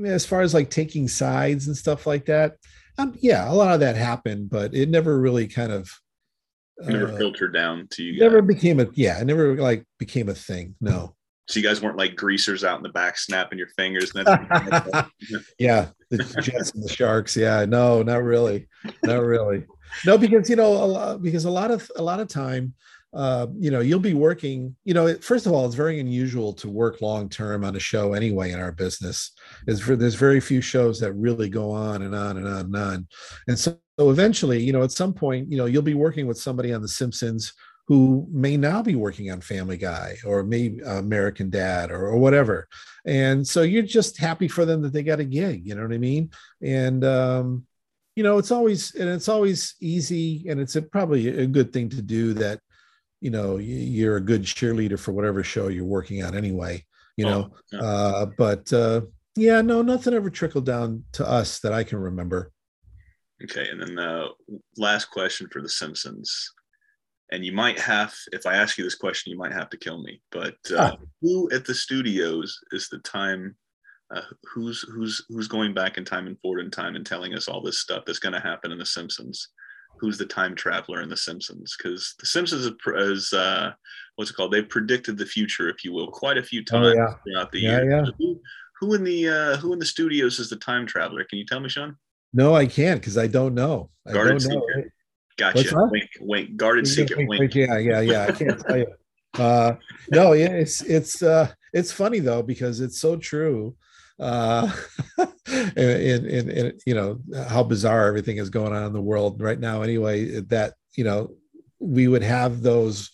as 0.04 0.24
far 0.24 0.42
as 0.42 0.54
like 0.54 0.70
taking 0.70 1.08
sides 1.08 1.66
and 1.66 1.76
stuff 1.76 2.06
like 2.06 2.26
that 2.26 2.56
um, 2.98 3.16
yeah 3.20 3.50
a 3.50 3.54
lot 3.54 3.74
of 3.74 3.80
that 3.80 3.96
happened 3.96 4.48
but 4.50 4.74
it 4.74 4.88
never 4.88 5.18
really 5.18 5.46
kind 5.46 5.72
of 5.72 5.90
never 6.86 7.08
uh, 7.08 7.16
filtered 7.16 7.52
down 7.52 7.86
to 7.92 8.02
you. 8.02 8.12
Guys. 8.12 8.20
Never 8.20 8.42
became 8.42 8.80
a 8.80 8.86
yeah. 8.94 9.20
It 9.20 9.26
never 9.26 9.56
like 9.56 9.84
became 9.98 10.28
a 10.28 10.34
thing. 10.34 10.74
No. 10.80 11.14
So 11.48 11.58
you 11.58 11.66
guys 11.66 11.82
weren't 11.82 11.96
like 11.96 12.16
greasers 12.16 12.64
out 12.64 12.76
in 12.76 12.82
the 12.82 12.88
back 12.88 13.18
snapping 13.18 13.58
your 13.58 13.68
fingers. 13.68 14.12
yeah, 15.58 15.88
the 16.10 16.40
Jets 16.40 16.72
and 16.72 16.84
the 16.84 16.88
Sharks. 16.88 17.36
Yeah, 17.36 17.64
no, 17.64 18.02
not 18.02 18.22
really, 18.22 18.68
not 19.02 19.22
really. 19.22 19.64
No, 20.06 20.16
because 20.16 20.48
you 20.48 20.56
know, 20.56 20.72
a 20.72 20.86
lot, 20.86 21.22
because 21.22 21.44
a 21.44 21.50
lot 21.50 21.70
of 21.70 21.90
a 21.96 22.02
lot 22.02 22.20
of 22.20 22.28
time, 22.28 22.74
uh, 23.12 23.48
you 23.58 23.70
know, 23.70 23.80
you'll 23.80 23.98
be 23.98 24.14
working. 24.14 24.76
You 24.84 24.94
know, 24.94 25.14
first 25.16 25.46
of 25.46 25.52
all, 25.52 25.66
it's 25.66 25.74
very 25.74 25.98
unusual 25.98 26.52
to 26.54 26.70
work 26.70 27.02
long 27.02 27.28
term 27.28 27.64
on 27.64 27.74
a 27.74 27.80
show 27.80 28.12
anyway 28.12 28.52
in 28.52 28.60
our 28.60 28.72
business. 28.72 29.32
Is 29.66 29.80
for 29.80 29.96
there's 29.96 30.14
very 30.14 30.40
few 30.40 30.60
shows 30.60 31.00
that 31.00 31.12
really 31.12 31.48
go 31.48 31.72
on 31.72 32.02
and 32.02 32.14
on 32.14 32.36
and 32.36 32.46
on 32.46 32.60
and 32.66 32.76
on, 32.76 33.08
and 33.48 33.58
so 33.58 33.76
so 33.98 34.10
eventually, 34.10 34.62
you 34.62 34.72
know, 34.72 34.82
at 34.82 34.90
some 34.90 35.12
point, 35.12 35.50
you 35.50 35.58
know, 35.58 35.66
you'll 35.66 35.82
be 35.82 35.94
working 35.94 36.26
with 36.26 36.38
somebody 36.38 36.72
on 36.72 36.80
The 36.80 36.88
Simpsons 36.88 37.52
who 37.88 38.26
may 38.30 38.56
now 38.56 38.82
be 38.82 38.94
working 38.94 39.30
on 39.30 39.40
Family 39.40 39.76
Guy 39.76 40.16
or 40.24 40.44
maybe 40.44 40.80
American 40.82 41.50
Dad 41.50 41.90
or, 41.90 42.06
or 42.06 42.18
whatever. 42.18 42.68
And 43.04 43.46
so 43.46 43.62
you're 43.62 43.82
just 43.82 44.18
happy 44.18 44.48
for 44.48 44.64
them 44.64 44.82
that 44.82 44.92
they 44.92 45.02
got 45.02 45.20
a 45.20 45.24
gig, 45.24 45.66
you 45.66 45.74
know 45.74 45.82
what 45.82 45.92
I 45.92 45.98
mean? 45.98 46.30
And, 46.62 47.04
um, 47.04 47.66
you 48.14 48.22
know, 48.22 48.38
it's 48.38 48.52
always, 48.52 48.94
and 48.94 49.08
it's 49.08 49.28
always 49.28 49.74
easy 49.80 50.46
and 50.48 50.60
it's 50.60 50.76
a, 50.76 50.82
probably 50.82 51.28
a 51.28 51.46
good 51.46 51.72
thing 51.72 51.88
to 51.90 52.02
do 52.02 52.34
that, 52.34 52.60
you 53.20 53.30
know, 53.30 53.56
you're 53.58 54.16
a 54.16 54.20
good 54.20 54.42
cheerleader 54.42 54.98
for 54.98 55.12
whatever 55.12 55.42
show 55.42 55.68
you're 55.68 55.84
working 55.84 56.22
on 56.22 56.36
anyway, 56.36 56.84
you 57.16 57.24
know? 57.24 57.50
Oh, 57.52 57.58
yeah. 57.72 57.80
uh, 57.80 58.26
but, 58.38 58.72
uh, 58.72 59.00
yeah, 59.34 59.62
no, 59.62 59.82
nothing 59.82 60.14
ever 60.14 60.30
trickled 60.30 60.66
down 60.66 61.04
to 61.12 61.28
us 61.28 61.58
that 61.60 61.72
I 61.72 61.84
can 61.84 61.98
remember. 61.98 62.52
Okay, 63.42 63.68
and 63.70 63.80
then 63.80 63.94
the 63.96 64.28
last 64.76 65.06
question 65.06 65.48
for 65.50 65.62
The 65.62 65.68
Simpsons, 65.68 66.52
and 67.32 67.44
you 67.44 67.52
might 67.52 67.78
have, 67.80 68.14
if 68.32 68.46
I 68.46 68.54
ask 68.54 68.78
you 68.78 68.84
this 68.84 68.94
question, 68.94 69.32
you 69.32 69.38
might 69.38 69.52
have 69.52 69.70
to 69.70 69.76
kill 69.76 70.02
me. 70.02 70.20
But 70.30 70.56
uh, 70.70 70.92
ah. 70.92 70.96
who 71.20 71.50
at 71.50 71.64
the 71.64 71.74
studios 71.74 72.56
is 72.70 72.88
the 72.88 72.98
time? 72.98 73.56
Uh, 74.14 74.20
who's 74.44 74.82
who's 74.82 75.24
who's 75.30 75.48
going 75.48 75.72
back 75.72 75.96
in 75.96 76.04
time 76.04 76.26
and 76.26 76.38
forward 76.40 76.60
in 76.60 76.70
time 76.70 76.96
and 76.96 77.06
telling 77.06 77.34
us 77.34 77.48
all 77.48 77.62
this 77.62 77.80
stuff 77.80 78.04
that's 78.06 78.18
going 78.18 78.34
to 78.34 78.40
happen 78.40 78.70
in 78.70 78.78
The 78.78 78.86
Simpsons? 78.86 79.48
who's 80.02 80.18
the 80.18 80.26
time 80.26 80.54
traveler 80.54 81.00
in 81.00 81.08
The 81.08 81.16
Simpsons 81.16 81.76
because 81.78 82.14
The 82.18 82.26
Simpsons 82.26 82.68
is, 82.96 83.32
uh, 83.32 83.72
what's 84.16 84.30
it 84.30 84.34
called? 84.34 84.52
They 84.52 84.62
predicted 84.62 85.16
the 85.16 85.26
future, 85.26 85.68
if 85.68 85.84
you 85.84 85.92
will, 85.92 86.10
quite 86.10 86.38
a 86.38 86.42
few 86.42 86.64
times 86.64 86.88
oh, 86.88 86.92
yeah. 86.94 87.14
throughout 87.24 87.52
the 87.52 87.60
yeah, 87.60 87.70
year. 87.70 87.90
Yeah. 87.90 88.10
Who, 88.18 88.40
who 88.80 88.94
in 88.94 89.04
the 89.04 89.28
uh, 89.28 89.56
who 89.58 89.72
in 89.72 89.78
the 89.78 89.86
studios 89.86 90.40
is 90.40 90.50
the 90.50 90.56
time 90.56 90.86
traveler? 90.86 91.24
Can 91.24 91.38
you 91.38 91.46
tell 91.46 91.60
me, 91.60 91.68
Shaun? 91.68 91.96
No, 92.32 92.54
I 92.54 92.66
can't 92.66 93.00
because 93.00 93.16
I 93.16 93.28
don't 93.28 93.54
know. 93.54 93.90
I 94.06 94.12
don't 94.12 94.28
know. 94.28 94.38
secret. 94.38 94.92
Gotcha. 95.36 95.88
Wink, 95.90 96.10
wink. 96.20 96.56
Guarded 96.56 96.86
secret. 96.86 97.26
Wink, 97.28 97.40
wink. 97.40 97.54
Yeah, 97.54 97.78
yeah, 97.78 98.00
yeah. 98.00 98.26
I 98.28 98.32
can't 98.32 98.60
tell 98.60 98.78
you. 98.78 98.86
Uh, 99.34 99.76
no, 100.10 100.32
yeah, 100.32 100.50
it's 100.50 100.82
it's 100.82 101.22
uh, 101.22 101.50
it's 101.72 101.92
funny 101.92 102.18
though 102.18 102.42
because 102.42 102.80
it's 102.80 103.00
so 103.00 103.16
true 103.16 103.74
uh 104.20 104.70
in, 105.48 106.26
in, 106.26 106.50
in 106.50 106.78
you 106.86 106.94
know 106.94 107.18
how 107.48 107.62
bizarre 107.62 108.06
everything 108.06 108.36
is 108.36 108.50
going 108.50 108.72
on 108.72 108.84
in 108.84 108.92
the 108.92 109.00
world 109.00 109.40
right 109.40 109.58
now 109.58 109.82
anyway 109.82 110.40
that 110.40 110.74
you 110.94 111.04
know 111.04 111.30
we 111.78 112.08
would 112.08 112.22
have 112.22 112.62
those 112.62 113.10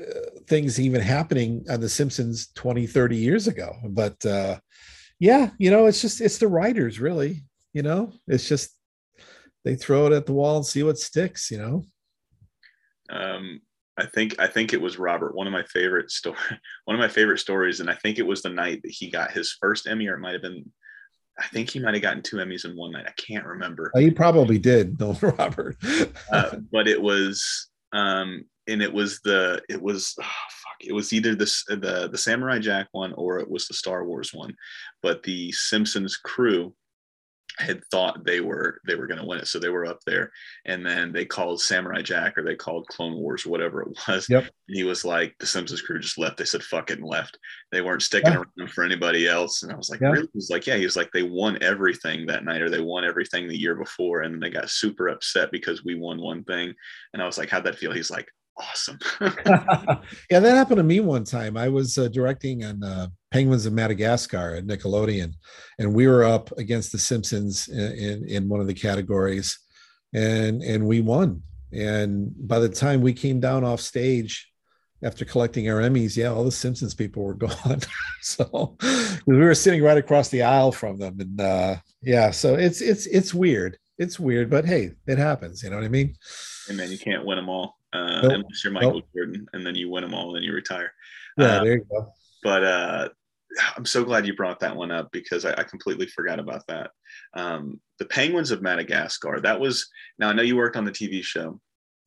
uh, 0.00 0.40
things 0.48 0.80
even 0.80 1.00
happening 1.00 1.64
on 1.70 1.80
the 1.80 1.88
simpsons 1.88 2.48
20 2.54 2.86
30 2.86 3.16
years 3.16 3.46
ago 3.46 3.76
but 3.90 4.24
uh 4.24 4.58
yeah 5.20 5.50
you 5.58 5.70
know 5.70 5.86
it's 5.86 6.00
just 6.00 6.20
it's 6.20 6.38
the 6.38 6.48
writers 6.48 6.98
really 6.98 7.42
you 7.72 7.82
know 7.82 8.12
it's 8.26 8.48
just 8.48 8.70
they 9.64 9.74
throw 9.76 10.06
it 10.06 10.12
at 10.12 10.26
the 10.26 10.32
wall 10.32 10.56
and 10.56 10.66
see 10.66 10.82
what 10.82 10.98
sticks 10.98 11.50
you 11.50 11.58
know 11.58 11.84
um 13.10 13.60
I 13.98 14.06
think 14.06 14.40
I 14.40 14.46
think 14.46 14.72
it 14.72 14.80
was 14.80 14.98
Robert. 14.98 15.34
One 15.34 15.46
of 15.46 15.52
my 15.52 15.64
favorite 15.64 16.10
story, 16.10 16.38
one 16.86 16.94
of 16.94 17.00
my 17.00 17.08
favorite 17.08 17.38
stories, 17.38 17.80
and 17.80 17.90
I 17.90 17.94
think 17.94 18.18
it 18.18 18.26
was 18.26 18.42
the 18.42 18.48
night 18.48 18.80
that 18.82 18.90
he 18.90 19.10
got 19.10 19.32
his 19.32 19.56
first 19.60 19.86
Emmy, 19.86 20.08
or 20.08 20.14
it 20.14 20.20
might 20.20 20.32
have 20.32 20.42
been. 20.42 20.70
I 21.38 21.46
think 21.46 21.70
he 21.70 21.80
might 21.80 21.94
have 21.94 22.02
gotten 22.02 22.22
two 22.22 22.36
Emmys 22.36 22.66
in 22.66 22.76
one 22.76 22.92
night. 22.92 23.06
I 23.06 23.12
can't 23.12 23.46
remember. 23.46 23.90
Oh, 23.94 24.00
he 24.00 24.10
probably 24.10 24.58
did, 24.58 25.00
no, 25.00 25.12
Robert. 25.22 25.76
uh, 26.30 26.56
but 26.70 26.86
it 26.86 27.00
was, 27.00 27.70
um, 27.94 28.44
and 28.68 28.82
it 28.82 28.92
was 28.92 29.18
the, 29.20 29.62
it 29.70 29.80
was, 29.80 30.14
oh, 30.20 30.24
fuck, 30.24 30.76
it 30.80 30.92
was 30.92 31.14
either 31.14 31.34
the 31.34 31.50
the 31.68 32.08
the 32.12 32.18
Samurai 32.18 32.58
Jack 32.58 32.88
one 32.92 33.14
or 33.14 33.38
it 33.38 33.50
was 33.50 33.66
the 33.66 33.72
Star 33.74 34.04
Wars 34.04 34.34
one. 34.34 34.54
But 35.02 35.22
the 35.22 35.52
Simpsons 35.52 36.18
crew 36.18 36.74
had 37.58 37.84
thought 37.90 38.24
they 38.24 38.40
were 38.40 38.80
they 38.86 38.94
were 38.94 39.06
going 39.06 39.20
to 39.20 39.26
win 39.26 39.38
it 39.38 39.46
so 39.46 39.58
they 39.58 39.68
were 39.68 39.86
up 39.86 40.00
there. 40.06 40.32
And 40.64 40.84
then 40.84 41.12
they 41.12 41.24
called 41.24 41.60
samurai 41.60 42.02
jack 42.02 42.36
or 42.36 42.42
they 42.42 42.54
called 42.54 42.88
clone 42.88 43.14
wars 43.14 43.44
or 43.44 43.50
whatever 43.50 43.82
it 43.82 43.88
was. 44.08 44.28
Yep. 44.28 44.44
and 44.44 44.76
he 44.76 44.84
was 44.84 45.04
like 45.04 45.34
the 45.38 45.46
simpsons 45.46 45.82
crew 45.82 45.98
just 45.98 46.18
left. 46.18 46.36
They 46.36 46.44
said 46.44 46.62
fuck 46.62 46.90
it 46.90 46.98
and 46.98 47.08
left. 47.08 47.38
They 47.70 47.82
weren't 47.82 48.02
sticking 48.02 48.32
yeah. 48.32 48.42
around 48.58 48.70
for 48.70 48.84
anybody 48.84 49.28
else. 49.28 49.62
And 49.62 49.72
i 49.72 49.76
was 49.76 49.90
like 49.90 50.00
yeah. 50.00 50.10
really? 50.10 50.28
He 50.32 50.38
was 50.38 50.50
like 50.50 50.66
yeah. 50.66 50.76
He 50.76 50.84
was 50.84 50.96
like 50.96 51.10
they 51.12 51.22
won 51.22 51.58
everything 51.62 52.26
that 52.26 52.44
night 52.44 52.62
or 52.62 52.70
they 52.70 52.80
won 52.80 53.04
everything 53.04 53.48
the 53.48 53.58
year 53.58 53.74
before 53.74 54.22
and 54.22 54.42
they 54.42 54.50
got 54.50 54.70
super 54.70 55.08
upset 55.08 55.50
because 55.52 55.84
we 55.84 55.94
won 55.94 56.20
one 56.20 56.44
thing. 56.44 56.74
And 57.12 57.22
i 57.22 57.26
was 57.26 57.38
like 57.38 57.50
how'd 57.50 57.64
that 57.64 57.78
feel? 57.78 57.92
He's 57.92 58.10
like 58.10 58.28
awesome. 58.56 58.98
yeah, 59.20 60.40
that 60.40 60.54
happened 60.54 60.78
to 60.78 60.82
me 60.82 61.00
one 61.00 61.24
time. 61.24 61.56
I 61.56 61.68
was 61.68 61.98
uh, 61.98 62.08
directing 62.08 62.64
on 62.64 62.82
uh, 62.82 63.08
Penguins 63.30 63.66
of 63.66 63.72
Madagascar 63.72 64.56
at 64.56 64.66
Nickelodeon, 64.66 65.34
and 65.78 65.94
we 65.94 66.06
were 66.06 66.24
up 66.24 66.50
against 66.58 66.92
the 66.92 66.98
Simpsons 66.98 67.68
in, 67.68 67.92
in, 67.92 68.28
in 68.28 68.48
one 68.48 68.60
of 68.60 68.66
the 68.66 68.74
categories, 68.74 69.58
and 70.12 70.62
and 70.62 70.86
we 70.86 71.00
won. 71.00 71.42
And 71.72 72.32
by 72.46 72.58
the 72.58 72.68
time 72.68 73.00
we 73.00 73.14
came 73.14 73.40
down 73.40 73.64
off 73.64 73.80
stage, 73.80 74.50
after 75.02 75.24
collecting 75.24 75.68
our 75.70 75.80
Emmys, 75.80 76.16
yeah, 76.16 76.28
all 76.28 76.44
the 76.44 76.52
Simpsons 76.52 76.94
people 76.94 77.22
were 77.22 77.34
gone. 77.34 77.80
so 78.20 78.76
we 79.26 79.36
were 79.36 79.54
sitting 79.54 79.82
right 79.82 79.98
across 79.98 80.28
the 80.28 80.42
aisle 80.42 80.72
from 80.72 80.98
them, 80.98 81.20
and 81.20 81.40
uh, 81.40 81.76
yeah, 82.02 82.30
so 82.30 82.54
it's 82.54 82.80
it's 82.80 83.06
it's 83.06 83.34
weird. 83.34 83.78
It's 83.98 84.18
weird, 84.18 84.50
but 84.50 84.64
hey, 84.64 84.92
it 85.06 85.18
happens. 85.18 85.62
You 85.62 85.70
know 85.70 85.76
what 85.76 85.84
I 85.84 85.88
mean? 85.88 86.16
And 86.68 86.78
then 86.78 86.90
you 86.90 86.98
can't 86.98 87.24
win 87.24 87.36
them 87.36 87.48
all 87.48 87.76
uh, 87.92 88.20
nope. 88.22 88.32
unless 88.32 88.64
you're 88.64 88.72
Michael 88.72 88.94
nope. 88.94 89.04
Jordan, 89.14 89.46
and 89.52 89.66
then 89.66 89.74
you 89.74 89.90
win 89.90 90.02
them 90.02 90.14
all, 90.14 90.28
and 90.28 90.36
then 90.36 90.42
you 90.42 90.52
retire. 90.52 90.92
Yeah, 91.36 91.46
uh, 91.46 91.64
there 91.64 91.74
you 91.74 91.86
go. 91.90 92.12
But 92.42 92.64
uh, 92.64 93.08
I'm 93.76 93.86
so 93.86 94.04
glad 94.04 94.26
you 94.26 94.34
brought 94.34 94.60
that 94.60 94.76
one 94.76 94.90
up 94.90 95.10
because 95.12 95.44
I, 95.44 95.52
I 95.52 95.62
completely 95.62 96.06
forgot 96.06 96.38
about 96.38 96.66
that. 96.68 96.90
Um, 97.34 97.80
the 97.98 98.06
Penguins 98.06 98.50
of 98.50 98.62
Madagascar. 98.62 99.40
That 99.40 99.60
was 99.60 99.88
now 100.18 100.30
I 100.30 100.32
know 100.32 100.42
you 100.42 100.56
worked 100.56 100.76
on 100.76 100.84
the 100.84 100.90
TV 100.90 101.22
show. 101.22 101.60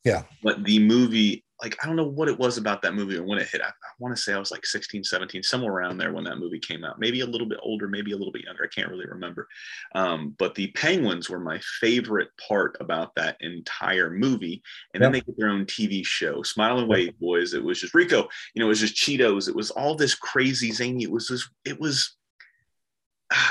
Yeah. 0.03 0.23
But 0.43 0.63
the 0.63 0.79
movie 0.79 1.44
like 1.61 1.77
I 1.81 1.87
don't 1.87 1.95
know 1.95 2.07
what 2.07 2.27
it 2.27 2.37
was 2.37 2.57
about 2.57 2.81
that 2.81 2.95
movie 2.95 3.17
or 3.17 3.23
when 3.23 3.39
it 3.39 3.47
hit. 3.47 3.61
I, 3.61 3.67
I 3.67 3.71
want 3.99 4.15
to 4.15 4.21
say 4.21 4.33
I 4.33 4.39
was 4.39 4.51
like 4.51 4.65
16, 4.65 5.03
17, 5.03 5.41
somewhere 5.41 5.71
around 5.71 5.97
there 5.97 6.11
when 6.11 6.25
that 6.25 6.37
movie 6.37 6.59
came 6.59 6.83
out. 6.83 6.99
Maybe 6.99 7.21
a 7.21 7.25
little 7.25 7.47
bit 7.47 7.59
older, 7.63 7.87
maybe 7.87 8.11
a 8.11 8.17
little 8.17 8.33
bit 8.33 8.43
younger. 8.43 8.65
I 8.65 8.75
can't 8.75 8.89
really 8.89 9.05
remember. 9.05 9.47
Um, 9.93 10.35
but 10.37 10.53
the 10.55 10.67
penguins 10.71 11.29
were 11.29 11.39
my 11.39 11.59
favorite 11.79 12.29
part 12.47 12.75
about 12.81 13.15
that 13.15 13.37
entire 13.39 14.09
movie. 14.09 14.61
And 14.93 15.01
yep. 15.01 15.07
then 15.07 15.11
they 15.13 15.21
get 15.21 15.37
their 15.37 15.49
own 15.49 15.65
TV 15.65 16.05
show, 16.05 16.43
Smile 16.43 16.79
and 16.79 16.89
Wave 16.89 17.17
Boys. 17.19 17.53
It 17.53 17.63
was 17.63 17.79
just 17.79 17.93
Rico, 17.93 18.27
you 18.53 18.59
know, 18.59 18.65
it 18.65 18.69
was 18.69 18.81
just 18.81 18.95
Cheetos. 18.95 19.47
It 19.47 19.55
was 19.55 19.71
all 19.71 19.95
this 19.95 20.13
crazy 20.13 20.71
zany. 20.71 21.03
It 21.03 21.11
was 21.11 21.29
just, 21.29 21.49
it 21.63 21.79
was, 21.79 22.17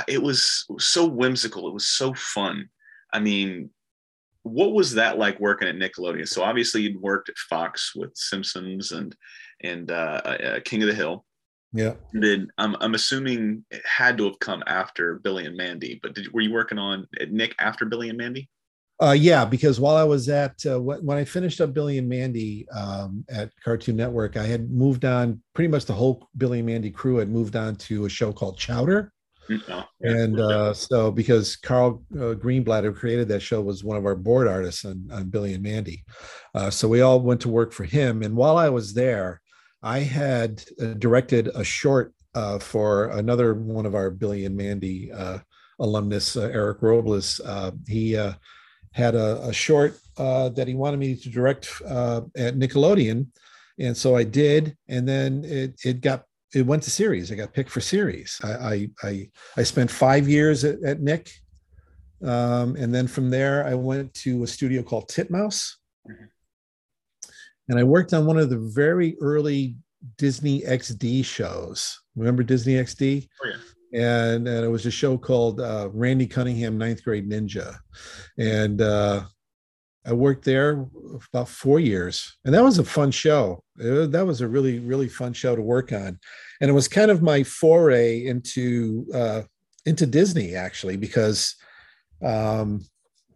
it 0.07 0.23
was 0.23 0.67
so 0.79 1.07
whimsical. 1.07 1.69
It 1.69 1.75
was 1.75 1.87
so 1.87 2.13
fun. 2.13 2.69
I 3.13 3.21
mean, 3.21 3.71
what 4.45 4.73
was 4.73 4.95
that 4.95 5.19
like 5.19 5.41
working 5.41 5.67
at 5.67 5.75
Nickelodeon? 5.75 6.29
So 6.29 6.43
obviously 6.43 6.83
you'd 6.83 7.01
worked 7.01 7.29
at 7.31 7.37
Fox 7.37 7.95
with 7.97 8.15
Simpsons 8.15 8.93
and 8.93 9.17
and 9.63 9.91
uh, 9.91 10.21
uh, 10.25 10.61
King 10.65 10.83
of 10.83 10.89
the 10.89 10.95
Hill. 10.95 11.25
Yeah. 11.73 11.95
And 12.13 12.23
then 12.23 12.49
I'm 12.59 12.77
I'm 12.81 12.95
assuming 12.95 13.65
it 13.71 13.83
had 13.85 14.19
to 14.19 14.25
have 14.25 14.39
come 14.39 14.63
after 14.67 15.17
Billy 15.17 15.47
and 15.47 15.57
Mandy. 15.57 15.99
But 16.03 16.15
did, 16.15 16.33
were 16.33 16.43
you 16.43 16.53
working 16.53 16.79
on 16.79 17.07
Nick 17.31 17.55
after 17.59 17.87
Billy 17.87 18.11
and 18.11 18.19
Mandy? 18.19 18.49
Uh, 19.03 19.11
yeah, 19.11 19.45
because 19.45 19.81
while 19.81 19.97
I 19.97 20.05
was 20.05 20.29
at 20.29 20.55
uh, 20.67 20.79
when 20.81 21.19
I 21.19 21.25
finished 21.25 21.61
up 21.61 21.75
Billy 21.75 21.99
and 21.99 22.09
Mandy 22.09 22.69
um, 22.69 23.25
at 23.29 23.51
Cartoon 23.65 23.97
Network, 23.97 24.37
I 24.37 24.45
had 24.45 24.71
moved 24.71 25.05
on. 25.07 25.43
Pretty 25.55 25.69
much 25.69 25.87
the 25.87 25.95
whole 25.95 26.29
Billy 26.37 26.59
and 26.59 26.67
Mandy 26.67 26.91
crew 26.91 27.17
had 27.17 27.31
moved 27.31 27.57
on 27.57 27.77
to 27.77 28.05
a 28.05 28.11
show 28.11 28.33
called 28.33 28.59
Chowder, 28.59 29.11
no, 29.49 29.85
and 30.01 30.41
uh, 30.41 30.75
so 30.75 31.11
because 31.11 31.57
Carl 31.57 32.03
uh, 32.15 32.35
Greenblatt, 32.35 32.85
who 32.85 32.93
created 32.93 33.29
that 33.29 33.41
show, 33.41 33.61
was 33.61 33.85
one 33.85 33.97
of 33.97 34.07
our 34.07 34.15
board 34.15 34.49
artists 34.49 34.85
on, 34.85 35.09
on 35.13 35.31
Billy 35.31 35.55
and 35.55 35.63
Mandy. 35.63 36.05
Uh, 36.55 36.71
so 36.71 36.89
we 36.89 37.01
all 37.01 37.21
went 37.21 37.41
to 37.43 37.49
work 37.49 37.73
for 37.73 37.85
him. 37.85 38.23
And 38.23 38.37
while 38.37 38.57
I 38.57 38.69
was 38.69 38.95
there, 38.95 39.41
I 39.83 40.01
had 40.01 40.65
uh, 40.81 40.95
directed 40.95 41.49
a 41.55 41.65
short 41.65 42.15
uh, 42.35 42.59
for 42.59 43.07
another 43.11 43.55
one 43.55 43.87
of 43.87 43.95
our 43.95 44.11
Billy 44.11 44.45
and 44.45 44.57
Mandy 44.57 45.13
uh, 45.13 45.39
alumnus, 45.79 46.37
Eric 46.37 46.79
Robles. 46.81 47.41
he 47.87 48.13
had 48.93 49.15
a, 49.17 49.43
a 49.43 49.53
short 49.53 49.99
that 50.17 50.65
he 50.67 50.75
wanted 50.75 51.01
me 51.01 51.17
to 51.17 51.29
direct 51.29 51.67
at 51.83 52.57
Nickelodeon. 52.57 53.27
And 53.79 53.97
so 53.97 54.17
I 54.17 54.23
did. 54.25 54.77
And 54.89 55.07
then 55.07 55.45
it, 55.45 55.81
it 55.85 56.01
got 56.01 56.25
it 56.55 56.67
went 56.67 56.83
to 56.85 56.91
series. 56.91 57.31
I 57.31 57.35
got 57.35 57.53
picked 57.53 57.71
for 57.71 57.81
series. 57.81 58.41
I 58.43 58.53
I 58.53 58.91
I, 59.03 59.31
I 59.57 59.63
spent 59.63 59.91
five 59.91 60.29
years 60.29 60.65
at, 60.65 60.83
at 60.83 61.01
Nick, 61.01 61.31
um, 62.23 62.77
and 62.77 62.95
then 62.95 63.07
from 63.07 63.31
there 63.31 63.67
I 63.67 63.75
went 63.75 64.15
to 64.15 64.43
a 64.43 64.47
studio 64.47 64.83
called 64.83 65.09
Titmouse, 65.09 65.77
mm-hmm. 66.09 66.25
and 67.69 67.79
I 67.79 67.85
worked 67.85 68.15
on 68.15 68.27
one 68.27 68.39
of 68.39 68.51
the 68.51 68.59
very 68.59 69.17
early 69.21 69.77
Disney 70.19 70.63
XD 70.63 71.25
shows. 71.25 72.01
Remember 72.17 72.43
Disney 72.43 72.75
XD? 72.75 73.29
Oh 73.43 73.49
yeah. 73.49 73.57
And, 73.93 74.49
and 74.49 74.65
it 74.65 74.69
was 74.69 74.87
a 74.87 74.91
show 74.91 75.17
called 75.17 75.61
uh, 75.61 75.89
Randy 75.93 76.27
Cunningham 76.27 76.77
Ninth 76.77 77.05
Grade 77.05 77.31
Ninja, 77.31 77.77
and 78.37 78.81
uh, 78.81 79.23
I 80.07 80.13
worked 80.13 80.45
there 80.45 80.87
about 81.33 81.49
four 81.49 81.81
years, 81.81 82.37
and 82.45 82.53
that 82.55 82.63
was 82.63 82.79
a 82.79 82.85
fun 82.85 83.11
show. 83.11 83.63
It, 83.79 84.13
that 84.13 84.27
was 84.27 84.43
a 84.43 84.49
really, 84.49 84.79
really 84.79 85.09
fun 85.09 85.33
show 85.33 85.57
to 85.57 85.63
work 85.63 85.93
on, 85.93 86.19
and 86.61 86.71
it 86.71 86.75
was 86.75 86.89
kind 86.89 87.11
of 87.11 87.23
my 87.23 87.43
foray 87.43 88.27
into 88.27 89.07
uh, 89.15 89.43
into 89.87 90.07
Disney 90.07 90.55
actually, 90.55 90.97
because 90.97 91.57
um, 92.25 92.81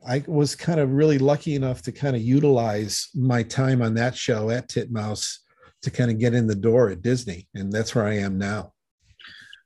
I 0.07 0.25
was 0.27 0.55
kind 0.55 0.81
of 0.81 0.93
really 0.93 1.19
lucky 1.19 1.55
enough 1.55 1.83
to 1.83 1.93
kind 1.93 2.17
of 2.17 2.23
utilize 2.23 3.09
my 3.15 3.43
time 3.43 3.83
on 3.83 3.95
that 3.95 4.17
show 4.17 4.51
at 4.51 4.69
Titmouse 4.69 5.39
to 5.83 5.91
kind 5.91 6.11
of 6.11 6.19
get 6.19 6.35
in 6.35 6.47
the 6.47 6.55
door 6.55 6.91
at 6.91 7.03
Disney, 7.03 7.49
and 7.55 7.73
that's 7.73 7.95
where 7.95 8.07
I 8.07 8.19
am 8.19 8.39
now. 8.39 8.73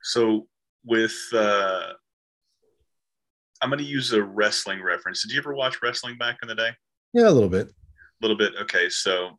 So 0.02 0.46
with 0.84 1.16
uh, 1.32 1.92
I'm 3.62 3.70
going 3.70 3.78
to 3.78 3.84
use 3.84 4.12
a 4.12 4.22
wrestling 4.22 4.82
reference. 4.82 5.22
Did 5.22 5.32
you 5.32 5.38
ever 5.38 5.54
watch 5.54 5.80
wrestling 5.82 6.18
back 6.18 6.38
in 6.42 6.48
the 6.48 6.54
day? 6.54 6.70
Yeah, 7.12 7.28
a 7.28 7.30
little 7.30 7.48
bit. 7.48 7.68
A 7.68 7.72
little 8.20 8.36
bit. 8.36 8.52
Okay, 8.60 8.88
so 8.88 9.38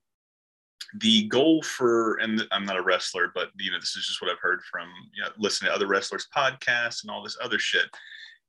the 0.99 1.27
goal 1.27 1.61
for 1.61 2.15
and 2.17 2.47
I'm 2.51 2.65
not 2.65 2.77
a 2.77 2.83
wrestler, 2.83 3.31
but 3.33 3.49
you 3.57 3.71
know 3.71 3.79
this 3.79 3.95
is 3.95 4.07
just 4.07 4.21
what 4.21 4.31
I've 4.31 4.39
heard 4.39 4.61
from 4.63 4.87
you 5.13 5.23
know 5.23 5.29
listening 5.37 5.69
to 5.69 5.75
other 5.75 5.87
wrestlers' 5.87 6.27
podcasts 6.35 7.03
and 7.03 7.11
all 7.11 7.23
this 7.23 7.37
other 7.41 7.59
shit. 7.59 7.85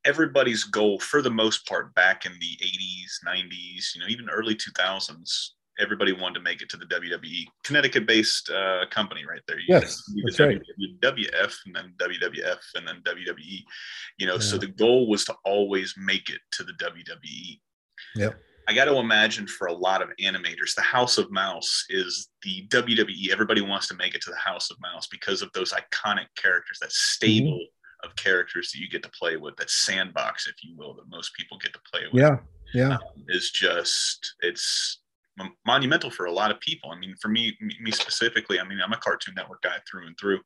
Everybody's 0.04 0.64
goal, 0.64 0.98
for 0.98 1.22
the 1.22 1.30
most 1.30 1.66
part, 1.66 1.94
back 1.94 2.26
in 2.26 2.32
the 2.32 2.58
80s, 2.62 3.24
90s, 3.26 3.94
you 3.94 4.02
know, 4.02 4.06
even 4.08 4.28
early 4.28 4.54
2000s, 4.54 5.48
everybody 5.80 6.12
wanted 6.12 6.34
to 6.34 6.40
make 6.40 6.60
it 6.60 6.68
to 6.68 6.76
the 6.76 6.84
WWE, 6.84 7.46
Connecticut-based 7.64 8.50
uh, 8.50 8.84
company, 8.90 9.24
right 9.26 9.40
there. 9.48 9.58
You 9.58 9.64
yes, 9.68 10.02
that's 10.26 10.40
right. 10.40 10.60
WWF 11.02 11.54
and 11.64 11.74
then 11.74 11.94
WWF 11.98 12.58
and 12.74 12.86
then 12.86 13.00
WWE. 13.06 13.62
You 14.18 14.26
know, 14.26 14.34
yeah. 14.34 14.40
so 14.40 14.58
the 14.58 14.66
goal 14.66 15.08
was 15.08 15.24
to 15.24 15.34
always 15.46 15.94
make 15.96 16.28
it 16.28 16.40
to 16.52 16.64
the 16.64 16.72
WWE. 16.74 17.60
Yep 18.16 18.38
I 18.66 18.74
got 18.74 18.86
to 18.86 18.96
imagine 18.96 19.46
for 19.46 19.66
a 19.66 19.72
lot 19.72 20.02
of 20.02 20.08
animators, 20.20 20.74
the 20.74 20.82
House 20.82 21.18
of 21.18 21.30
Mouse 21.30 21.84
is 21.90 22.28
the 22.42 22.66
WWE. 22.68 23.30
Everybody 23.30 23.60
wants 23.60 23.88
to 23.88 23.94
make 23.94 24.14
it 24.14 24.22
to 24.22 24.30
the 24.30 24.36
House 24.36 24.70
of 24.70 24.80
Mouse 24.80 25.06
because 25.06 25.42
of 25.42 25.52
those 25.52 25.72
iconic 25.72 26.26
characters, 26.36 26.78
that 26.80 26.92
stable 26.92 27.58
mm-hmm. 27.58 28.08
of 28.08 28.16
characters 28.16 28.70
that 28.72 28.78
you 28.78 28.88
get 28.88 29.02
to 29.02 29.10
play 29.10 29.36
with, 29.36 29.56
that 29.56 29.70
sandbox, 29.70 30.46
if 30.46 30.54
you 30.62 30.74
will, 30.76 30.94
that 30.94 31.08
most 31.08 31.34
people 31.34 31.58
get 31.58 31.72
to 31.74 31.80
play 31.92 32.02
with. 32.10 32.20
Yeah, 32.20 32.38
yeah, 32.72 32.94
um, 32.94 33.24
is 33.28 33.50
just 33.50 34.34
it's 34.40 35.02
monumental 35.66 36.10
for 36.10 36.26
a 36.26 36.32
lot 36.32 36.50
of 36.50 36.60
people. 36.60 36.90
I 36.90 36.98
mean, 36.98 37.14
for 37.20 37.28
me, 37.28 37.56
me 37.60 37.90
specifically, 37.90 38.60
I 38.60 38.64
mean, 38.64 38.78
I'm 38.84 38.92
a 38.92 38.98
Cartoon 38.98 39.34
Network 39.36 39.62
guy 39.62 39.76
through 39.88 40.06
and 40.06 40.16
through. 40.18 40.40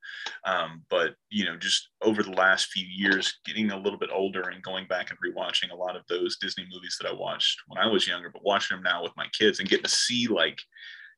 Um, 0.45 0.83
but 0.89 1.15
you 1.31 1.45
know, 1.45 1.57
just 1.57 1.89
over 2.03 2.23
the 2.23 2.33
last 2.33 2.67
few 2.67 2.87
years, 2.87 3.41
getting 3.45 3.71
a 3.71 3.79
little 3.79 3.99
bit 3.99 4.11
older 4.13 4.49
and 4.49 4.63
going 4.63 4.87
back 4.87 5.11
and 5.11 5.19
rewatching 5.19 5.73
a 5.73 5.77
lot 5.77 5.97
of 5.97 6.03
those 6.09 6.39
Disney 6.39 6.65
movies 6.73 6.97
that 7.01 7.09
I 7.09 7.13
watched 7.13 7.61
when 7.67 7.79
I 7.79 7.87
was 7.87 8.07
younger, 8.07 8.31
but 8.31 8.45
watching 8.45 8.77
them 8.77 8.85
now 8.85 9.03
with 9.03 9.17
my 9.17 9.27
kids 9.39 9.61
and 9.61 9.69
getting 9.69 9.85
to 9.85 9.91
see 9.91 10.27
like 10.27 10.59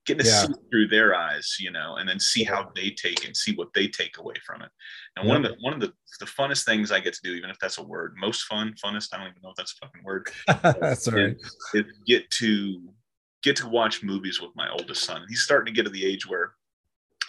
getting 0.07 0.25
to 0.25 0.31
yeah. 0.31 0.47
see 0.47 0.55
through 0.71 0.89
their 0.89 1.15
eyes, 1.15 1.57
you 1.61 1.71
know, 1.71 1.97
and 1.97 2.09
then 2.09 2.19
see 2.19 2.43
how 2.43 2.71
they 2.75 2.91
take 2.91 3.25
and 3.25 3.37
see 3.37 3.55
what 3.55 3.69
they 3.75 3.87
take 3.87 4.19
away 4.19 4.35
from 4.47 4.63
it. 4.63 4.71
And 5.17 5.27
yeah. 5.27 5.33
one 5.33 5.45
of 5.45 5.51
the 5.51 5.57
one 5.61 5.75
of 5.75 5.81
the 5.81 5.93
the 6.19 6.27
funnest 6.27 6.65
things 6.65 6.91
I 6.91 7.01
get 7.01 7.15
to 7.15 7.21
do, 7.23 7.33
even 7.35 7.51
if 7.51 7.59
that's 7.61 7.79
a 7.79 7.83
word, 7.83 8.15
most 8.19 8.43
fun, 8.45 8.75
funnest, 8.85 9.09
I 9.13 9.19
don't 9.19 9.29
even 9.29 9.43
know 9.43 9.51
if 9.51 9.57
that's 9.57 9.75
a 9.81 9.87
fucking 9.87 10.03
word. 10.05 10.29
that's 10.81 11.09
all 11.09 11.15
right. 11.15 11.37
Is, 11.39 11.57
is 11.75 11.85
get 12.07 12.29
to 12.33 12.93
get 13.43 13.57
to 13.57 13.69
watch 13.69 14.03
movies 14.03 14.41
with 14.41 14.51
my 14.55 14.71
oldest 14.71 15.05
son. 15.05 15.25
He's 15.29 15.43
starting 15.43 15.73
to 15.73 15.77
get 15.77 15.85
to 15.85 15.91
the 15.91 16.05
age 16.05 16.29
where 16.29 16.55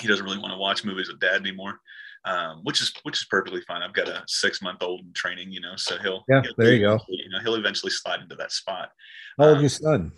he 0.02 0.08
doesn't 0.08 0.26
really 0.26 0.40
want 0.40 0.52
to 0.52 0.58
watch 0.58 0.84
movies 0.84 1.10
with 1.10 1.20
dad 1.20 1.42
anymore, 1.42 1.80
um, 2.26 2.62
which 2.64 2.82
is 2.82 2.94
which 3.04 3.18
is 3.18 3.26
perfectly 3.26 3.62
fine. 3.62 3.82
I've 3.82 3.94
got 3.94 4.08
a 4.08 4.24
six 4.28 4.62
month 4.62 4.82
old 4.82 5.02
in 5.02 5.14
training, 5.14 5.52
you 5.52 5.62
know, 5.62 5.76
so 5.76 5.98
he'll 6.00 6.24
yeah, 6.28 6.42
he'll, 6.42 6.54
there 6.58 6.74
you 6.74 6.82
go. 6.82 7.00
You 7.08 7.30
know, 7.30 7.40
he'll 7.42 7.56
eventually 7.56 7.92
slide 7.92 8.22
into 8.22 8.36
that 8.36 8.52
spot. 8.52 8.90
How 9.38 9.50
old 9.50 9.58
um, 9.58 9.62
your 9.62 9.70
son? 9.70 10.12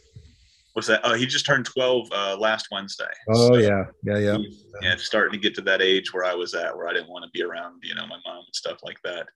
What's 0.73 0.87
that? 0.87 1.01
Oh, 1.03 1.13
he 1.13 1.27
just 1.27 1.45
turned 1.45 1.65
twelve 1.65 2.07
uh, 2.11 2.35
last 2.39 2.67
Wednesday. 2.71 3.11
Oh 3.29 3.49
so 3.49 3.57
yeah, 3.57 3.85
yeah, 4.03 4.17
yeah. 4.17 4.37
Yeah, 4.81 4.95
starting 4.97 5.33
to 5.33 5.37
get 5.37 5.53
to 5.55 5.61
that 5.61 5.81
age 5.81 6.13
where 6.13 6.25
I 6.25 6.33
was 6.33 6.55
at, 6.55 6.75
where 6.75 6.87
I 6.87 6.93
didn't 6.93 7.09
want 7.09 7.25
to 7.25 7.31
be 7.31 7.43
around, 7.43 7.81
you 7.83 7.93
know, 7.93 8.07
my 8.07 8.17
mom 8.25 8.43
and 8.45 8.55
stuff 8.55 8.79
like 8.83 8.97
that. 9.03 9.27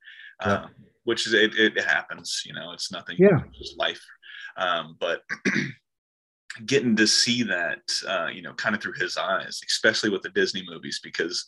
Yeah. 0.42 0.54
Um, 0.54 0.70
which 1.04 1.26
is 1.26 1.34
it, 1.34 1.56
it 1.56 1.82
happens, 1.82 2.44
you 2.46 2.54
know, 2.54 2.74
it's 2.74 2.92
nothing. 2.92 3.16
Yeah, 3.18 3.40
just 3.58 3.78
life. 3.78 4.04
Um, 4.58 4.98
but 5.00 5.22
getting 6.66 6.96
to 6.96 7.08
see 7.08 7.44
that, 7.44 7.82
uh, 8.08 8.28
you 8.28 8.42
know, 8.42 8.54
kind 8.54 8.76
of 8.76 8.82
through 8.82 8.94
his 8.94 9.18
eyes, 9.18 9.62
especially 9.66 10.10
with 10.10 10.22
the 10.22 10.30
Disney 10.30 10.64
movies, 10.68 11.00
because 11.04 11.46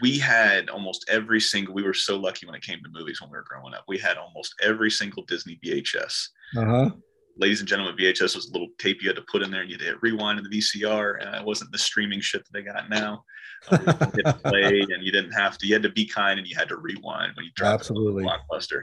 we 0.00 0.18
had 0.18 0.68
almost 0.68 1.04
every 1.08 1.40
single. 1.40 1.74
We 1.74 1.82
were 1.82 1.94
so 1.94 2.16
lucky 2.16 2.46
when 2.46 2.54
it 2.54 2.62
came 2.62 2.82
to 2.82 2.90
movies 2.90 3.20
when 3.20 3.30
we 3.30 3.36
were 3.36 3.46
growing 3.48 3.74
up. 3.74 3.84
We 3.88 3.98
had 3.98 4.16
almost 4.16 4.54
every 4.62 4.90
single 4.90 5.24
Disney 5.24 5.58
VHS. 5.64 6.28
Uh-huh 6.56 6.90
ladies 7.36 7.60
and 7.60 7.68
gentlemen, 7.68 7.96
VHS 7.96 8.34
was 8.34 8.48
a 8.48 8.52
little 8.52 8.68
tape 8.78 9.02
you 9.02 9.08
had 9.08 9.16
to 9.16 9.24
put 9.30 9.42
in 9.42 9.50
there 9.50 9.60
and 9.60 9.70
you 9.70 9.74
had 9.74 9.80
to 9.80 9.86
hit 9.86 10.02
rewind 10.02 10.38
in 10.38 10.44
the 10.48 10.58
VCR. 10.58 11.24
And 11.24 11.34
it 11.34 11.44
wasn't 11.44 11.70
the 11.72 11.78
streaming 11.78 12.20
shit 12.20 12.44
that 12.44 12.52
they 12.52 12.62
got 12.62 12.88
now. 12.88 13.24
Uh, 13.68 14.10
you 14.16 14.32
play 14.44 14.80
and 14.80 15.02
you 15.02 15.12
didn't 15.12 15.32
have 15.32 15.58
to, 15.58 15.66
you 15.66 15.74
had 15.74 15.82
to 15.82 15.90
be 15.90 16.06
kind 16.06 16.38
and 16.38 16.48
you 16.48 16.56
had 16.56 16.68
to 16.68 16.76
rewind 16.76 17.32
when 17.36 17.44
you 17.44 17.50
dropped 17.54 17.80
Absolutely. 17.80 18.24
blockbuster. 18.24 18.82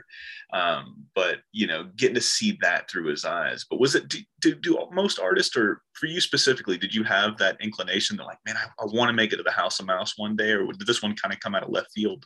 Um, 0.52 1.04
but 1.14 1.38
you 1.52 1.66
know, 1.66 1.88
getting 1.96 2.14
to 2.14 2.20
see 2.20 2.56
that 2.62 2.88
through 2.90 3.06
his 3.06 3.24
eyes. 3.24 3.64
But 3.68 3.80
was 3.80 3.94
it, 3.94 4.08
do, 4.08 4.18
do, 4.40 4.54
do, 4.54 4.86
most 4.92 5.18
artists 5.18 5.56
or 5.56 5.82
for 5.94 6.06
you 6.06 6.20
specifically, 6.20 6.78
did 6.78 6.94
you 6.94 7.02
have 7.04 7.36
that 7.38 7.56
inclination 7.60 8.16
that 8.16 8.24
like, 8.24 8.38
man, 8.46 8.56
I, 8.56 8.66
I 8.82 8.86
want 8.86 9.08
to 9.08 9.14
make 9.14 9.32
it 9.32 9.36
to 9.36 9.42
the 9.42 9.50
House 9.50 9.80
of 9.80 9.86
Mouse 9.86 10.14
one 10.16 10.36
day, 10.36 10.52
or 10.52 10.72
did 10.72 10.86
this 10.86 11.02
one 11.02 11.16
kind 11.16 11.32
of 11.32 11.40
come 11.40 11.54
out 11.54 11.62
of 11.62 11.70
left 11.70 11.92
field? 11.92 12.24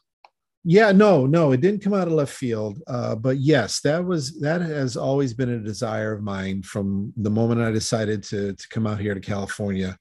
Yeah, 0.71 0.93
no, 0.93 1.25
no, 1.25 1.53
it 1.53 1.63
didn't 1.63 1.81
come 1.83 1.95
out 1.95 2.09
of 2.09 2.13
left 2.13 2.35
field. 2.35 2.83
Uh, 2.87 3.15
but 3.15 3.39
yes, 3.39 3.81
that 3.81 4.05
was 4.05 4.39
that 4.41 4.61
has 4.61 4.99
always 4.99 5.33
been 5.33 5.49
a 5.49 5.59
desire 5.59 6.13
of 6.13 6.23
mine 6.23 6.63
from 6.63 7.11
the 7.17 7.31
moment 7.31 7.63
I 7.63 7.71
decided 7.71 8.23
to 8.25 8.53
to 8.53 8.69
come 8.69 8.87
out 8.87 9.01
here 9.01 9.15
to 9.15 9.21
California 9.21 9.97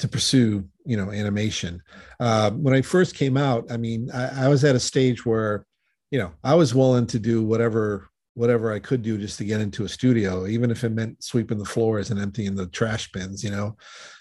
to 0.00 0.08
pursue, 0.08 0.68
you 0.84 0.96
know, 0.96 1.12
animation. 1.12 1.80
Uh, 2.18 2.50
when 2.50 2.74
I 2.74 2.82
first 2.82 3.14
came 3.14 3.36
out, 3.36 3.70
I 3.70 3.76
mean, 3.76 4.10
I, 4.10 4.46
I 4.46 4.48
was 4.48 4.64
at 4.64 4.74
a 4.74 4.80
stage 4.80 5.24
where, 5.24 5.64
you 6.10 6.18
know, 6.18 6.32
I 6.42 6.56
was 6.56 6.74
willing 6.74 7.06
to 7.06 7.20
do 7.20 7.44
whatever 7.44 8.08
whatever 8.34 8.72
I 8.72 8.80
could 8.80 9.02
do 9.02 9.18
just 9.18 9.38
to 9.38 9.44
get 9.44 9.60
into 9.60 9.84
a 9.84 9.88
studio, 9.88 10.48
even 10.48 10.72
if 10.72 10.82
it 10.82 10.90
meant 10.90 11.22
sweeping 11.22 11.58
the 11.58 11.64
floors 11.64 12.10
and 12.10 12.18
emptying 12.18 12.56
the 12.56 12.66
trash 12.66 13.12
bins, 13.12 13.44
you 13.44 13.52
know. 13.52 13.76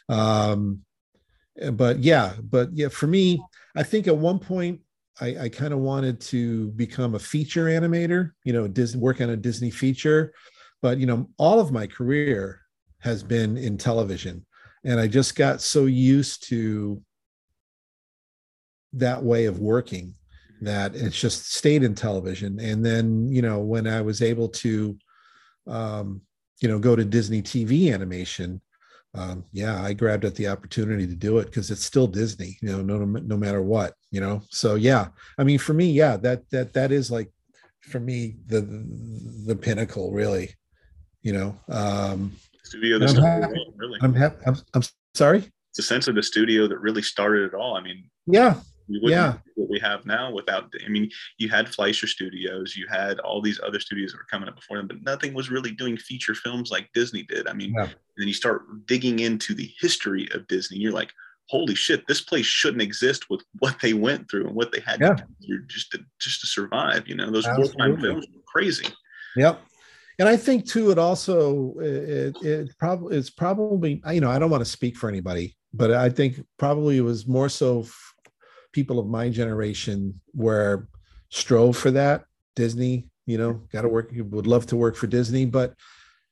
Um, 0.09 0.81
but 1.71 2.03
yeah, 2.03 2.33
but 2.39 2.69
yeah, 2.73 2.89
for 2.89 3.07
me, 3.07 3.41
I 3.75 3.81
think 3.81 4.05
at 4.05 4.15
one 4.15 4.37
point 4.37 4.81
I, 5.19 5.37
I 5.43 5.49
kind 5.49 5.73
of 5.73 5.79
wanted 5.79 6.21
to 6.21 6.69
become 6.69 7.15
a 7.15 7.19
feature 7.19 7.65
animator, 7.65 8.31
you 8.43 8.53
know, 8.53 8.67
Disney, 8.67 9.01
work 9.01 9.21
on 9.21 9.29
a 9.29 9.37
Disney 9.37 9.71
feature. 9.71 10.33
But, 10.81 10.99
you 10.99 11.05
know, 11.05 11.29
all 11.37 11.59
of 11.59 11.71
my 11.71 11.87
career 11.87 12.61
has 12.99 13.23
been 13.23 13.57
in 13.57 13.77
television. 13.77 14.45
And 14.83 14.99
I 14.99 15.07
just 15.07 15.35
got 15.35 15.61
so 15.61 15.85
used 15.85 16.47
to 16.49 17.01
that 18.93 19.23
way 19.23 19.45
of 19.45 19.59
working 19.59 20.13
that 20.61 20.95
it's 20.95 21.19
just 21.19 21.53
stayed 21.53 21.83
in 21.83 21.95
television. 21.95 22.59
And 22.59 22.85
then, 22.85 23.27
you 23.29 23.41
know, 23.41 23.59
when 23.59 23.87
I 23.87 24.01
was 24.01 24.21
able 24.21 24.49
to, 24.49 24.97
um, 25.67 26.21
you 26.61 26.67
know, 26.67 26.79
go 26.79 26.95
to 26.95 27.05
Disney 27.05 27.41
TV 27.41 27.93
animation, 27.93 28.61
um, 29.13 29.45
yeah, 29.51 29.81
I 29.83 29.93
grabbed 29.93 30.25
at 30.25 30.35
the 30.35 30.47
opportunity 30.47 31.07
to 31.07 31.15
do 31.15 31.39
it 31.39 31.45
because 31.45 31.71
it's 31.71 31.85
still 31.85 32.07
Disney, 32.07 32.57
you 32.61 32.69
know, 32.69 32.81
no, 32.81 33.05
no 33.05 33.37
matter 33.37 33.61
what, 33.61 33.93
you 34.11 34.21
know. 34.21 34.41
So 34.49 34.75
yeah, 34.75 35.07
I 35.37 35.43
mean, 35.43 35.59
for 35.59 35.73
me, 35.73 35.91
yeah, 35.91 36.17
that 36.17 36.49
that 36.51 36.73
that 36.73 36.91
is 36.91 37.09
like 37.09 37.31
for 37.81 37.99
me 37.99 38.35
the 38.45 38.61
the 39.45 39.55
pinnacle, 39.55 40.11
really, 40.11 40.53
you 41.21 41.33
know. 41.33 41.57
Um, 41.69 42.33
studio 42.63 42.99
that 42.99 43.17
I'm 43.17 43.77
really. 43.77 43.99
I'm, 44.01 44.13
happy. 44.13 44.37
I'm 44.45 44.57
I'm 44.73 44.83
sorry. 45.15 45.49
It's 45.71 45.79
essentially 45.79 46.15
the 46.15 46.23
studio 46.23 46.67
that 46.67 46.77
really 46.79 47.01
started 47.01 47.45
it 47.45 47.53
all. 47.53 47.75
I 47.75 47.81
mean, 47.81 48.09
yeah, 48.25 48.55
we 48.89 48.99
wouldn't 48.99 49.11
yeah. 49.11 49.37
what 49.55 49.69
we 49.69 49.79
have 49.79 50.05
now 50.05 50.31
without 50.31 50.71
i 50.85 50.89
mean 50.89 51.09
you 51.37 51.49
had 51.49 51.67
fleischer 51.69 52.07
studios 52.07 52.75
you 52.75 52.87
had 52.89 53.19
all 53.19 53.41
these 53.41 53.59
other 53.65 53.79
studios 53.79 54.11
that 54.11 54.17
were 54.17 54.27
coming 54.29 54.47
up 54.47 54.55
before 54.55 54.77
them 54.77 54.87
but 54.87 55.01
nothing 55.03 55.33
was 55.33 55.51
really 55.51 55.71
doing 55.71 55.97
feature 55.97 56.35
films 56.35 56.71
like 56.71 56.89
disney 56.93 57.23
did 57.23 57.47
i 57.47 57.53
mean 57.53 57.73
yeah. 57.77 57.87
then 58.17 58.27
you 58.27 58.33
start 58.33 58.63
digging 58.85 59.19
into 59.19 59.53
the 59.53 59.71
history 59.79 60.27
of 60.33 60.47
disney 60.47 60.77
you're 60.77 60.91
like 60.91 61.11
holy 61.49 61.75
shit 61.75 62.05
this 62.07 62.21
place 62.21 62.45
shouldn't 62.45 62.81
exist 62.81 63.29
with 63.29 63.41
what 63.59 63.77
they 63.81 63.93
went 63.93 64.29
through 64.29 64.45
and 64.47 64.55
what 64.55 64.71
they 64.71 64.81
had 64.81 64.99
yeah. 64.99 65.13
to 65.13 65.25
do 65.41 65.61
just 65.67 65.91
to 65.91 65.99
just 66.19 66.41
to 66.41 66.47
survive 66.47 67.07
you 67.07 67.15
know 67.15 67.31
those 67.31 67.47
wartime 67.57 67.99
films 67.99 68.25
were 68.33 68.41
crazy 68.47 68.87
yep 69.35 69.61
and 70.19 70.27
I 70.27 70.35
think 70.35 70.65
too, 70.65 70.89
it 70.91 70.97
also 70.97 71.75
it, 71.79 72.35
it 72.41 72.77
probably 72.79 73.17
it's 73.17 73.29
probably 73.29 74.01
you 74.11 74.21
know 74.21 74.31
I 74.31 74.39
don't 74.39 74.49
want 74.49 74.65
to 74.65 74.69
speak 74.69 74.97
for 74.97 75.09
anybody, 75.09 75.55
but 75.73 75.91
I 75.91 76.09
think 76.09 76.43
probably 76.57 76.97
it 76.97 77.01
was 77.01 77.27
more 77.27 77.49
so 77.49 77.85
people 78.71 78.99
of 78.99 79.07
my 79.07 79.29
generation 79.29 80.19
were 80.33 80.87
strove 81.29 81.77
for 81.77 81.91
that. 81.91 82.25
Disney, 82.55 83.07
you 83.25 83.37
know, 83.37 83.61
got 83.71 83.81
to 83.83 83.89
work, 83.89 84.11
would 84.15 84.47
love 84.47 84.65
to 84.67 84.75
work 84.75 84.95
for 84.95 85.07
Disney, 85.07 85.45
but 85.45 85.73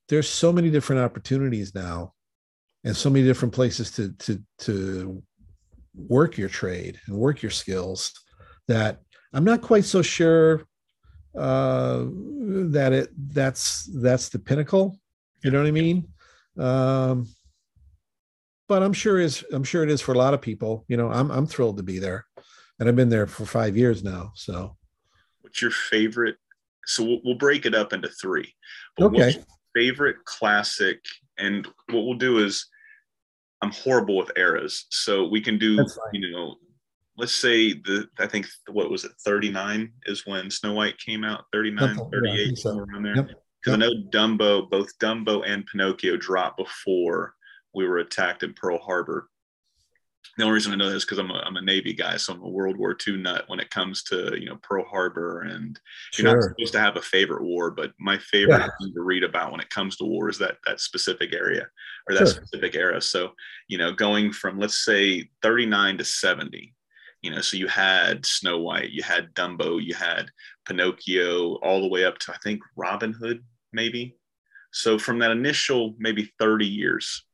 there's 0.10 0.30
so 0.30 0.52
many 0.52 0.70
different 0.70 1.02
opportunities 1.02 1.74
now 1.76 2.14
and 2.84 2.96
so 2.96 3.10
many 3.10 3.26
different 3.26 3.54
places 3.54 3.92
to 3.92 4.12
to 4.14 4.42
to 4.60 5.24
work 5.96 6.38
your 6.38 6.50
trade 6.50 7.00
and 7.08 7.18
work 7.18 7.42
your 7.42 7.52
skills 7.52 8.12
that 8.68 9.00
I'm 9.34 9.44
not 9.44 9.62
quite 9.62 9.86
so 9.86 10.02
sure 10.02 10.66
uh, 11.38 12.06
that 12.72 12.94
it 12.94 13.10
that's 13.34 13.90
that's 14.02 14.30
the 14.30 14.40
pinnacle. 14.40 15.00
You 15.44 15.52
know 15.52 15.60
what 15.60 15.68
I 15.68 15.72
mean? 15.72 16.08
Um, 16.58 17.28
but 18.68 18.84
I'm 18.84 18.94
sure 18.94 19.20
is 19.20 19.44
I'm 19.52 19.64
sure 19.64 19.84
it 19.84 19.90
is 19.90 20.02
for 20.02 20.14
a 20.14 20.18
lot 20.18 20.34
of 20.34 20.42
people. 20.42 20.86
You 20.88 20.98
know, 20.98 21.10
I'm 21.12 21.32
I'm 21.32 21.48
thrilled 21.48 21.78
to 21.78 21.84
be 21.84 22.00
there 22.00 22.26
and 22.80 22.90
I've 22.90 22.96
been 22.96 23.10
there 23.10 23.28
for 23.28 23.46
five 23.46 23.78
years 23.78 24.04
now. 24.04 24.32
So, 24.36 24.76
what's 25.42 25.62
your 25.62 25.72
favorite? 25.72 26.38
So 26.86 27.04
we'll, 27.04 27.20
we'll 27.24 27.38
break 27.38 27.66
it 27.66 27.74
up 27.74 27.94
into 27.94 28.10
three. 28.10 28.54
okay. 29.00 29.36
favorite 29.74 30.24
classic, 30.26 31.00
and 31.38 31.66
what 31.92 32.06
we'll 32.06 32.18
do 32.18 32.40
is, 32.44 32.68
I'm 33.62 33.72
horrible 33.72 34.18
with 34.18 34.32
eras, 34.38 34.86
so 34.90 35.28
we 35.28 35.42
can 35.42 35.58
do 35.58 35.86
you 36.14 36.32
know, 36.32 36.56
let's 37.18 37.34
say 37.34 37.74
the 37.74 38.08
I 38.20 38.28
think 38.28 38.48
what 38.70 38.92
was 38.92 39.06
it 39.06 39.12
39 39.24 39.92
is 40.06 40.26
when 40.26 40.52
Snow 40.52 40.74
White 40.74 40.98
came 41.00 41.24
out 41.24 41.46
39 41.54 41.98
38 42.12 42.48
yeah, 42.48 42.54
so. 42.56 42.78
around 42.78 43.04
there. 43.04 43.16
Because 43.16 43.36
yep. 43.68 43.74
I 43.74 43.78
know 43.78 43.94
Dumbo, 44.12 44.70
both 44.70 44.96
Dumbo 45.00 45.44
and 45.48 45.66
Pinocchio 45.66 46.18
dropped 46.18 46.58
before 46.58 47.34
we 47.76 47.88
were 47.88 48.00
attacked 48.00 48.44
in 48.44 48.54
Pearl 48.54 48.78
Harbor 48.78 49.30
the 50.38 50.44
only 50.44 50.56
reason 50.56 50.74
I 50.74 50.76
know 50.76 50.88
this 50.88 50.98
is 50.98 51.06
because 51.06 51.20
I'm 51.20 51.32
a, 51.32 51.40
I'm 51.46 51.56
a 51.56 51.62
Navy 51.62 51.94
guy, 51.94 52.18
so 52.18 52.34
I'm 52.34 52.42
a 52.42 52.50
World 52.50 52.78
War 52.78 52.96
II 53.08 53.18
nut 53.18 53.46
when 53.48 53.60
it 53.60 53.70
comes 53.70 54.04
to 54.04 54.38
you 54.38 54.48
know 54.48 54.58
Pearl 54.58 54.84
Harbor, 54.84 55.42
and 55.42 55.80
you're 56.18 56.34
not 56.34 56.44
supposed 56.44 56.74
to 56.74 56.80
have 56.80 56.98
a 56.98 57.02
favorite 57.02 57.44
war, 57.44 57.72
but 57.72 57.94
my 58.00 58.18
favorite 58.18 58.58
yeah. 58.58 58.68
thing 58.82 58.94
to 58.94 59.02
read 59.02 59.24
about 59.24 59.52
when 59.52 59.62
it 59.62 59.70
comes 59.70 59.96
to 59.98 60.06
war 60.06 60.30
is 60.30 60.38
that 60.40 60.58
that 60.66 60.82
specific 60.82 61.34
area 61.34 61.68
or 62.10 62.16
that 62.16 62.28
sure. 62.28 62.44
specific 62.44 62.76
era. 62.76 63.02
So 63.02 63.32
you 63.68 63.78
know, 63.78 63.94
going 63.94 64.32
from 64.32 64.60
let's 64.60 64.84
say 64.84 65.30
39 65.42 66.00
to 66.00 66.06
70, 66.06 66.74
you 67.22 67.32
know, 67.32 67.42
so 67.42 67.58
you 67.58 67.68
had 67.68 68.26
Snow 68.26 68.60
White, 68.60 68.92
you 68.92 69.04
had 69.04 69.34
Dumbo, 69.36 69.82
you 69.82 69.94
had 69.94 70.30
Pinocchio, 70.68 71.56
all 71.56 71.82
the 71.82 71.90
way 71.90 72.04
up 72.04 72.18
to 72.20 72.34
I 72.34 72.38
think 72.44 72.62
Robin 72.76 73.14
Hood, 73.14 73.44
maybe 73.72 74.18
So 74.72 75.00
from 75.00 75.20
that 75.20 75.32
initial 75.32 75.96
maybe 75.98 76.34
30 76.40 76.66
years, 76.66 77.26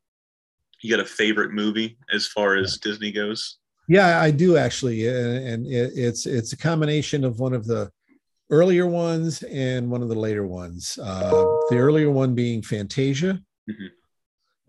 you 0.82 0.90
got 0.90 1.00
a 1.04 1.08
favorite 1.08 1.52
movie 1.52 1.98
as 2.14 2.28
far 2.28 2.56
as 2.56 2.78
Disney 2.78 3.12
goes? 3.12 3.58
Yeah, 3.88 4.22
I 4.22 4.32
do 4.32 4.58
actually, 4.58 5.08
and 5.08 5.66
it's 5.68 6.26
it's 6.26 6.54
a 6.54 6.58
combination 6.58 7.24
of 7.24 7.40
one 7.40 7.54
of 7.54 7.66
the 7.66 7.92
earlier 8.50 8.86
ones 8.86 9.44
and 9.44 9.90
one 9.90 10.02
of 10.02 10.10
the 10.10 10.16
later 10.16 10.46
ones. 10.46 10.98
Uh, 11.02 11.30
the 11.70 11.78
earlier 11.78 12.12
one 12.12 12.36
being 12.36 12.62
Fantasia, 12.62 13.42
because 13.66 13.90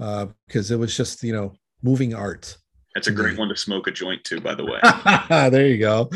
mm-hmm. 0.00 0.58
uh, 0.58 0.74
it 0.74 0.78
was 0.78 0.96
just 0.96 1.22
you 1.22 1.32
know 1.32 1.52
moving 1.82 2.14
art. 2.14 2.56
That's 2.94 3.06
a 3.06 3.12
great 3.12 3.38
one 3.38 3.48
to 3.48 3.56
smoke 3.56 3.86
a 3.86 3.90
joint 3.90 4.22
to, 4.24 4.40
by 4.40 4.54
the 4.54 4.64
way. 4.64 4.78
there 5.50 5.66
you 5.66 5.78
go. 5.78 6.10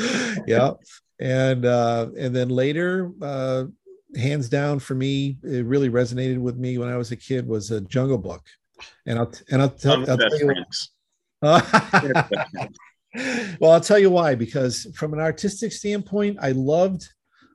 Yeah, 0.47 0.73
and 1.21 1.65
uh, 1.65 2.09
and 2.19 2.35
then 2.35 2.49
later, 2.49 3.13
uh, 3.23 3.65
hands 4.17 4.49
down 4.49 4.79
for 4.79 4.95
me, 4.95 5.39
it 5.43 5.65
really 5.65 5.91
resonated 5.91 6.39
with 6.39 6.57
me 6.57 6.79
when 6.79 6.89
I 6.89 6.97
was 6.97 7.13
a 7.13 7.17
kid 7.17 7.47
was 7.47 7.71
a 7.71 7.81
Jungle 7.83 8.19
Book, 8.19 8.43
and 9.07 9.19
I'll 9.19 9.33
and 9.51 9.63
I'll, 9.63 9.71
t- 9.71 9.89
I'll 9.89 10.05
tell 10.05 10.39
you. 10.39 10.65
well, 13.61 13.73
I'll 13.73 13.81
tell 13.81 13.99
you 13.99 14.11
why. 14.11 14.35
Because 14.35 14.87
from 14.95 15.13
an 15.13 15.21
artistic 15.21 15.73
standpoint, 15.73 16.39
I 16.41 16.53
loved, 16.53 17.09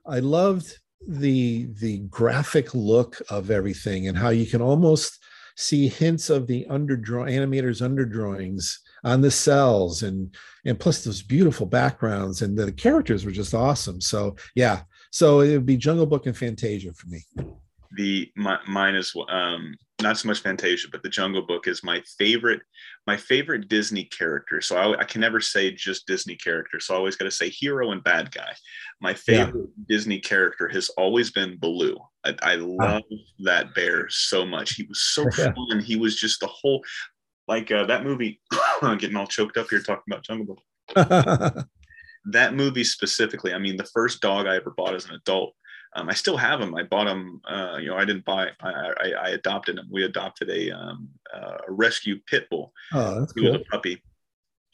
I 0.06 0.20
loved 0.20 0.78
the 1.06 1.68
the 1.80 1.98
graphic 1.98 2.74
look 2.74 3.20
of 3.28 3.50
everything 3.50 4.08
and 4.08 4.16
how 4.16 4.28
you 4.28 4.46
can 4.46 4.62
almost 4.62 5.18
see 5.56 5.88
hints 5.88 6.30
of 6.30 6.46
the 6.46 6.66
underdraw 6.70 7.30
animators 7.30 7.82
underdrawings 7.82 8.78
on 9.04 9.20
the 9.20 9.30
cells 9.30 10.02
and 10.02 10.34
and 10.64 10.78
plus 10.78 11.04
those 11.04 11.22
beautiful 11.22 11.66
backgrounds 11.66 12.42
and 12.42 12.56
the 12.56 12.72
characters 12.72 13.24
were 13.24 13.32
just 13.32 13.54
awesome 13.54 14.00
so 14.00 14.34
yeah 14.54 14.82
so 15.10 15.40
it 15.40 15.52
would 15.52 15.66
be 15.66 15.76
jungle 15.76 16.06
book 16.06 16.26
and 16.26 16.36
fantasia 16.36 16.92
for 16.92 17.08
me 17.08 17.20
the 17.96 18.30
my, 18.36 18.58
mine 18.68 18.94
is 18.94 19.14
um 19.28 19.74
not 20.02 20.18
so 20.18 20.28
much 20.28 20.40
fantasia 20.40 20.88
but 20.90 21.02
the 21.02 21.08
jungle 21.08 21.42
book 21.42 21.66
is 21.66 21.82
my 21.84 22.02
favorite 22.18 22.60
my 23.06 23.16
favorite 23.16 23.68
disney 23.68 24.04
character. 24.04 24.60
So 24.60 24.76
i, 24.76 25.00
I 25.00 25.04
can 25.04 25.20
never 25.20 25.40
say 25.40 25.72
just 25.72 26.06
disney 26.06 26.36
character. 26.36 26.80
So 26.80 26.94
i 26.94 26.96
always 26.96 27.16
got 27.16 27.24
to 27.26 27.30
say 27.30 27.48
hero 27.48 27.92
and 27.92 28.02
bad 28.04 28.30
guy. 28.32 28.52
My 29.00 29.14
favorite 29.14 29.68
yeah. 29.76 29.84
disney 29.88 30.20
character 30.20 30.68
has 30.68 30.88
always 30.90 31.30
been 31.30 31.58
baloo. 31.58 31.96
I, 32.24 32.34
I 32.42 32.54
love 32.56 33.02
that 33.40 33.74
bear 33.74 34.08
so 34.08 34.44
much. 34.44 34.74
He 34.74 34.84
was 34.84 35.00
so 35.00 35.22
yeah. 35.38 35.52
fun. 35.52 35.80
He 35.80 35.96
was 35.96 36.16
just 36.16 36.40
the 36.40 36.46
whole 36.48 36.82
like 37.48 37.70
uh, 37.70 37.84
that 37.86 38.04
movie 38.04 38.40
i'm 38.82 38.98
getting 38.98 39.16
all 39.16 39.26
choked 39.26 39.56
up 39.56 39.68
here 39.68 39.80
talking 39.80 40.04
about 40.10 40.24
jungle 40.24 40.56
book. 40.96 41.66
That 42.26 42.54
movie 42.54 42.84
specifically 42.84 43.52
i 43.52 43.58
mean 43.58 43.76
the 43.76 43.90
first 43.92 44.20
dog 44.20 44.46
i 44.46 44.54
ever 44.54 44.72
bought 44.76 44.94
as 44.94 45.06
an 45.06 45.16
adult 45.16 45.56
um, 45.94 46.08
I 46.08 46.14
still 46.14 46.36
have 46.36 46.60
them. 46.60 46.74
I 46.74 46.82
bought 46.82 47.06
them. 47.06 47.40
Uh, 47.44 47.76
you 47.80 47.88
know, 47.88 47.96
I 47.96 48.04
didn't 48.04 48.24
buy. 48.24 48.48
I, 48.60 48.70
I, 48.70 49.10
I 49.24 49.28
adopted 49.30 49.76
them. 49.76 49.88
We 49.90 50.04
adopted 50.04 50.48
a, 50.50 50.70
um, 50.70 51.08
uh, 51.34 51.58
a 51.68 51.72
rescue 51.72 52.18
pit 52.26 52.48
bull. 52.50 52.72
Oh, 52.92 53.20
that's 53.20 53.34
he 53.34 53.42
cool. 53.42 53.52
was 53.52 53.60
a 53.60 53.64
puppy 53.70 54.02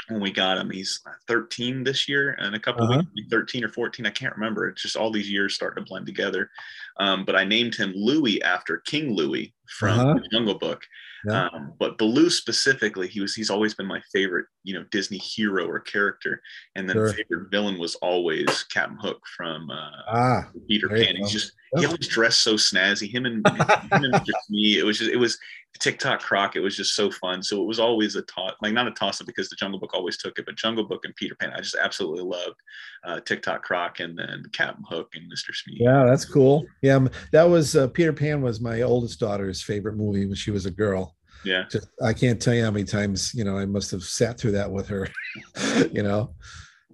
when 0.09 0.21
we 0.21 0.31
got 0.31 0.59
him. 0.59 0.71
He's 0.71 1.01
13 1.27 1.85
this 1.85 2.09
year, 2.09 2.37
and 2.39 2.55
a 2.55 2.61
couple 2.61 2.85
uh-huh. 2.85 3.03
weeks, 3.15 3.31
13 3.31 3.65
or 3.65 3.69
14. 3.69 4.07
I 4.07 4.11
can't 4.11 4.35
remember. 4.35 4.69
It's 4.69 4.83
just 4.83 4.97
all 4.97 5.11
these 5.11 5.31
years 5.31 5.55
starting 5.55 5.85
to 5.85 5.89
blend 5.89 6.07
together. 6.07 6.51
Um, 6.99 7.25
but 7.25 7.37
I 7.37 7.45
named 7.45 7.75
him 7.75 7.93
Louis 7.95 8.43
after 8.43 8.79
King 8.79 9.15
Louie 9.15 9.55
from 9.69 9.99
uh-huh. 9.99 10.15
the 10.15 10.29
Jungle 10.31 10.59
Book. 10.59 10.83
Yeah. 11.27 11.49
Um, 11.49 11.73
but 11.79 11.99
Baloo 11.99 12.31
specifically, 12.31 13.09
he 13.09 13.21
was 13.21 13.35
he's 13.35 13.51
always 13.51 13.75
been 13.75 13.87
my 13.87 14.01
favorite, 14.13 14.47
you 14.63 14.75
know, 14.75 14.85
Disney 14.91 15.19
hero 15.19 15.67
or 15.67 15.81
character. 15.81 16.41
And 16.77 16.89
then 16.89 16.97
sure. 16.97 17.13
favorite 17.13 17.51
villain 17.51 17.79
was 17.79 17.95
always 17.97 18.65
Captain 18.65 18.99
Hook 18.99 19.21
from 19.37 19.71
uh, 19.71 19.91
ah, 20.09 20.49
Peter 20.69 20.89
Pan. 20.89 21.17
He's 21.17 21.33
just 21.33 21.53
he 21.77 21.87
always 21.87 22.09
dressed 22.09 22.43
so 22.43 22.55
snazzy. 22.55 23.13
Him 23.13 23.27
and, 23.27 23.47
him 23.93 24.05
and 24.05 24.15
just 24.25 24.51
me, 24.51 24.79
it 24.79 24.85
was 24.85 24.99
just 24.99 25.11
it 25.11 25.17
was 25.17 25.39
Tick-Tock 25.81 26.21
Croc. 26.21 26.57
It 26.57 26.61
was 26.61 26.77
just 26.77 26.95
so 26.95 27.11
fun. 27.11 27.43
So 27.43 27.63
it 27.63 27.67
was 27.67 27.79
always 27.79 28.17
a 28.17 28.23
toss, 28.23 28.53
like 28.63 28.73
not 28.73 28.89
a 28.89 28.93
toss 28.93 29.21
up 29.21 29.27
because 29.27 29.49
the 29.49 29.57
Jungle 29.57 29.79
Book 29.79 29.95
always 29.95 30.17
took 30.17 30.39
it, 30.39 30.47
but 30.47 30.57
Jungle 30.57 30.85
Book 30.85 31.05
and 31.05 31.15
Peter 31.17 31.35
Pan, 31.35 31.53
I 31.55 31.59
just 31.59 31.77
absolutely 31.81 32.23
loved 32.23 32.61
uh, 33.05 33.21
Tick-Tock 33.21 33.63
Croc 33.63 34.01
and 34.01 34.19
then 34.19 34.45
Captain 34.53 34.85
Hook 34.89 35.13
and 35.15 35.31
Mr. 35.31 35.55
Smee. 35.55 35.79
Yeah, 35.81 36.05
that's 36.05 36.25
cool. 36.25 36.67
Yeah, 36.83 37.07
that 37.33 37.45
was 37.45 37.77
uh, 37.77 37.89
Peter 37.89 38.13
Pan 38.13 38.43
was 38.43 38.61
my 38.61 38.83
oldest 38.83 39.21
daughter's 39.21 39.63
favorite 39.63 39.97
movie 39.97 40.27
when 40.27 40.35
she 40.35 40.51
was 40.51 40.67
a 40.67 40.71
girl. 40.71 41.15
Yeah, 41.45 41.65
just, 41.71 41.89
I 42.03 42.13
can't 42.13 42.43
tell 42.43 42.55
you 42.55 42.65
how 42.65 42.73
many 42.73 42.85
times 42.85 43.33
you 43.33 43.45
know 43.45 43.57
I 43.57 43.65
must 43.65 43.93
have 43.93 44.03
sat 44.03 44.39
through 44.39 44.53
that 44.53 44.71
with 44.71 44.89
her. 44.89 45.09
you 45.93 46.03
know, 46.03 46.35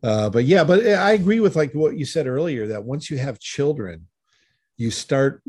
uh, 0.02 0.28
but 0.28 0.44
yeah, 0.44 0.64
but 0.64 0.86
I 0.86 1.12
agree 1.12 1.40
with 1.40 1.56
like 1.56 1.72
what 1.72 1.96
you 1.96 2.04
said 2.04 2.26
earlier 2.26 2.66
that 2.66 2.84
once 2.84 3.10
you 3.10 3.16
have 3.16 3.38
children, 3.40 4.06
you 4.76 4.90
start 4.90 5.42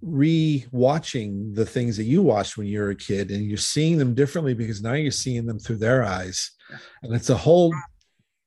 re-watching 0.00 1.54
the 1.54 1.64
things 1.64 1.96
that 1.96 2.04
you 2.04 2.22
watched 2.22 2.56
when 2.56 2.66
you 2.66 2.80
were 2.80 2.90
a 2.90 2.96
kid 2.96 3.30
and 3.30 3.44
you're 3.44 3.56
seeing 3.56 3.98
them 3.98 4.14
differently 4.14 4.54
because 4.54 4.82
now 4.82 4.94
you're 4.94 5.10
seeing 5.10 5.46
them 5.46 5.58
through 5.58 5.76
their 5.76 6.04
eyes. 6.04 6.50
And 7.02 7.14
it's 7.14 7.30
a 7.30 7.36
whole 7.36 7.74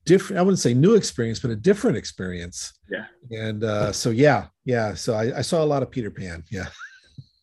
different 0.04 0.38
i 0.38 0.42
wouldn't 0.42 0.60
say 0.60 0.72
new 0.72 0.94
experience 0.94 1.40
but 1.40 1.50
a 1.50 1.56
different 1.56 1.96
experience. 1.96 2.72
Yeah. 2.88 3.06
And 3.30 3.64
uh 3.64 3.92
so 3.92 4.10
yeah 4.10 4.46
yeah. 4.64 4.94
So 4.94 5.14
i, 5.14 5.38
I 5.38 5.42
saw 5.42 5.64
a 5.64 5.66
lot 5.66 5.82
of 5.82 5.90
peter 5.90 6.10
pan. 6.10 6.44
Yeah 6.50 6.68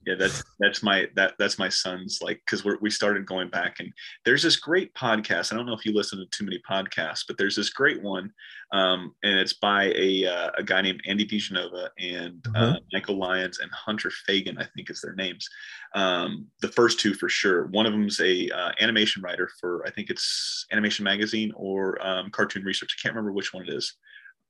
yeah 0.06 0.16
that's 0.18 0.44
that's 0.60 0.84
my 0.84 1.08
that 1.16 1.34
that's 1.40 1.58
my 1.58 1.70
son's 1.70 2.20
like 2.22 2.42
because 2.46 2.64
we 2.66 2.76
we 2.82 2.90
started 2.90 3.26
going 3.26 3.50
back 3.50 3.80
and 3.80 3.92
there's 4.26 4.44
this 4.44 4.56
great 4.56 4.94
podcast 4.94 5.52
i 5.52 5.56
don't 5.56 5.66
know 5.66 5.74
if 5.74 5.86
you 5.86 5.94
listen 5.94 6.20
to 6.20 6.26
too 6.28 6.44
many 6.44 6.60
podcasts 6.70 7.24
but 7.28 7.38
there's 7.38 7.56
this 7.56 7.70
great 7.70 8.02
one 8.02 8.32
um, 8.72 9.14
and 9.22 9.38
it's 9.38 9.54
by 9.54 9.94
a, 9.96 10.26
uh, 10.26 10.50
a 10.58 10.64
guy 10.64 10.82
named 10.82 11.02
andy 11.08 11.26
dijanova 11.26 11.90
and 12.00 12.42
mm-hmm. 12.44 12.56
uh, 12.56 12.76
michael 12.92 13.18
lyons 13.18 13.60
and 13.60 13.72
hunter 13.72 14.12
fagan 14.26 14.58
i 14.58 14.66
think 14.76 14.90
is 14.90 15.02
their 15.02 15.16
names 15.16 15.48
um, 15.96 16.48
the 16.62 16.70
first 16.70 17.00
two 17.00 17.14
for 17.14 17.30
sure 17.30 17.68
one 17.68 17.86
of 17.86 17.94
them's 17.94 18.20
a 18.20 18.50
uh, 18.50 18.72
animation 18.80 19.22
writer 19.22 19.50
for 19.60 19.86
i 19.86 19.92
think 19.92 20.10
it's 20.10 20.66
animation 20.72 21.04
magazine 21.04 21.52
or 21.56 22.06
um, 22.06 22.30
cartoon 22.32 22.64
research 22.64 22.96
i 22.98 23.02
can't 23.02 23.16
remember 23.16 23.32
which 23.32 23.54
one 23.54 23.64
it 23.64 23.74
is 23.74 23.96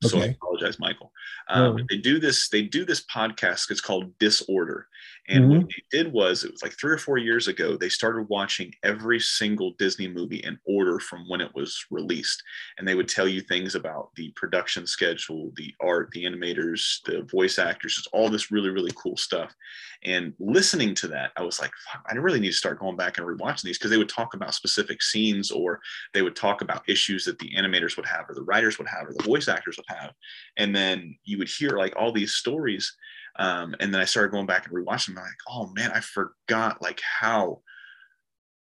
so 0.09 0.17
okay. 0.17 0.27
I 0.27 0.31
apologize, 0.31 0.80
Michael. 0.80 1.11
Um. 1.47 1.85
They 1.89 1.97
do 1.97 2.19
this. 2.19 2.49
They 2.49 2.63
do 2.63 2.85
this 2.85 3.05
podcast. 3.05 3.71
It's 3.71 3.81
called 3.81 4.17
Disorder, 4.19 4.88
and 5.30 5.45
mm-hmm. 5.45 5.58
what 5.58 5.68
they 5.70 5.98
did 5.98 6.12
was, 6.12 6.44
it 6.44 6.52
was 6.52 6.62
like 6.62 6.74
three 6.74 6.91
or 6.91 6.98
four 6.98 7.18
years 7.18 7.48
ago, 7.48 7.78
they 7.78 7.88
started 7.88 8.28
watching 8.28 8.74
every 8.84 9.22
single 9.22 9.72
Disney 9.80 10.08
movie 10.08 10.38
in 10.44 10.60
order 10.66 11.00
from 11.00 11.24
when 11.30 11.40
it 11.40 11.54
was 11.56 11.86
released. 11.90 12.44
And 12.78 12.86
they 12.86 12.95
would 12.95 13.08
tell 13.08 13.28
you 13.28 13.40
things 13.40 13.76
about 13.76 14.10
the 14.16 14.34
production 14.36 14.86
schedule, 14.86 15.52
the 15.56 15.74
art, 15.82 16.10
the 16.12 16.26
animators, 16.26 17.02
the 17.06 17.24
voice 17.32 17.58
actors, 17.58 17.95
just 17.95 18.10
all 18.12 18.30
this 18.30 18.52
really, 18.52 18.70
really 18.70 18.91
cool 18.95 19.16
stuff. 19.16 19.56
And 20.04 20.34
listening 20.40 20.94
to 20.95 21.08
that, 21.10 21.32
I 21.38 21.44
was 21.44 21.62
like, 21.62 21.72
I 22.06 22.16
really 22.16 22.41
need 22.41 22.50
to 22.50 22.54
start 22.54 22.80
going 22.80 22.98
back 22.98 23.18
and 23.18 23.26
rewatching 23.26 23.62
these 23.62 23.78
because 23.78 23.91
they 23.91 23.98
would 23.98 24.10
talk 24.10 24.34
about 24.34 24.54
specific 24.54 25.02
scenes 25.02 25.52
or 25.52 25.80
they 26.14 26.22
would 26.22 26.36
talk 26.36 26.62
about 26.62 26.88
issues 26.90 27.24
that 27.26 27.40
the 27.40 27.52
animators 27.58 27.95
would 27.95 28.06
have 28.06 28.30
or 28.30 28.36
the 28.36 28.44
writers 28.44 28.78
would 28.78 28.90
have 28.90 29.08
or 29.08 29.14
the 29.14 29.24
voice 29.24 29.48
actors 29.48 29.78
would 29.78 29.98
have. 29.98 30.12
And 30.58 30.76
then 30.76 31.18
you 31.24 31.38
would 31.38 31.48
hear 31.48 31.78
like 31.78 31.94
all 31.95 32.12
these 32.12 32.34
stories 32.34 32.94
um, 33.38 33.76
and 33.80 33.93
then 33.93 34.01
I 34.01 34.05
started 34.05 34.31
going 34.31 34.45
back 34.45 34.68
and 34.68 34.76
rewatching 34.76 35.07
them. 35.07 35.19
I'm 35.19 35.23
like, 35.23 35.34
oh 35.49 35.68
man, 35.73 35.91
I 35.91 35.99
forgot 35.99 36.81
like 36.81 37.01
how 37.19 37.61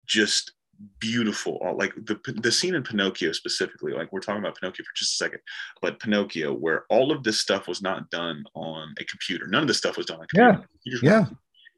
just 0.06 0.52
beautiful 1.00 1.60
like 1.78 1.94
the 1.96 2.20
the 2.42 2.52
scene 2.52 2.76
in 2.76 2.84
pinocchio 2.84 3.32
specifically 3.32 3.94
like 3.94 4.12
we're 4.12 4.20
talking 4.20 4.42
about 4.42 4.58
pinocchio 4.60 4.84
for 4.84 4.92
just 4.94 5.14
a 5.14 5.24
second 5.24 5.40
but 5.82 6.00
pinocchio 6.02 6.54
where 6.54 6.84
all 6.90 7.14
of 7.14 7.24
this 7.24 7.40
stuff 7.40 7.66
was 7.66 7.82
not 7.82 8.10
done 8.10 8.44
on 8.56 8.94
a 9.00 9.06
computer 9.06 9.48
none 9.48 9.62
of 9.62 9.68
this 9.70 9.78
stuff 9.78 9.96
was 9.96 10.06
done 10.06 10.18
on 10.18 10.26
a 10.26 10.28
computer 10.28 10.68
yeah, 10.84 11.02
yeah. 11.02 11.26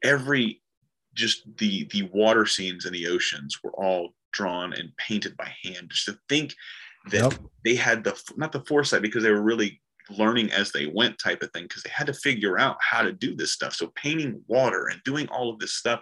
every 0.02 0.60
just 1.14 1.44
the 1.58 1.84
the 1.92 2.02
water 2.12 2.44
scenes 2.44 2.86
in 2.86 2.92
the 2.92 3.06
oceans 3.06 3.62
were 3.62 3.72
all 3.72 4.10
drawn 4.32 4.72
and 4.72 4.94
painted 4.96 5.36
by 5.36 5.50
hand 5.62 5.88
just 5.90 6.06
to 6.06 6.18
think 6.28 6.54
that 7.10 7.32
yep. 7.32 7.34
they 7.64 7.74
had 7.74 8.04
the 8.04 8.20
not 8.36 8.52
the 8.52 8.64
foresight 8.64 9.02
because 9.02 9.22
they 9.22 9.30
were 9.30 9.42
really 9.42 9.80
learning 10.10 10.50
as 10.52 10.72
they 10.72 10.86
went 10.86 11.18
type 11.18 11.42
of 11.42 11.50
thing 11.52 11.64
because 11.64 11.82
they 11.82 11.90
had 11.90 12.06
to 12.06 12.14
figure 12.14 12.58
out 12.58 12.76
how 12.80 13.02
to 13.02 13.12
do 13.12 13.34
this 13.34 13.52
stuff. 13.52 13.74
So 13.74 13.88
painting 13.94 14.42
water 14.46 14.88
and 14.88 15.02
doing 15.04 15.28
all 15.28 15.50
of 15.50 15.58
this 15.58 15.74
stuff 15.74 16.00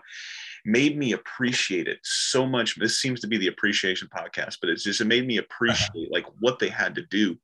made 0.65 0.97
me 0.97 1.13
appreciate 1.13 1.89
it 1.89 1.99
so 2.03 2.47
much. 2.47 2.77
This 2.77 3.01
seems 3.01 3.21
to 3.21 3.27
be 3.27 3.39
the 3.39 3.49
appreciation 3.49 4.09
podcast, 4.09 4.59
but 4.61 4.71
it's 4.71 4.85
just 4.85 5.01
it 5.01 5.07
made 5.07 5.27
me 5.27 5.37
appreciate 5.39 6.11
like 6.11 6.27
what 6.41 6.59
they 6.59 6.69
had 6.69 6.95
to 6.97 7.03
do. 7.07 7.37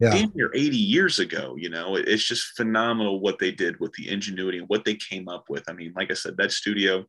Yeah. 0.00 0.10
Damn 0.10 0.32
near 0.34 0.50
80 0.52 0.76
years 0.76 1.20
ago, 1.20 1.54
you 1.56 1.70
know, 1.70 1.94
it's 1.94 2.24
just 2.24 2.56
phenomenal 2.56 3.20
what 3.20 3.38
they 3.38 3.52
did 3.52 3.78
with 3.78 3.92
the 3.92 4.10
ingenuity 4.10 4.58
and 4.58 4.68
what 4.68 4.84
they 4.84 4.96
came 4.96 5.28
up 5.28 5.44
with. 5.48 5.62
I 5.68 5.72
mean, 5.72 5.92
like 5.94 6.10
I 6.10 6.14
said, 6.14 6.36
that 6.36 6.50
studio, 6.50 7.04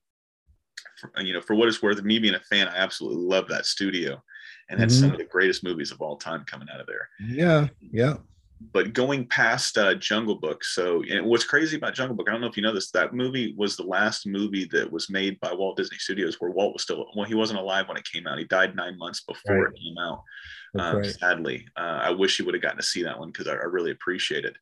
for, 0.99 1.11
you 1.19 1.33
know, 1.33 1.41
for 1.41 1.55
what 1.55 1.67
it's 1.67 1.81
worth, 1.81 2.03
me 2.03 2.19
being 2.19 2.35
a 2.35 2.39
fan, 2.41 2.67
I 2.67 2.77
absolutely 2.77 3.23
love 3.25 3.47
that 3.47 3.65
studio 3.65 4.21
and 4.69 4.79
that's 4.79 4.95
mm-hmm. 4.95 5.05
some 5.05 5.11
of 5.11 5.17
the 5.17 5.25
greatest 5.25 5.63
movies 5.63 5.91
of 5.91 6.01
all 6.01 6.17
time 6.17 6.43
coming 6.45 6.67
out 6.71 6.79
of 6.79 6.87
there. 6.87 7.09
Yeah, 7.19 7.67
yeah 7.79 8.17
but 8.73 8.93
going 8.93 9.27
past 9.27 9.77
uh, 9.77 9.95
Jungle 9.95 10.35
Book, 10.35 10.63
so 10.63 11.03
and 11.09 11.25
what's 11.25 11.43
crazy 11.43 11.75
about 11.75 11.93
Jungle 11.93 12.15
Book, 12.15 12.27
I 12.29 12.31
don't 12.31 12.41
know 12.41 12.47
if 12.47 12.55
you 12.55 12.63
know 12.63 12.73
this, 12.73 12.89
that 12.91 13.13
movie 13.13 13.53
was 13.57 13.75
the 13.75 13.83
last 13.83 14.25
movie 14.25 14.65
that 14.71 14.89
was 14.89 15.09
made 15.09 15.39
by 15.41 15.53
Walt 15.53 15.77
Disney 15.77 15.97
Studios 15.97 16.37
where 16.39 16.51
Walt 16.51 16.73
was 16.73 16.83
still 16.83 17.05
well, 17.15 17.25
he 17.25 17.35
wasn't 17.35 17.59
alive 17.59 17.87
when 17.87 17.97
it 17.97 18.09
came 18.11 18.27
out. 18.27 18.37
He 18.37 18.45
died 18.45 18.75
nine 18.75 18.97
months 18.97 19.21
before 19.21 19.63
right. 19.63 19.73
it 19.73 19.79
came 19.79 19.97
out. 19.97 20.23
Um, 20.79 20.97
right. 20.97 21.05
Sadly, 21.05 21.65
uh, 21.77 21.99
I 22.03 22.09
wish 22.11 22.37
he 22.37 22.43
would 22.43 22.53
have 22.53 22.63
gotten 22.63 22.77
to 22.77 22.83
see 22.83 23.03
that 23.03 23.19
one 23.19 23.29
because 23.29 23.47
I, 23.47 23.53
I, 23.53 23.65
really 23.65 23.91
appreciate 23.91 24.45
it. 24.45 24.55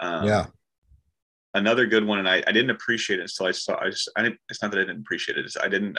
Um, 0.00 0.26
yeah. 0.26 0.46
another 1.54 1.86
good 1.86 2.04
one, 2.04 2.18
and 2.18 2.28
I, 2.28 2.42
I 2.46 2.52
didn't 2.52 2.70
appreciate 2.70 3.20
it 3.20 3.22
until 3.22 3.46
I 3.46 3.52
saw. 3.52 3.78
I 3.80 3.90
just 3.90 4.10
I 4.16 4.22
didn't. 4.22 4.38
It's 4.48 4.62
not 4.62 4.70
that 4.72 4.78
I 4.78 4.84
didn't 4.84 5.00
appreciate 5.00 5.38
it. 5.38 5.44
It's, 5.44 5.56
I 5.56 5.68
didn't. 5.68 5.98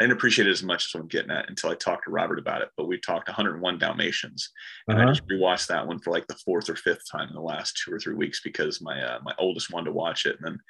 I 0.00 0.04
didn't 0.04 0.16
appreciate 0.16 0.48
it 0.48 0.52
as 0.52 0.62
much 0.62 0.86
as 0.86 0.94
what 0.94 1.02
I'm 1.02 1.08
getting 1.08 1.30
at 1.30 1.50
until 1.50 1.70
I 1.70 1.74
talked 1.74 2.04
to 2.04 2.10
Robert 2.10 2.38
about 2.38 2.62
it. 2.62 2.70
But 2.74 2.88
we 2.88 2.98
talked 2.98 3.28
101 3.28 3.78
Dalmatians, 3.78 4.50
and 4.88 4.98
uh-huh. 4.98 5.08
I 5.08 5.12
just 5.12 5.28
rewatched 5.28 5.66
that 5.66 5.86
one 5.86 5.98
for 5.98 6.10
like 6.10 6.26
the 6.26 6.36
fourth 6.36 6.70
or 6.70 6.76
fifth 6.76 7.02
time 7.10 7.28
in 7.28 7.34
the 7.34 7.42
last 7.42 7.78
two 7.84 7.92
or 7.92 7.98
three 7.98 8.14
weeks 8.14 8.40
because 8.42 8.80
my 8.80 9.00
uh, 9.02 9.18
my 9.22 9.34
oldest 9.38 9.70
wanted 9.70 9.86
to 9.86 9.92
watch 9.92 10.24
it, 10.24 10.36
and 10.38 10.46
then 10.46 10.60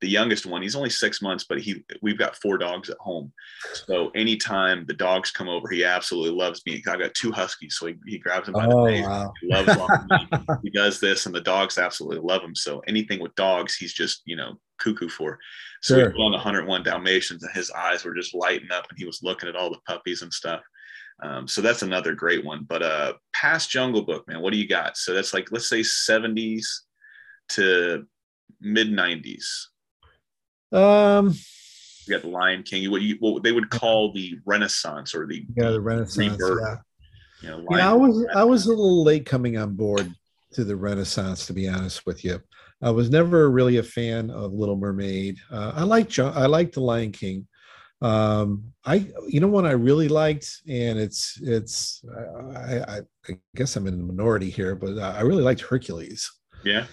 the 0.00 0.08
youngest 0.08 0.46
one, 0.46 0.62
he's 0.62 0.76
only 0.76 0.90
six 0.90 1.20
months, 1.20 1.44
but 1.48 1.60
he 1.60 1.84
we've 2.00 2.18
got 2.18 2.36
four 2.36 2.56
dogs 2.56 2.88
at 2.88 2.96
home. 2.98 3.32
So 3.86 4.10
anytime 4.14 4.86
the 4.86 4.94
dogs 4.94 5.30
come 5.30 5.48
over, 5.48 5.68
he 5.68 5.84
absolutely 5.84 6.36
loves 6.36 6.62
me. 6.66 6.82
I've 6.88 6.98
got 6.98 7.14
two 7.14 7.30
huskies, 7.30 7.76
so 7.78 7.86
he, 7.86 7.94
he 8.06 8.18
grabs 8.18 8.46
them 8.46 8.54
by 8.54 8.66
oh, 8.66 8.86
the 8.86 8.92
face. 8.92 9.06
Wow. 9.06 9.32
He 9.40 9.48
loves 9.48 9.68
me. 9.68 10.38
he 10.64 10.70
does 10.70 11.00
this, 11.00 11.26
and 11.26 11.34
the 11.34 11.40
dogs 11.40 11.76
absolutely 11.78 12.26
love 12.26 12.42
him. 12.42 12.54
So 12.54 12.82
anything 12.88 13.20
with 13.20 13.34
dogs, 13.34 13.76
he's 13.76 13.92
just 13.92 14.22
you 14.24 14.36
know 14.36 14.54
cuckoo 14.80 15.08
for. 15.08 15.38
So 15.82 15.94
sure. 15.94 16.06
we 16.06 16.12
put 16.12 16.22
on 16.22 16.32
101 16.32 16.82
Dalmatians, 16.82 17.42
and 17.42 17.52
his 17.54 17.70
eyes 17.70 18.04
were 18.04 18.14
just 18.14 18.34
lighting 18.34 18.72
up, 18.72 18.86
and 18.90 18.98
he 18.98 19.04
was 19.04 19.22
looking 19.22 19.48
at 19.48 19.56
all 19.56 19.70
the 19.70 19.78
puppies 19.86 20.22
and 20.22 20.32
stuff. 20.32 20.60
Um, 21.22 21.46
so 21.46 21.60
that's 21.60 21.82
another 21.82 22.14
great 22.14 22.44
one. 22.44 22.64
But 22.68 22.82
uh, 22.82 23.12
past 23.32 23.70
Jungle 23.70 24.02
Book, 24.02 24.26
man, 24.26 24.40
what 24.40 24.52
do 24.52 24.58
you 24.58 24.68
got? 24.68 24.96
So 24.96 25.14
that's 25.14 25.34
like 25.34 25.52
let's 25.52 25.68
say 25.68 25.80
70s 25.80 26.66
to 27.50 28.06
mid 28.60 28.88
90s. 28.88 29.44
Um, 30.72 31.34
you 32.06 32.14
got 32.14 32.22
the 32.22 32.28
Lion 32.28 32.62
King, 32.62 32.90
what 32.90 33.02
you 33.02 33.16
what 33.20 33.42
they 33.42 33.52
would 33.52 33.70
call 33.70 34.12
the 34.12 34.38
Renaissance 34.46 35.14
or 35.14 35.26
the 35.26 35.44
yeah 35.56 35.70
the 35.70 35.80
Renaissance. 35.80 36.40
Rebirth. 36.40 36.78
Yeah, 37.42 37.56
you 37.56 37.62
know, 37.62 37.66
yeah. 37.76 37.90
I 37.90 37.92
was 37.92 38.26
I 38.34 38.44
was 38.44 38.66
a 38.66 38.70
little 38.70 39.04
late 39.04 39.26
coming 39.26 39.56
on 39.56 39.74
board 39.74 40.12
to 40.52 40.64
the 40.64 40.76
Renaissance, 40.76 41.46
to 41.46 41.52
be 41.52 41.68
honest 41.68 42.06
with 42.06 42.24
you. 42.24 42.40
I 42.82 42.90
was 42.90 43.10
never 43.10 43.50
really 43.50 43.76
a 43.76 43.82
fan 43.82 44.30
of 44.30 44.52
Little 44.52 44.76
Mermaid. 44.76 45.38
Uh, 45.50 45.72
I 45.74 45.84
like 45.84 46.18
I 46.18 46.46
like 46.46 46.72
the 46.72 46.80
Lion 46.80 47.12
King. 47.12 47.46
Um, 48.02 48.72
I 48.84 49.06
you 49.28 49.40
know 49.40 49.48
what 49.48 49.66
I 49.66 49.72
really 49.72 50.08
liked, 50.08 50.62
and 50.66 50.98
it's 50.98 51.38
it's 51.42 52.02
I, 52.56 52.78
I, 52.78 53.00
I 53.28 53.38
guess 53.54 53.76
I'm 53.76 53.86
in 53.86 53.98
the 53.98 54.04
minority 54.04 54.48
here, 54.48 54.74
but 54.74 54.98
I 54.98 55.20
really 55.20 55.42
liked 55.42 55.60
Hercules. 55.60 56.30
Yeah. 56.64 56.86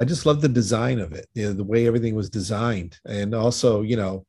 I 0.00 0.04
just 0.04 0.26
love 0.26 0.40
the 0.40 0.48
design 0.48 0.98
of 0.98 1.12
it, 1.12 1.26
you 1.34 1.46
know, 1.46 1.52
the 1.52 1.62
way 1.62 1.86
everything 1.86 2.16
was 2.16 2.28
designed, 2.28 2.98
and 3.06 3.34
also, 3.34 3.82
you 3.82 3.96
know, 3.96 4.26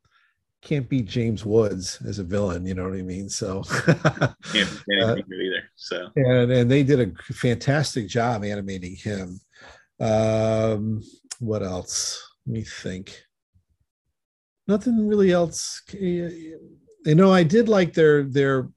can't 0.64 0.88
beat 0.88 1.06
James 1.06 1.46
Woods 1.46 2.00
as 2.06 2.20
a 2.20 2.24
villain. 2.24 2.66
You 2.66 2.74
know 2.74 2.84
what 2.84 2.98
I 2.98 3.02
mean? 3.02 3.30
So 3.30 3.64
can't 3.64 4.84
uh, 5.02 5.16
either. 5.16 5.64
So 5.76 6.10
and 6.16 6.52
and 6.52 6.72
they 6.72 6.84
did 6.84 7.00
a 7.00 7.34
fantastic 7.34 8.08
job 8.08 8.44
animating 8.44 8.96
him. 8.96 9.40
Um, 10.00 11.02
what 11.40 11.64
else? 11.64 12.22
Let 12.46 12.54
me 12.54 12.64
think. 12.64 13.22
Nothing 14.68 15.08
really 15.08 15.32
else. 15.32 15.82
You 15.92 16.60
know, 17.06 17.34
I 17.34 17.44
did 17.44 17.68
like 17.68 17.94
their 17.94 18.24
their 18.24 18.70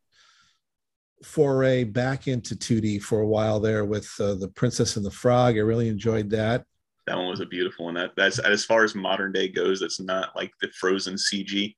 foray 1.24 1.84
back 1.84 2.28
into 2.28 2.54
2D 2.54 3.02
for 3.02 3.20
a 3.20 3.26
while 3.26 3.60
there 3.60 3.84
with 3.84 4.08
uh, 4.20 4.34
the 4.34 4.48
Princess 4.48 4.96
and 4.96 5.04
the 5.04 5.10
Frog. 5.10 5.56
I 5.56 5.60
really 5.60 5.88
enjoyed 5.88 6.30
that 6.30 6.64
that 7.06 7.16
one 7.16 7.28
was 7.28 7.40
a 7.40 7.46
beautiful 7.46 7.86
one. 7.86 7.94
That 7.94 8.12
that's 8.16 8.38
as 8.38 8.64
far 8.64 8.84
as 8.84 8.94
modern 8.94 9.32
day 9.32 9.48
goes. 9.48 9.80
That's 9.80 10.00
not 10.00 10.34
like 10.34 10.52
the 10.60 10.68
Frozen 10.78 11.14
CG 11.14 11.74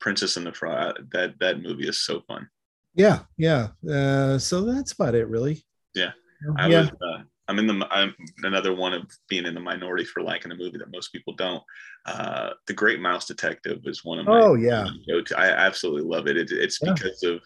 Princess 0.00 0.36
and 0.36 0.46
the 0.46 0.52
Frog. 0.52 0.94
That 1.12 1.38
that 1.40 1.62
movie 1.62 1.88
is 1.88 2.00
so 2.04 2.20
fun. 2.22 2.48
Yeah, 2.94 3.20
yeah. 3.38 3.68
Uh, 3.88 4.38
so 4.38 4.62
that's 4.62 4.92
about 4.92 5.14
it, 5.14 5.28
really. 5.28 5.64
Yeah, 5.94 6.12
I 6.58 6.68
yeah. 6.68 6.80
was. 6.80 6.90
Uh, 6.90 7.22
I'm 7.52 7.58
in 7.58 7.66
the. 7.66 7.86
I'm 7.90 8.14
another 8.42 8.74
one 8.74 8.94
of 8.94 9.02
being 9.28 9.46
in 9.46 9.54
the 9.54 9.60
minority 9.60 10.04
for 10.04 10.22
liking 10.22 10.52
a 10.52 10.56
movie 10.56 10.78
that 10.78 10.90
most 10.90 11.12
people 11.12 11.34
don't. 11.34 11.62
Uh, 12.06 12.50
the 12.66 12.72
Great 12.72 13.00
Mouse 13.00 13.26
Detective 13.26 13.80
is 13.84 14.04
one 14.04 14.18
of 14.18 14.26
my. 14.26 14.40
Oh 14.40 14.54
yeah. 14.54 14.88
I 15.36 15.48
absolutely 15.48 16.02
love 16.02 16.26
it. 16.26 16.36
it 16.36 16.50
it's 16.50 16.78
yeah. 16.82 16.94
because 16.94 17.22
of 17.22 17.40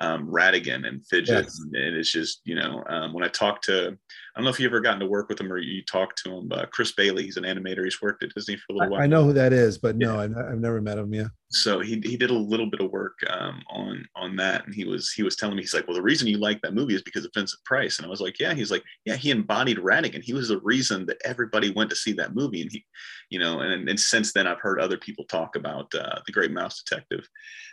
um, 0.00 0.26
Ratigan 0.26 0.88
and 0.88 1.06
Fidget. 1.06 1.44
Yes. 1.44 1.60
And, 1.60 1.76
it's 1.76 2.10
just, 2.10 2.40
you 2.44 2.54
know, 2.54 2.82
um, 2.88 3.12
when 3.12 3.22
I 3.22 3.28
talk 3.28 3.60
to, 3.62 3.88
I 3.88 4.38
don't 4.38 4.44
know 4.44 4.50
if 4.50 4.58
you 4.58 4.66
ever 4.66 4.80
gotten 4.80 5.00
to 5.00 5.06
work 5.06 5.28
with 5.28 5.38
him 5.38 5.52
or 5.52 5.58
you 5.58 5.84
talked 5.84 6.22
to 6.24 6.32
him, 6.32 6.48
but 6.48 6.70
Chris 6.72 6.92
Bailey, 6.92 7.24
he's 7.24 7.36
an 7.36 7.44
animator. 7.44 7.84
He's 7.84 8.00
worked 8.00 8.22
at 8.22 8.34
Disney 8.34 8.56
for 8.56 8.72
a 8.72 8.76
little 8.76 8.92
while. 8.92 9.02
I 9.02 9.06
know 9.06 9.24
who 9.24 9.34
that 9.34 9.52
is, 9.52 9.78
but 9.78 9.96
no, 9.96 10.14
yeah. 10.16 10.22
I've, 10.50 10.58
never 10.58 10.80
met 10.80 10.98
him. 10.98 11.12
Yeah. 11.12 11.28
So 11.52 11.80
he, 11.80 12.00
he 12.04 12.16
did 12.16 12.30
a 12.30 12.34
little 12.34 12.66
bit 12.66 12.80
of 12.80 12.92
work 12.92 13.18
um, 13.28 13.60
on, 13.70 14.06
on 14.14 14.36
that. 14.36 14.64
And 14.66 14.74
he 14.74 14.84
was, 14.84 15.10
he 15.10 15.22
was 15.24 15.34
telling 15.34 15.56
me, 15.56 15.62
he's 15.62 15.74
like, 15.74 15.86
well, 15.86 15.96
the 15.96 16.02
reason 16.02 16.28
you 16.28 16.38
like 16.38 16.60
that 16.62 16.74
movie 16.74 16.94
is 16.94 17.02
because 17.02 17.24
of 17.24 17.32
Vincent 17.34 17.62
Price. 17.64 17.98
And 17.98 18.06
I 18.06 18.08
was 18.08 18.20
like, 18.20 18.38
yeah, 18.38 18.54
he's 18.54 18.70
like, 18.70 18.84
yeah, 19.04 19.16
he 19.16 19.32
embodied 19.32 19.78
Ratigan. 19.78 20.22
He 20.22 20.32
was 20.32 20.48
the 20.48 20.60
reason 20.60 21.06
that 21.06 21.20
everybody 21.24 21.72
went 21.72 21.90
to 21.90 21.96
see 21.96 22.12
that 22.12 22.34
movie. 22.36 22.62
And 22.62 22.70
he, 22.70 22.84
you 23.30 23.40
know, 23.40 23.60
and, 23.60 23.88
and 23.88 23.98
since 23.98 24.32
then 24.32 24.46
I've 24.46 24.60
heard 24.60 24.80
other 24.80 24.96
people 24.96 25.24
talk 25.24 25.56
about 25.56 25.92
uh, 25.94 26.20
the 26.24 26.32
great 26.32 26.52
mouse 26.52 26.82
detective. 26.82 27.28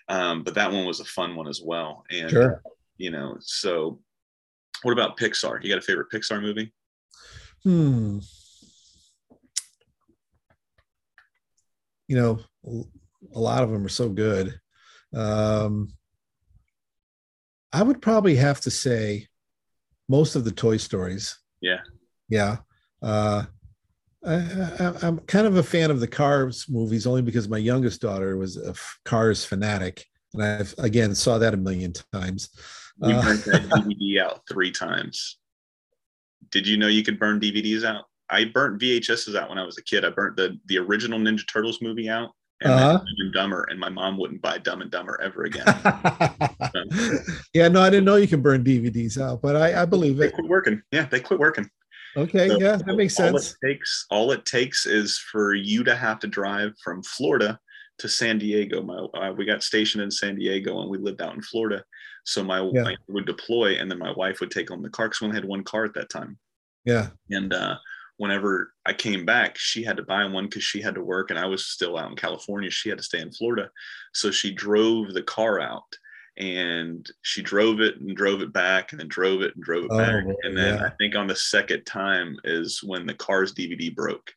Um, 0.09 0.43
but 0.43 0.55
that 0.55 0.71
one 0.71 0.85
was 0.85 0.99
a 0.99 1.05
fun 1.05 1.35
one 1.35 1.47
as 1.47 1.61
well. 1.63 2.03
And, 2.09 2.31
sure 2.31 2.61
you 2.97 3.11
know 3.11 3.37
so 3.39 3.99
what 4.83 4.91
about 4.91 5.17
pixar 5.17 5.63
you 5.63 5.69
got 5.69 5.77
a 5.77 5.81
favorite 5.81 6.07
pixar 6.13 6.41
movie 6.41 6.71
hmm 7.63 8.19
you 12.07 12.15
know 12.15 12.39
a 13.33 13.39
lot 13.39 13.63
of 13.63 13.69
them 13.71 13.85
are 13.85 13.89
so 13.89 14.09
good 14.09 14.59
um 15.15 15.89
i 17.73 17.81
would 17.81 18.01
probably 18.01 18.35
have 18.35 18.59
to 18.61 18.71
say 18.71 19.27
most 20.09 20.35
of 20.35 20.43
the 20.43 20.51
toy 20.51 20.77
stories 20.77 21.37
yeah 21.61 21.79
yeah 22.29 22.57
uh 23.01 23.43
I, 24.25 24.93
am 25.03 25.19
kind 25.19 25.47
of 25.47 25.55
a 25.57 25.63
fan 25.63 25.89
of 25.89 25.99
the 25.99 26.07
Cars 26.07 26.65
movies 26.67 27.07
only 27.07 27.21
because 27.21 27.47
my 27.47 27.57
youngest 27.57 28.01
daughter 28.01 28.35
was 28.35 28.57
a 28.57 28.73
Cars 29.05 29.45
fanatic, 29.45 30.05
and 30.33 30.43
I've 30.43 30.73
again 30.79 31.15
saw 31.15 31.37
that 31.37 31.53
a 31.53 31.57
million 31.57 31.93
times. 32.11 32.49
We 32.99 33.13
uh, 33.13 33.21
burnt 33.21 33.45
that 33.45 33.61
DVD 33.69 34.21
out 34.21 34.41
three 34.49 34.71
times. 34.71 35.37
Did 36.51 36.67
you 36.67 36.77
know 36.77 36.87
you 36.87 37.03
could 37.03 37.19
burn 37.19 37.39
DVDs 37.39 37.85
out? 37.85 38.05
I 38.29 38.45
burnt 38.45 38.81
VHSs 38.81 39.35
out 39.35 39.49
when 39.49 39.57
I 39.57 39.63
was 39.63 39.77
a 39.77 39.83
kid. 39.83 40.03
I 40.03 40.09
burnt 40.09 40.35
the 40.35 40.59
the 40.65 40.79
original 40.79 41.19
Ninja 41.19 41.47
Turtles 41.47 41.81
movie 41.81 42.09
out 42.09 42.31
and 42.61 42.73
uh-huh. 42.73 42.93
Dumb 42.93 43.05
and 43.19 43.33
Dumber, 43.33 43.67
and 43.69 43.79
my 43.79 43.89
mom 43.89 44.17
wouldn't 44.17 44.41
buy 44.41 44.57
Dumb 44.57 44.81
and 44.81 44.91
Dumber 44.91 45.19
ever 45.21 45.43
again. 45.43 45.65
yeah, 47.53 47.67
no, 47.67 47.81
I 47.81 47.89
didn't 47.89 48.05
know 48.05 48.15
you 48.15 48.27
can 48.27 48.41
burn 48.41 48.63
DVDs 48.63 49.21
out, 49.21 49.41
but 49.41 49.55
I, 49.55 49.83
I 49.83 49.85
believe 49.85 50.17
they 50.17 50.27
it. 50.27 50.33
quit 50.33 50.47
working. 50.47 50.81
Yeah, 50.91 51.05
they 51.05 51.19
quit 51.19 51.39
working. 51.39 51.69
Okay, 52.15 52.47
so 52.47 52.59
yeah, 52.59 52.77
that 52.77 52.95
makes 52.95 53.19
all 53.19 53.27
sense. 53.27 53.55
It 53.61 53.67
takes 53.67 54.05
all 54.09 54.31
it 54.31 54.45
takes 54.45 54.85
is 54.87 55.19
for 55.31 55.53
you 55.53 55.83
to 55.83 55.95
have 55.95 56.19
to 56.19 56.27
drive 56.27 56.71
from 56.83 57.03
Florida 57.03 57.59
to 57.99 58.09
San 58.09 58.39
Diego. 58.39 58.81
My 58.81 58.95
uh, 58.95 59.33
we 59.33 59.45
got 59.45 59.61
stationed 59.61 60.03
in 60.03 60.09
San 60.09 60.35
Diego, 60.35 60.81
and 60.81 60.89
we 60.89 60.97
lived 60.97 61.21
out 61.21 61.35
in 61.35 61.41
Florida. 61.41 61.83
So 62.23 62.43
my 62.43 62.59
yeah. 62.73 62.83
wife 62.83 62.97
would 63.07 63.27
deploy, 63.27 63.77
and 63.77 63.89
then 63.89 63.99
my 63.99 64.11
wife 64.13 64.39
would 64.39 64.51
take 64.51 64.71
on 64.71 64.81
the 64.81 64.89
car 64.89 65.07
because 65.07 65.21
we 65.21 65.27
only 65.27 65.37
had 65.37 65.45
one 65.45 65.63
car 65.63 65.85
at 65.85 65.93
that 65.93 66.09
time. 66.09 66.37
Yeah. 66.85 67.09
And 67.29 67.53
uh, 67.53 67.75
whenever 68.17 68.73
I 68.85 68.93
came 68.93 69.25
back, 69.25 69.57
she 69.57 69.83
had 69.83 69.97
to 69.97 70.03
buy 70.03 70.25
one 70.25 70.45
because 70.45 70.63
she 70.63 70.81
had 70.81 70.95
to 70.95 71.03
work, 71.03 71.29
and 71.29 71.39
I 71.39 71.45
was 71.45 71.65
still 71.65 71.97
out 71.97 72.09
in 72.09 72.15
California. 72.15 72.69
She 72.69 72.89
had 72.89 72.97
to 72.97 73.03
stay 73.03 73.19
in 73.19 73.31
Florida, 73.31 73.69
so 74.13 74.31
she 74.31 74.53
drove 74.53 75.13
the 75.13 75.23
car 75.23 75.59
out, 75.59 75.95
and 76.37 77.09
she 77.21 77.41
drove 77.41 77.79
it 77.79 77.99
and 77.99 78.15
drove 78.15 78.41
it 78.41 78.53
back, 78.53 78.91
and 78.91 78.99
then 78.99 79.07
drove 79.07 79.41
it 79.41 79.55
and 79.55 79.63
drove 79.63 79.85
it 79.85 79.91
oh, 79.91 79.97
back, 79.97 80.23
and 80.43 80.57
then 80.57 80.79
yeah. 80.79 80.85
I 80.85 80.89
think 80.99 81.15
on 81.15 81.27
the 81.27 81.35
second 81.35 81.85
time 81.85 82.37
is 82.43 82.81
when 82.83 83.05
the 83.05 83.13
Cars 83.13 83.53
DVD 83.53 83.93
broke. 83.93 84.31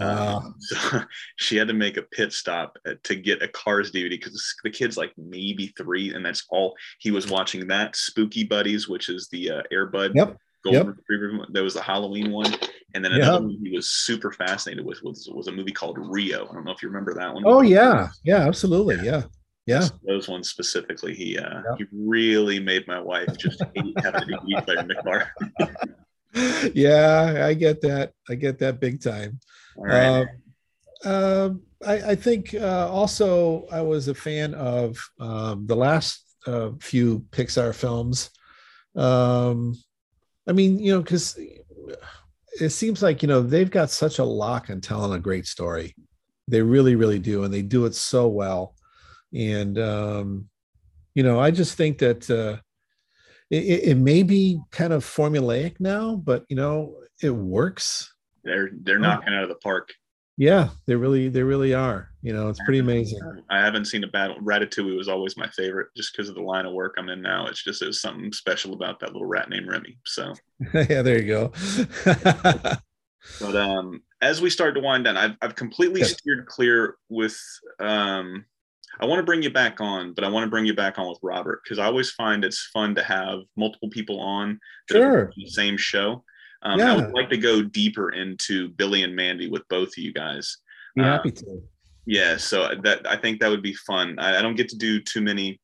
Uh, 0.00 0.40
so 0.58 0.76
she 1.36 1.56
had 1.56 1.68
to 1.68 1.74
make 1.74 1.96
a 1.96 2.02
pit 2.02 2.32
stop 2.32 2.76
to 3.04 3.14
get 3.14 3.42
a 3.42 3.48
Cars 3.48 3.92
DVD 3.92 4.10
because 4.10 4.54
the 4.62 4.70
kid's 4.70 4.96
like 4.96 5.12
maybe 5.16 5.72
three, 5.76 6.14
and 6.14 6.24
that's 6.24 6.44
all 6.50 6.74
he 6.98 7.10
was 7.10 7.30
watching. 7.30 7.66
That 7.66 7.96
Spooky 7.96 8.44
Buddies, 8.44 8.88
which 8.88 9.08
is 9.08 9.28
the 9.28 9.50
uh, 9.50 9.62
Air 9.70 9.86
Bud 9.86 10.12
yep. 10.14 10.36
Golden 10.64 10.86
yep. 10.86 10.96
Retriever. 11.08 11.46
That 11.50 11.62
was 11.62 11.74
the 11.74 11.82
Halloween 11.82 12.32
one, 12.32 12.52
and 12.94 13.04
then 13.04 13.12
another 13.12 13.48
yep. 13.48 13.58
he 13.62 13.70
was 13.70 13.90
super 13.90 14.30
fascinated 14.32 14.84
with 14.84 15.02
was, 15.02 15.28
was 15.32 15.48
a 15.48 15.52
movie 15.52 15.72
called 15.72 15.98
Rio. 15.98 16.48
I 16.48 16.54
don't 16.54 16.64
know 16.64 16.72
if 16.72 16.82
you 16.82 16.88
remember 16.88 17.12
that 17.14 17.34
one. 17.34 17.42
Oh 17.44 17.60
yeah, 17.60 18.08
yeah, 18.24 18.46
absolutely, 18.46 19.04
yeah. 19.04 19.24
Yeah, 19.66 19.88
those 20.06 20.28
ones 20.28 20.50
specifically. 20.50 21.14
He 21.14 21.38
uh, 21.38 21.62
yep. 21.70 21.78
he 21.78 21.84
really 21.90 22.60
made 22.60 22.86
my 22.86 23.00
wife 23.00 23.36
just 23.38 23.62
hate 23.74 23.94
having 24.02 24.28
DVD 24.28 24.64
player 24.64 25.32
in 26.34 26.70
yeah, 26.74 27.46
I 27.46 27.54
get 27.54 27.80
that. 27.80 28.12
I 28.28 28.34
get 28.34 28.58
that 28.58 28.78
big 28.78 29.02
time. 29.02 29.40
Uh, 29.88 30.24
uh, 31.04 31.50
I, 31.86 32.10
I, 32.10 32.14
think 32.14 32.54
uh, 32.54 32.88
also 32.90 33.66
I 33.72 33.80
was 33.80 34.08
a 34.08 34.14
fan 34.14 34.54
of 34.54 34.98
um, 35.18 35.66
the 35.66 35.76
last 35.76 36.22
uh, 36.46 36.70
few 36.80 37.20
Pixar 37.30 37.74
films. 37.74 38.30
Um, 38.94 39.74
I 40.46 40.52
mean, 40.52 40.78
you 40.78 40.92
know, 40.92 41.02
because 41.02 41.38
it 42.60 42.70
seems 42.70 43.02
like 43.02 43.22
you 43.22 43.28
know 43.28 43.42
they've 43.42 43.70
got 43.70 43.90
such 43.90 44.18
a 44.18 44.24
lock 44.24 44.70
on 44.70 44.80
telling 44.80 45.12
a 45.12 45.20
great 45.20 45.46
story. 45.46 45.94
They 46.48 46.62
really, 46.62 46.94
really 46.94 47.18
do, 47.18 47.44
and 47.44 47.52
they 47.52 47.62
do 47.62 47.86
it 47.86 47.94
so 47.94 48.28
well. 48.28 48.74
And 49.34 49.78
um, 49.78 50.48
you 51.14 51.22
know, 51.22 51.40
I 51.40 51.50
just 51.50 51.76
think 51.76 51.98
that 51.98 52.30
uh, 52.30 52.60
it, 53.50 53.88
it 53.88 53.96
may 53.96 54.22
be 54.22 54.60
kind 54.70 54.92
of 54.92 55.04
formulaic 55.04 55.80
now, 55.80 56.16
but 56.16 56.44
you 56.48 56.56
know, 56.56 56.96
it 57.22 57.30
works 57.30 58.14
they're 58.44 58.70
they're 58.82 58.96
oh. 58.96 59.00
knocking 59.00 59.34
out 59.34 59.42
of 59.42 59.48
the 59.48 59.56
park. 59.56 59.92
Yeah, 60.36 60.70
they 60.86 60.96
really 60.96 61.28
they 61.28 61.42
really 61.42 61.74
are. 61.74 62.10
You 62.22 62.32
know, 62.32 62.48
it's 62.48 62.62
pretty 62.64 62.80
amazing. 62.80 63.20
I 63.50 63.58
haven't 63.58 63.84
seen 63.84 64.02
a 64.02 64.08
bad 64.08 64.30
one. 64.30 64.44
Ratatouille 64.44 64.96
was 64.96 65.08
always 65.08 65.36
my 65.36 65.48
favorite, 65.50 65.88
just 65.96 66.12
because 66.12 66.28
of 66.28 66.34
the 66.34 66.42
line 66.42 66.66
of 66.66 66.72
work 66.72 66.94
I'm 66.98 67.08
in 67.08 67.22
now. 67.22 67.46
It's 67.46 67.62
just 67.62 67.80
there's 67.80 68.00
something 68.00 68.32
special 68.32 68.72
about 68.72 68.98
that 69.00 69.12
little 69.12 69.26
rat 69.26 69.48
named 69.48 69.68
Remy. 69.68 69.98
So 70.04 70.32
yeah, 70.74 71.02
there 71.02 71.22
you 71.22 71.28
go. 71.28 71.52
but 73.40 73.56
um, 73.56 74.02
as 74.20 74.40
we 74.40 74.50
start 74.50 74.74
to 74.74 74.80
wind 74.80 75.04
down, 75.04 75.16
I've 75.16 75.36
I've 75.40 75.54
completely 75.54 76.02
steered 76.04 76.46
clear 76.46 76.96
with 77.08 77.38
um. 77.78 78.44
I 79.00 79.06
want 79.06 79.18
to 79.18 79.24
bring 79.24 79.42
you 79.42 79.50
back 79.50 79.80
on, 79.80 80.14
but 80.14 80.22
I 80.22 80.28
want 80.28 80.44
to 80.44 80.50
bring 80.50 80.66
you 80.66 80.74
back 80.74 81.00
on 81.00 81.08
with 81.08 81.18
Robert 81.20 81.62
because 81.64 81.80
I 81.80 81.86
always 81.86 82.12
find 82.12 82.44
it's 82.44 82.70
fun 82.72 82.94
to 82.94 83.02
have 83.02 83.40
multiple 83.56 83.90
people 83.90 84.20
on 84.20 84.60
sure. 84.88 85.32
the 85.36 85.50
same 85.50 85.76
show. 85.76 86.22
Um, 86.64 86.78
yeah. 86.78 86.92
I 86.92 86.96
would 86.96 87.12
like 87.12 87.30
to 87.30 87.36
go 87.36 87.62
deeper 87.62 88.10
into 88.10 88.68
Billy 88.70 89.02
and 89.02 89.14
Mandy 89.14 89.48
with 89.48 89.66
both 89.68 89.88
of 89.88 89.98
you 89.98 90.12
guys. 90.12 90.58
Be 90.96 91.02
um, 91.02 91.08
happy 91.08 91.30
to. 91.32 91.62
Yeah, 92.06 92.36
so 92.36 92.68
that 92.82 93.06
I 93.06 93.16
think 93.16 93.40
that 93.40 93.50
would 93.50 93.62
be 93.62 93.74
fun. 93.74 94.18
I, 94.18 94.38
I 94.38 94.42
don't 94.42 94.56
get 94.56 94.68
to 94.70 94.76
do 94.76 95.00
too 95.00 95.20
many 95.20 95.60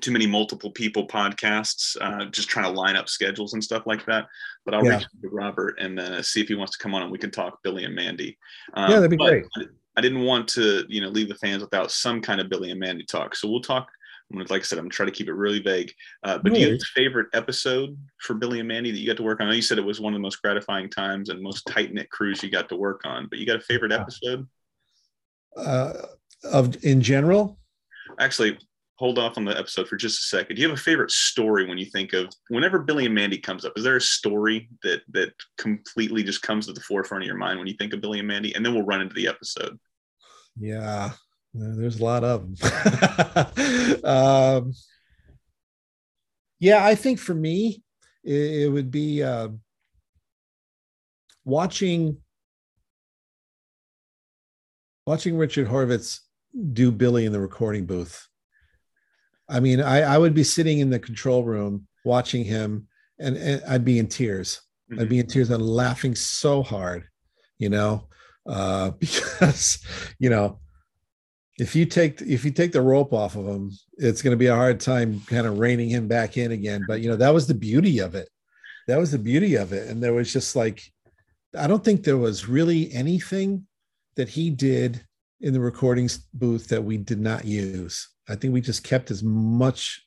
too 0.00 0.10
many 0.10 0.26
multiple 0.26 0.70
people 0.70 1.06
podcasts, 1.06 1.96
uh, 2.00 2.24
just 2.26 2.48
trying 2.48 2.64
to 2.64 2.78
line 2.78 2.96
up 2.96 3.08
schedules 3.08 3.52
and 3.52 3.62
stuff 3.62 3.86
like 3.86 4.04
that. 4.06 4.26
But 4.64 4.74
I'll 4.74 4.84
yeah. 4.84 4.96
reach 4.96 5.04
out 5.04 5.22
to 5.22 5.28
Robert 5.28 5.78
and 5.78 6.00
uh, 6.00 6.22
see 6.22 6.40
if 6.40 6.48
he 6.48 6.54
wants 6.54 6.76
to 6.76 6.82
come 6.82 6.94
on 6.94 7.02
and 7.02 7.10
we 7.10 7.18
can 7.18 7.30
talk 7.30 7.58
Billy 7.62 7.84
and 7.84 7.94
Mandy. 7.94 8.38
Um, 8.74 8.90
yeah, 8.90 8.96
that'd 8.96 9.10
be 9.10 9.16
great. 9.16 9.44
I 9.96 10.00
didn't 10.00 10.22
want 10.22 10.48
to, 10.48 10.84
you 10.88 11.00
know, 11.00 11.08
leave 11.08 11.28
the 11.28 11.36
fans 11.36 11.62
without 11.62 11.90
some 11.90 12.20
kind 12.20 12.40
of 12.40 12.48
Billy 12.50 12.70
and 12.70 12.80
Mandy 12.80 13.04
talk. 13.04 13.34
So 13.34 13.48
we'll 13.48 13.60
talk 13.60 13.88
like 14.32 14.60
I 14.60 14.64
said, 14.64 14.78
I'm 14.78 14.90
trying 14.90 15.08
to 15.08 15.14
keep 15.14 15.28
it 15.28 15.34
really 15.34 15.60
vague. 15.60 15.92
Uh, 16.22 16.38
but 16.38 16.52
do 16.52 16.60
you 16.60 16.70
have 16.70 16.76
a 16.76 16.84
favorite 16.94 17.28
episode 17.32 17.96
for 18.20 18.34
Billy 18.34 18.58
and 18.58 18.68
Mandy 18.68 18.90
that 18.90 18.98
you 18.98 19.06
got 19.06 19.16
to 19.18 19.22
work 19.22 19.40
on? 19.40 19.46
I 19.46 19.50
know 19.50 19.56
you 19.56 19.62
said 19.62 19.78
it 19.78 19.84
was 19.84 20.00
one 20.00 20.12
of 20.12 20.18
the 20.18 20.22
most 20.22 20.42
gratifying 20.42 20.90
times 20.90 21.28
and 21.28 21.40
most 21.40 21.66
tight 21.66 21.92
knit 21.94 22.10
crews 22.10 22.42
you 22.42 22.50
got 22.50 22.68
to 22.70 22.76
work 22.76 23.02
on, 23.04 23.28
but 23.28 23.38
you 23.38 23.46
got 23.46 23.56
a 23.56 23.60
favorite 23.60 23.92
episode? 23.92 24.46
Uh, 25.56 25.92
of 26.44 26.84
in 26.84 27.00
general? 27.00 27.58
Actually, 28.18 28.58
hold 28.96 29.18
off 29.18 29.36
on 29.36 29.44
the 29.44 29.56
episode 29.56 29.88
for 29.88 29.96
just 29.96 30.20
a 30.20 30.24
second. 30.24 30.56
Do 30.56 30.62
you 30.62 30.68
have 30.68 30.76
a 30.76 30.80
favorite 30.80 31.10
story 31.10 31.66
when 31.66 31.78
you 31.78 31.86
think 31.86 32.12
of 32.12 32.32
whenever 32.48 32.78
Billy 32.78 33.06
and 33.06 33.14
Mandy 33.14 33.38
comes 33.38 33.64
up? 33.64 33.72
Is 33.76 33.84
there 33.84 33.96
a 33.96 34.00
story 34.00 34.68
that 34.82 35.02
that 35.12 35.32
completely 35.58 36.22
just 36.22 36.42
comes 36.42 36.66
to 36.66 36.72
the 36.72 36.80
forefront 36.80 37.24
of 37.24 37.28
your 37.28 37.36
mind 37.36 37.58
when 37.58 37.68
you 37.68 37.74
think 37.78 37.92
of 37.92 38.00
Billy 38.00 38.18
and 38.18 38.28
Mandy? 38.28 38.54
And 38.54 38.64
then 38.64 38.74
we'll 38.74 38.84
run 38.84 39.02
into 39.02 39.14
the 39.14 39.28
episode. 39.28 39.78
Yeah, 40.58 41.12
there's 41.58 42.00
a 42.00 42.04
lot 42.04 42.24
of 42.24 42.56
them. 42.60 44.04
um, 44.04 44.72
yeah, 46.58 46.84
I 46.84 46.94
think 46.94 47.18
for 47.18 47.34
me, 47.34 47.82
it, 48.24 48.62
it 48.62 48.68
would 48.68 48.90
be 48.90 49.22
uh, 49.22 49.48
watching 51.44 52.18
watching 55.06 55.36
Richard 55.36 55.68
Horvitz 55.68 56.20
do 56.72 56.90
Billy 56.90 57.26
in 57.26 57.32
the 57.32 57.40
recording 57.40 57.86
booth. 57.86 58.26
I 59.48 59.60
mean, 59.60 59.80
I, 59.80 60.00
I 60.00 60.18
would 60.18 60.34
be 60.34 60.42
sitting 60.42 60.80
in 60.80 60.90
the 60.90 60.98
control 60.98 61.44
room 61.44 61.86
watching 62.04 62.44
him, 62.44 62.88
and, 63.20 63.36
and 63.36 63.62
I'd 63.68 63.84
be 63.84 63.98
in 63.98 64.08
tears. 64.08 64.60
Mm-hmm. 64.90 65.00
I'd 65.00 65.08
be 65.08 65.18
in 65.20 65.26
tears 65.26 65.50
and 65.50 65.64
laughing 65.64 66.14
so 66.14 66.62
hard, 66.62 67.04
you 67.58 67.68
know, 67.68 68.08
uh, 68.46 68.90
because 68.98 69.78
you 70.18 70.30
know 70.30 70.58
if 71.58 71.74
you 71.74 71.86
take 71.86 72.20
if 72.20 72.44
you 72.44 72.50
take 72.50 72.72
the 72.72 72.82
rope 72.82 73.12
off 73.12 73.36
of 73.36 73.46
him, 73.46 73.70
it's 73.96 74.22
going 74.22 74.32
to 74.32 74.38
be 74.38 74.46
a 74.46 74.54
hard 74.54 74.78
time 74.80 75.20
kind 75.26 75.46
of 75.46 75.58
reining 75.58 75.88
him 75.88 76.06
back 76.06 76.36
in 76.36 76.52
again. 76.52 76.84
But 76.86 77.00
you 77.00 77.08
know 77.08 77.16
that 77.16 77.32
was 77.32 77.46
the 77.46 77.54
beauty 77.54 77.98
of 77.98 78.14
it. 78.14 78.28
That 78.88 78.98
was 78.98 79.10
the 79.10 79.18
beauty 79.18 79.54
of 79.56 79.72
it, 79.72 79.88
and 79.88 80.02
there 80.02 80.12
was 80.12 80.32
just 80.32 80.54
like, 80.54 80.82
I 81.56 81.66
don't 81.66 81.84
think 81.84 82.02
there 82.02 82.18
was 82.18 82.48
really 82.48 82.92
anything 82.92 83.66
that 84.16 84.28
he 84.28 84.50
did 84.50 85.04
in 85.40 85.52
the 85.52 85.60
recording 85.60 86.08
booth 86.34 86.68
that 86.68 86.84
we 86.84 86.96
did 86.96 87.20
not 87.20 87.44
use. 87.44 88.08
I 88.28 88.36
think 88.36 88.52
we 88.52 88.60
just 88.60 88.84
kept 88.84 89.10
as 89.10 89.22
much 89.22 90.02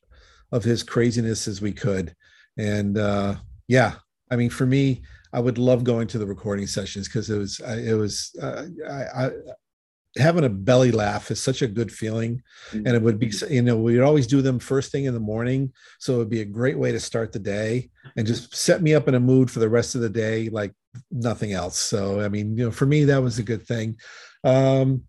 of 0.52 0.64
his 0.64 0.84
craziness 0.84 1.48
as 1.48 1.62
we 1.62 1.74
could, 1.74 2.16
and 2.58 2.98
uh, 2.98 3.36
yeah, 3.68 3.96
I 4.30 4.36
mean, 4.36 4.52
for 4.52 4.68
me, 4.68 5.02
I 5.34 5.40
would 5.40 5.58
love 5.58 5.84
going 5.84 6.08
to 6.10 6.20
the 6.20 6.26
recording 6.28 6.68
sessions 6.68 7.08
because 7.08 7.30
it 7.30 7.38
was 7.38 7.60
it 7.60 7.98
was 7.98 8.36
uh, 8.42 8.66
I, 8.88 9.26
I 9.26 9.32
having 10.18 10.44
a 10.44 10.50
belly 10.50 10.92
laugh 10.92 11.30
is 11.30 11.42
such 11.42 11.62
a 11.62 11.68
good 11.68 11.92
feeling. 11.92 12.42
And 12.74 12.88
it 12.88 13.02
would 13.02 13.20
be 13.20 13.28
mm-hmm. 13.28 13.54
you 13.54 13.62
know 13.62 13.78
we'd 13.78 14.02
always 14.02 14.28
do 14.28 14.42
them 14.42 14.60
first 14.60 14.92
thing 14.92 15.06
in 15.06 15.14
the 15.14 15.20
morning. 15.20 15.74
So 16.00 16.16
it 16.16 16.18
would 16.18 16.30
be 16.30 16.42
a 16.42 16.46
great 16.46 16.78
way 16.78 16.92
to 16.92 17.00
start 17.00 17.32
the 17.32 17.40
day 17.40 17.90
and 18.16 18.26
just 18.26 18.56
set 18.56 18.82
me 18.82 18.94
up 18.94 19.08
in 19.08 19.16
a 19.16 19.20
mood 19.20 19.52
for 19.52 19.60
the 19.60 19.70
rest 19.70 19.96
of 19.96 20.02
the 20.02 20.10
day 20.10 20.50
like 20.50 20.74
nothing 21.12 21.54
else. 21.54 21.78
So 21.78 22.22
i 22.22 22.30
mean 22.30 22.58
you 22.58 22.66
know 22.66 22.72
for 22.72 22.86
me 22.86 23.06
that 23.06 23.22
was 23.22 23.40
a 23.40 23.44
good 23.44 23.66
thing. 23.66 23.98
Um 24.44 25.04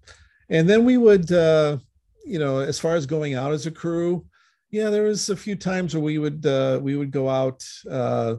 and 0.49 0.69
then 0.69 0.85
we 0.85 0.97
would 0.97 1.31
uh 1.33 1.79
you 2.25 2.39
know 2.39 2.59
as 2.59 2.79
far 2.79 2.95
as 2.95 3.07
going 3.07 3.35
out 3.35 3.53
as 3.53 3.67
a 3.67 3.71
crew 3.71 4.27
yeah 4.71 4.91
there 4.91 5.05
was 5.05 5.31
a 5.31 5.37
few 5.37 5.57
times 5.57 5.95
where 5.95 6.03
we 6.03 6.19
would 6.19 6.45
uh 6.45 6.79
we 6.83 6.95
would 6.97 7.11
go 7.11 7.29
out 7.29 7.65
uh 7.91 8.35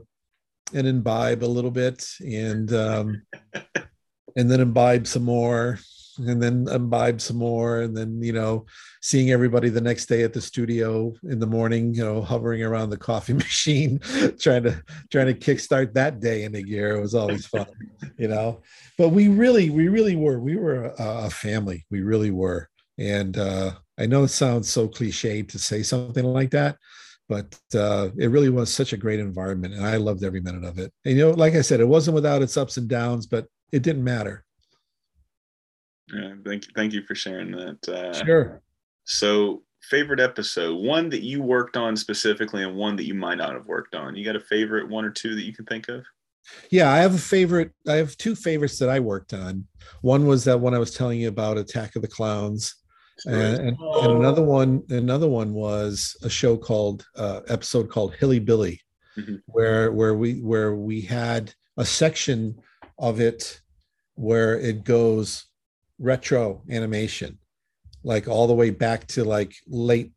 and 0.73 0.87
imbibe 0.87 1.43
a 1.43 1.45
little 1.45 1.71
bit 1.71 2.07
and 2.19 2.73
um 2.73 3.21
and 4.35 4.49
then 4.49 4.61
imbibe 4.61 5.07
some 5.07 5.23
more 5.23 5.79
and 6.17 6.41
then 6.41 6.67
imbibe 6.69 7.21
some 7.21 7.37
more 7.37 7.81
and 7.81 7.95
then 7.95 8.21
you 8.21 8.33
know 8.33 8.65
seeing 9.01 9.31
everybody 9.31 9.69
the 9.69 9.81
next 9.81 10.07
day 10.07 10.23
at 10.23 10.33
the 10.33 10.41
studio 10.41 11.13
in 11.23 11.39
the 11.39 11.47
morning 11.47 11.93
you 11.93 12.03
know 12.03 12.21
hovering 12.21 12.63
around 12.63 12.89
the 12.89 12.97
coffee 12.97 13.33
machine 13.45 13.99
trying 14.39 14.63
to 14.63 14.83
trying 15.09 15.27
to 15.27 15.33
kickstart 15.33 15.93
that 15.93 16.19
day 16.19 16.43
in 16.43 16.51
the 16.51 16.63
gear. 16.63 16.97
It 16.97 17.01
was 17.01 17.15
always 17.15 17.45
fun 17.45 17.67
you 18.17 18.27
know? 18.27 18.61
But 18.97 19.09
we 19.09 19.27
really 19.27 19.69
we 19.69 19.87
really 19.87 20.15
were 20.15 20.39
we 20.39 20.55
were 20.55 20.85
a, 20.85 21.25
a 21.25 21.29
family. 21.29 21.85
We 21.89 22.01
really 22.01 22.31
were. 22.31 22.69
And 22.97 23.37
uh 23.37 23.71
i 23.97 24.05
know 24.05 24.23
it 24.23 24.29
sounds 24.29 24.69
so 24.69 24.87
cliched 24.87 25.49
to 25.49 25.59
say 25.59 25.83
something 25.83 26.25
like 26.25 26.49
that 26.51 26.77
but 27.29 27.57
uh, 27.75 28.09
it 28.17 28.27
really 28.27 28.49
was 28.49 28.73
such 28.73 28.93
a 28.93 28.97
great 28.97 29.19
environment 29.19 29.73
and 29.73 29.85
i 29.85 29.95
loved 29.95 30.23
every 30.23 30.41
minute 30.41 30.63
of 30.63 30.79
it. 30.79 30.91
And 31.05 31.17
you 31.17 31.25
know 31.25 31.31
like 31.31 31.55
i 31.55 31.61
said 31.61 31.79
it 31.79 31.87
wasn't 31.87 32.15
without 32.15 32.41
its 32.41 32.57
ups 32.57 32.77
and 32.77 32.87
downs 32.87 33.27
but 33.27 33.47
it 33.71 33.83
didn't 33.83 34.03
matter 34.03 34.43
yeah, 36.13 36.33
thank 36.45 36.67
you, 36.67 36.73
thank 36.75 36.93
you 36.93 37.03
for 37.03 37.15
sharing 37.15 37.51
that. 37.51 37.89
Uh, 37.89 38.25
sure. 38.25 38.61
So, 39.03 39.63
favorite 39.83 40.19
episode, 40.19 40.75
one 40.75 41.09
that 41.09 41.23
you 41.23 41.41
worked 41.41 41.77
on 41.77 41.95
specifically, 41.95 42.63
and 42.63 42.75
one 42.75 42.95
that 42.95 43.05
you 43.05 43.13
might 43.13 43.37
not 43.37 43.53
have 43.53 43.65
worked 43.65 43.95
on. 43.95 44.15
You 44.15 44.25
got 44.25 44.35
a 44.35 44.41
favorite 44.41 44.89
one 44.89 45.05
or 45.05 45.11
two 45.11 45.35
that 45.35 45.43
you 45.43 45.53
can 45.53 45.65
think 45.65 45.89
of? 45.89 46.03
Yeah, 46.69 46.91
I 46.91 46.99
have 46.99 47.15
a 47.15 47.19
favorite. 47.19 47.71
I 47.87 47.93
have 47.93 48.17
two 48.17 48.35
favorites 48.35 48.79
that 48.79 48.89
I 48.89 48.99
worked 48.99 49.33
on. 49.33 49.65
One 50.01 50.27
was 50.27 50.43
that 50.45 50.59
one 50.59 50.73
I 50.73 50.79
was 50.79 50.93
telling 50.93 51.19
you 51.19 51.27
about, 51.27 51.57
Attack 51.57 51.95
of 51.95 52.01
the 52.01 52.07
Clowns, 52.07 52.75
and, 53.25 53.35
and, 53.35 53.77
and, 53.79 54.11
another 54.11 54.43
one. 54.43 54.83
Another 54.89 55.27
one 55.27 55.53
was 55.53 56.15
a 56.23 56.29
show 56.29 56.57
called 56.57 57.05
uh, 57.15 57.41
episode 57.47 57.89
called 57.89 58.15
Hilly 58.15 58.39
Billy, 58.39 58.81
mm-hmm. 59.17 59.35
where 59.45 59.91
where 59.91 60.15
we 60.15 60.41
where 60.41 60.75
we 60.75 61.01
had 61.01 61.53
a 61.77 61.85
section 61.85 62.57
of 62.97 63.19
it 63.19 63.61
where 64.15 64.59
it 64.59 64.83
goes 64.83 65.45
retro 66.01 66.63
animation, 66.69 67.37
like 68.03 68.27
all 68.27 68.47
the 68.47 68.53
way 68.53 68.71
back 68.71 69.07
to 69.07 69.23
like 69.23 69.53
late 69.67 70.11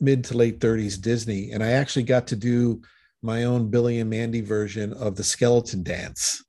mid 0.00 0.24
to 0.24 0.36
late 0.36 0.60
30s 0.60 1.00
Disney. 1.00 1.50
And 1.52 1.62
I 1.62 1.72
actually 1.72 2.04
got 2.04 2.26
to 2.28 2.36
do 2.36 2.80
my 3.22 3.44
own 3.44 3.70
Billy 3.70 4.00
and 4.00 4.08
Mandy 4.08 4.40
version 4.40 4.92
of 4.94 5.16
the 5.16 5.24
skeleton 5.24 5.82
dance. 5.82 6.42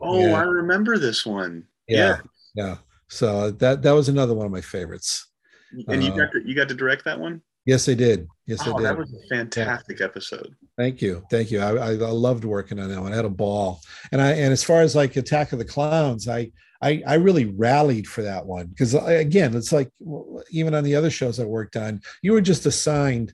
Oh, 0.00 0.26
yeah. 0.26 0.34
I 0.34 0.42
remember 0.42 0.98
this 0.98 1.24
one. 1.24 1.64
Yeah. 1.88 2.18
Yeah. 2.54 2.64
yeah. 2.64 2.76
So 3.08 3.52
that 3.52 3.82
that 3.82 3.92
was 3.92 4.08
another 4.08 4.34
one 4.34 4.46
of 4.46 4.52
my 4.52 4.60
favorites. 4.60 5.28
And 5.88 6.02
you 6.02 6.12
uh, 6.12 6.16
got 6.16 6.32
to, 6.32 6.42
you 6.44 6.54
got 6.54 6.68
to 6.68 6.74
direct 6.74 7.04
that 7.04 7.18
one? 7.18 7.40
Yes, 7.64 7.88
I 7.88 7.94
did. 7.94 8.28
Yes, 8.46 8.60
oh, 8.64 8.74
I 8.74 8.76
did. 8.76 8.86
That 8.86 8.98
was 8.98 9.12
a 9.12 9.34
fantastic 9.34 10.00
yeah. 10.00 10.06
episode. 10.06 10.54
Thank 10.76 11.02
you, 11.02 11.24
thank 11.30 11.50
you. 11.50 11.60
I, 11.60 11.70
I, 11.70 11.90
I 11.90 12.10
loved 12.10 12.44
working 12.44 12.78
on 12.78 12.88
that 12.88 13.00
one. 13.00 13.12
I 13.12 13.16
had 13.16 13.24
a 13.24 13.30
ball. 13.30 13.80
And 14.12 14.20
I 14.20 14.32
and 14.32 14.52
as 14.52 14.62
far 14.62 14.82
as 14.82 14.94
like 14.94 15.16
Attack 15.16 15.52
of 15.52 15.58
the 15.58 15.64
Clowns, 15.64 16.28
I 16.28 16.50
I, 16.82 17.02
I 17.06 17.14
really 17.14 17.46
rallied 17.46 18.06
for 18.06 18.22
that 18.22 18.46
one 18.46 18.66
because 18.66 18.94
again, 18.94 19.54
it's 19.54 19.72
like 19.72 19.90
even 20.50 20.74
on 20.74 20.84
the 20.84 20.94
other 20.94 21.10
shows 21.10 21.40
I 21.40 21.44
worked 21.44 21.76
on, 21.76 22.00
you 22.22 22.32
were 22.32 22.40
just 22.40 22.66
assigned 22.66 23.32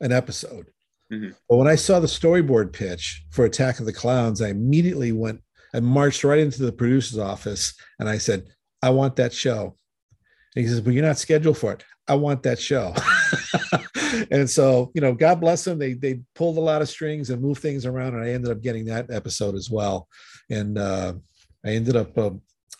an 0.00 0.12
episode. 0.12 0.66
Mm-hmm. 1.12 1.30
But 1.48 1.56
when 1.56 1.68
I 1.68 1.74
saw 1.74 2.00
the 2.00 2.06
storyboard 2.06 2.72
pitch 2.72 3.24
for 3.30 3.44
Attack 3.44 3.80
of 3.80 3.86
the 3.86 3.92
Clowns, 3.92 4.40
I 4.42 4.48
immediately 4.48 5.12
went 5.12 5.40
and 5.72 5.86
marched 5.86 6.24
right 6.24 6.38
into 6.38 6.62
the 6.62 6.72
producer's 6.72 7.18
office 7.18 7.74
and 7.98 8.08
I 8.08 8.18
said, 8.18 8.46
I 8.82 8.90
want 8.90 9.16
that 9.16 9.32
show. 9.32 9.76
And 10.56 10.64
he 10.64 10.68
says, 10.68 10.80
But 10.80 10.94
you're 10.94 11.04
not 11.04 11.18
scheduled 11.18 11.58
for 11.58 11.72
it. 11.72 11.84
I 12.08 12.14
want 12.14 12.42
that 12.42 12.58
show. 12.58 12.94
and 14.30 14.48
so, 14.48 14.90
you 14.94 15.00
know, 15.00 15.14
God 15.14 15.40
bless 15.40 15.64
them. 15.64 15.78
They 15.78 15.94
they 15.94 16.20
pulled 16.34 16.56
a 16.56 16.60
lot 16.60 16.82
of 16.82 16.88
strings 16.88 17.30
and 17.30 17.40
moved 17.40 17.62
things 17.62 17.86
around, 17.86 18.14
and 18.14 18.24
I 18.24 18.30
ended 18.30 18.50
up 18.50 18.60
getting 18.60 18.84
that 18.86 19.10
episode 19.10 19.54
as 19.54 19.70
well. 19.70 20.08
And 20.50 20.76
uh, 20.76 21.14
I 21.64 21.70
ended 21.70 21.94
up 21.94 22.16
uh, 22.18 22.30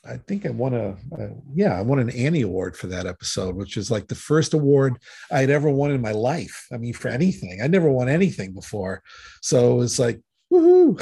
I 0.04 0.16
think 0.16 0.46
I 0.46 0.50
won 0.50 0.72
a, 0.72 0.96
a, 1.18 1.30
yeah, 1.54 1.78
I 1.78 1.82
won 1.82 1.98
an 1.98 2.10
Annie 2.10 2.40
Award 2.40 2.76
for 2.76 2.86
that 2.86 3.06
episode, 3.06 3.54
which 3.54 3.76
is 3.76 3.90
like 3.90 4.08
the 4.08 4.14
first 4.14 4.54
award 4.54 4.96
I'd 5.30 5.50
ever 5.50 5.68
won 5.68 5.90
in 5.90 6.00
my 6.00 6.12
life. 6.12 6.66
I 6.72 6.78
mean, 6.78 6.94
for 6.94 7.08
anything, 7.08 7.60
I 7.62 7.66
never 7.66 7.90
won 7.90 8.08
anything 8.08 8.54
before, 8.54 9.02
so 9.42 9.74
it 9.74 9.76
was 9.76 9.98
like, 9.98 10.20
woohoo, 10.52 10.98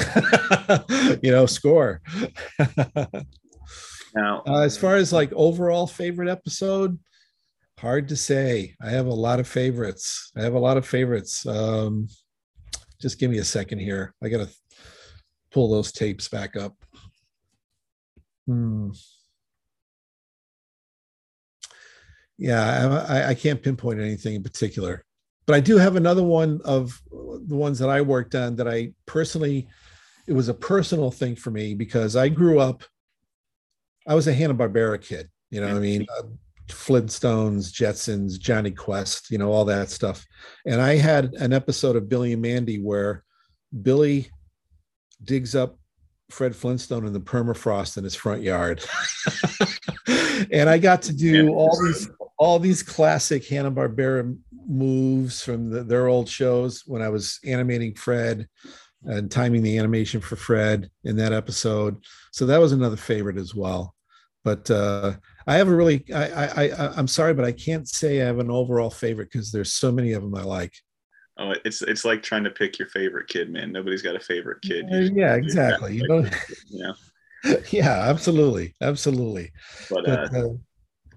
you 1.23 1.31
know, 1.31 1.45
score. 1.45 2.01
Now, 4.15 4.43
uh, 4.47 4.61
as 4.61 4.77
far 4.77 4.95
as 4.95 5.13
like 5.13 5.31
overall 5.33 5.87
favorite 5.87 6.29
episode, 6.29 6.97
hard 7.79 8.09
to 8.09 8.15
say. 8.15 8.75
I 8.81 8.89
have 8.89 9.07
a 9.07 9.13
lot 9.13 9.39
of 9.39 9.47
favorites. 9.47 10.31
I 10.35 10.41
have 10.41 10.53
a 10.53 10.59
lot 10.59 10.77
of 10.77 10.87
favorites. 10.87 11.45
Um, 11.45 12.07
just 12.99 13.19
give 13.19 13.31
me 13.31 13.37
a 13.37 13.43
second 13.43 13.79
here. 13.79 14.13
I 14.21 14.29
got 14.29 14.47
to 14.47 14.53
pull 15.51 15.69
those 15.69 15.91
tapes 15.91 16.27
back 16.27 16.55
up. 16.55 16.75
Hmm. 18.49 18.89
Yeah, 22.39 23.05
I, 23.07 23.29
I 23.29 23.33
can't 23.35 23.61
pinpoint 23.61 23.99
anything 23.99 24.33
in 24.33 24.41
particular, 24.41 25.05
but 25.45 25.55
I 25.55 25.59
do 25.59 25.77
have 25.77 25.95
another 25.95 26.23
one 26.23 26.59
of 26.65 26.99
the 27.11 27.55
ones 27.55 27.77
that 27.77 27.89
I 27.89 28.01
worked 28.01 28.33
on 28.33 28.55
that 28.55 28.67
I 28.67 28.93
personally, 29.05 29.67
it 30.25 30.33
was 30.33 30.49
a 30.49 30.53
personal 30.55 31.11
thing 31.11 31.35
for 31.35 31.51
me 31.51 31.75
because 31.75 32.15
I 32.15 32.27
grew 32.29 32.59
up, 32.59 32.83
I 34.07 34.15
was 34.15 34.27
a 34.27 34.33
Hanna 34.33 34.55
Barbera 34.55 34.99
kid. 34.99 35.29
You 35.51 35.61
know, 35.61 35.67
what 35.67 35.77
I 35.77 35.79
mean, 35.79 36.07
uh, 36.17 36.23
Flintstones, 36.69 37.71
Jetsons, 37.71 38.39
Jonny 38.39 38.71
Quest, 38.71 39.29
you 39.29 39.37
know, 39.37 39.51
all 39.51 39.65
that 39.65 39.91
stuff. 39.91 40.25
And 40.65 40.81
I 40.81 40.95
had 40.95 41.35
an 41.35 41.53
episode 41.53 41.95
of 41.95 42.09
Billy 42.09 42.33
and 42.33 42.41
Mandy 42.41 42.81
where 42.81 43.23
Billy 43.83 44.31
digs 45.23 45.55
up 45.55 45.78
Fred 46.29 46.55
Flintstone 46.55 47.05
in 47.05 47.13
the 47.13 47.19
permafrost 47.19 47.97
in 47.97 48.03
his 48.03 48.15
front 48.15 48.41
yard. 48.41 48.83
and 50.51 50.69
I 50.69 50.77
got 50.77 51.01
to 51.03 51.13
do 51.13 51.49
all 51.53 51.77
these 51.83 52.09
all 52.37 52.59
these 52.59 52.81
classic 52.81 53.45
Hanna-Barbera 53.45 54.37
moves 54.65 55.43
from 55.43 55.69
the, 55.69 55.83
their 55.83 56.07
old 56.07 56.29
shows 56.29 56.83
when 56.85 57.01
I 57.01 57.09
was 57.09 57.39
animating 57.43 57.95
Fred 57.95 58.47
and 59.03 59.29
timing 59.29 59.61
the 59.61 59.77
animation 59.77 60.21
for 60.21 60.37
Fred 60.37 60.89
in 61.03 61.17
that 61.17 61.33
episode. 61.33 61.97
So 62.31 62.45
that 62.45 62.59
was 62.59 62.71
another 62.71 62.95
favorite 62.95 63.37
as 63.37 63.53
well. 63.53 63.93
But 64.43 64.71
uh, 64.71 65.15
I 65.47 65.55
have 65.55 65.67
a 65.67 65.75
really 65.75 66.05
I, 66.13 66.25
I 66.31 66.65
I 66.69 66.93
I'm 66.95 67.07
sorry, 67.07 67.33
but 67.33 67.45
I 67.45 67.51
can't 67.51 67.87
say 67.87 68.21
I 68.21 68.25
have 68.25 68.39
an 68.39 68.51
overall 68.51 68.89
favorite 68.89 69.29
because 69.31 69.51
there's 69.51 69.73
so 69.73 69.91
many 69.91 70.13
of 70.13 70.21
them 70.21 70.35
I 70.35 70.43
like. 70.43 70.73
Oh, 71.39 71.55
it's 71.63 71.81
it's 71.81 72.03
like 72.03 72.21
trying 72.21 72.43
to 72.43 72.49
pick 72.49 72.77
your 72.77 72.89
favorite 72.89 73.29
kid, 73.29 73.49
man. 73.49 73.71
Nobody's 73.71 74.01
got 74.01 74.15
a 74.15 74.19
favorite 74.19 74.61
kid. 74.61 74.87
yeah, 75.15 75.35
exactly. 75.35 75.95
You 75.95 76.07
know, 76.07 76.29
yeah. 76.69 76.91
yeah, 77.71 78.09
absolutely, 78.09 78.75
absolutely. 78.81 79.51
But, 79.89 80.05
but 80.05 80.35
uh, 80.35 80.37
uh, 80.37 80.53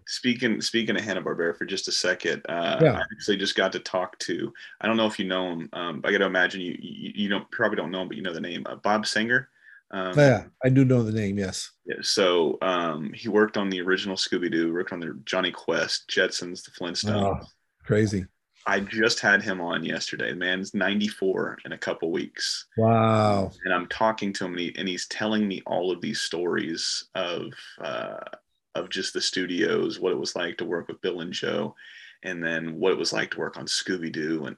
speaking 0.07 0.61
speaking 0.61 0.95
of 0.95 1.03
Hanna 1.03 1.23
Barbera 1.23 1.57
for 1.57 1.65
just 1.65 1.89
a 1.89 1.93
second, 1.93 2.43
uh, 2.49 2.79
yeah. 2.81 2.93
I 2.93 3.03
actually 3.13 3.37
just 3.37 3.57
got 3.57 3.73
to 3.73 3.81
talk 3.81 4.17
to. 4.21 4.53
I 4.81 4.87
don't 4.87 4.97
know 4.97 5.07
if 5.07 5.19
you 5.19 5.25
know 5.25 5.51
him. 5.51 5.69
Um, 5.73 6.01
I 6.05 6.13
got 6.13 6.19
to 6.19 6.27
imagine 6.27 6.61
you, 6.61 6.77
you, 6.79 7.13
you 7.15 7.29
don't 7.29 7.51
probably 7.51 7.77
don't 7.77 7.91
know 7.91 8.03
him, 8.03 8.09
but 8.09 8.17
you 8.17 8.23
know 8.23 8.33
the 8.33 8.41
name 8.41 8.65
uh, 8.67 8.77
Bob 8.77 9.07
Singer. 9.07 9.49
Um, 9.91 10.17
yeah, 10.17 10.45
I 10.65 10.69
do 10.69 10.85
know 10.85 11.03
the 11.03 11.13
name. 11.13 11.37
Yes. 11.37 11.71
Yeah. 11.85 11.97
So 12.01 12.59
um, 12.63 13.13
he 13.13 13.29
worked 13.29 13.57
on 13.57 13.69
the 13.69 13.81
original 13.81 14.17
Scooby 14.17 14.51
Doo, 14.51 14.73
worked 14.73 14.93
on 14.93 15.01
the 15.01 15.21
Jonny 15.25 15.51
Quest, 15.51 16.09
Jetsons, 16.09 16.63
the 16.63 16.71
Flintstones. 16.71 17.41
Oh, 17.43 17.47
crazy. 17.85 18.25
I 18.67 18.81
just 18.81 19.21
had 19.21 19.43
him 19.43 19.61
on 19.61 19.85
yesterday. 19.85 20.31
The 20.31 20.37
man's 20.37 20.75
94 20.75 21.59
in 21.65 21.73
a 21.73 21.79
couple 21.79 22.11
weeks. 22.11 22.67
Wow. 22.77 23.51
And 23.65 23.75
I'm 23.75 23.89
talking 23.89 24.33
to 24.35 24.45
him 24.45 24.53
and, 24.53 24.61
he, 24.61 24.75
and 24.79 24.89
he's 24.89 25.07
telling 25.07 25.47
me 25.49 25.63
all 25.67 25.91
of 25.91 26.01
these 26.01 26.21
stories 26.21 27.05
of 27.15 27.53
uh, 27.81 28.19
of 28.75 28.89
just 28.89 29.13
the 29.13 29.21
studios, 29.21 30.01
what 30.01 30.13
it 30.13 30.19
was 30.19 30.35
like 30.35 30.57
to 30.59 30.65
work 30.65 30.89
with 30.89 31.01
Bill 31.01 31.21
and 31.21 31.33
Joe, 31.33 31.75
and 32.23 32.43
then 32.43 32.79
what 32.79 32.93
it 32.93 32.99
was 32.99 33.13
like 33.13 33.31
to 33.33 33.39
work 33.39 33.59
on 33.59 33.67
Scooby 33.67 34.11
Doo. 34.11 34.47
And 34.47 34.57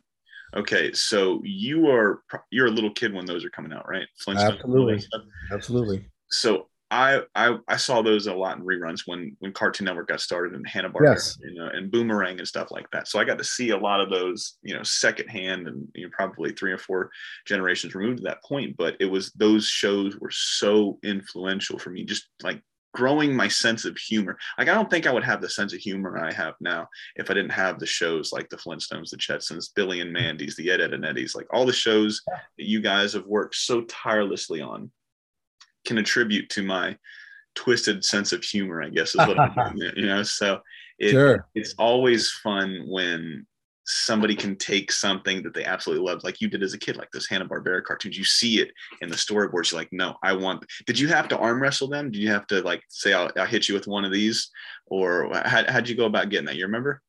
okay, 0.54 0.92
so 0.92 1.40
you 1.42 1.88
are 1.90 2.22
you're 2.50 2.66
a 2.66 2.70
little 2.70 2.92
kid 2.92 3.12
when 3.12 3.26
those 3.26 3.44
are 3.44 3.50
coming 3.50 3.72
out, 3.72 3.88
right? 3.88 4.06
Absolutely. 4.28 5.04
Absolutely. 5.50 6.04
So 6.30 6.68
I, 6.90 7.22
I 7.34 7.56
I 7.66 7.76
saw 7.76 8.02
those 8.02 8.26
a 8.26 8.34
lot 8.34 8.58
in 8.58 8.64
reruns 8.64 9.02
when 9.06 9.36
when 9.40 9.52
Cartoon 9.52 9.86
Network 9.86 10.08
got 10.08 10.20
started 10.20 10.54
and 10.54 10.68
Hanna 10.68 10.90
Barbera, 10.90 11.14
yes. 11.14 11.38
you 11.42 11.54
know, 11.54 11.66
and 11.66 11.90
Boomerang 11.90 12.38
and 12.38 12.46
stuff 12.46 12.70
like 12.70 12.90
that. 12.92 13.08
So 13.08 13.18
I 13.18 13.24
got 13.24 13.38
to 13.38 13.44
see 13.44 13.70
a 13.70 13.76
lot 13.76 14.00
of 14.00 14.10
those, 14.10 14.58
you 14.62 14.74
know, 14.74 14.82
secondhand 14.82 15.66
and 15.66 15.88
you 15.94 16.04
know 16.04 16.10
probably 16.12 16.52
three 16.52 16.72
or 16.72 16.78
four 16.78 17.10
generations 17.46 17.94
removed 17.94 18.20
at 18.20 18.24
that 18.24 18.44
point. 18.44 18.76
But 18.76 18.96
it 19.00 19.06
was 19.06 19.32
those 19.32 19.66
shows 19.66 20.16
were 20.18 20.30
so 20.30 20.98
influential 21.02 21.78
for 21.78 21.90
me, 21.90 22.04
just 22.04 22.28
like 22.42 22.62
growing 22.94 23.34
my 23.34 23.48
sense 23.48 23.84
of 23.84 23.96
humor. 23.98 24.38
Like 24.56 24.68
I 24.68 24.74
don't 24.74 24.88
think 24.88 25.06
I 25.06 25.12
would 25.12 25.24
have 25.24 25.40
the 25.40 25.50
sense 25.50 25.72
of 25.72 25.80
humor 25.80 26.18
I 26.18 26.32
have 26.32 26.54
now 26.60 26.88
if 27.16 27.30
I 27.30 27.34
didn't 27.34 27.50
have 27.50 27.78
the 27.78 27.86
shows 27.86 28.32
like 28.32 28.48
the 28.48 28.56
Flintstones, 28.56 29.10
the 29.10 29.16
Jetsons, 29.16 29.70
Billy 29.74 30.00
and 30.00 30.12
Mandy's, 30.12 30.56
the 30.56 30.70
Ed, 30.70 30.80
Edd 30.80 30.94
n 30.94 31.00
Eddys, 31.00 31.34
like 31.34 31.46
all 31.52 31.66
the 31.66 31.72
shows 31.72 32.22
that 32.26 32.68
you 32.68 32.80
guys 32.80 33.12
have 33.12 33.26
worked 33.26 33.56
so 33.56 33.82
tirelessly 33.82 34.60
on 34.60 34.90
can 35.84 35.98
attribute 35.98 36.48
to 36.50 36.62
my 36.62 36.96
twisted 37.54 38.04
sense 38.04 38.32
of 38.32 38.42
humor, 38.42 38.82
I 38.82 38.88
guess 38.88 39.10
is 39.10 39.26
what 39.26 39.38
I'm 39.38 39.54
doing, 39.76 39.92
you 39.96 40.06
know. 40.06 40.22
So 40.22 40.60
it, 40.98 41.10
sure. 41.10 41.46
it's 41.54 41.74
always 41.78 42.30
fun 42.30 42.84
when 42.88 43.46
somebody 43.86 44.34
can 44.34 44.56
take 44.56 44.90
something 44.90 45.42
that 45.42 45.54
they 45.54 45.64
absolutely 45.64 46.04
love, 46.04 46.24
like 46.24 46.40
you 46.40 46.48
did 46.48 46.62
as 46.62 46.72
a 46.72 46.78
kid, 46.78 46.96
like 46.96 47.10
those 47.12 47.26
Hanna 47.26 47.46
Barbera 47.46 47.82
cartoons. 47.82 48.16
You 48.16 48.24
see 48.24 48.60
it 48.60 48.70
in 49.02 49.08
the 49.08 49.16
storyboards. 49.16 49.70
You're 49.70 49.80
like, 49.80 49.92
no, 49.92 50.16
I 50.22 50.32
want. 50.32 50.64
Did 50.86 50.98
you 50.98 51.08
have 51.08 51.28
to 51.28 51.38
arm 51.38 51.60
wrestle 51.60 51.88
them? 51.88 52.10
Did 52.10 52.20
you 52.20 52.30
have 52.30 52.46
to 52.48 52.62
like 52.62 52.82
say, 52.88 53.12
I'll, 53.12 53.30
I'll 53.36 53.46
hit 53.46 53.68
you 53.68 53.74
with 53.74 53.86
one 53.86 54.04
of 54.04 54.12
these, 54.12 54.50
or 54.86 55.30
how 55.44 55.64
how'd 55.70 55.88
you 55.88 55.96
go 55.96 56.06
about 56.06 56.30
getting 56.30 56.46
that? 56.46 56.56
You 56.56 56.64
remember? 56.64 57.02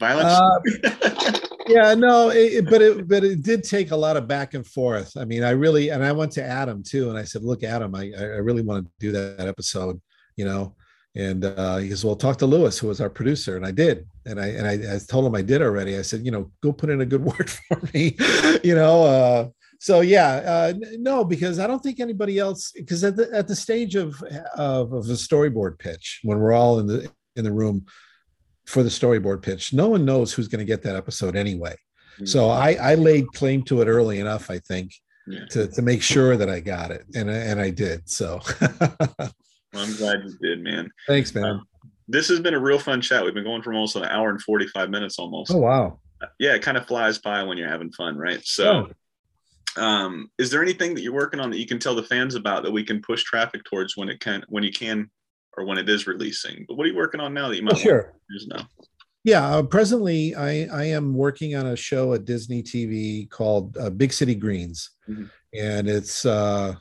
Violence. 0.00 0.40
Uh, 0.84 1.38
yeah, 1.68 1.94
no, 1.94 2.30
it, 2.30 2.64
but 2.70 2.80
it 2.80 3.08
but 3.08 3.24
it 3.24 3.42
did 3.42 3.64
take 3.64 3.90
a 3.90 3.96
lot 3.96 4.16
of 4.16 4.28
back 4.28 4.54
and 4.54 4.66
forth. 4.66 5.16
I 5.16 5.24
mean, 5.24 5.42
I 5.42 5.50
really 5.50 5.88
and 5.90 6.04
I 6.04 6.12
went 6.12 6.32
to 6.32 6.44
Adam 6.44 6.82
too, 6.82 7.08
and 7.10 7.18
I 7.18 7.24
said, 7.24 7.42
"Look, 7.42 7.64
Adam, 7.64 7.94
I 7.94 8.12
I 8.16 8.38
really 8.38 8.62
want 8.62 8.86
to 8.86 8.92
do 9.00 9.12
that 9.12 9.48
episode," 9.48 10.00
you 10.36 10.44
know. 10.44 10.74
And 11.16 11.44
uh, 11.44 11.78
he 11.78 11.88
goes, 11.88 12.04
"Well, 12.04 12.14
talk 12.14 12.38
to 12.38 12.46
Lewis, 12.46 12.78
who 12.78 12.86
was 12.86 13.00
our 13.00 13.10
producer," 13.10 13.56
and 13.56 13.66
I 13.66 13.72
did. 13.72 14.06
And 14.24 14.40
I 14.40 14.46
and 14.48 14.66
I, 14.66 14.94
I 14.94 14.98
told 14.98 15.26
him 15.26 15.34
I 15.34 15.42
did 15.42 15.62
already. 15.62 15.98
I 15.98 16.02
said, 16.02 16.24
"You 16.24 16.30
know, 16.30 16.52
go 16.62 16.72
put 16.72 16.90
in 16.90 17.00
a 17.00 17.06
good 17.06 17.24
word 17.24 17.50
for 17.50 17.80
me," 17.92 18.16
you 18.62 18.74
know. 18.74 19.02
Uh, 19.02 19.48
so 19.80 20.00
yeah, 20.00 20.28
uh, 20.28 20.74
no, 20.98 21.24
because 21.24 21.58
I 21.58 21.66
don't 21.66 21.82
think 21.82 21.98
anybody 21.98 22.38
else. 22.38 22.72
Because 22.72 23.02
at 23.02 23.16
the 23.16 23.28
at 23.32 23.48
the 23.48 23.56
stage 23.56 23.96
of 23.96 24.22
of, 24.54 24.92
of 24.92 25.06
the 25.06 25.14
storyboard 25.14 25.78
pitch, 25.78 26.20
when 26.22 26.38
we're 26.38 26.52
all 26.52 26.78
in 26.78 26.86
the 26.86 27.10
in 27.34 27.42
the 27.42 27.52
room 27.52 27.84
for 28.68 28.82
the 28.82 28.90
storyboard 28.90 29.40
pitch. 29.40 29.72
No 29.72 29.88
one 29.88 30.04
knows 30.04 30.30
who's 30.30 30.46
going 30.46 30.58
to 30.58 30.64
get 30.64 30.82
that 30.82 30.94
episode 30.94 31.36
anyway. 31.36 31.74
Mm-hmm. 32.16 32.26
So 32.26 32.50
I, 32.50 32.74
I 32.74 32.94
laid 32.96 33.26
claim 33.28 33.62
to 33.62 33.80
it 33.80 33.86
early 33.86 34.20
enough, 34.20 34.50
I 34.50 34.58
think, 34.58 34.92
yeah. 35.26 35.46
to, 35.52 35.68
to 35.68 35.80
make 35.80 36.02
sure 36.02 36.36
that 36.36 36.50
I 36.50 36.60
got 36.60 36.90
it. 36.90 37.06
And, 37.14 37.30
and 37.30 37.58
I 37.58 37.70
did. 37.70 38.08
So 38.10 38.42
well, 38.60 39.32
I'm 39.72 39.96
glad 39.96 40.18
you 40.22 40.36
did, 40.42 40.62
man. 40.62 40.90
Thanks, 41.06 41.34
man. 41.34 41.44
Um, 41.44 41.64
this 42.08 42.28
has 42.28 42.40
been 42.40 42.52
a 42.52 42.60
real 42.60 42.78
fun 42.78 43.00
chat. 43.00 43.24
We've 43.24 43.32
been 43.32 43.44
going 43.44 43.62
for 43.62 43.72
almost 43.72 43.96
an 43.96 44.04
hour 44.04 44.28
and 44.28 44.40
45 44.42 44.90
minutes 44.90 45.18
almost. 45.18 45.50
Oh, 45.50 45.58
wow. 45.58 46.00
Yeah, 46.38 46.54
it 46.54 46.60
kind 46.60 46.76
of 46.76 46.86
flies 46.86 47.16
by 47.18 47.42
when 47.44 47.56
you're 47.56 47.70
having 47.70 47.92
fun, 47.92 48.18
right? 48.18 48.40
So, 48.44 48.90
oh. 49.78 49.82
um, 49.82 50.30
is 50.36 50.50
there 50.50 50.62
anything 50.62 50.94
that 50.94 51.00
you're 51.00 51.14
working 51.14 51.40
on 51.40 51.50
that 51.50 51.58
you 51.58 51.66
can 51.66 51.78
tell 51.78 51.94
the 51.94 52.02
fans 52.02 52.34
about 52.34 52.64
that 52.64 52.70
we 52.70 52.84
can 52.84 53.00
push 53.00 53.22
traffic 53.22 53.64
towards 53.64 53.96
when 53.96 54.10
it 54.10 54.20
can, 54.20 54.44
when 54.48 54.62
you 54.62 54.72
can 54.72 55.10
or 55.58 55.64
when 55.64 55.78
it 55.78 55.88
is 55.88 56.06
releasing. 56.06 56.64
But 56.68 56.76
what 56.76 56.86
are 56.86 56.90
you 56.90 56.96
working 56.96 57.20
on 57.20 57.34
now 57.34 57.48
that 57.48 57.56
you 57.56 57.62
might 57.62 57.78
sure. 57.78 58.14
know? 58.46 58.62
Yeah, 59.24 59.46
uh, 59.46 59.62
presently 59.64 60.34
I, 60.34 60.68
I 60.72 60.84
am 60.84 61.14
working 61.14 61.56
on 61.56 61.66
a 61.66 61.76
show 61.76 62.14
at 62.14 62.24
Disney 62.24 62.62
TV 62.62 63.28
called 63.28 63.76
uh, 63.76 63.90
Big 63.90 64.12
City 64.12 64.34
Greens, 64.34 64.90
mm-hmm. 65.08 65.24
and 65.52 65.88
it's 65.88 66.24
uh, 66.24 66.74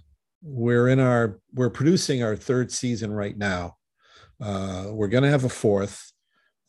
we're 0.43 0.89
in 0.89 0.99
our 0.99 1.39
we're 1.53 1.71
producing 1.71 2.23
our 2.23 2.35
third 2.35 2.71
season 2.71 3.11
right 3.11 3.37
now. 3.37 3.75
Uh, 4.39 4.85
we're 4.91 5.07
going 5.07 5.23
to 5.23 5.29
have 5.29 5.45
a 5.45 5.49
fourth, 5.49 6.11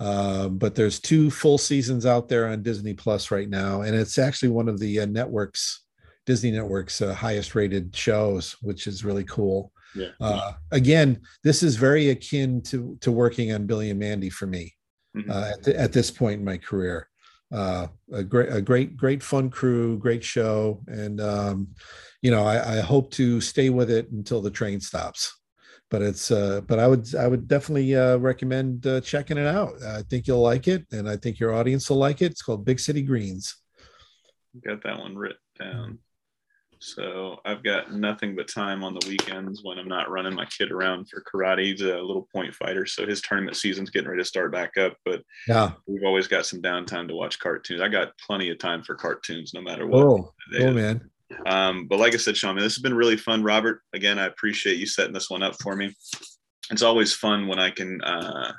uh, 0.01 0.49
but 0.49 0.75
there's 0.75 0.99
two 0.99 1.31
full 1.31 1.59
seasons 1.59 2.07
out 2.07 2.29
there 2.29 2.49
on 2.49 2.63
Disney 2.63 2.95
Plus 2.95 3.31
right 3.31 3.49
now, 3.49 3.83
and 3.83 3.95
it's 3.95 4.19
actually 4.19 4.49
one 4.49 4.69
of 4.69 4.81
the 4.81 5.01
uh, 5.01 5.07
networks, 5.07 5.85
Disney 6.25 6.51
Network's 6.51 7.03
uh, 7.03 7.13
highest 7.13 7.55
rated 7.55 7.95
shows, 7.95 8.57
which 8.63 8.87
is 8.87 9.05
really 9.05 9.25
cool. 9.25 9.71
Yeah. 9.99 10.11
Uh, 10.20 10.53
again, 10.70 11.20
this 11.43 11.62
is 11.62 11.77
very 11.77 12.11
akin 12.11 12.62
to 12.62 12.97
to 13.01 13.11
working 13.11 13.53
on 13.53 13.66
Billy 13.66 13.91
and 13.91 13.99
Mandy 13.99 14.31
for 14.31 14.47
me 14.47 14.75
mm-hmm. 15.16 15.31
uh, 15.31 15.51
at, 15.53 15.62
the, 15.62 15.81
at, 15.81 15.93
this 15.93 16.11
point 16.11 16.39
in 16.39 16.45
my 16.45 16.57
career. 16.57 17.09
Uh, 17.53 17.89
a 18.12 18.23
great, 18.23 18.53
a 18.53 18.61
great, 18.61 18.97
great 18.97 19.23
fun 19.23 19.49
crew, 19.49 19.99
great 19.99 20.23
show, 20.23 20.83
and 20.87 21.20
um, 21.20 21.69
you 22.20 22.31
know, 22.31 22.45
I, 22.45 22.79
I, 22.79 22.81
hope 22.81 23.11
to 23.12 23.41
stay 23.41 23.70
with 23.70 23.91
it 23.91 24.11
until 24.11 24.43
the 24.43 24.51
train 24.51 24.81
stops. 24.81 25.35
But 25.91 26.03
it's, 26.03 26.31
uh, 26.31 26.61
but 26.66 26.79
I 26.79 26.87
would, 26.87 27.15
I 27.15 27.27
would 27.27 27.49
definitely 27.49 27.97
uh, 27.97 28.19
recommend 28.19 28.87
uh, 28.87 29.01
checking 29.01 29.39
it 29.39 29.47
out. 29.47 29.83
I 29.83 30.03
think 30.03 30.27
you'll 30.27 30.43
like 30.43 30.69
it, 30.69 30.85
and 30.93 31.09
I 31.09 31.16
think 31.16 31.41
your 31.41 31.55
audience 31.55 31.89
will 31.89 31.97
like 31.97 32.20
it. 32.20 32.33
It's 32.33 32.43
called 32.43 32.66
Big 32.66 32.79
City 32.79 33.01
Greens. 33.01 33.57
Got 34.62 34.83
that 34.83 34.99
one 34.99 35.16
written 35.16 35.39
down. 35.59 35.99
So 36.81 37.41
I've 37.45 37.63
got 37.63 37.93
nothing 37.93 38.37
but 38.37 38.49
time 38.49 38.85
on 38.85 38.95
the 38.95 39.07
weekends 39.09 39.61
when 39.63 39.79
I'm 39.79 39.89
not 39.89 40.11
running 40.11 40.35
my 40.35 40.47
kid 40.47 40.71
around 40.71 41.09
for 41.09 41.23
karate. 41.23 41.65
He's 41.65 41.81
a 41.81 42.01
little 42.01 42.29
point 42.33 42.55
fighter, 42.55 42.87
so 42.87 43.07
his 43.07 43.21
tournament 43.21 43.57
season's 43.57 43.91
getting 43.91 44.09
ready 44.09 44.23
to 44.23 44.29
start 44.29 44.53
back 44.53 44.77
up. 44.77 44.97
But 45.05 45.23
yeah, 45.47 45.73
we've 45.87 46.05
always 46.05 46.29
got 46.29 46.47
some 46.47 46.63
downtime 46.63 47.09
to 47.09 47.15
watch 47.15 47.39
cartoons. 47.39 47.81
I 47.81 47.89
got 47.89 48.17
plenty 48.25 48.51
of 48.51 48.59
time 48.59 48.83
for 48.83 48.95
cartoons, 48.95 49.53
no 49.55 49.61
matter 49.61 49.87
what. 49.87 50.05
Oh, 50.05 50.33
oh 50.61 50.73
man. 50.73 51.11
Um, 51.47 51.87
but 51.87 51.99
like 51.99 52.15
I 52.15 52.17
said, 52.17 52.37
Shaun, 52.37 52.57
this 52.57 52.75
has 52.75 52.83
been 52.83 52.95
really 52.95 53.17
fun. 53.17 53.43
Robert, 53.43 53.83
again, 53.93 54.19
I 54.19 54.27
appreciate 54.27 54.79
you 54.79 54.87
setting 54.87 55.13
this 55.13 55.31
one 55.31 55.43
up 55.43 55.57
for 55.61 55.77
me. 55.77 55.95
it's 56.71 56.83
always 56.83 57.13
fun 57.15 57.47
when 57.49 57.59
I 57.59 57.71
can 57.71 58.01
uh, 58.03 58.53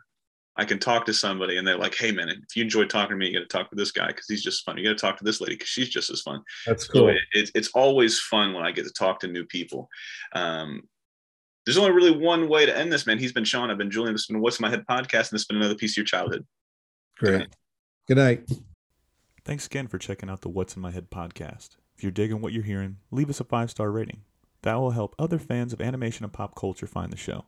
I 0.60 0.66
can 0.66 0.78
talk 0.78 1.06
to 1.06 1.14
somebody 1.14 1.58
and 1.58 1.66
they're 1.66 1.78
like, 1.78 1.96
"Hey, 1.96 2.12
man, 2.12 2.28
if 2.28 2.56
you 2.56 2.64
enjoy 2.64 2.84
talking 2.84 3.16
to 3.16 3.16
me, 3.16 3.28
you 3.28 3.34
got 3.34 3.50
to 3.50 3.58
talk 3.58 3.70
to 3.70 3.78
this 3.78 3.92
guy 3.92 4.08
because 4.08 4.26
he's 4.28 4.44
just 4.44 4.66
fun. 4.66 4.78
You 4.78 4.84
got 4.84 4.98
to 4.98 5.02
talk 5.02 5.18
to 5.18 5.24
this 5.24 5.40
lady 5.40 5.56
because 5.56 5.70
she's 5.70 5.88
just 5.88 6.10
as 6.10 6.22
fun." 6.22 6.44
That's 6.66 6.86
cool. 6.86 7.04
So 7.04 7.08
it, 7.08 7.22
it, 7.32 7.52
it's 7.56 7.70
always 7.70 8.20
fun 8.20 8.54
when 8.54 8.66
I 8.66 8.72
get 8.72 8.84
to 8.84 8.92
talk 8.92 9.22
to 9.22 9.28
new 9.28 9.46
people. 9.46 9.90
Um, 10.34 10.84
there's 11.66 11.78
only 11.78 11.92
really 11.92 12.12
one 12.12 12.50
way 12.50 12.66
to 12.66 12.78
end 12.78 12.92
this, 12.92 13.08
man. 13.08 13.20
He's 13.20 13.32
been 13.32 13.46
Shaun. 13.46 13.72
I've 13.72 13.78
been 13.78 13.90
Julian. 13.90 14.14
This 14.14 14.24
has 14.24 14.28
been 14.28 14.42
What's 14.42 14.60
in 14.60 14.64
My 14.64 14.70
Head 14.70 14.86
podcast, 14.86 15.30
and 15.30 15.32
this 15.32 15.42
has 15.42 15.46
been 15.46 15.58
another 15.58 15.76
piece 15.76 15.94
of 15.94 15.98
your 15.98 16.06
childhood. 16.06 16.46
Great. 17.18 17.48
Good 18.08 18.18
night. 18.18 18.50
Thanks 19.46 19.66
again 19.66 19.88
for 19.88 19.98
checking 19.98 20.30
out 20.30 20.42
the 20.42 20.50
What's 20.50 20.76
in 20.76 20.82
My 20.82 20.92
Head 20.92 21.10
podcast. 21.10 21.78
If 21.96 22.04
you're 22.04 22.12
digging 22.12 22.42
what 22.42 22.52
you're 22.52 22.64
hearing, 22.64 22.98
leave 23.12 23.30
us 23.30 23.40
a 23.40 23.46
five 23.46 23.72
star 23.72 23.92
rating. 23.92 24.24
That 24.64 24.76
will 24.76 24.92
help 24.92 25.16
other 25.18 25.40
fans 25.40 25.72
of 25.72 25.80
animation 25.80 26.26
and 26.26 26.34
pop 26.34 26.56
culture 26.56 26.88
find 26.88 27.14
the 27.14 27.18
show. 27.18 27.46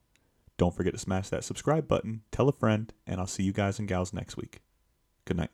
Don't 0.62 0.76
forget 0.76 0.94
to 0.94 1.00
smash 1.00 1.30
that 1.30 1.44
subscribe 1.44 1.88
button, 1.88 2.22
tell 2.32 2.48
a 2.48 2.52
friend, 2.52 2.94
and 3.08 3.20
I'll 3.20 3.26
see 3.26 3.42
you 3.42 3.52
guys 3.52 3.80
and 3.80 3.88
gals 3.88 4.14
next 4.14 4.38
week. 4.38 4.62
Good 5.26 5.38
night. 5.38 5.50